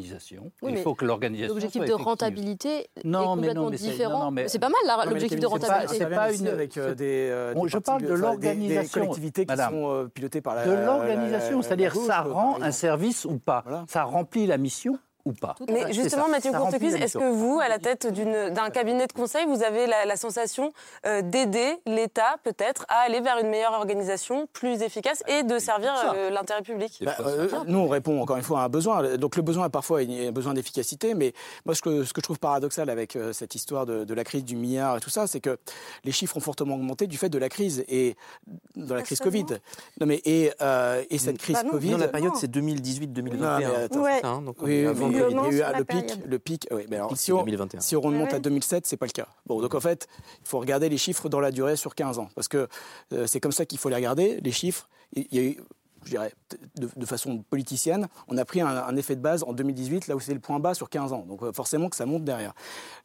Il 0.68 0.78
faut 0.78 0.96
que 0.96 1.06
l'organisation 1.06 1.54
L'objectif 1.54 1.84
de 1.84 1.94
rentabilité 1.94 2.88
non, 3.04 3.22
est 3.22 3.26
complètement 3.36 3.70
mais 3.70 3.78
différent. 3.78 4.34
C'est 4.48 4.60
pas 4.60 4.70
mal 4.70 5.10
l'objectif 5.10 5.40
de 5.40 5.46
rentabilité. 5.46 5.96
C'est 5.98 6.10
pas, 6.10 6.34
une... 6.34 6.48
avec 6.48 6.78
euh, 6.78 6.96
des, 6.96 7.30
euh, 7.30 7.54
Je 7.68 7.78
parle 7.78 8.04
de 8.04 8.14
l'organisation. 8.14 9.02
Des 9.02 9.08
collectivités 9.08 9.46
qui 9.46 9.56
sont 9.56 9.92
euh, 9.92 10.08
pilotées 10.08 10.42
par 10.42 10.56
la... 10.56 10.66
De 10.66 10.74
l'organisation, 10.74 11.62
c'est-à-dire 11.62 11.96
ça 11.96 12.22
rend 12.22 12.62
un 12.62 12.72
service 12.72 13.26
ou 13.26 13.38
pas. 13.38 13.64
Ça 13.88 14.04
remplit 14.04 14.48
la 14.48 14.58
mission 14.58 14.98
ou 15.26 15.34
pas. 15.34 15.56
Mais 15.68 15.92
justement, 15.92 16.28
Mathieu 16.30 16.52
Courtecuisse, 16.52 16.94
est-ce 16.94 17.18
que 17.18 17.32
vous, 17.32 17.60
à 17.60 17.68
la 17.68 17.80
tête 17.80 18.08
d'un 18.08 18.70
cabinet 18.70 19.08
de 19.08 19.12
conseil, 19.12 19.46
vous 19.48 19.64
avez 19.64 19.88
la, 19.88 20.16
sensation 20.16 20.72
euh, 21.06 21.22
d'aider 21.22 21.76
l'État 21.86 22.38
peut-être 22.44 22.86
à 22.88 23.00
aller 23.00 23.20
vers 23.20 23.38
une 23.40 23.50
meilleure 23.50 23.74
organisation, 23.74 24.48
plus 24.54 24.82
efficace 24.82 25.24
et 25.28 25.44
de 25.44 25.60
servir 25.60 25.92
euh, 26.16 26.30
l'intérêt 26.30 26.62
public? 26.62 27.02
Bah, 27.04 27.16
euh, 27.20 27.50
Nous, 27.68 27.78
on 27.78 27.88
répond 27.88 28.22
encore 28.22 28.38
une 28.38 28.44
fois 28.44 28.62
à 28.62 28.66
un 28.66 28.70
besoin. 28.70 29.18
Donc 29.18 29.36
le 29.36 29.42
besoin, 29.42 29.70
parfois, 29.70 30.04
il 30.04 30.14
y 30.14 30.26
a 30.26 30.30
un 30.30 30.32
besoin 30.32 30.54
d'efficacité, 30.54 31.16
mais 31.16 31.34
moi, 31.66 31.76
ce 31.76 31.82
que, 31.82 32.04
ce 32.04 32.14
que 32.14 32.22
je 32.22 32.24
trouve 32.24 32.40
paradoxal 32.40 32.90
avec 32.90 33.18
cette 33.34 33.56
histoire 33.56 33.86
de, 33.86 34.14
la 34.14 34.24
crise 34.24 34.46
du 34.46 34.56
milliard 34.56 34.96
et 34.96 35.00
tout 35.02 35.10
ça, 35.10 35.28
c'est 35.28 35.42
que 35.42 35.58
les 36.06 36.14
chiffres 36.14 36.38
ont 36.38 36.42
fortement 36.42 36.76
augmenté 36.76 37.08
du 37.08 37.18
fait 37.18 37.28
de 37.28 37.38
la 37.38 37.50
crise 37.50 37.84
et 37.90 38.16
de 38.76 38.94
la 38.94 39.02
crise 39.02 39.20
Covid. 39.20 39.46
Non, 40.00 40.06
mais 40.06 40.22
et, 40.24 40.52
et 41.10 41.18
cette 41.18 41.38
crise 41.38 41.58
bah 41.62 41.70
Covid. 41.70 41.92
Dans 41.92 41.98
la 41.98 42.08
période, 42.08 42.34
c'est 42.36 42.50
2018-2021. 42.50 43.98
Ouais. 43.98 44.22
Hein, 44.24 44.42
donc, 44.42 44.56
oui, 44.62 44.86
il 45.16 45.58
y 45.58 45.62
a 45.62 45.74
eu 45.74 45.78
le 45.78 45.86
pic, 45.86 46.06
le 46.26 46.40
pic. 46.40 46.68
Oui, 46.72 46.86
mais 46.90 46.98
alors, 46.98 47.18
si, 47.18 47.32
on, 47.32 47.46
si 47.80 47.96
on 47.96 48.02
remonte 48.02 48.34
à 48.34 48.40
2007, 48.40 48.86
c'est 48.86 48.98
pas 48.98 49.06
le 49.06 49.12
cas. 49.12 49.28
Bon, 49.46 49.62
donc 49.62 49.74
en 49.76 49.80
fait, 49.80 50.08
il 50.42 50.48
faut 50.48 50.60
regarder 50.60 50.90
les 50.90 50.98
chiffres 50.98 51.30
dans 51.30 51.40
la 51.40 51.52
durée 51.52 51.76
sur 51.76 51.96
15 51.96 52.20
ans, 52.20 52.30
parce 52.36 52.48
que 52.48 52.68
euh, 53.14 53.28
c'est 53.28 53.40
comme 53.40 53.52
ça 53.52 53.66
qu'il 53.66 53.78
faut 53.78 53.90
les 53.90 53.96
regarder. 53.96 54.40
Les 54.42 54.52
chiffres, 54.52 54.88
il 55.14 55.28
y 55.32 55.40
a 55.40 55.44
eu 55.44 55.58
je 56.06 56.12
dirais, 56.12 56.34
de, 56.76 57.06
façon 57.06 57.44
politicienne, 57.50 58.08
on 58.28 58.38
a 58.38 58.46
pris 58.46 58.62
un, 58.62 58.96
effet 58.96 59.16
de 59.16 59.22
base 59.22 59.44
en 59.44 59.54
2018, 59.54 60.08
là 60.08 60.16
où 60.16 60.20
c'est 60.20 60.34
le 60.34 60.40
point 60.40 60.60
bas 60.60 60.74
sur 60.74 60.90
15 60.90 61.14
ans. 61.14 61.26
Donc 61.28 61.42
euh, 61.44 61.52
forcément 61.52 61.90
que 61.90 61.96
ça 61.96 62.06
monte 62.06 62.24
derrière. 62.24 62.54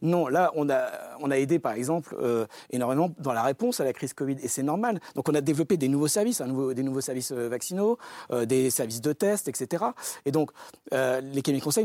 Non, 0.02 0.28
là, 0.28 0.52
on 0.54 0.68
a, 0.68 1.38
aidé, 1.38 1.58
par 1.58 1.72
exemple, 1.72 2.14
euh, 2.20 2.46
énormément 2.70 3.10
dans 3.18 3.32
la 3.32 3.42
réponse 3.42 3.80
à 3.80 3.84
la 3.84 3.92
crise 3.92 4.12
Covid, 4.12 4.36
et 4.42 4.48
c'est 4.48 4.62
normal. 4.62 5.00
Donc 5.14 5.28
on 5.28 5.34
a 5.34 5.40
développé 5.40 5.76
des 5.76 5.88
nouveaux 5.88 6.08
services, 6.08 6.42
des 6.42 6.82
nouveaux 6.82 7.00
services 7.00 7.32
euh, 7.32 7.48
vaccinaux, 7.48 7.98
des 8.44 8.70
services 8.70 9.00
de 9.00 9.12
test, 9.12 9.48
etc. 9.48 9.84
Et 10.24 10.32
donc, 10.32 10.50
les 10.92 11.42
cabinets 11.42 11.58
de 11.58 11.64
conseil 11.64 11.84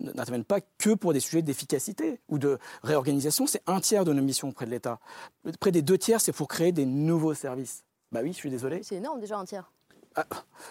n'interviennent 0.00 0.44
pas 0.44 0.60
que 0.78 0.94
pour 0.94 1.12
des 1.12 1.20
sujets 1.20 1.42
d'efficacité 1.42 2.20
ou 2.28 2.38
de 2.38 2.58
réorganisation. 2.82 3.46
C'est 3.46 3.62
un 3.66 3.80
tiers 3.80 4.04
de 4.04 4.12
nos 4.12 4.22
missions 4.22 4.48
auprès 4.48 4.66
de 4.66 4.70
l'État. 4.70 4.98
Près 5.60 5.70
des 5.70 5.82
deux 5.82 5.98
tiers, 5.98 6.20
c'est 6.20 6.32
pour 6.32 6.48
créer 6.48 6.72
des 6.72 6.86
nouveaux 6.86 7.34
services. 7.34 7.84
Bah 8.12 8.20
oui, 8.22 8.32
je 8.32 8.38
suis 8.38 8.50
désolé. 8.50 8.80
C'est 8.82 8.96
énorme 8.96 9.20
déjà 9.20 9.38
un 9.38 9.44
tiers. 9.44 9.70
Ah, 10.18 10.24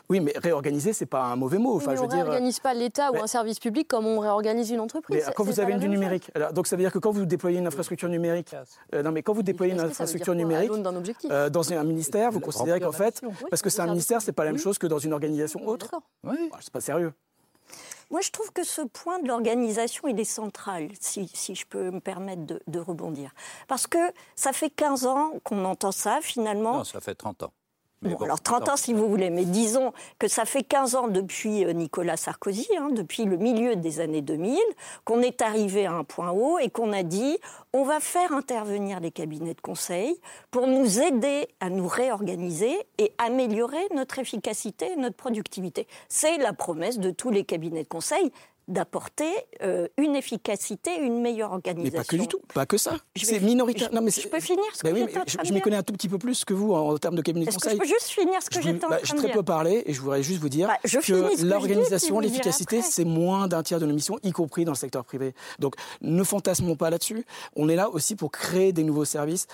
oui, 0.10 0.20
mais 0.20 0.34
réorganiser, 0.36 0.92
c'est 0.92 1.06
pas 1.06 1.24
un 1.24 1.38
mauvais 1.38 1.58
mot. 1.58 1.78
Enfin, 1.78 1.96
on 1.98 2.08
ne 2.08 2.12
réorganise 2.12 2.60
pas 2.60 2.74
l'État 2.74 3.12
ou 3.14 3.18
un 3.18 3.28
service 3.28 3.60
public 3.60 3.88
comme 3.88 4.06
on 4.06 4.20
réorganise 4.20 4.72
une 4.72 4.82
entreprise. 4.82 5.24
Mais 5.26 5.34
quand 5.34 5.46
vous 5.46 5.62
avez 5.62 5.76
du 5.76 5.88
numérique, 5.88 6.30
donc 6.54 6.68
ça 6.68 6.76
veut 6.76 6.82
dire 6.82 6.92
que 6.92 7.00
quand 7.00 7.12
vous 7.12 7.26
déployez 7.26 7.60
une 7.60 7.68
infrastructure 7.68 8.10
numérique, 8.10 8.54
euh, 8.94 9.04
non 9.04 9.12
mais 9.12 9.24
quand 9.24 9.34
vous 9.34 9.44
déployez 9.44 9.74
une 9.74 9.80
infrastructure 9.80 10.36
numérique 10.36 10.72
euh, 11.32 11.50
dans 11.50 11.72
un 11.72 11.84
ministère, 11.84 12.32
vous 12.32 12.42
considérez 12.42 12.82
qu'en 12.82 12.92
fait, 12.92 13.22
parce 13.50 13.62
que 13.62 13.70
c'est 13.70 13.82
un 13.82 13.88
ministère, 13.88 14.22
c'est 14.22 14.34
pas 14.34 14.44
la 14.44 14.52
même 14.52 14.60
chose 14.60 14.78
que 14.78 14.88
dans 14.88 15.00
une 15.00 15.14
organisation 15.14 15.66
autre. 15.66 15.92
Oui. 16.26 16.52
C'est 16.60 16.74
pas 16.74 16.82
sérieux. 16.82 17.14
Moi, 18.10 18.22
je 18.22 18.32
trouve 18.32 18.52
que 18.54 18.64
ce 18.64 18.82
point 18.82 19.20
de 19.20 19.28
l'organisation, 19.28 20.08
il 20.08 20.18
est 20.20 20.26
central, 20.26 20.90
si, 21.00 21.30
si, 21.34 21.56
je 21.56 21.66
peux 21.66 21.92
me 21.92 22.00
permettre 22.00 22.46
de, 22.46 22.62
de, 22.68 22.80
rebondir. 22.80 23.32
Parce 23.68 23.86
que 23.86 23.98
ça 24.36 24.54
fait 24.54 24.70
15 24.70 25.06
ans 25.06 25.32
qu'on 25.44 25.66
entend 25.66 25.92
ça, 25.92 26.20
finalement. 26.22 26.78
Non, 26.78 26.84
ça 26.86 27.02
fait 27.02 27.16
30 27.16 27.44
ans 27.44 27.52
alors 28.06 28.42
30 28.42 28.70
ans 28.70 28.78
si 28.78 28.94
vous 28.94 29.10
voulez, 29.10 29.30
mais 29.30 29.46
disons 29.46 29.92
que 30.20 30.28
ça 30.28 30.46
fait 30.46 30.64
15 30.64 30.96
ans 30.96 31.08
depuis 31.08 31.66
euh, 31.66 31.74
Nicolas 31.74 32.18
Sarkozy, 32.18 32.68
hein, 32.78 32.90
depuis 32.92 33.26
le 33.26 33.38
milieu 33.38 33.76
des 33.76 34.00
années 34.00 34.22
2000, 34.22 34.60
qu'on 35.04 35.22
est 35.22 35.42
arrivé 35.42 35.86
à 35.86 35.94
un 35.94 36.04
point 36.04 36.32
haut 36.32 36.60
et 36.60 36.70
qu'on 36.70 36.94
a 36.94 37.04
dit 37.04 37.38
on 37.74 37.84
va 37.84 38.00
faire 38.00 38.32
intervenir 38.34 39.00
les 39.00 39.12
cabinets 39.12 39.54
de 39.54 39.62
conseil 39.62 40.20
pour 40.52 40.68
nous 40.68 41.00
aider 41.00 41.48
à 41.60 41.70
nous 41.70 41.88
réorganiser 41.88 42.78
et 42.98 43.14
améliorer 43.18 43.86
notre 43.96 44.20
efficacité 44.20 44.92
et 44.92 44.96
notre 44.96 45.16
productivité. 45.16 45.88
C'est 46.08 46.38
la 46.38 46.54
promesse 46.54 47.00
de 47.00 47.12
tous 47.12 47.32
les 47.32 47.44
cabinets 47.44 47.84
de 47.84 47.90
conseil 47.90 48.32
d'apporter 48.68 49.32
euh, 49.64 49.88
une 49.98 50.16
efficacité, 50.16 50.98
une 51.00 51.22
meilleure 51.22 51.52
organisation. 51.54 51.98
Mais 51.98 52.04
pas 52.04 52.04
que 52.04 52.16
du 52.18 52.28
tout, 52.28 52.40
pas 52.54 52.66
que 52.66 52.78
ça. 52.78 52.98
C'est 53.16 53.40
minoritaire. 53.40 53.90
Je, 53.92 53.96
non, 53.96 54.02
mais 54.02 54.12
je 54.12 54.28
peux 54.28 54.40
finir 54.40 54.66
ce 54.74 54.84
que 54.84 54.90
oui, 54.90 55.06
Je, 55.26 55.38
je 55.44 55.54
m'y 55.54 55.62
connais 55.62 55.78
un 55.78 55.84
tout 55.84 55.94
petit 55.94 56.10
peu 56.10 56.18
plus 56.18 56.44
que 56.44 56.54
vous 56.54 56.74
en, 56.74 56.98
termes 56.98 57.16
de 57.16 57.22
cabinet 57.22 57.46
de 57.46 57.52
conseil. 57.52 57.78
Que 57.78 57.86
je 57.86 57.92
peux 57.92 57.98
juste 58.00 58.10
finir 58.10 58.42
ce 58.42 58.50
que 58.50 58.62
j'étais 58.62 58.86
en 58.86 58.90
bah, 58.90 58.98
train 58.98 59.16
Je 59.16 59.22
très 59.22 59.32
peu 59.32 59.44
parlé 59.44 59.84
et 59.86 59.94
je 59.94 60.02
voudrais 60.02 60.22
juste 60.22 60.42
vous 60.42 60.50
dire 60.50 60.68
bah, 60.68 60.78
que 60.84 61.46
l'organisation, 61.46 62.20
l'efficacité, 62.20 62.82
c'est 62.82 63.06
moins 63.06 63.48
d'un 63.48 63.64
tiers 63.64 63.80
de 63.80 63.86
nos 63.86 63.94
missions, 63.94 64.20
y 64.24 64.32
compris 64.32 64.66
dans 64.66 64.74
le 64.74 64.78
secteur 64.78 65.06
privé. 65.06 65.34
Donc 65.60 65.76
ne 66.02 66.24
fantasmons 66.24 66.76
pas 66.76 66.90
là-dessus. 66.90 67.26
On 67.56 67.70
est 67.70 67.76
là 67.76 67.90
aussi 67.90 68.16
pour 68.16 68.32
créer 68.32 68.74
des 68.74 68.84
nouveaux 68.84 69.06
services, 69.06 69.48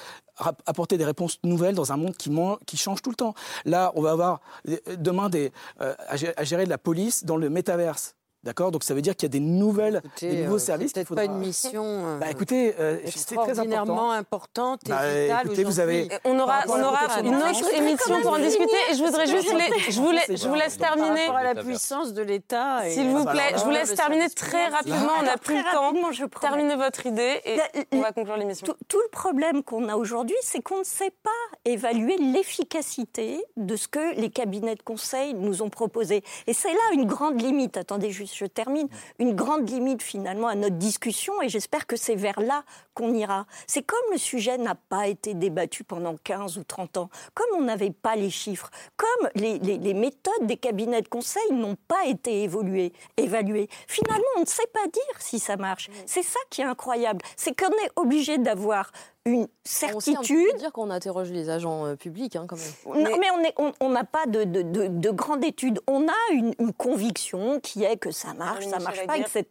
apporter 0.65 0.97
des 0.97 1.05
réponses 1.05 1.39
nouvelles 1.43 1.75
dans 1.75 1.91
un 1.91 1.97
monde 1.97 2.17
qui, 2.17 2.31
qui 2.65 2.77
change 2.77 3.01
tout 3.01 3.11
le 3.11 3.15
temps. 3.15 3.35
Là, 3.65 3.91
on 3.95 4.01
va 4.01 4.11
avoir 4.11 4.41
euh, 4.67 4.77
demain 4.97 5.29
des, 5.29 5.51
euh, 5.81 5.93
à 6.07 6.43
gérer 6.43 6.65
de 6.65 6.69
la 6.69 6.77
police 6.77 7.25
dans 7.25 7.37
le 7.37 7.49
métaverse. 7.49 8.15
D'accord 8.43 8.71
Donc 8.71 8.83
ça 8.83 8.93
veut 8.93 9.01
dire 9.01 9.15
qu'il 9.15 9.27
y 9.27 9.31
a 9.31 9.39
des 9.39 9.39
nouvelles, 9.39 10.01
des 10.19 10.43
nouveaux 10.43 10.55
euh, 10.55 10.59
services. 10.59 10.91
C'est 10.93 11.05
peut-être 11.05 11.15
pas 11.15 11.23
une 11.23 11.37
mission 11.37 11.83
euh, 11.85 12.17
bah, 12.17 12.29
écoutez, 12.29 12.75
euh, 12.77 12.99
extraordinairement 13.05 14.11
importante 14.11 14.81
et 14.85 14.89
bah, 14.89 15.07
vitale 15.07 15.45
écoutez, 15.45 15.63
vous 15.63 15.79
avez... 15.79 16.09
On 16.25 16.37
aura, 16.37 16.59
on 16.67 16.81
aura 16.81 17.21
une 17.21 17.35
autre 17.35 17.73
émission 17.73 18.21
pour 18.21 18.33
en 18.33 18.39
discuter 18.39 18.75
et 18.91 18.95
je 18.95 19.03
voudrais 19.03 19.27
juste 19.27 19.47
je, 19.89 20.01
vous 20.01 20.11
je 20.35 20.47
vous 20.47 20.55
laisse 20.55 20.77
terminer. 20.77 21.27
Par 21.27 21.43
la 21.43 21.55
puissance 21.55 22.13
de 22.13 22.21
l'État. 22.21 22.81
S'il 22.89 23.07
vous 23.09 23.23
plaît, 23.23 23.53
je 23.55 23.63
vous 23.63 23.71
laisse 23.71 23.95
terminer 23.95 24.29
très 24.29 24.67
rapidement. 24.67 25.13
On 25.19 25.23
n'a 25.23 25.37
plus 25.37 25.57
le 25.57 25.63
temps. 25.71 25.93
Terminez 26.41 26.75
votre 26.75 27.05
idée 27.05 27.41
et 27.45 27.57
on 27.93 28.01
va 28.01 28.11
conclure 28.11 28.35
l'émission. 28.35 28.67
Tout 28.89 28.99
le 28.99 29.09
problème 29.09 29.63
qu'on 29.63 29.87
a 29.87 29.95
aujourd'hui, 29.95 30.35
c'est 30.41 30.61
qu'on 30.61 30.79
ne 30.79 30.83
sait 30.83 31.11
pas 31.23 31.29
évaluer 31.65 32.17
l'efficacité 32.17 33.43
de 33.55 33.75
ce 33.77 33.87
que 33.87 34.15
les 34.19 34.29
cabinets 34.29 34.75
de 34.75 34.81
conseil 34.81 35.33
nous 35.33 35.61
ont 35.61 35.69
proposé. 35.69 36.23
Et 36.47 36.53
c'est 36.53 36.73
là 36.73 36.93
une 36.93 37.05
grande 37.05 37.41
limite. 37.41 37.77
Attendez 37.77 38.11
juste 38.11 38.32
je 38.35 38.45
termine, 38.45 38.87
une 39.19 39.35
grande 39.35 39.69
limite 39.69 40.01
finalement 40.01 40.47
à 40.47 40.55
notre 40.55 40.77
discussion 40.77 41.41
et 41.41 41.49
j'espère 41.49 41.87
que 41.87 41.95
c'est 41.95 42.15
vers 42.15 42.39
là 42.39 42.63
qu'on 42.93 43.13
ira. 43.13 43.45
C'est 43.67 43.83
comme 43.83 44.11
le 44.11 44.17
sujet 44.17 44.57
n'a 44.57 44.75
pas 44.75 45.07
été 45.07 45.33
débattu 45.33 45.83
pendant 45.83 46.15
15 46.23 46.57
ou 46.57 46.63
30 46.63 46.97
ans, 46.97 47.09
comme 47.33 47.47
on 47.57 47.63
n'avait 47.63 47.91
pas 47.91 48.15
les 48.15 48.29
chiffres, 48.29 48.69
comme 48.97 49.29
les, 49.35 49.59
les, 49.59 49.93
méthodes 49.93 50.45
des 50.45 50.57
cabinets 50.57 51.01
de 51.01 51.07
conseil 51.07 51.51
n'ont 51.51 51.77
pas 51.87 52.05
été 52.05 52.43
évoluées, 52.43 52.93
évaluées. 53.17 53.69
Finalement, 53.87 54.23
on 54.37 54.41
ne 54.41 54.45
sait 54.45 54.67
pas 54.73 54.87
dire 54.87 55.19
si 55.19 55.39
ça 55.39 55.57
marche. 55.57 55.89
C'est 56.05 56.23
ça 56.23 56.39
qui 56.49 56.61
est 56.61 56.65
incroyable. 56.65 57.23
C'est 57.35 57.57
qu'on 57.57 57.71
est 57.71 57.91
obligé 57.95 58.37
d'avoir 58.37 58.91
une 59.25 59.47
certitude. 59.63 60.51
On 60.53 60.57
dire 60.57 60.71
qu'on 60.73 60.89
interroge 60.89 61.31
les 61.31 61.49
agents 61.49 61.85
euh, 61.85 61.95
publics, 61.95 62.35
hein, 62.35 62.45
quand 62.47 62.57
même. 62.57 63.03
Non, 63.03 63.17
mais, 63.19 63.53
on 63.57 63.89
n'a 63.89 64.01
on, 64.01 64.05
pas 64.05 64.25
de, 64.27 64.43
de, 64.43 64.87
de, 64.87 65.09
grande 65.11 65.43
étude. 65.45 65.79
On 65.87 66.07
a 66.07 66.33
une, 66.33 66.53
conviction 66.73 67.59
qui 67.61 67.83
est 67.83 67.97
que 67.97 68.11
ça 68.11 68.33
marche, 68.33 68.65
ça 68.65 68.79
marche 68.79 69.05
pas, 69.05 69.17
etc. 69.17 69.45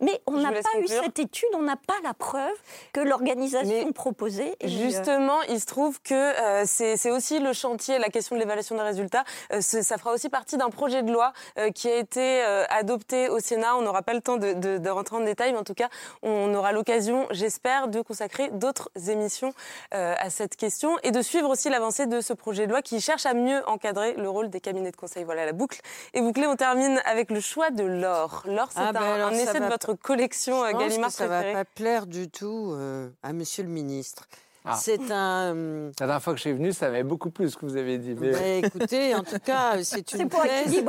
Mais 0.00 0.20
on 0.26 0.32
n'a 0.32 0.52
pas 0.52 0.78
eu 0.80 0.86
cette 0.86 1.18
étude, 1.18 1.48
on 1.54 1.62
n'a 1.62 1.76
pas 1.76 1.94
la 2.04 2.14
preuve 2.14 2.54
que 2.92 3.00
l'organisation 3.00 3.92
proposée. 3.92 4.56
Est... 4.60 4.68
Justement, 4.68 5.40
il 5.48 5.60
se 5.60 5.66
trouve 5.66 6.00
que 6.02 6.14
euh, 6.14 6.64
c'est 6.66 7.10
aussi 7.10 7.38
le 7.38 7.52
chantier, 7.52 7.98
la 7.98 8.08
question 8.08 8.36
de 8.36 8.40
l'évaluation 8.40 8.76
des 8.76 8.82
résultats. 8.82 9.24
Euh, 9.52 9.60
ça 9.60 9.98
fera 9.98 10.12
aussi 10.12 10.28
partie 10.28 10.56
d'un 10.56 10.70
projet 10.70 11.02
de 11.02 11.12
loi 11.12 11.32
qui 11.74 11.88
a 11.88 11.96
été 11.96 12.42
adopté 12.68 13.28
au 13.28 13.38
Sénat. 13.38 13.76
On 13.76 13.82
n'aura 13.82 14.02
pas 14.02 14.14
le 14.14 14.20
temps 14.20 14.36
de, 14.36 14.88
rentrer 14.88 15.16
en 15.16 15.20
détail, 15.20 15.52
mais 15.52 15.58
en 15.58 15.64
tout 15.64 15.74
cas, 15.74 15.88
on 16.22 16.52
aura 16.54 16.72
l'occasion, 16.72 17.26
j'espère, 17.30 17.88
de 17.88 18.00
consacrer 18.00 18.50
d'autres 18.50 18.90
émissions 19.08 19.52
euh, 19.94 20.14
à 20.18 20.30
cette 20.30 20.56
question 20.56 20.98
et 21.02 21.10
de 21.10 21.22
suivre 21.22 21.48
aussi 21.48 21.68
l'avancée 21.68 22.06
de 22.06 22.20
ce 22.20 22.32
projet 22.32 22.66
de 22.66 22.72
loi 22.72 22.82
qui 22.82 23.00
cherche 23.00 23.26
à 23.26 23.34
mieux 23.34 23.62
encadrer 23.68 24.14
le 24.14 24.28
rôle 24.28 24.50
des 24.50 24.60
cabinets 24.60 24.90
de 24.90 24.96
conseil. 24.96 25.24
Voilà 25.24 25.46
la 25.46 25.52
boucle 25.52 25.80
Et 26.14 26.20
bouclée. 26.20 26.46
On 26.46 26.56
termine 26.56 27.00
avec 27.04 27.30
le 27.30 27.40
choix 27.40 27.70
de 27.70 27.84
l'or. 27.84 28.42
L'or, 28.46 28.68
c'est 28.72 28.80
ah 28.80 28.92
ben 28.92 29.02
un, 29.02 29.30
essai 29.32 29.60
de 29.60 29.66
votre 29.66 29.94
collection 29.94 30.66
je 30.66 30.72
Gallimard 30.72 31.10
que 31.10 31.14
ça 31.14 31.26
va 31.26 31.42
pas 31.42 31.64
plaire 31.64 32.06
du 32.06 32.28
tout 32.28 32.59
euh, 32.72 33.08
à 33.22 33.32
Monsieur 33.32 33.64
le 33.64 33.70
Ministre. 33.70 34.26
Ah. 34.64 34.76
C'est 34.76 35.10
un. 35.10 35.54
La 35.54 36.06
dernière 36.06 36.22
fois 36.22 36.34
que 36.34 36.38
je 36.38 36.42
suis 36.42 36.52
venu, 36.52 36.72
ça 36.72 36.86
avait 36.86 37.02
beaucoup 37.02 37.30
plus 37.30 37.50
ce 37.50 37.56
que 37.56 37.64
vous 37.64 37.76
avez 37.76 37.96
dit. 37.98 38.14
Mais... 38.14 38.32
Bah, 38.32 38.68
écoutez, 38.68 39.14
en 39.14 39.22
tout 39.22 39.38
cas, 39.38 39.82
c'est 39.82 40.12
une 40.12 40.28
thèse. 40.28 40.82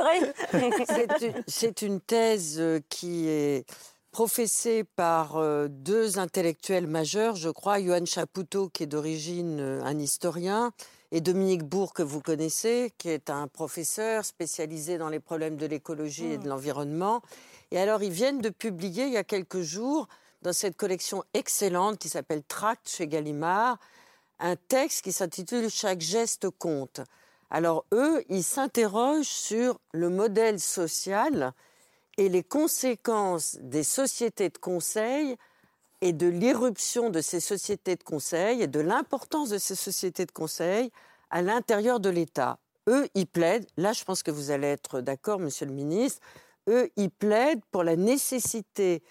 c'est 1.46 1.82
une 1.82 2.00
thèse 2.00 2.56
euh, 2.60 2.80
qui 2.90 3.28
est 3.28 3.64
professé 4.12 4.84
par 4.84 5.38
euh, 5.38 5.68
deux 5.68 6.18
intellectuels 6.18 6.86
majeurs, 6.86 7.34
je 7.34 7.48
crois, 7.48 7.80
Johan 7.80 8.04
Chapoutot, 8.04 8.68
qui 8.68 8.82
est 8.82 8.86
d'origine 8.86 9.58
euh, 9.58 9.82
un 9.84 9.98
historien, 9.98 10.72
et 11.12 11.22
Dominique 11.22 11.62
Bourg, 11.62 11.94
que 11.94 12.02
vous 12.02 12.20
connaissez, 12.20 12.92
qui 12.98 13.08
est 13.08 13.30
un 13.30 13.48
professeur 13.48 14.24
spécialisé 14.26 14.98
dans 14.98 15.08
les 15.08 15.18
problèmes 15.18 15.56
de 15.56 15.66
l'écologie 15.66 16.26
et 16.26 16.38
de 16.38 16.44
mmh. 16.44 16.48
l'environnement. 16.48 17.22
Et 17.70 17.78
alors, 17.78 18.02
ils 18.02 18.12
viennent 18.12 18.40
de 18.42 18.50
publier 18.50 19.06
il 19.06 19.12
y 19.14 19.16
a 19.16 19.24
quelques 19.24 19.62
jours, 19.62 20.08
dans 20.42 20.52
cette 20.52 20.76
collection 20.76 21.24
excellente 21.34 21.98
qui 21.98 22.08
s'appelle 22.08 22.42
Tract 22.42 22.88
chez 22.88 23.06
Gallimard, 23.06 23.78
un 24.40 24.56
texte 24.56 25.02
qui 25.02 25.12
s'intitule 25.12 25.70
Chaque 25.70 26.00
geste 26.00 26.50
compte. 26.50 27.00
Alors, 27.48 27.84
eux, 27.92 28.24
ils 28.28 28.42
s'interrogent 28.42 29.26
sur 29.26 29.78
le 29.92 30.08
modèle 30.08 30.58
social 30.58 31.52
et 32.18 32.28
les 32.28 32.42
conséquences 32.42 33.56
des 33.60 33.84
sociétés 33.84 34.48
de 34.48 34.58
conseil 34.58 35.36
et 36.00 36.12
de 36.12 36.26
l'irruption 36.26 37.10
de 37.10 37.20
ces 37.20 37.40
sociétés 37.40 37.96
de 37.96 38.02
conseil 38.02 38.62
et 38.62 38.66
de 38.66 38.80
l'importance 38.80 39.50
de 39.50 39.58
ces 39.58 39.76
sociétés 39.76 40.26
de 40.26 40.32
conseil 40.32 40.90
à 41.30 41.42
l'intérieur 41.42 42.00
de 42.00 42.10
l'État. 42.10 42.58
Eux, 42.88 43.08
ils 43.14 43.26
plaident, 43.26 43.66
là 43.76 43.92
je 43.92 44.02
pense 44.02 44.24
que 44.24 44.32
vous 44.32 44.50
allez 44.50 44.66
être 44.66 45.00
d'accord, 45.00 45.38
Monsieur 45.38 45.66
le 45.66 45.72
Ministre, 45.72 46.20
eux, 46.68 46.90
ils 46.96 47.10
plaident 47.10 47.64
pour 47.70 47.84
la 47.84 47.96
nécessité 47.96 49.02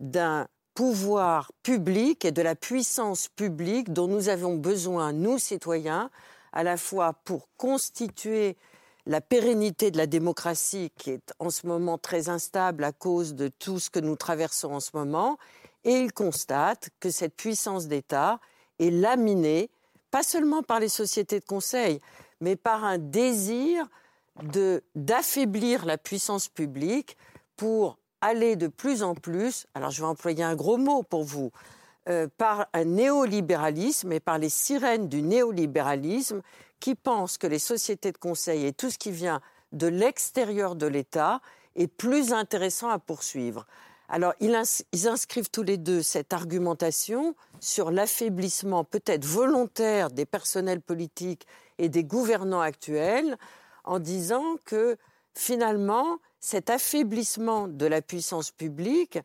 d'un 0.00 0.48
pouvoir 0.78 1.50
public 1.64 2.24
et 2.24 2.30
de 2.30 2.40
la 2.40 2.54
puissance 2.54 3.26
publique 3.26 3.92
dont 3.92 4.06
nous 4.06 4.28
avons 4.28 4.54
besoin, 4.54 5.12
nous 5.12 5.36
citoyens, 5.36 6.08
à 6.52 6.62
la 6.62 6.76
fois 6.76 7.14
pour 7.24 7.48
constituer 7.56 8.56
la 9.04 9.20
pérennité 9.20 9.90
de 9.90 9.96
la 9.96 10.06
démocratie 10.06 10.92
qui 10.96 11.10
est 11.10 11.34
en 11.40 11.50
ce 11.50 11.66
moment 11.66 11.98
très 11.98 12.28
instable 12.28 12.84
à 12.84 12.92
cause 12.92 13.34
de 13.34 13.48
tout 13.48 13.80
ce 13.80 13.90
que 13.90 13.98
nous 13.98 14.14
traversons 14.14 14.72
en 14.72 14.78
ce 14.78 14.90
moment, 14.94 15.36
et 15.82 15.94
ils 15.94 16.12
constatent 16.12 16.90
que 17.00 17.10
cette 17.10 17.34
puissance 17.34 17.88
d'État 17.88 18.38
est 18.78 18.92
laminée, 18.92 19.70
pas 20.12 20.22
seulement 20.22 20.62
par 20.62 20.78
les 20.78 20.88
sociétés 20.88 21.40
de 21.40 21.44
conseil, 21.44 22.00
mais 22.40 22.54
par 22.54 22.84
un 22.84 22.98
désir 22.98 23.84
d'affaiblir 24.94 25.84
la 25.86 25.98
puissance 25.98 26.46
publique 26.46 27.16
pour 27.56 27.98
aller 28.20 28.56
de 28.56 28.66
plus 28.66 29.02
en 29.02 29.14
plus, 29.14 29.66
alors 29.74 29.90
je 29.90 30.00
vais 30.00 30.06
employer 30.08 30.44
un 30.44 30.56
gros 30.56 30.76
mot 30.76 31.02
pour 31.02 31.24
vous, 31.24 31.50
euh, 32.08 32.26
par 32.38 32.66
un 32.72 32.84
néolibéralisme 32.84 34.12
et 34.12 34.20
par 34.20 34.38
les 34.38 34.48
sirènes 34.48 35.08
du 35.08 35.22
néolibéralisme 35.22 36.42
qui 36.80 36.94
pensent 36.94 37.38
que 37.38 37.46
les 37.46 37.58
sociétés 37.58 38.12
de 38.12 38.18
conseil 38.18 38.66
et 38.66 38.72
tout 38.72 38.90
ce 38.90 38.98
qui 38.98 39.10
vient 39.10 39.40
de 39.72 39.86
l'extérieur 39.86 40.74
de 40.74 40.86
l'État 40.86 41.40
est 41.76 41.86
plus 41.86 42.32
intéressant 42.32 42.88
à 42.88 42.98
poursuivre. 42.98 43.66
Alors, 44.08 44.32
ils, 44.40 44.54
inscrivent 45.06 45.50
tous 45.50 45.62
les 45.62 45.76
deux 45.76 46.02
cette 46.02 46.32
argumentation 46.32 47.34
sur 47.60 47.90
l'affaiblissement 47.90 48.84
peut-être 48.84 49.26
volontaire 49.26 50.10
des 50.10 50.24
personnels 50.24 50.80
politiques 50.80 51.46
et 51.76 51.90
des 51.90 52.04
gouvernants 52.04 52.62
actuels 52.62 53.36
en 53.84 53.98
disant 53.98 54.56
que 54.64 54.96
finalement, 55.34 56.18
cet 56.40 56.70
affaiblissement 56.70 57.68
de 57.68 57.86
la 57.86 58.02
puissance 58.02 58.50
publique 58.50 59.18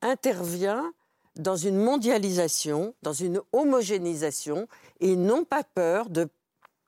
intervient 0.00 0.92
dans 1.36 1.56
une 1.56 1.76
mondialisation, 1.76 2.94
dans 3.02 3.12
une 3.12 3.40
homogénéisation, 3.52 4.68
et 5.00 5.16
n'ont 5.16 5.44
pas 5.44 5.64
peur 5.64 6.10
de 6.10 6.28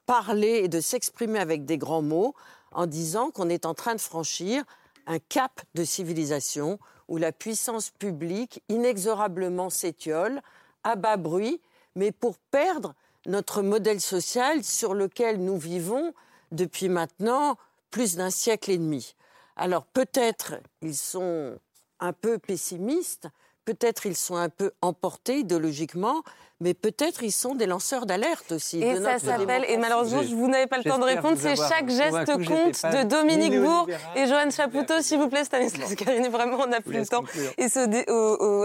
parler 0.07 0.61
et 0.65 0.69
de 0.69 0.81
s'exprimer 0.81 1.39
avec 1.39 1.65
des 1.65 1.79
grands 1.79 2.03
mots 2.03 2.35
en 2.73 2.87
disant 2.87 3.31
qu'on 3.31 3.49
est 3.49 3.67
en 3.67 3.75
train 3.75 3.95
de 3.95 4.01
franchir 4.01 4.65
un 5.07 5.19
cap 5.19 5.63
de 5.75 5.85
civilisation 5.85 6.79
où 7.09 7.17
la 7.17 7.33
puissance 7.33 7.91
publique 7.91 8.63
inexorablement 8.69 9.71
s'étiole, 9.71 10.43
à 10.83 10.97
bas 10.97 11.17
bruit, 11.17 11.61
mais 11.95 12.13
pour 12.13 12.37
perdre 12.51 12.95
notre 13.27 13.63
modèle 13.63 14.01
social 14.01 14.63
sur 14.65 14.95
lequel 14.95 15.43
nous 15.43 15.57
vivons 15.57 16.13
depuis 16.53 16.89
maintenant 16.89 17.57
plus 17.91 18.17
d'un 18.17 18.31
siècle 18.31 18.71
et 18.71 18.79
demi. 18.79 19.15
Alors 19.57 19.87
peut-être 19.87 20.55
ils 20.83 20.97
sont 20.97 21.59
un 22.01 22.13
peu 22.13 22.39
pessimistes, 22.39 23.29
peut-être 23.65 24.07
ils 24.07 24.17
sont 24.17 24.37
un 24.37 24.49
peu 24.49 24.73
emportés 24.83 25.39
idéologiquement, 25.39 26.23
mais 26.61 26.73
peut-être 26.73 27.23
ils 27.23 27.33
sont 27.33 27.55
des 27.55 27.67
lanceurs 27.67 28.07
d'alerte 28.07 28.53
aussi. 28.53 28.83
Et 28.83 28.97
ça 28.97 29.19
s'appelle, 29.19 29.65
et 29.69 29.77
malheureusement, 29.77 30.23
vous 30.23 30.49
n'avez 30.49 30.67
pas 30.67 30.79
le 30.79 30.85
temps 30.85 30.99
de 30.99 31.05
répondre, 31.05 31.37
c'est 31.39 31.57
Chaque 31.57 31.91
geste 31.91 32.27
compte 32.47 32.83
de 32.83 33.03
Dominique 33.03 33.61
Bourg 33.61 33.89
et 34.15 34.27
Joanne 34.27 34.53
Chapoutot, 34.53 35.01
s'il 35.01 35.19
vous 35.19 35.29
plaît, 35.29 35.45
Stanislas 35.45 35.95
Garini, 35.95 36.29
vraiment, 36.29 36.59
on 36.61 36.67
n'a 36.67 36.81
plus 36.81 36.99
le 36.99 37.07
temps. 37.07 37.25
Et 37.59 37.69
ce, 37.69 37.85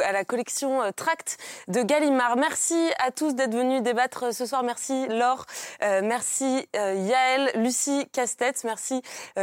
à 0.03 0.11
la 0.11 0.23
collection 0.23 0.81
euh, 0.81 0.91
Tract 0.95 1.37
de 1.67 1.81
Gallimard. 1.81 2.37
Merci 2.37 2.89
à 2.99 3.11
tous 3.11 3.33
d'être 3.35 3.53
venus 3.53 3.81
débattre 3.81 4.25
euh, 4.25 4.31
ce 4.31 4.45
soir. 4.45 4.63
Merci 4.63 5.07
Laure, 5.07 5.45
euh, 5.83 6.01
merci 6.03 6.67
Yael, 6.73 7.51
Lucie 7.55 8.07
Castet, 8.11 8.53
merci 8.63 9.01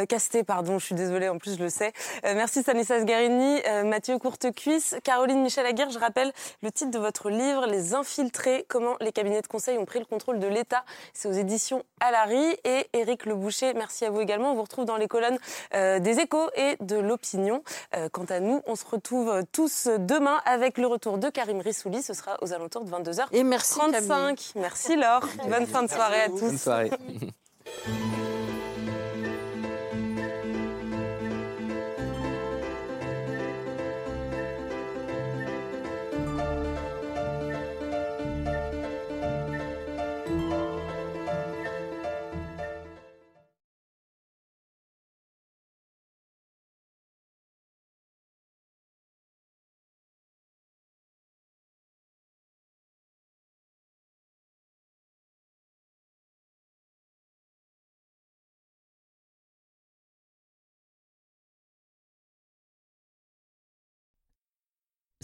Castet, 0.08 0.44
pardon, 0.44 0.78
je 0.78 0.86
suis 0.86 0.94
désolée, 0.94 1.28
en 1.28 1.38
plus 1.38 1.56
je 1.56 1.62
le 1.62 1.68
sais. 1.68 1.92
merci 2.22 2.62
Stanislas 2.62 3.04
Garini, 3.04 3.60
Mathieu 3.84 4.18
Courtecuisse, 4.18 4.96
Caroline 5.04 5.42
Michel 5.46 5.64
Aguirre. 5.64 5.90
Je 5.90 5.98
rappelle 6.00 6.32
le 6.62 6.72
titre 6.72 6.90
de 6.90 6.98
votre 6.98 7.30
livre, 7.30 7.66
Les 7.66 7.94
Infiltrés 7.94 8.66
comment 8.68 8.96
les 9.00 9.12
cabinets 9.12 9.42
de 9.42 9.46
conseil 9.46 9.78
ont 9.78 9.84
pris 9.84 10.00
le 10.00 10.04
contrôle 10.04 10.40
de 10.40 10.46
l'État. 10.48 10.84
C'est 11.14 11.28
aux 11.28 11.32
éditions 11.32 11.84
Alary 12.00 12.56
et 12.64 12.88
Éric 12.92 13.26
Le 13.26 13.36
Boucher. 13.36 13.72
Merci 13.74 14.04
à 14.04 14.10
vous 14.10 14.20
également. 14.20 14.50
On 14.50 14.54
vous 14.56 14.62
retrouve 14.62 14.84
dans 14.84 14.96
les 14.96 15.06
colonnes 15.06 15.38
euh, 15.74 16.00
des 16.00 16.18
Échos 16.18 16.50
et 16.56 16.76
de 16.80 16.96
l'Opinion. 16.96 17.62
Euh, 17.94 18.08
quant 18.10 18.24
à 18.24 18.40
nous, 18.40 18.60
on 18.66 18.74
se 18.74 18.84
retrouve 18.84 19.44
tous 19.52 19.86
demain 19.86 20.40
avec 20.44 20.78
le 20.78 20.88
retour 20.88 21.18
de 21.18 21.30
Karim 21.30 21.60
Rissouli. 21.60 22.02
Ce 22.02 22.12
sera 22.12 22.36
aux 22.42 22.52
alentours 22.52 22.84
de 22.84 22.90
22h. 22.90 23.26
Et 23.32 23.44
merci 23.44 23.78
35. 23.78 24.52
Merci 24.56 24.96
Laure. 24.96 25.28
Bonne 25.48 25.66
fin 25.66 25.84
de 25.84 25.88
soirée 25.90 26.22
à 26.22 26.28
tous. 26.28 26.40
Bonne 26.40 26.58
soirée. 26.58 26.90